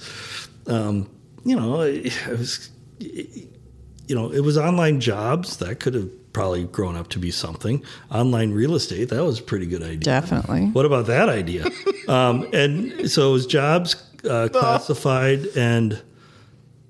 Um, 0.67 1.09
you 1.45 1.57
know, 1.57 1.83
I 1.83 2.11
was, 2.31 2.71
you 2.99 4.15
know, 4.15 4.31
it 4.31 4.41
was 4.41 4.57
online 4.57 5.01
jobs 5.01 5.59
that 5.59 5.81
could 5.81 5.95
have 5.95 6.11
probably 6.35 6.65
grown 6.65 6.97
up 6.97 7.09
to 7.09 7.19
be 7.19 7.31
something. 7.31 7.83
Online 8.11 8.53
real 8.53 8.75
estate, 8.75 9.09
that 9.09 9.25
was 9.25 9.41
a 9.41 9.43
pretty 9.43 9.65
good 9.65 9.83
idea. 9.83 10.01
Definitely. 10.01 10.67
What 10.67 10.85
about 10.85 11.07
that 11.07 11.31
idea? 11.31 11.65
um, 12.09 12.47
and 12.53 13.11
so 13.11 13.31
it 13.31 13.33
was 13.33 13.47
jobs 13.47 13.97
uh, 14.29 14.49
classified 14.53 15.47
and 15.57 16.03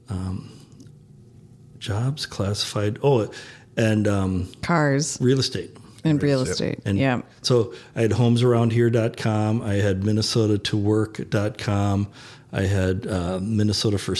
um, 0.09 0.51
jobs 1.79 2.27
classified. 2.27 2.99
Oh, 3.05 3.31
and 3.77 4.09
um, 4.09 4.51
cars 4.62 5.19
real 5.21 5.39
estate. 5.39 5.77
and 6.05 6.21
real 6.23 6.43
estate. 6.43 6.81
And 6.85 6.99
yeah. 6.99 7.23
so 7.43 7.75
I 7.95 8.03
had 8.03 8.12
homesaroundhere.com. 8.12 9.62
I 9.62 9.75
had 9.75 10.05
minnesota 10.05 10.59
to 10.59 10.77
work.com. 10.77 12.09
I 12.55 12.62
had 12.62 13.06
uh, 13.09 13.40
minnesota 13.43 13.98
for 13.98 14.14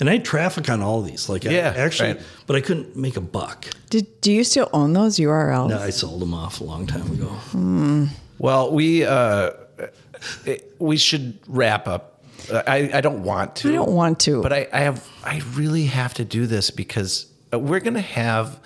And 0.00 0.10
I 0.10 0.14
had 0.14 0.24
traffic 0.24 0.68
on 0.68 0.82
all 0.82 1.02
these. 1.02 1.28
Like, 1.28 1.44
Yeah, 1.44 1.72
I 1.74 1.78
actually, 1.78 2.14
right. 2.14 2.22
but 2.48 2.56
I 2.56 2.60
couldn't 2.60 2.96
make 2.96 3.16
a 3.16 3.20
buck. 3.20 3.66
Did 3.90 4.20
do 4.20 4.32
you 4.32 4.42
still 4.42 4.68
own 4.72 4.92
those 4.92 5.16
URLs? 5.18 5.68
No, 5.70 5.78
I 5.78 5.90
sold 5.90 6.20
them 6.20 6.34
off 6.34 6.60
a 6.60 6.64
long 6.64 6.86
time 6.86 7.08
ago. 7.12 8.08
Well, 8.38 8.72
we 8.72 9.04
uh, 9.04 9.52
we 10.78 10.96
should 10.96 11.38
wrap 11.46 11.86
up. 11.86 12.24
I, 12.52 12.90
I 12.94 13.00
don't 13.00 13.22
want 13.22 13.56
to. 13.56 13.68
I 13.68 13.72
don't 13.72 13.92
want 13.92 14.20
to. 14.20 14.42
but 14.42 14.52
I, 14.52 14.68
I 14.72 14.80
have. 14.80 15.06
I 15.24 15.42
really 15.54 15.86
have 15.86 16.14
to 16.14 16.24
do 16.24 16.46
this 16.46 16.70
because 16.70 17.26
we're 17.52 17.80
gonna 17.80 18.00
have. 18.00 18.58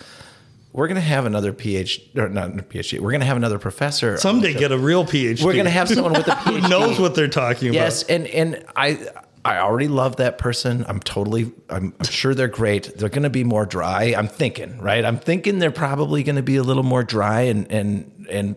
We're 0.72 0.88
gonna 0.88 1.00
have 1.00 1.26
another 1.26 1.52
PhD, 1.52 2.16
or 2.16 2.28
not 2.28 2.50
a 2.58 2.62
PhD. 2.62 3.00
We're 3.00 3.12
gonna 3.12 3.24
have 3.24 3.36
another 3.36 3.58
professor. 3.58 4.16
Someday 4.18 4.54
get 4.54 4.70
a 4.72 4.78
real 4.78 5.04
PhD. 5.04 5.42
We're 5.42 5.54
gonna 5.54 5.70
have 5.70 5.88
someone 5.88 6.12
with 6.12 6.28
a 6.28 6.32
PhD 6.32 6.60
who 6.62 6.68
knows 6.68 6.98
what 7.00 7.14
they're 7.14 7.28
talking 7.28 7.70
about. 7.70 7.74
Yes, 7.74 8.02
and 8.04 8.26
and 8.28 8.64
I 8.76 9.08
I 9.44 9.58
already 9.58 9.88
love 9.88 10.16
that 10.16 10.38
person. 10.38 10.84
I'm 10.86 11.00
totally 11.00 11.52
I'm, 11.68 11.94
I'm 11.98 12.06
sure 12.06 12.34
they're 12.34 12.48
great. 12.48 12.96
They're 12.96 13.08
going 13.08 13.22
to 13.22 13.30
be 13.30 13.44
more 13.44 13.64
dry. 13.64 14.14
I'm 14.16 14.28
thinking, 14.28 14.78
right? 14.78 15.04
I'm 15.04 15.18
thinking 15.18 15.58
they're 15.58 15.70
probably 15.70 16.22
going 16.22 16.36
to 16.36 16.42
be 16.42 16.56
a 16.56 16.62
little 16.62 16.82
more 16.82 17.02
dry 17.02 17.42
and 17.42 17.70
and 17.72 18.26
and 18.30 18.56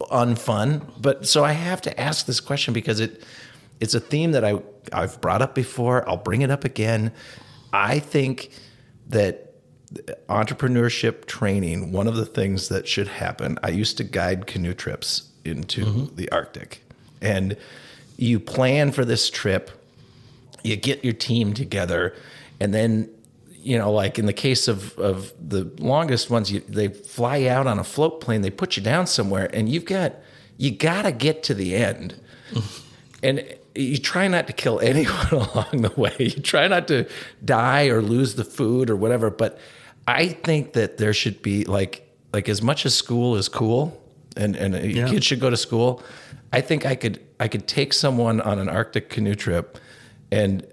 unfun. 0.00 0.90
But 1.00 1.26
so 1.26 1.44
I 1.44 1.52
have 1.52 1.80
to 1.82 2.00
ask 2.00 2.26
this 2.26 2.40
question 2.40 2.74
because 2.74 3.00
it 3.00 3.22
it's 3.80 3.94
a 3.94 4.00
theme 4.00 4.32
that 4.32 4.44
I 4.44 4.60
I've 4.92 5.20
brought 5.20 5.40
up 5.40 5.54
before. 5.54 6.08
I'll 6.08 6.16
bring 6.16 6.42
it 6.42 6.50
up 6.50 6.64
again. 6.64 7.12
I 7.72 8.00
think 8.00 8.50
that 9.08 9.53
entrepreneurship 10.28 11.26
training, 11.26 11.92
one 11.92 12.06
of 12.06 12.16
the 12.16 12.26
things 12.26 12.68
that 12.68 12.88
should 12.88 13.08
happen, 13.08 13.58
I 13.62 13.70
used 13.70 13.96
to 13.98 14.04
guide 14.04 14.46
canoe 14.46 14.74
trips 14.74 15.30
into 15.44 15.84
mm-hmm. 15.84 16.16
the 16.16 16.30
Arctic. 16.30 16.82
And 17.20 17.56
you 18.16 18.40
plan 18.40 18.92
for 18.92 19.04
this 19.04 19.30
trip, 19.30 19.70
you 20.62 20.76
get 20.76 21.04
your 21.04 21.12
team 21.12 21.54
together, 21.54 22.14
and 22.60 22.72
then 22.72 23.10
you 23.64 23.78
know, 23.78 23.90
like 23.90 24.18
in 24.18 24.26
the 24.26 24.32
case 24.34 24.68
of, 24.68 24.96
of 24.98 25.32
the 25.40 25.64
longest 25.78 26.28
ones, 26.28 26.52
you, 26.52 26.60
they 26.68 26.88
fly 26.88 27.46
out 27.46 27.66
on 27.66 27.78
a 27.78 27.84
float 27.84 28.20
plane, 28.20 28.42
they 28.42 28.50
put 28.50 28.76
you 28.76 28.82
down 28.82 29.06
somewhere, 29.06 29.48
and 29.54 29.70
you've 29.70 29.86
got 29.86 30.14
you 30.58 30.70
got 30.70 31.02
to 31.02 31.12
get 31.12 31.42
to 31.44 31.54
the 31.54 31.74
end, 31.74 32.14
and 33.22 33.42
you 33.74 33.98
try 33.98 34.28
not 34.28 34.46
to 34.46 34.52
kill 34.52 34.80
anyone 34.90 35.28
along 35.30 35.82
the 35.82 35.92
way. 35.96 36.14
You 36.18 36.30
try 36.30 36.68
not 36.68 36.88
to 36.88 37.08
die 37.44 37.86
or 37.88 38.00
lose 38.02 38.34
the 38.36 38.44
food 38.44 38.90
or 38.90 38.96
whatever. 38.96 39.30
But 39.30 39.58
I 40.06 40.28
think 40.28 40.74
that 40.74 40.98
there 40.98 41.12
should 41.12 41.42
be 41.42 41.64
like 41.64 42.00
like 42.32 42.48
as 42.48 42.62
much 42.62 42.84
as 42.86 42.94
school 42.94 43.36
is 43.36 43.48
cool, 43.48 44.00
and 44.36 44.56
and 44.56 44.74
Yeah. 44.92 45.08
kid 45.08 45.24
should 45.24 45.40
go 45.40 45.50
to 45.50 45.56
school. 45.56 46.02
I 46.52 46.60
think 46.60 46.86
I 46.86 46.94
could 46.94 47.20
I 47.40 47.48
could 47.48 47.66
take 47.66 47.92
someone 47.92 48.40
on 48.40 48.58
an 48.58 48.68
Arctic 48.68 49.08
canoe 49.10 49.34
trip 49.34 49.78
and 50.30 50.66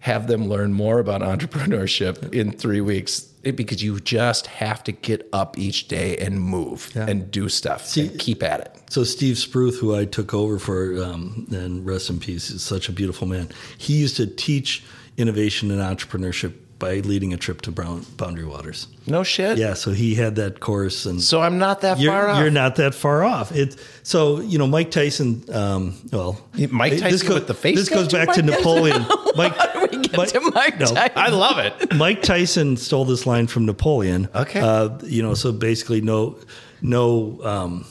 have 0.00 0.26
them 0.28 0.48
learn 0.48 0.72
more 0.72 0.98
about 1.00 1.20
entrepreneurship 1.32 2.32
in 2.32 2.52
three 2.52 2.80
weeks 2.80 3.20
It- 3.42 3.56
because 3.56 3.82
you 3.82 3.98
just 4.00 4.46
have 4.48 4.82
to 4.84 4.92
get 4.92 5.28
up 5.32 5.58
each 5.58 5.88
day 5.88 6.16
and 6.16 6.40
move 6.40 6.90
and 6.94 7.30
do 7.30 7.48
stuff 7.48 7.96
and 7.96 8.18
keep 8.18 8.42
at 8.42 8.60
it. 8.60 8.76
So 8.90 9.04
Steve 9.04 9.36
Spruth, 9.36 9.78
who 9.78 9.94
I 9.94 10.04
took 10.04 10.34
over 10.34 10.58
for, 10.58 11.02
um, 11.02 11.46
and 11.50 11.86
rest 11.86 12.10
in 12.10 12.18
peace, 12.20 12.50
is 12.50 12.62
such 12.62 12.88
a 12.88 12.92
beautiful 12.92 13.26
man. 13.26 13.48
He 13.78 13.94
used 13.94 14.16
to 14.16 14.26
teach 14.26 14.82
innovation 15.16 15.70
and 15.70 15.80
entrepreneurship 15.80 16.52
by 16.78 17.00
leading 17.00 17.32
a 17.32 17.36
trip 17.36 17.60
to 17.62 17.72
Brown, 17.72 18.06
Boundary 18.16 18.44
Waters. 18.44 18.86
No 19.04 19.24
shit. 19.24 19.58
Yeah, 19.58 19.74
so 19.74 19.90
he 19.90 20.14
had 20.14 20.36
that 20.36 20.60
course, 20.60 21.06
and 21.06 21.20
So 21.20 21.40
I'm 21.42 21.58
not 21.58 21.80
that 21.80 21.98
you're, 21.98 22.12
far 22.12 22.28
off. 22.28 22.40
you're 22.40 22.52
not 22.52 22.76
that 22.76 22.94
far 22.94 23.24
off. 23.24 23.50
It 23.50 23.74
so 24.04 24.38
you 24.40 24.58
know 24.58 24.66
Mike 24.68 24.92
Tyson. 24.92 25.42
Um, 25.52 25.94
well, 26.12 26.40
Mike 26.70 26.92
this 26.92 27.00
Tyson 27.00 27.34
with 27.34 27.48
the 27.48 27.54
face 27.54 27.76
This 27.76 27.88
goes 27.88 28.06
back 28.12 28.32
to 28.34 28.42
Mike 28.44 28.58
Napoleon. 28.58 29.04
Mike, 29.36 29.56
we 29.98 30.08
get 30.08 30.28
to 30.28 30.40
Mike 30.54 30.78
no, 30.78 30.86
Tyson. 30.86 31.12
I 31.16 31.28
love 31.28 31.58
it. 31.58 31.94
Mike 31.96 32.22
Tyson 32.22 32.76
stole 32.76 33.04
this 33.04 33.26
line 33.26 33.46
from 33.46 33.66
Napoleon. 33.66 34.28
Okay. 34.34 34.60
Uh, 34.60 34.98
you 35.04 35.22
know, 35.22 35.34
so 35.34 35.52
basically, 35.52 36.00
no, 36.00 36.38
no, 36.82 37.40
um, 37.42 37.86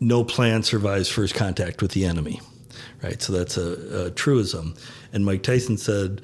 no 0.00 0.24
plan 0.24 0.62
survives 0.62 1.08
first 1.08 1.34
contact 1.34 1.82
with 1.82 1.92
the 1.92 2.04
enemy, 2.04 2.40
right? 3.02 3.20
So 3.22 3.32
that's 3.32 3.56
a, 3.56 4.06
a 4.06 4.10
truism. 4.10 4.76
And 5.12 5.24
Mike 5.24 5.42
Tyson 5.42 5.76
said, 5.78 6.20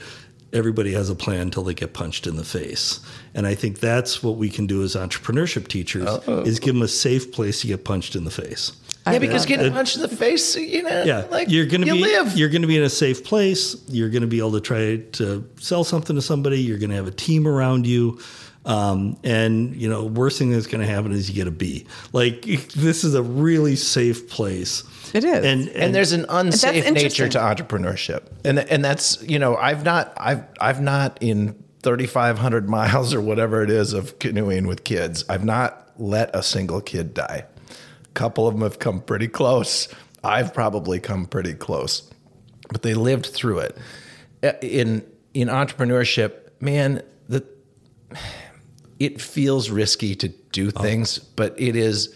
everybody 0.53 0.93
has 0.93 1.11
a 1.11 1.15
plan 1.15 1.41
until 1.41 1.63
they 1.63 1.75
get 1.75 1.93
punched 1.93 2.27
in 2.27 2.37
the 2.37 2.45
face. 2.45 3.01
And 3.35 3.47
I 3.47 3.55
think 3.55 3.81
that's 3.81 4.23
what 4.23 4.37
we 4.37 4.51
can 4.51 4.67
do 4.67 4.83
as 4.83 4.97
entrepreneurship 4.97 5.69
teachers 5.69 6.09
is 6.47 6.59
give 6.59 6.75
them 6.75 6.83
a 6.83 6.89
safe 6.89 7.33
place 7.33 7.61
to 7.61 7.67
get 7.67 7.85
punched 7.85 8.17
in 8.17 8.25
the 8.25 8.31
face. 8.31 8.73
Yeah, 9.07 9.19
because 9.19 9.43
love 9.43 9.49
getting 9.49 9.73
punched 9.73 9.97
in 9.97 10.03
the 10.03 10.09
face, 10.09 10.55
you 10.57 10.83
know, 10.83 11.03
Yeah, 11.05 11.27
like 11.31 11.49
you're 11.51 11.67
going 11.67 11.81
to 11.81 11.87
you 11.87 11.95
be 11.95 12.17
live. 12.17 12.37
you're 12.37 12.49
going 12.51 12.63
to 12.63 12.69
be 12.69 12.77
in 12.77 12.83
a 12.83 12.91
safe 12.91 13.25
place. 13.25 13.75
You're 13.89 14.11
going 14.11 14.23
to 14.23 14.29
be 14.29 14.39
able 14.39 14.53
to 14.53 14.61
try 14.61 14.97
to 15.13 15.49
sell 15.59 15.85
something 15.85 16.17
to 16.17 16.23
somebody. 16.23 16.61
You're 16.61 16.79
going 16.79 16.91
to 16.91 16.97
have 16.97 17.07
a 17.07 17.11
team 17.13 17.49
around 17.49 17.87
you, 17.87 18.21
um, 18.67 19.17
and 19.25 19.75
you 19.75 19.89
know, 19.89 20.05
worst 20.05 20.39
thing 20.39 20.51
that's 20.51 20.67
going 20.67 20.83
to 20.87 20.87
happen 20.87 21.13
is 21.13 21.29
you 21.29 21.35
get 21.35 21.47
a 21.49 21.51
B. 21.51 21.87
Like 22.13 22.43
this 22.77 23.03
is 23.05 23.15
a 23.15 23.23
really 23.23 23.75
safe 23.77 24.29
place. 24.29 24.85
It 25.15 25.25
is. 25.25 25.45
and 25.45 25.69
and, 25.69 25.69
and 25.71 25.95
there's 25.95 26.13
an 26.13 26.27
unsafe 26.29 26.89
nature 26.93 27.29
to 27.29 27.39
entrepreneurship 27.39 28.23
and 28.45 28.61
and 28.61 28.85
that's 28.85 29.21
you 29.25 29.41
know 29.41 29.57
i've 29.57 29.85
not 29.85 30.13
i've 30.17 30.45
i've 30.61 30.81
not 30.81 31.19
in 31.21 31.61
3500 31.83 32.69
miles 32.69 33.13
or 33.13 33.21
whatever 33.21 33.65
it 33.65 33.71
is 33.71 33.93
of 33.93 34.21
canoeing 34.21 34.69
with 34.69 34.85
kids 34.85 35.25
i've 35.29 35.45
not 35.45 35.91
let 35.99 36.31
a 36.33 36.45
single 36.45 36.81
kid 36.81 37.13
die 37.13 37.45
a 38.11 38.13
couple 38.15 38.47
of 38.47 38.55
them 38.55 38.63
have 38.63 38.79
come 38.79 39.01
pretty 39.01 39.29
close 39.29 39.89
i've 40.25 40.53
probably 40.53 40.99
come 41.01 41.25
pretty 41.27 41.55
close 41.55 42.11
but 42.69 42.83
they 42.83 42.95
lived 42.95 43.27
through 43.27 43.59
it 43.59 43.77
Uh, 44.43 44.53
in 44.63 45.05
in 45.35 45.49
entrepreneurship 45.49 46.33
man 46.61 47.03
the 47.29 47.45
it 48.99 49.21
feels 49.21 49.71
risky 49.71 50.15
to 50.17 50.29
do 50.53 50.71
things, 50.71 51.19
but 51.19 51.55
it 51.59 51.75
is 51.75 52.15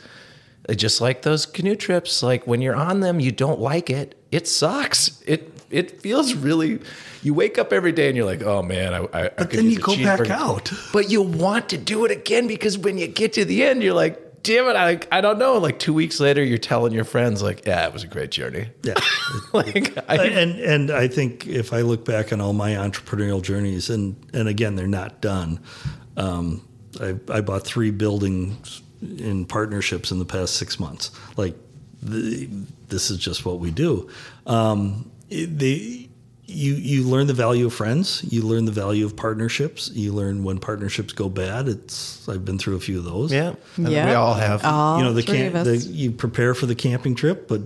uh, 0.68 0.74
just 0.74 1.00
like 1.00 1.22
those 1.22 1.46
canoe 1.46 1.76
trips. 1.76 2.22
Like 2.22 2.46
when 2.46 2.60
you're 2.60 2.74
on 2.76 3.00
them, 3.00 3.20
you 3.20 3.32
don't 3.32 3.58
like 3.60 3.88
it. 3.88 4.14
It 4.30 4.46
sucks. 4.46 5.22
It 5.26 5.50
it 5.70 6.02
feels 6.02 6.34
really. 6.34 6.80
You 7.22 7.32
wake 7.32 7.56
up 7.58 7.72
every 7.72 7.92
day 7.92 8.08
and 8.08 8.16
you're 8.16 8.26
like, 8.26 8.42
oh 8.42 8.62
man, 8.62 8.92
I. 8.92 8.98
I 9.14 9.30
But 9.30 9.50
then 9.50 9.70
you 9.70 9.78
go 9.78 9.96
back 9.96 10.28
out. 10.28 10.70
But 10.92 11.10
you 11.10 11.22
want 11.22 11.70
to 11.70 11.78
do 11.78 12.04
it 12.04 12.10
again 12.10 12.46
because 12.46 12.76
when 12.76 12.98
you 12.98 13.06
get 13.06 13.32
to 13.34 13.46
the 13.46 13.64
end, 13.64 13.82
you're 13.82 13.94
like, 13.94 14.20
damn 14.44 14.68
it, 14.68 14.76
I 14.76 15.00
I 15.10 15.20
don't 15.20 15.38
know. 15.38 15.58
Like 15.58 15.80
two 15.80 15.92
weeks 15.92 16.20
later, 16.20 16.44
you're 16.44 16.58
telling 16.58 16.92
your 16.92 17.04
friends 17.04 17.42
like, 17.42 17.66
yeah, 17.66 17.84
it 17.86 17.92
was 17.92 18.04
a 18.04 18.06
great 18.06 18.30
journey. 18.30 18.68
yeah. 18.84 18.94
like 19.52 19.98
I, 20.08 20.26
and 20.26 20.60
and 20.60 20.90
I 20.92 21.08
think 21.08 21.48
if 21.48 21.72
I 21.72 21.80
look 21.80 22.04
back 22.04 22.32
on 22.32 22.40
all 22.40 22.52
my 22.52 22.72
entrepreneurial 22.72 23.42
journeys, 23.42 23.90
and 23.90 24.14
and 24.32 24.46
again, 24.46 24.76
they're 24.76 24.86
not 24.86 25.20
done. 25.20 25.58
Um, 26.16 26.66
I 27.00 27.16
I 27.28 27.40
bought 27.40 27.64
three 27.64 27.90
buildings 27.90 28.82
in 29.02 29.44
partnerships 29.46 30.12
in 30.12 30.20
the 30.20 30.24
past 30.24 30.54
six 30.54 30.78
months. 30.78 31.10
Like 31.36 31.56
the, 32.00 32.48
this 32.88 33.10
is 33.10 33.18
just 33.18 33.44
what 33.44 33.58
we 33.58 33.72
do. 33.72 34.08
Um. 34.46 35.10
You, 36.54 36.74
you 36.74 37.02
learn 37.02 37.26
the 37.26 37.34
value 37.34 37.66
of 37.66 37.74
friends. 37.74 38.24
You 38.30 38.42
learn 38.42 38.64
the 38.64 38.72
value 38.72 39.04
of 39.04 39.16
partnerships. 39.16 39.90
You 39.92 40.12
learn 40.12 40.44
when 40.44 40.58
partnerships 40.58 41.12
go 41.12 41.28
bad. 41.28 41.68
It's 41.68 42.28
I've 42.28 42.44
been 42.44 42.58
through 42.58 42.76
a 42.76 42.80
few 42.80 42.98
of 42.98 43.04
those. 43.04 43.32
yeah, 43.32 43.54
and 43.76 43.88
Yeah. 43.88 44.06
we 44.08 44.14
all 44.14 44.34
have. 44.34 44.64
All 44.64 44.98
you 44.98 45.04
know 45.04 45.12
the 45.12 45.22
three 45.22 45.36
camp. 45.38 45.54
of 45.56 45.64
The, 45.66 45.76
you 45.76 46.12
prepare 46.12 46.54
for 46.54 46.66
the 46.66 46.74
camping 46.74 47.14
trip, 47.14 47.48
but 47.48 47.62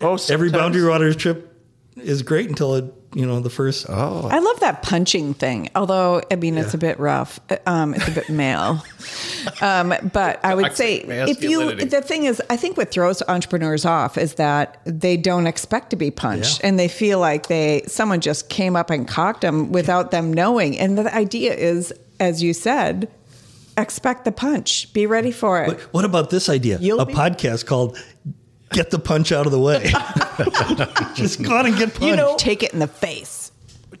oh, 0.00 0.18
every 0.28 0.50
boundary 0.50 0.86
waters 0.88 1.16
trip 1.16 1.53
is 1.96 2.22
great 2.22 2.48
until 2.48 2.74
it 2.74 2.84
you 3.14 3.24
know 3.24 3.38
the 3.38 3.50
first 3.50 3.86
Oh, 3.88 4.28
I 4.28 4.40
love 4.40 4.58
that 4.60 4.82
punching 4.82 5.34
thing. 5.34 5.70
Although 5.76 6.20
I 6.32 6.34
mean, 6.36 6.58
it's 6.58 6.74
a 6.74 6.78
bit 6.78 6.98
rough. 6.98 7.38
Um, 7.66 7.94
it's 7.94 8.08
a 8.08 8.10
bit 8.10 8.28
male. 8.28 8.82
Um, 9.62 9.94
but 10.12 10.44
I 10.44 10.54
would 10.54 10.74
say 10.76 10.96
if 10.96 11.44
you, 11.44 11.74
the 11.76 12.00
thing 12.02 12.24
is, 12.24 12.42
I 12.50 12.56
think 12.56 12.76
what 12.76 12.90
throws 12.90 13.22
entrepreneurs 13.28 13.84
off 13.84 14.18
is 14.18 14.34
that 14.34 14.80
they 14.84 15.16
don't 15.16 15.46
expect 15.46 15.90
to 15.90 15.96
be 15.96 16.10
punched, 16.10 16.60
Yeah. 16.60 16.68
and 16.68 16.78
they 16.78 16.88
feel 16.88 17.20
like 17.20 17.46
they 17.46 17.82
someone 17.86 18.20
just 18.20 18.48
came 18.48 18.74
up 18.74 18.90
and 18.90 19.06
cocked 19.06 19.42
them 19.42 19.70
without 19.70 20.10
them 20.10 20.32
knowing. 20.32 20.76
And 20.78 20.98
the 20.98 21.14
idea 21.14 21.54
is, 21.54 21.92
as 22.18 22.42
you 22.42 22.52
said, 22.52 23.08
expect 23.76 24.24
the 24.24 24.32
punch. 24.32 24.92
Be 24.92 25.06
ready 25.06 25.30
for 25.30 25.62
it. 25.62 25.68
What, 25.68 25.80
what 25.92 26.04
about 26.04 26.30
this 26.30 26.48
idea? 26.48 26.78
You'll 26.80 27.00
a 27.00 27.06
be- 27.06 27.12
podcast 27.12 27.66
called 27.66 27.96
"Get 28.74 28.90
the 28.90 28.98
Punch 28.98 29.32
Out 29.32 29.46
of 29.46 29.52
the 29.52 29.58
Way." 29.58 29.84
Just 31.14 31.42
go 31.42 31.56
on 31.56 31.66
and 31.66 31.76
get 31.76 31.90
punched. 31.90 32.02
You 32.02 32.16
know, 32.16 32.36
take 32.36 32.62
it 32.62 32.72
in 32.72 32.78
the 32.80 32.86
face. 32.88 33.50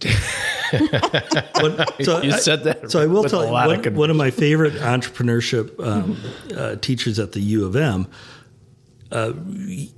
What- 1.60 1.94
so 2.04 2.20
You 2.22 2.32
I- 2.32 2.38
said 2.38 2.64
that 2.64 2.90
So 2.90 3.00
I 3.00 3.06
will 3.06 3.24
tell 3.24 3.44
you 3.44 3.50
lot 3.52 3.70
of 3.70 3.84
one, 3.84 3.94
one 3.94 4.10
of 4.10 4.16
my 4.16 4.30
favorite 4.30 4.74
entrepreneurship 4.74 5.78
um, 5.84 6.16
uh, 6.56 6.76
teachers 6.76 7.18
at 7.18 7.32
the 7.32 7.40
U 7.40 7.64
of 7.64 7.76
M. 7.76 8.06
Uh, 9.12 9.32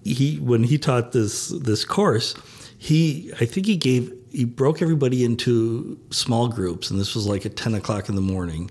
he 0.05 0.39
when 0.43 0.63
he 0.65 0.77
taught 0.79 1.13
this 1.13 1.49
this 1.49 1.85
course, 1.85 2.35
he 2.77 3.33
I 3.41 3.47
think 3.47 3.67
he 3.67 3.77
gave 3.77 4.13
he 4.31 4.45
broke 4.45 4.83
everybody 4.83 5.25
into 5.25 5.99
small 6.11 6.49
groups, 6.49 6.91
and 6.91 7.01
this 7.01 7.15
was 7.15 7.27
like 7.27 7.47
at 7.47 7.57
ten 7.57 7.75
o'clock 7.75 8.11
in 8.11 8.15
the 8.15 8.21
morning, 8.21 8.71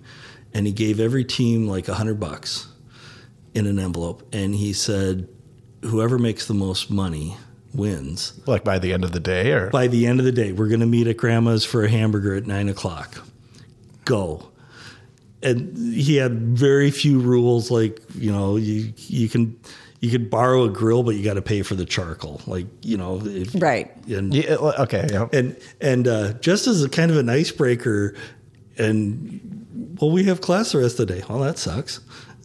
and 0.53 0.67
he 0.67 0.71
gave 0.73 0.99
every 0.99 1.25
team 1.25 1.67
like 1.67 1.87
a 1.87 1.95
hundred 1.95 2.19
bucks 2.19 2.67
in 3.55 3.65
an 3.65 3.79
envelope, 3.79 4.27
and 4.33 4.53
he 4.53 4.73
said, 4.73 5.27
whoever 5.83 6.17
makes 6.17 6.47
the 6.47 6.53
most 6.53 6.89
money 6.89 7.37
wins 7.73 8.33
like 8.47 8.63
by 8.63 8.79
the 8.79 8.93
end 8.93 9.03
of 9.03 9.11
the 9.11 9.19
day, 9.19 9.51
or 9.51 9.69
by 9.69 9.87
the 9.87 10.07
end 10.07 10.19
of 10.19 10.25
the 10.25 10.31
day, 10.31 10.51
we're 10.53 10.67
going 10.69 10.79
to 10.79 10.85
meet 10.85 11.07
at 11.07 11.17
grandma's 11.17 11.65
for 11.65 11.83
a 11.83 11.89
hamburger 11.89 12.33
at 12.35 12.45
nine 12.47 12.69
o'clock. 12.69 13.23
Go. 14.05 14.49
And 15.43 15.77
he 15.93 16.15
had 16.15 16.57
very 16.57 16.89
few 16.89 17.19
rules, 17.19 17.69
like 17.69 17.99
you 18.15 18.31
know, 18.31 18.55
you 18.55 18.93
you 18.97 19.27
can 19.29 19.59
you 19.99 20.09
could 20.09 20.29
borrow 20.29 20.63
a 20.63 20.69
grill, 20.69 21.03
but 21.03 21.15
you 21.15 21.23
got 21.23 21.33
to 21.35 21.41
pay 21.41 21.61
for 21.61 21.75
the 21.75 21.85
charcoal. 21.85 22.41
Like 22.47 22.65
you 22.81 22.97
know, 22.97 23.21
if, 23.23 23.53
Right. 23.55 23.91
And 24.07 24.33
Yeah, 24.33 24.55
okay. 24.55 25.07
Yeah. 25.11 25.27
and 25.33 25.57
and 25.81 26.07
uh, 26.07 26.33
just 26.33 26.67
as 26.67 26.83
a 26.83 26.89
kind 26.89 27.11
of 27.11 27.17
an 27.17 27.29
icebreaker, 27.29 28.15
and 28.77 29.97
well, 29.99 30.11
we 30.11 30.23
have 30.25 30.41
class 30.41 30.71
the 30.71 30.79
rest 30.79 30.99
of 30.99 31.07
the 31.07 31.15
day. 31.15 31.23
Well, 31.29 31.39
that 31.39 31.57
sucks. 31.57 31.99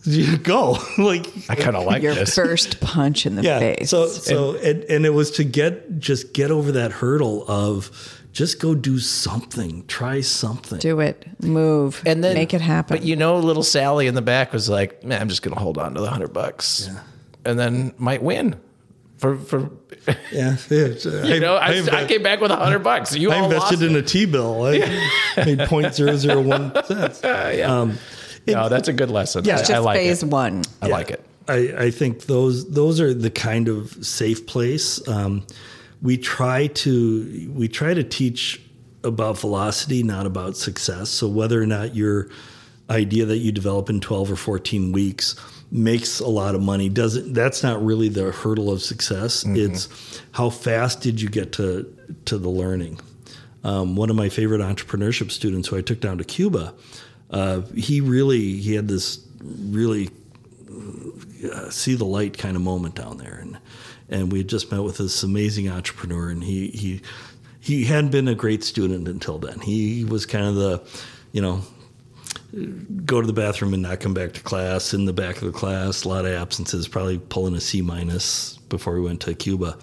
You 0.04 0.38
go 0.38 0.78
like 0.98 1.26
I 1.48 1.54
kind 1.54 1.76
of 1.76 1.84
like 1.86 2.02
Your 2.02 2.14
this. 2.14 2.34
first 2.34 2.80
punch 2.80 3.26
in 3.26 3.36
the 3.36 3.42
yeah. 3.42 3.58
face. 3.58 3.90
So 3.90 4.06
so 4.06 4.54
and, 4.56 4.84
and 4.84 5.06
it 5.06 5.10
was 5.10 5.30
to 5.32 5.44
get 5.44 5.98
just 5.98 6.32
get 6.32 6.50
over 6.50 6.72
that 6.72 6.92
hurdle 6.92 7.44
of 7.48 8.16
just 8.32 8.60
go 8.60 8.74
do 8.74 8.98
something, 8.98 9.84
try 9.86 10.20
something. 10.20 10.78
do 10.78 11.00
it, 11.00 11.26
move, 11.42 12.02
and 12.06 12.22
then 12.22 12.34
make 12.34 12.54
it 12.54 12.60
happen. 12.60 12.96
But 12.96 13.04
you 13.04 13.16
know, 13.16 13.38
little 13.38 13.62
Sally 13.62 14.06
in 14.06 14.14
the 14.14 14.22
back 14.22 14.52
was 14.52 14.68
like, 14.68 15.02
"Man, 15.04 15.20
I'm 15.20 15.28
just 15.28 15.42
going 15.42 15.54
to 15.54 15.60
hold 15.60 15.78
on 15.78 15.94
to 15.94 16.00
the 16.00 16.10
hundred 16.10 16.32
bucks, 16.32 16.88
and 17.44 17.58
then 17.58 17.92
might 17.98 18.22
win." 18.22 18.58
For 19.18 19.36
for 19.36 19.70
Yeah, 20.32 20.56
yeah. 20.70 21.24
you 21.24 21.40
know, 21.40 21.56
I, 21.56 21.82
I, 21.92 22.06
came 22.06 22.22
back 22.22 22.40
with 22.40 22.50
a 22.50 22.56
hundred 22.56 22.78
bucks. 22.78 23.14
You 23.14 23.32
I 23.32 23.38
all 23.38 23.44
invested 23.44 23.80
lost 23.80 23.90
in 23.90 23.96
a 23.96 24.02
T 24.02 24.24
bill. 24.24 24.64
I 24.64 24.78
made 25.36 25.58
point 25.68 25.94
zero 25.94 26.16
zero 26.16 26.40
one 26.40 26.72
cents. 26.84 27.22
Um, 27.22 27.98
no, 28.54 28.68
that's 28.68 28.88
a 28.88 28.92
good 28.92 29.10
lesson. 29.10 29.44
Yeah, 29.44 29.54
I, 29.54 29.58
just 29.58 29.70
I 29.70 29.78
like 29.78 29.98
phase 29.98 30.22
it. 30.22 30.28
one. 30.28 30.62
I 30.82 30.86
like 30.88 31.10
it. 31.10 31.24
I, 31.48 31.74
I 31.78 31.90
think 31.90 32.26
those 32.26 32.70
those 32.70 33.00
are 33.00 33.12
the 33.12 33.30
kind 33.30 33.68
of 33.68 33.92
safe 34.04 34.46
place. 34.46 35.06
Um, 35.08 35.46
we 36.02 36.16
try 36.16 36.68
to 36.68 37.52
we 37.54 37.68
try 37.68 37.94
to 37.94 38.04
teach 38.04 38.62
about 39.02 39.38
velocity, 39.38 40.02
not 40.02 40.26
about 40.26 40.56
success. 40.56 41.10
So 41.10 41.28
whether 41.28 41.60
or 41.60 41.66
not 41.66 41.94
your 41.94 42.28
idea 42.88 43.24
that 43.24 43.38
you 43.38 43.52
develop 43.52 43.90
in 43.90 44.00
twelve 44.00 44.30
or 44.30 44.36
fourteen 44.36 44.92
weeks 44.92 45.36
makes 45.72 46.18
a 46.18 46.26
lot 46.28 46.54
of 46.56 46.60
money 46.60 46.88
doesn't 46.88 47.32
that's 47.32 47.62
not 47.62 47.84
really 47.84 48.08
the 48.08 48.32
hurdle 48.32 48.70
of 48.70 48.82
success. 48.82 49.44
It's 49.46 50.20
how 50.32 50.50
fast 50.50 51.00
did 51.00 51.20
you 51.20 51.28
get 51.28 51.52
to 51.52 51.86
to 52.26 52.38
the 52.38 52.48
learning. 52.48 53.00
Um, 53.62 53.94
one 53.94 54.10
of 54.10 54.16
my 54.16 54.28
favorite 54.28 54.60
entrepreneurship 54.60 55.30
students 55.30 55.68
who 55.68 55.76
I 55.76 55.82
took 55.82 56.00
down 56.00 56.18
to 56.18 56.24
Cuba, 56.24 56.74
uh, 57.30 57.62
he 57.74 58.00
really 58.00 58.56
he 58.58 58.74
had 58.74 58.88
this 58.88 59.26
really 59.40 60.10
uh, 61.52 61.70
see 61.70 61.94
the 61.94 62.04
light 62.04 62.36
kind 62.36 62.56
of 62.56 62.62
moment 62.62 62.94
down 62.94 63.18
there, 63.18 63.38
and 63.40 63.58
and 64.08 64.32
we 64.32 64.38
had 64.38 64.48
just 64.48 64.70
met 64.70 64.82
with 64.82 64.98
this 64.98 65.22
amazing 65.22 65.68
entrepreneur, 65.68 66.30
and 66.30 66.44
he 66.44 66.68
he 66.68 67.00
he 67.60 67.84
hadn't 67.84 68.10
been 68.10 68.28
a 68.28 68.34
great 68.34 68.64
student 68.64 69.06
until 69.06 69.38
then. 69.38 69.60
He 69.60 70.04
was 70.04 70.26
kind 70.26 70.46
of 70.46 70.54
the, 70.54 70.82
you 71.32 71.42
know, 71.42 71.62
go 73.04 73.20
to 73.20 73.26
the 73.26 73.32
bathroom 73.32 73.74
and 73.74 73.82
not 73.82 74.00
come 74.00 74.14
back 74.14 74.32
to 74.32 74.40
class 74.40 74.94
in 74.94 75.04
the 75.04 75.12
back 75.12 75.36
of 75.36 75.42
the 75.42 75.52
class, 75.52 76.04
a 76.04 76.08
lot 76.08 76.24
of 76.24 76.32
absences, 76.32 76.88
probably 76.88 77.18
pulling 77.18 77.54
a 77.54 77.60
C 77.60 77.82
minus 77.82 78.56
before 78.68 78.94
we 78.94 79.00
went 79.00 79.20
to 79.20 79.34
Cuba. 79.34 79.78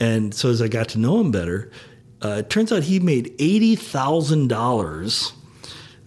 And 0.00 0.34
so 0.34 0.48
as 0.48 0.62
I 0.62 0.68
got 0.68 0.88
to 0.90 0.98
know 0.98 1.20
him 1.20 1.30
better, 1.30 1.70
uh, 2.22 2.36
it 2.38 2.50
turns 2.50 2.72
out 2.72 2.82
he 2.84 2.98
made 3.00 3.34
eighty 3.38 3.76
thousand 3.76 4.48
dollars 4.48 5.32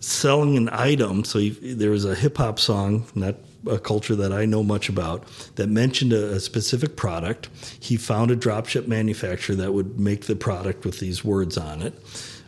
selling 0.03 0.57
an 0.57 0.69
item. 0.71 1.23
So 1.23 1.39
he, 1.39 1.49
there 1.49 1.91
was 1.91 2.05
a 2.05 2.13
hip 2.13 2.37
hop 2.37 2.59
song, 2.59 3.05
not 3.15 3.35
a 3.67 3.79
culture 3.79 4.15
that 4.15 4.33
I 4.33 4.45
know 4.45 4.61
much 4.61 4.89
about, 4.89 5.25
that 5.55 5.69
mentioned 5.69 6.11
a, 6.11 6.33
a 6.33 6.39
specific 6.39 6.97
product. 6.97 7.49
He 7.79 7.95
found 7.95 8.29
a 8.29 8.35
dropship 8.35 8.87
manufacturer 8.87 9.55
that 9.55 9.73
would 9.73 9.99
make 9.99 10.25
the 10.25 10.35
product 10.35 10.83
with 10.83 10.99
these 10.99 11.23
words 11.23 11.57
on 11.57 11.81
it. 11.81 11.93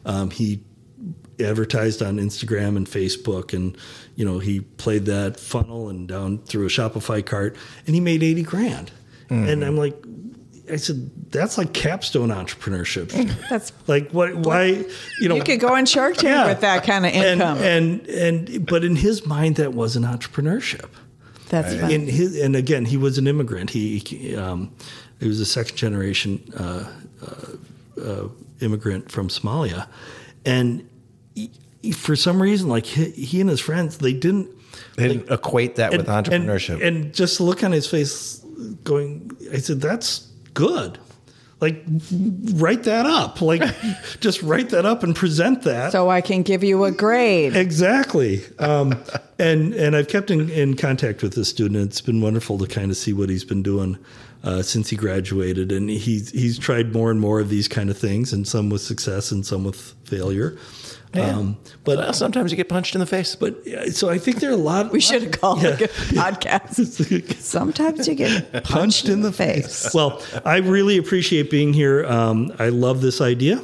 Um, 0.06 0.30
he 0.32 0.62
advertised 1.40 2.02
on 2.02 2.18
Instagram 2.18 2.76
and 2.76 2.88
Facebook, 2.88 3.54
and 3.54 3.78
you 4.16 4.26
know 4.26 4.40
he 4.40 4.60
played 4.60 5.06
that 5.06 5.40
funnel 5.40 5.90
and 5.90 6.08
down 6.08 6.40
through 6.40 6.66
a 6.66 6.70
Shopify 6.70 7.26
cart, 7.26 7.56
and 7.86 7.96
he 7.96 8.02
made 8.02 8.22
eighty 8.22 8.44
grand. 8.44 8.92
And 9.50 9.64
I'm 9.64 9.78
like, 9.78 9.96
I 10.72 10.78
said, 10.78 11.32
that's 11.32 11.58
like 11.58 11.74
capstone 11.74 12.30
entrepreneurship. 12.30 13.10
That's 13.50 13.72
like 13.88 14.10
what? 14.12 14.36
Why? 14.36 14.84
You 15.20 15.30
know, 15.30 15.36
you 15.36 15.44
could 15.44 15.60
go 15.60 15.76
on 15.76 15.86
Shark 15.86 16.14
Tank 16.16 16.24
Yeah. 16.26 16.48
with 16.48 16.62
that 16.62 16.84
kind 16.84 17.06
of 17.06 17.14
income. 17.14 17.58
and 17.60 18.02
and 18.08 18.66
but 18.66 18.84
in 18.84 18.96
his 18.96 19.26
mind 19.28 19.58
that 19.58 19.74
wasn't 19.74 20.06
entrepreneurship 20.06 20.90
That's 21.50 21.76
fun. 21.76 21.92
in 21.92 22.08
his 22.08 22.40
and 22.40 22.56
again 22.56 22.86
he 22.86 22.98
was 22.98 23.18
an 23.20 23.28
immigrant 23.28 23.70
he, 23.70 24.00
he 24.00 24.36
um 24.36 24.72
he 25.20 25.28
was 25.28 25.40
a 25.40 25.46
second 25.46 25.76
generation 25.78 26.42
uh, 26.58 26.90
uh, 27.26 28.02
uh, 28.02 28.28
immigrant 28.62 29.12
from 29.12 29.28
Somalia 29.30 29.88
and 30.46 30.88
he, 31.36 31.52
he- 31.84 31.92
for 31.92 32.16
some 32.16 32.42
reason 32.42 32.70
like 32.70 32.86
he, 32.88 33.12
he 33.12 33.40
and 33.42 33.50
his 33.50 33.60
friends 33.60 34.00
they 34.00 34.14
didn't 34.14 34.50
They 34.96 35.08
didn't 35.10 35.30
equate 35.32 35.76
that 35.76 35.92
with 35.92 36.08
entrepreneurship. 36.08 36.76
and, 36.76 37.06
and 37.06 37.14
just 37.14 37.40
look 37.40 37.64
on 37.64 37.72
his 37.72 37.86
face 37.88 38.40
going 38.84 39.30
I 39.54 39.58
said 39.58 39.80
that's 39.82 40.32
good 40.56 40.98
like 41.62 41.84
write 42.54 42.84
that 42.84 43.06
up 43.06 43.42
like 43.42 43.62
just 44.20 44.42
write 44.42 44.70
that 44.70 44.86
up 44.86 45.04
and 45.04 45.16
present 45.16 45.64
that 45.64 45.92
so 45.92 46.10
I 46.10 46.22
can 46.22 46.42
give 46.44 46.64
you 46.64 46.84
a 46.84 46.92
grade. 46.92 47.56
Exactly. 47.56 48.44
Um, 48.60 49.02
and 49.40 49.74
and 49.74 49.96
I've 49.96 50.08
kept 50.08 50.32
in, 50.32 50.50
in 50.50 50.76
contact 50.76 51.24
with 51.24 51.34
this 51.34 51.50
student. 51.50 51.90
It's 51.90 52.02
been 52.02 52.22
wonderful 52.22 52.58
to 52.60 52.68
kind 52.68 52.92
of 52.92 52.98
see 52.98 53.14
what 53.14 53.30
he's 53.30 53.46
been 53.46 53.64
doing 53.64 53.98
uh, 54.44 54.62
since 54.62 54.90
he 54.90 54.96
graduated. 54.96 55.72
And 55.72 55.90
he's 55.90 56.32
he's 56.32 56.60
tried 56.60 56.94
more 56.94 57.10
and 57.10 57.20
more 57.20 57.40
of 57.40 57.50
these 57.50 57.68
kind 57.68 57.90
of 57.90 57.98
things, 57.98 58.34
and 58.34 58.48
some 58.48 58.70
with 58.70 58.82
success 58.82 59.32
and 59.32 59.46
some 59.46 59.64
with 59.64 59.96
failure. 60.04 60.58
Um, 61.18 61.58
but 61.84 61.98
well, 61.98 62.14
sometimes 62.14 62.52
you 62.52 62.58
get 62.58 62.70
punched 62.70 62.96
in 62.96 63.00
the 63.00 63.06
face. 63.06 63.36
but 63.36 63.56
yeah, 63.66 63.86
so 63.88 64.10
I 64.10 64.18
think 64.18 64.40
there 64.40 64.50
are 64.50 64.54
a 64.54 64.58
lot. 64.58 64.92
We 64.92 65.00
should 65.00 65.22
have 65.24 65.32
called 65.40 65.64
it 65.64 65.82
a 65.82 65.88
podcast. 65.88 67.36
Sometimes 67.40 68.08
you 68.08 68.16
get 68.16 68.64
punched 68.64 69.08
in 69.10 69.22
the 69.22 69.32
face. 69.32 69.94
well, 69.94 70.22
I 70.44 70.58
really 70.58 70.98
appreciate 70.98 71.50
being 71.50 71.74
here. 71.74 72.06
Um, 72.06 72.52
I 72.60 72.70
love 72.70 73.02
this 73.02 73.22
idea. 73.22 73.62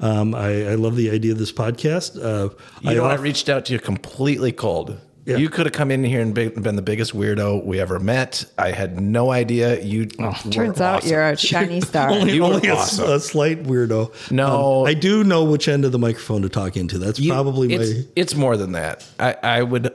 Um, 0.00 0.34
I, 0.34 0.68
I 0.70 0.74
love 0.76 0.94
the 0.96 1.10
idea 1.10 1.32
of 1.32 1.38
this 1.38 1.52
podcast. 1.52 2.16
Uh, 2.22 2.50
You 2.82 2.94
know, 2.96 3.04
I 3.04 3.16
reached 3.16 3.48
out 3.48 3.64
to 3.66 3.72
you 3.72 3.80
completely 3.80 4.52
cold. 4.52 4.96
Yeah. 5.28 5.36
You 5.36 5.50
could 5.50 5.66
have 5.66 5.74
come 5.74 5.90
in 5.90 6.02
here 6.02 6.22
and 6.22 6.32
been 6.32 6.76
the 6.76 6.80
biggest 6.82 7.12
weirdo 7.12 7.62
we 7.62 7.78
ever 7.80 7.98
met. 8.00 8.46
I 8.56 8.70
had 8.70 8.98
no 8.98 9.30
idea 9.30 9.78
you. 9.82 10.08
were 10.18 10.32
Turns 10.50 10.80
out 10.80 10.96
awesome. 10.98 11.10
you're 11.10 11.28
a 11.28 11.36
shiny 11.36 11.82
star. 11.82 12.08
only, 12.12 12.32
You 12.32 12.42
were 12.44 12.54
only 12.54 12.68
a, 12.68 12.74
awesome. 12.74 13.10
a 13.10 13.20
slight 13.20 13.64
weirdo. 13.64 14.30
No. 14.30 14.80
Um, 14.80 14.86
I 14.86 14.94
do 14.94 15.22
know 15.24 15.44
which 15.44 15.68
end 15.68 15.84
of 15.84 15.92
the 15.92 15.98
microphone 15.98 16.40
to 16.42 16.48
talk 16.48 16.78
into. 16.78 16.96
That's 16.96 17.18
You- 17.20 17.30
probably 17.32 17.74
it's, 17.74 17.90
my. 17.98 18.04
it's 18.16 18.34
more 18.34 18.56
than 18.56 18.72
that. 18.72 19.06
I, 19.20 19.36
I 19.42 19.62
would, 19.64 19.94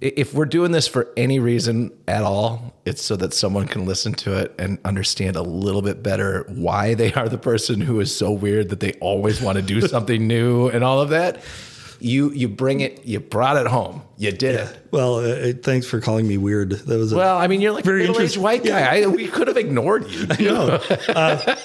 if 0.00 0.32
we're 0.32 0.46
doing 0.46 0.72
this 0.72 0.88
for 0.88 1.08
any 1.16 1.40
reason 1.40 1.92
at 2.06 2.22
all, 2.22 2.72
it's 2.86 3.02
so 3.02 3.16
that 3.16 3.34
someone 3.34 3.66
can 3.66 3.84
listen 3.84 4.14
to 4.14 4.38
it 4.38 4.54
and 4.58 4.78
understand 4.84 5.36
a 5.36 5.42
little 5.42 5.82
bit 5.82 6.02
better 6.02 6.46
why 6.48 6.94
they 6.94 7.12
are 7.12 7.28
the 7.28 7.36
person 7.36 7.82
who 7.82 8.00
is 8.00 8.16
so 8.16 8.30
weird 8.30 8.70
that 8.70 8.80
they 8.80 8.92
always 8.94 9.42
want 9.42 9.56
to 9.56 9.62
do 9.62 9.80
something 9.88 10.26
new 10.26 10.68
and 10.68 10.82
all 10.82 11.02
of 11.02 11.10
that. 11.10 11.42
You 12.00 12.30
you 12.32 12.48
bring 12.48 12.80
it. 12.80 13.04
You 13.04 13.20
brought 13.20 13.56
it 13.56 13.66
home. 13.66 14.02
You 14.16 14.32
did 14.32 14.54
it. 14.56 14.78
Well, 14.90 15.16
uh, 15.16 15.52
thanks 15.62 15.86
for 15.86 16.00
calling 16.00 16.26
me 16.26 16.38
weird. 16.38 16.70
That 16.70 16.98
was 16.98 17.12
a, 17.12 17.16
Well, 17.16 17.36
I 17.36 17.46
mean, 17.46 17.60
you're 17.60 17.72
like 17.72 17.84
Very 17.84 18.00
a 18.00 18.08
middle-aged 18.08 18.36
interesting. 18.36 18.42
white 18.42 18.64
guy. 18.64 19.02
I, 19.02 19.06
we 19.06 19.28
could 19.28 19.48
have 19.48 19.56
ignored 19.56 20.08
you. 20.10 20.26
no. 20.40 20.80
Uh, 21.08 21.56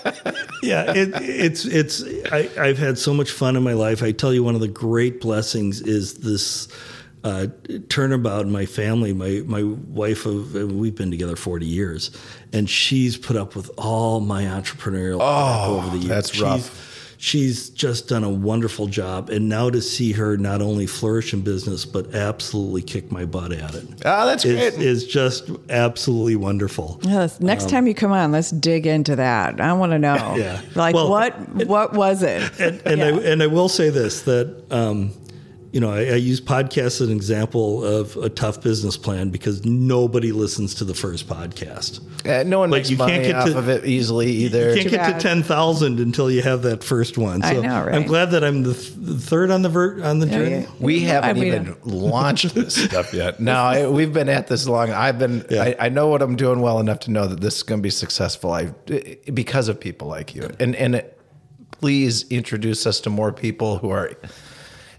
yeah, 0.62 0.92
it, 0.96 1.10
it's 1.22 1.66
it's. 1.66 2.04
I, 2.32 2.50
I've 2.60 2.78
had 2.78 2.98
so 2.98 3.14
much 3.14 3.32
fun 3.32 3.56
in 3.56 3.64
my 3.64 3.74
life. 3.74 4.02
I 4.04 4.12
tell 4.12 4.34
you, 4.34 4.44
one 4.44 4.56
of 4.56 4.62
the 4.62 4.68
great 4.68 5.22
blessings 5.22 5.82
is 5.82 6.16
this 6.16 6.68
uh, 7.24 7.48
turnabout 7.90 8.46
in 8.46 8.52
my 8.52 8.66
family. 8.66 9.14
My 9.14 9.42
my 9.46 9.64
wife, 9.64 10.26
of, 10.26 10.54
we've 10.54 10.96
been 10.96 11.12
together 11.12 11.36
forty 11.36 11.66
years, 11.66 12.12
and 12.52 12.70
she's 12.70 13.18
put 13.18 13.36
up 13.36 13.56
with 13.56 13.70
all 13.78 14.20
my 14.20 14.44
entrepreneurial 14.44 15.18
crap 15.20 15.70
over 15.70 15.90
the 15.90 15.98
years. 15.98 16.08
that's 16.08 16.40
rough. 16.40 16.62
She's 16.62 16.93
just 17.28 18.08
done 18.10 18.24
a 18.24 18.30
wonderful 18.30 18.86
job, 18.88 19.30
and 19.30 19.48
now 19.48 19.70
to 19.70 19.82
see 19.82 20.12
her 20.12 20.36
not 20.36 20.62
only 20.62 20.86
flourish 20.86 21.34
in 21.34 21.42
business 21.42 21.86
but 21.86 22.14
absolutely 22.14 22.82
kick 22.82 23.12
my 23.12 23.24
butt 23.26 23.54
at 23.54 23.74
it 23.76 23.86
Oh, 24.06 24.26
that's 24.26 24.44
is, 24.44 24.76
great. 24.76 24.86
is 24.86 25.08
just 25.08 25.50
absolutely 25.70 26.36
wonderful. 26.36 27.00
Yes, 27.04 27.40
next 27.40 27.70
time 27.70 27.88
you 27.88 27.94
come 27.94 28.12
on, 28.12 28.32
let's 28.34 28.52
dig 28.52 28.86
into 28.86 29.16
that. 29.16 29.62
I 29.62 29.72
want 29.74 29.94
to 29.94 30.00
know. 30.00 30.16
Um, 30.16 30.34
Yeah. 30.44 30.62
Like 30.76 30.94
Well, 30.96 31.10
what 31.10 31.34
what 31.66 31.94
was 31.94 32.24
it? 32.24 32.60
and, 32.60 32.82
and 32.86 33.02
I 33.02 33.10
and 33.32 33.42
I 33.42 33.48
will 33.48 33.70
say 33.70 33.90
this 33.90 34.24
that 34.24 34.64
um, 34.72 35.12
you 35.74 35.80
know 35.82 35.92
I, 35.92 35.98
I 36.02 36.16
use 36.16 36.40
podcasts 36.40 37.02
as 37.02 37.02
an 37.02 37.12
example 37.12 37.84
of 37.84 38.16
a 38.18 38.30
tough 38.30 38.62
business 38.62 38.96
plan 38.96 39.30
because 39.32 39.66
nobody 39.66 40.32
listens 40.32 40.76
to 40.76 40.86
the 40.86 40.94
first 40.94 41.28
podcast. 41.28 42.00
Uh, 42.26 42.44
no 42.44 42.60
one 42.60 42.70
Like, 42.70 42.80
makes 42.82 42.90
you 42.92 42.98
can't 42.98 43.12
money 43.12 43.24
get 43.24 43.36
off 43.36 43.50
to- 43.50 43.58
of 43.58 43.68
it 43.70 43.84
easily 43.86 44.28
either. 44.32 44.70
You 44.70 44.82
can't 44.84 44.90
get 44.92 44.98
bad. 45.02 45.20
to 45.20 45.28
ten 45.28 45.44
thousand 45.44 46.00
until 46.00 46.32
you 46.32 46.42
have 46.44 46.62
that 46.62 46.84
first 46.84 47.18
one. 47.18 47.42
So 47.42 47.48
I 47.50 47.54
know, 47.56 47.84
right? 47.84 47.96
I'm 47.96 48.04
glad 48.06 48.32
that 48.32 48.44
I'm 48.44 48.64
the, 48.64 48.74
th- 48.76 48.94
the 48.96 49.18
third 49.18 49.52
on 49.52 49.64
the 49.64 49.70
ver- 49.70 50.02
on 50.04 50.20
the 50.20 50.28
journey. 50.28 50.52
yeah. 50.62 50.66
We 50.80 51.02
haven't 51.02 51.30
I 51.30 51.34
mean, 51.34 51.44
even 51.48 51.76
launched 51.84 52.54
this 52.56 52.76
stuff 52.86 53.14
yet. 53.14 53.40
No, 53.40 53.56
I, 53.56 53.88
we've 53.88 54.14
been 54.14 54.30
at 54.30 54.48
this 54.48 54.68
long. 54.68 54.92
I've 54.92 55.20
been. 55.20 55.44
Yeah. 55.50 55.64
I, 55.64 55.76
I 55.88 55.90
know 55.90 56.08
what 56.08 56.22
I'm 56.22 56.36
doing 56.36 56.62
well 56.62 56.80
enough 56.80 57.00
to 57.02 57.12
know 57.12 57.28
that 57.28 57.42
this 57.42 57.58
is 57.58 57.64
going 57.64 57.80
to 57.80 57.84
be 57.84 57.90
successful. 57.90 58.52
I 58.54 58.66
because 59.34 59.68
of 59.68 59.80
people 59.80 60.08
like 60.08 60.36
you, 60.36 60.50
and 60.60 60.76
and 60.76 60.96
it, 60.96 61.20
please 61.72 62.26
introduce 62.30 62.86
us 62.86 63.00
to 63.02 63.10
more 63.10 63.34
people 63.34 63.80
who 63.80 63.90
are. 63.90 64.12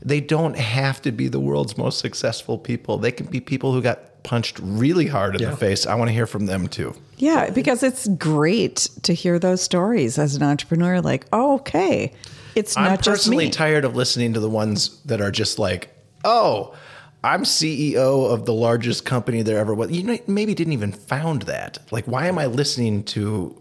They 0.05 0.21
don't 0.21 0.57
have 0.57 1.01
to 1.03 1.13
be 1.13 1.29
the 1.29 1.41
world's 1.41 1.79
most 1.79 1.99
successful 1.99 2.59
people. 2.59 2.99
They 2.99 3.11
can 3.13 3.27
be 3.27 3.41
people 3.41 3.73
who 3.73 3.81
got 3.81 4.23
punched 4.23 4.59
really 4.63 5.07
hard 5.07 5.35
in 5.35 5.43
Yeah. 5.43 5.51
the 5.51 5.57
face. 5.57 5.87
I 5.87 5.95
want 5.95 6.09
to 6.09 6.13
hear 6.13 6.27
from 6.27 6.47
them 6.47 6.67
too. 6.69 6.95
Yeah, 7.17 7.51
because 7.51 7.83
it's 7.83 8.07
great 8.09 8.89
to 9.03 9.13
hear 9.15 9.39
those 9.39 9.63
stories 9.63 10.19
as 10.19 10.35
an 10.35 10.43
entrepreneur. 10.43 11.01
Like, 11.01 11.27
oh, 11.33 11.55
okay, 11.57 12.13
it's 12.55 12.77
not. 12.77 12.83
I'm 12.85 12.91
not 12.93 13.03
just 13.03 13.09
personally 13.25 13.51
tired 13.51 13.85
of 13.85 13.97
listening 13.97 14.33
to 14.35 14.41
the 14.41 14.49
ones 14.51 15.01
that 15.07 15.21
are 15.21 15.31
just 15.31 15.59
like, 15.59 15.91
oh, 16.25 16.75
I'm 17.23 17.45
CEO 17.45 18.31
of 18.31 18.45
the 18.45 18.53
largest 18.53 19.07
company 19.07 19.41
there 19.43 19.59
ever 19.59 19.75
was. 19.75 19.91
You 19.91 20.03
know, 20.03 20.19
maybe 20.27 20.55
didn't 20.55 20.75
even 20.75 20.93
found 20.93 21.43
that. 21.43 21.79
Like, 21.91 22.05
why 22.07 22.27
am 22.27 22.39
I 22.39 22.47
listening 22.47 23.05
to 23.05 23.57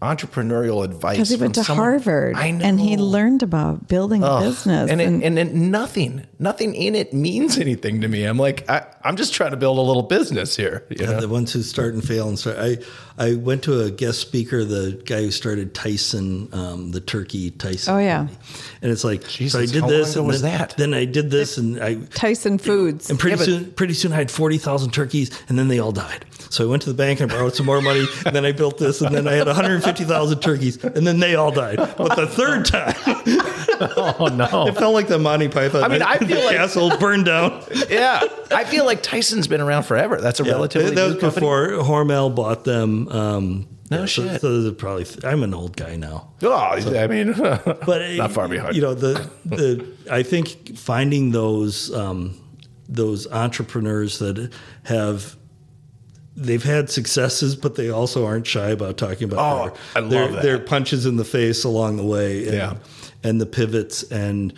entrepreneurial 0.00 0.84
advice? 0.84 1.16
Because 1.16 1.28
he 1.30 1.36
from 1.36 1.42
went 1.46 1.54
to 1.56 1.64
someone- 1.64 1.84
Harvard 1.86 2.36
I 2.36 2.50
know. 2.50 2.64
and 2.64 2.80
he 2.80 2.96
learned 2.96 3.42
about 3.42 3.86
building 3.88 4.22
a 4.22 4.40
business. 4.40 4.90
and, 4.90 5.00
it, 5.00 5.06
and- 5.24 5.38
and 5.38 5.70
nothing, 5.70 6.26
nothing 6.38 6.74
in 6.74 6.94
it 6.94 7.12
means 7.12 7.58
anything 7.58 8.00
to 8.00 8.08
me. 8.08 8.24
I'm 8.24 8.38
like, 8.38 8.68
I, 8.70 8.86
I'm 9.04 9.16
just 9.16 9.34
trying 9.34 9.50
to 9.50 9.56
build 9.56 9.78
a 9.78 9.82
little 9.82 10.02
business 10.02 10.56
here. 10.56 10.84
You 10.90 11.06
know? 11.06 11.20
the 11.20 11.28
ones 11.28 11.52
who 11.52 11.62
start 11.62 11.94
and 11.94 12.02
fail 12.06 12.28
and 12.28 12.38
start. 12.38 12.56
I 12.58 12.78
I 13.18 13.34
went 13.34 13.62
to 13.64 13.80
a 13.82 13.90
guest 13.90 14.20
speaker, 14.20 14.64
the 14.64 15.00
guy 15.04 15.20
who 15.22 15.30
started 15.30 15.74
Tyson, 15.74 16.48
um, 16.54 16.90
the 16.92 17.00
turkey 17.00 17.50
Tyson. 17.50 17.94
Oh, 17.94 17.98
yeah. 17.98 18.18
company. 18.26 18.38
and 18.80 18.90
it's 18.90 19.04
like 19.04 19.22
so 19.26 19.58
I 19.58 19.66
did 19.66 19.82
how 19.82 19.88
this, 19.88 20.16
long 20.16 20.22
and 20.24 20.26
was 20.32 20.40
then, 20.42 20.58
that? 20.58 20.74
then 20.78 20.94
I 20.94 21.04
did 21.04 21.30
this, 21.30 21.58
and 21.58 21.78
I 21.82 21.96
Tyson 22.14 22.56
Foods. 22.56 23.10
and 23.10 23.18
pretty 23.18 23.32
Yeah, 23.34 23.38
but- 23.38 23.44
soon 23.44 23.72
pretty 23.72 23.94
soon 23.94 24.12
I 24.12 24.16
had 24.16 24.30
forty 24.30 24.56
thousand 24.56 24.92
turkeys, 24.92 25.30
and 25.50 25.58
then 25.58 25.68
they 25.68 25.78
all 25.78 25.92
died. 25.92 26.24
So 26.50 26.64
I 26.64 26.66
went 26.68 26.82
to 26.82 26.88
the 26.90 26.96
bank 26.96 27.20
and 27.20 27.30
I 27.30 27.34
borrowed 27.34 27.54
some 27.54 27.64
more 27.64 27.80
money, 27.80 28.04
and 28.26 28.34
then 28.36 28.44
I 28.44 28.50
built 28.52 28.76
this, 28.76 29.00
and 29.00 29.14
then 29.14 29.26
I 29.28 29.34
had 29.34 29.46
one 29.46 29.54
hundred 29.56 29.82
fifty 29.84 30.04
thousand 30.04 30.40
turkeys, 30.40 30.82
and 30.84 31.06
then 31.06 31.20
they 31.20 31.34
all 31.36 31.50
died. 31.52 31.76
But 31.76 32.16
the 32.16 32.26
third 32.26 32.64
time, 32.66 32.94
oh 33.96 34.28
no. 34.32 34.66
it 34.66 34.76
felt 34.76 34.94
like 34.94 35.08
the 35.08 35.18
Monty 35.18 35.48
Python. 35.48 35.84
I 35.84 35.88
mean, 35.88 36.02
I 36.02 36.18
feel 36.18 36.44
like- 36.44 36.56
castle 36.56 36.96
burned 36.98 37.26
down. 37.26 37.62
yeah, 37.88 38.20
I 38.50 38.64
feel 38.64 38.84
like 38.84 39.02
Tyson's 39.02 39.46
been 39.46 39.60
around 39.60 39.84
forever. 39.84 40.20
That's 40.20 40.40
a 40.40 40.44
relatively 40.44 40.94
that 40.94 41.04
was 41.04 41.14
company. 41.16 41.34
before 41.40 41.68
Hormel 41.70 42.34
bought 42.34 42.64
them. 42.64 43.08
Um, 43.08 43.68
No 43.90 44.00
yeah, 44.00 44.06
shit. 44.06 44.40
So, 44.40 44.62
they're 44.62 44.72
probably. 44.72 45.06
I'm 45.24 45.42
an 45.42 45.54
old 45.54 45.76
guy 45.76 45.96
now, 45.96 46.32
Oh, 46.42 46.48
I 46.50 47.06
mean, 47.06 47.32
but 47.38 48.14
Not 48.16 48.32
far 48.32 48.48
behind. 48.48 48.74
You 48.74 48.82
know, 48.82 48.94
the 48.94 49.30
the 49.44 49.86
I 50.10 50.22
think 50.24 50.76
finding 50.76 51.30
those 51.30 51.94
um, 51.94 52.34
those 52.88 53.30
entrepreneurs 53.30 54.18
that 54.18 54.52
have. 54.84 55.36
They've 56.40 56.62
had 56.62 56.88
successes, 56.90 57.54
but 57.54 57.74
they 57.74 57.90
also 57.90 58.24
aren't 58.26 58.46
shy 58.46 58.70
about 58.70 58.96
talking 58.96 59.24
about 59.30 59.76
Oh, 59.94 60.00
their, 60.08 60.28
their, 60.28 60.42
their 60.42 60.58
punches 60.58 61.06
in 61.06 61.16
the 61.16 61.24
face 61.24 61.64
along 61.64 61.96
the 61.96 62.04
way, 62.04 62.44
and, 62.46 62.54
Yeah. 62.54 62.74
and 63.22 63.40
the 63.40 63.46
pivots, 63.46 64.02
and 64.04 64.52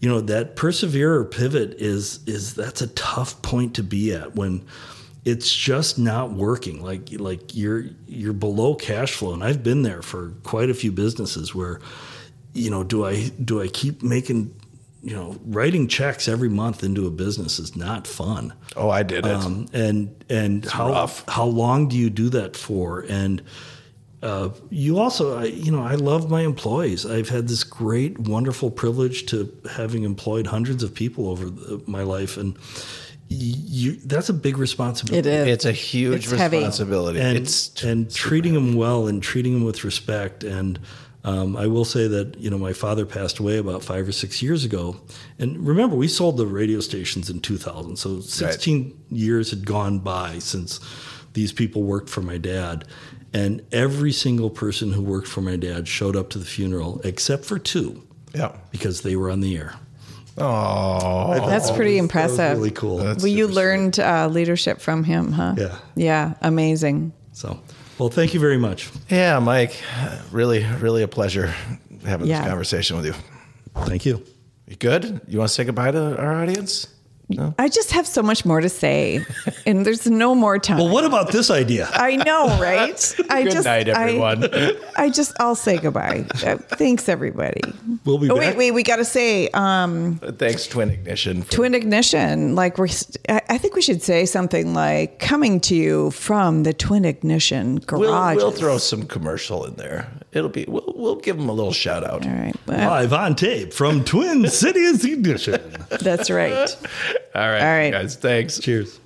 you 0.00 0.08
know 0.08 0.20
that 0.20 0.56
perseverer 0.56 1.24
pivot 1.24 1.74
is 1.78 2.20
is 2.26 2.54
that's 2.54 2.82
a 2.82 2.86
tough 2.88 3.40
point 3.42 3.74
to 3.74 3.82
be 3.82 4.12
at 4.12 4.34
when 4.36 4.64
it's 5.24 5.52
just 5.54 5.98
not 5.98 6.32
working. 6.32 6.82
Like 6.82 7.08
like 7.18 7.54
you're 7.54 7.84
you're 8.06 8.32
below 8.32 8.74
cash 8.74 9.12
flow, 9.12 9.32
and 9.34 9.42
I've 9.44 9.62
been 9.62 9.82
there 9.82 10.02
for 10.02 10.30
quite 10.42 10.70
a 10.70 10.74
few 10.74 10.92
businesses 10.92 11.54
where, 11.54 11.80
you 12.54 12.70
know, 12.70 12.82
do 12.84 13.04
I 13.04 13.28
do 13.44 13.60
I 13.60 13.68
keep 13.68 14.02
making, 14.02 14.54
you 15.02 15.14
know, 15.14 15.38
writing 15.44 15.86
checks 15.86 16.28
every 16.28 16.48
month 16.48 16.82
into 16.82 17.06
a 17.06 17.10
business 17.10 17.58
is 17.58 17.76
not 17.76 18.06
fun. 18.06 18.52
oh, 18.76 18.90
I 18.90 19.02
did 19.02 19.26
it. 19.26 19.32
Um, 19.32 19.66
and 19.72 20.24
and 20.28 20.64
how 20.64 20.90
rough. 20.90 21.24
how 21.28 21.44
long 21.44 21.88
do 21.88 21.96
you 21.96 22.10
do 22.10 22.28
that 22.30 22.56
for? 22.56 23.04
And 23.08 23.42
uh, 24.22 24.50
you 24.70 24.98
also, 24.98 25.38
I, 25.38 25.44
you 25.44 25.70
know, 25.70 25.82
I 25.82 25.94
love 25.94 26.28
my 26.28 26.40
employees. 26.40 27.06
I've 27.06 27.28
had 27.28 27.46
this 27.46 27.62
great, 27.62 28.18
wonderful 28.18 28.70
privilege 28.70 29.26
to 29.26 29.56
having 29.70 30.02
employed 30.02 30.48
hundreds 30.48 30.82
of 30.82 30.92
people 30.92 31.28
over 31.28 31.48
the, 31.48 31.80
my 31.86 32.02
life, 32.02 32.36
and 32.36 32.56
you, 33.28 33.96
that's 34.04 34.28
a 34.28 34.32
big 34.34 34.56
responsibility. 34.58 35.28
it 35.28 35.32
is. 35.32 35.48
it's 35.48 35.64
a 35.64 35.72
huge 35.72 36.24
It's 36.24 36.30
heavy. 36.32 36.56
responsibility. 36.58 37.20
and 37.20 37.36
it's 37.36 37.82
and 37.82 38.10
treating 38.12 38.54
them 38.54 38.74
well 38.74 39.06
and 39.06 39.22
treating 39.22 39.52
them 39.54 39.64
with 39.64 39.84
respect. 39.84 40.44
And 40.44 40.78
um, 41.24 41.56
I 41.56 41.66
will 41.66 41.84
say 41.84 42.08
that 42.08 42.38
you 42.38 42.48
know 42.48 42.58
my 42.58 42.72
father 42.72 43.04
passed 43.04 43.38
away 43.38 43.58
about 43.58 43.82
five 43.84 44.08
or 44.08 44.12
six 44.12 44.40
years 44.42 44.64
ago, 44.64 44.96
and 45.38 45.66
remember 45.66 45.94
we 45.96 46.08
sold 46.08 46.36
the 46.38 46.46
radio 46.46 46.80
stations 46.80 47.28
in 47.28 47.40
2000, 47.40 47.96
so 47.96 48.20
16 48.20 48.98
years 49.10 49.50
had 49.50 49.66
gone 49.66 49.98
by 49.98 50.38
since 50.38 50.80
these 51.34 51.52
people 51.52 51.82
worked 51.82 52.08
for 52.08 52.22
my 52.22 52.38
dad. 52.38 52.84
And 53.34 53.62
every 53.72 54.10
single 54.12 54.48
person 54.48 54.92
who 54.92 55.02
worked 55.02 55.28
for 55.28 55.42
my 55.42 55.56
dad 55.56 55.86
showed 55.86 56.16
up 56.16 56.30
to 56.30 56.38
the 56.38 56.46
funeral, 56.46 56.98
except 57.04 57.44
for 57.44 57.58
two, 57.58 58.02
yeah. 58.34 58.56
because 58.70 59.02
they 59.02 59.16
were 59.16 59.30
on 59.30 59.40
the 59.40 59.54
air. 59.54 59.74
Oh, 60.40 61.46
That's 61.48 61.70
pretty 61.70 61.92
That 61.96 62.02
was 62.02 62.04
impressive. 62.04 62.56
really 62.58 62.70
cool. 62.70 62.98
That's- 62.98 63.18
well, 63.22 63.26
you 63.32 63.48
learned 63.48 63.98
uh, 64.00 64.28
leadership 64.28 64.80
from 64.80 65.04
him, 65.04 65.32
huh? 65.32 65.54
Yeah. 65.56 65.78
Yeah, 65.94 66.34
amazing. 66.42 67.12
So, 67.32 67.58
well, 67.98 68.08
thank 68.08 68.34
you 68.34 68.40
very 68.40 68.58
much. 68.58 68.90
yeah, 69.08 69.38
Mike. 69.38 69.74
Really, 70.32 70.64
really 70.80 71.02
a 71.02 71.08
pleasure 71.08 71.52
having 72.04 72.26
Yeah. 72.26 72.40
this 72.40 72.48
conversation 72.48 72.96
with 72.96 73.06
you. 73.06 73.14
Thank 73.84 74.04
you. 74.06 74.24
You 74.66 74.76
good? 74.76 75.20
You 75.26 75.38
want 75.38 75.48
to 75.48 75.54
say 75.54 75.64
goodbye 75.64 75.92
to 75.92 76.16
our 76.18 76.42
audience? 76.42 76.88
I 77.58 77.68
just 77.68 77.92
have 77.92 78.06
so 78.06 78.22
much 78.22 78.46
more 78.46 78.60
to 78.60 78.70
say, 78.70 79.22
and 79.66 79.84
there's 79.84 80.06
no 80.06 80.34
more 80.34 80.58
time. 80.58 80.78
Well, 80.78 80.88
what 80.88 81.04
about 81.04 81.30
this 81.30 81.50
idea? 81.50 81.88
I 81.92 82.16
know, 82.16 82.46
right? 82.60 83.14
I 83.28 83.42
Good 83.42 83.52
just, 83.52 83.64
night, 83.66 83.88
I- 83.90 84.02
everyone. 84.08 84.44
I, 84.96 85.10
just, 85.10 85.32
I'll 85.38 85.54
say 85.54 85.76
goodbye. 85.78 86.24
Uh, 86.44 86.56
thanks, 86.56 87.06
everybody. 87.08 87.60
We'll 88.06 88.16
be 88.18 88.30
Oh 88.30 88.36
back. 88.36 88.56
wait, 88.56 88.56
wait, 88.56 88.70
we 88.72 88.82
got 88.82 88.96
to 88.96 89.04
say 89.04 89.48
um, 89.52 90.16
Thanks, 90.38 90.66
Twin 90.66 90.90
Ignition. 90.90 91.42
Twin 91.42 91.74
ignition. 91.74 92.54
Like 92.54 92.78
we're, 92.78 92.88
I 93.28 93.42
I 93.50 93.58
think 93.58 93.74
we 93.74 93.82
should 93.82 94.02
say 94.02 94.24
something 94.24 94.72
like 94.72 95.18
coming 95.18 95.60
to 95.62 95.74
you 95.74 96.10
from 96.12 96.62
the 96.62 96.72
twin 96.72 97.04
ignition 97.04 97.80
we'll, 97.90 98.10
garage. 98.10 98.36
we'll 98.36 98.52
throw 98.52 98.78
some 98.78 99.02
commercial 99.02 99.64
in 99.66 99.74
there. 99.74 100.10
It'll 100.32 100.50
be. 100.50 100.64
We'll, 100.68 100.92
we'll 100.94 101.16
give 101.16 101.36
them 101.38 101.48
a 101.48 101.52
little 101.52 101.72
shout 101.72 102.04
out. 102.04 102.26
All 102.26 102.32
right, 102.32 102.54
well, 102.66 102.90
Live 102.90 103.12
on 103.12 103.34
tape 103.34 103.72
from 103.72 104.04
Twin 104.04 104.46
Cities 104.50 105.04
Edition. 105.04 105.60
that's 106.00 106.30
right. 106.30 106.52
All 107.34 107.48
right, 107.48 107.60
All 107.62 107.78
right. 107.78 107.90
guys. 107.90 108.16
Thanks. 108.16 108.58
Cheers. 108.58 108.98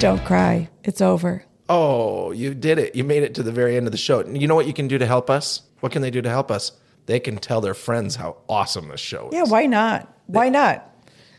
Don't 0.00 0.22
cry. 0.26 0.68
It's 0.82 1.00
over. 1.00 1.44
Oh, 1.70 2.30
you 2.32 2.52
did 2.52 2.76
it. 2.78 2.94
You 2.94 3.04
made 3.04 3.22
it 3.22 3.34
to 3.36 3.42
the 3.42 3.52
very 3.52 3.74
end 3.74 3.86
of 3.86 3.92
the 3.92 3.96
show. 3.96 4.22
You 4.26 4.46
know 4.46 4.54
what 4.54 4.66
you 4.66 4.74
can 4.74 4.86
do 4.86 4.98
to 4.98 5.06
help 5.06 5.30
us? 5.30 5.62
What 5.80 5.92
can 5.92 6.02
they 6.02 6.10
do 6.10 6.20
to 6.20 6.28
help 6.28 6.50
us? 6.50 6.72
They 7.06 7.18
can 7.18 7.38
tell 7.38 7.62
their 7.62 7.72
friends 7.72 8.16
how 8.16 8.36
awesome 8.46 8.88
this 8.88 9.00
show 9.00 9.28
is. 9.28 9.34
Yeah, 9.34 9.44
why 9.44 9.64
not? 9.64 10.12
Why 10.26 10.50
not? 10.50 10.93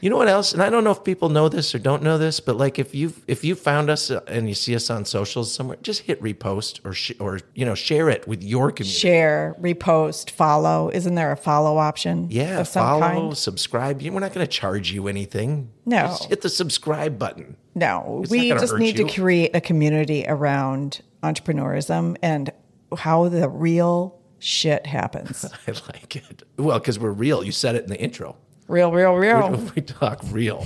You 0.06 0.12
know 0.12 0.18
what 0.18 0.28
else? 0.28 0.54
And 0.54 0.62
I 0.62 0.70
don't 0.70 0.84
know 0.84 0.92
if 0.92 1.04
people 1.04 1.30
know 1.30 1.50
this 1.50 1.74
or 1.74 1.80
don't 1.80 2.04
know 2.04 2.20
this, 2.20 2.40
but 2.40 2.58
like 2.58 2.78
if 2.78 2.94
you 2.94 3.12
if 3.26 3.44
you 3.44 3.56
found 3.56 3.90
us 3.90 4.12
uh, 4.12 4.22
and 4.28 4.48
you 4.48 4.54
see 4.54 4.76
us 4.76 4.92
on 4.92 5.04
socials 5.04 5.52
somewhere, 5.52 5.80
just 5.82 6.02
hit 6.02 6.22
repost 6.22 6.80
or 6.86 6.94
sh- 6.94 7.14
or 7.20 7.40
you 7.56 7.66
know 7.66 7.74
share 7.74 8.08
it 8.08 8.28
with 8.28 8.44
your 8.44 8.72
community. 8.72 9.00
Share, 9.00 9.56
repost, 9.60 10.30
follow. 10.30 10.92
Isn't 10.94 11.16
there 11.16 11.32
a 11.32 11.36
follow 11.36 11.78
option? 11.78 12.28
Yeah, 12.30 12.62
follow, 12.62 13.02
kind? 13.02 13.36
subscribe. 13.36 14.00
We're 14.00 14.20
not 14.20 14.32
going 14.32 14.46
to 14.46 14.48
charge 14.48 14.92
you 14.92 15.08
anything. 15.08 15.72
No. 15.88 16.02
just 16.02 16.26
hit 16.26 16.42
the 16.42 16.50
subscribe 16.50 17.18
button. 17.18 17.58
No, 17.74 18.20
It's 18.22 18.30
we 18.30 18.50
just 18.50 18.78
need 18.78 19.00
you. 19.00 19.08
to 19.08 19.12
create 19.12 19.56
a 19.56 19.60
community 19.60 20.24
around 20.28 21.02
entrepreneurism 21.24 22.16
and 22.22 22.52
how 22.96 23.28
the 23.28 23.50
real 23.50 24.22
shit 24.38 24.86
happens. 24.86 25.46
I 25.68 25.72
like 25.72 26.16
it. 26.16 26.44
Well, 26.58 26.78
because 26.78 27.00
we're 27.00 27.10
real. 27.10 27.44
You 27.44 27.52
said 27.52 27.74
it 27.74 27.86
in 27.86 27.90
the 27.90 28.00
intro. 28.00 28.36
Real, 28.68 28.92
real, 28.92 29.14
real. 29.16 29.52
We, 29.52 29.72
we 29.76 29.82
talk 29.82 30.22
real. 30.32 30.66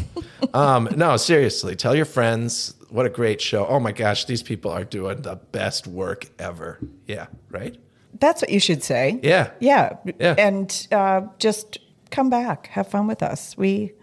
um, 0.54 0.90
no, 0.96 1.18
seriously, 1.18 1.76
tell 1.76 1.96
your 1.96 2.06
friends. 2.06 2.76
What 2.90 3.06
a 3.06 3.10
great 3.10 3.42
show. 3.42 3.68
Oh 3.68 3.80
my 3.80 3.92
gosh, 3.92 4.26
these 4.26 4.42
people 4.42 4.72
are 4.72 4.84
doing 4.84 5.22
the 5.22 5.36
best 5.36 5.86
work 5.86 6.28
ever. 6.40 6.80
Yeah, 7.06 7.28
right? 7.50 7.78
That's 8.20 8.42
what 8.42 8.50
you 8.50 8.60
should 8.60 8.84
say. 8.84 9.20
Yeah. 9.22 9.52
Yeah. 9.60 9.98
Yeah. 10.20 10.36
And 10.38 10.88
uh, 10.92 11.22
just 11.38 11.78
come 12.10 12.30
back, 12.30 12.68
have 12.68 12.88
fun 12.88 13.08
with 13.08 13.22
us. 13.22 13.56
We 13.58 13.94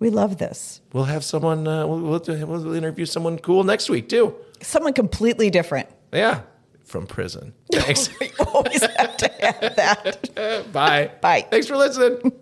we 0.00 0.10
love 0.10 0.38
this. 0.38 0.80
We'll 0.92 1.04
have 1.04 1.24
someone, 1.24 1.66
uh, 1.66 1.86
we'll, 1.86 2.00
we'll, 2.00 2.46
we'll 2.46 2.74
interview 2.74 3.06
someone 3.06 3.38
cool 3.38 3.64
next 3.64 3.88
week 3.88 4.08
too. 4.08 4.34
Someone 4.60 4.92
completely 4.92 5.50
different. 5.50 5.88
Yeah, 6.12 6.42
from 6.84 7.06
prison. 7.06 7.54
Thanks. 7.72 8.10
We 8.20 8.30
always 8.38 8.82
have 8.82 9.16
to 9.16 9.30
have 9.40 9.76
that. 9.76 10.68
Bye. 10.72 11.10
Bye. 11.20 11.46
Thanks 11.50 11.68
for 11.68 11.76
listening. 11.76 12.32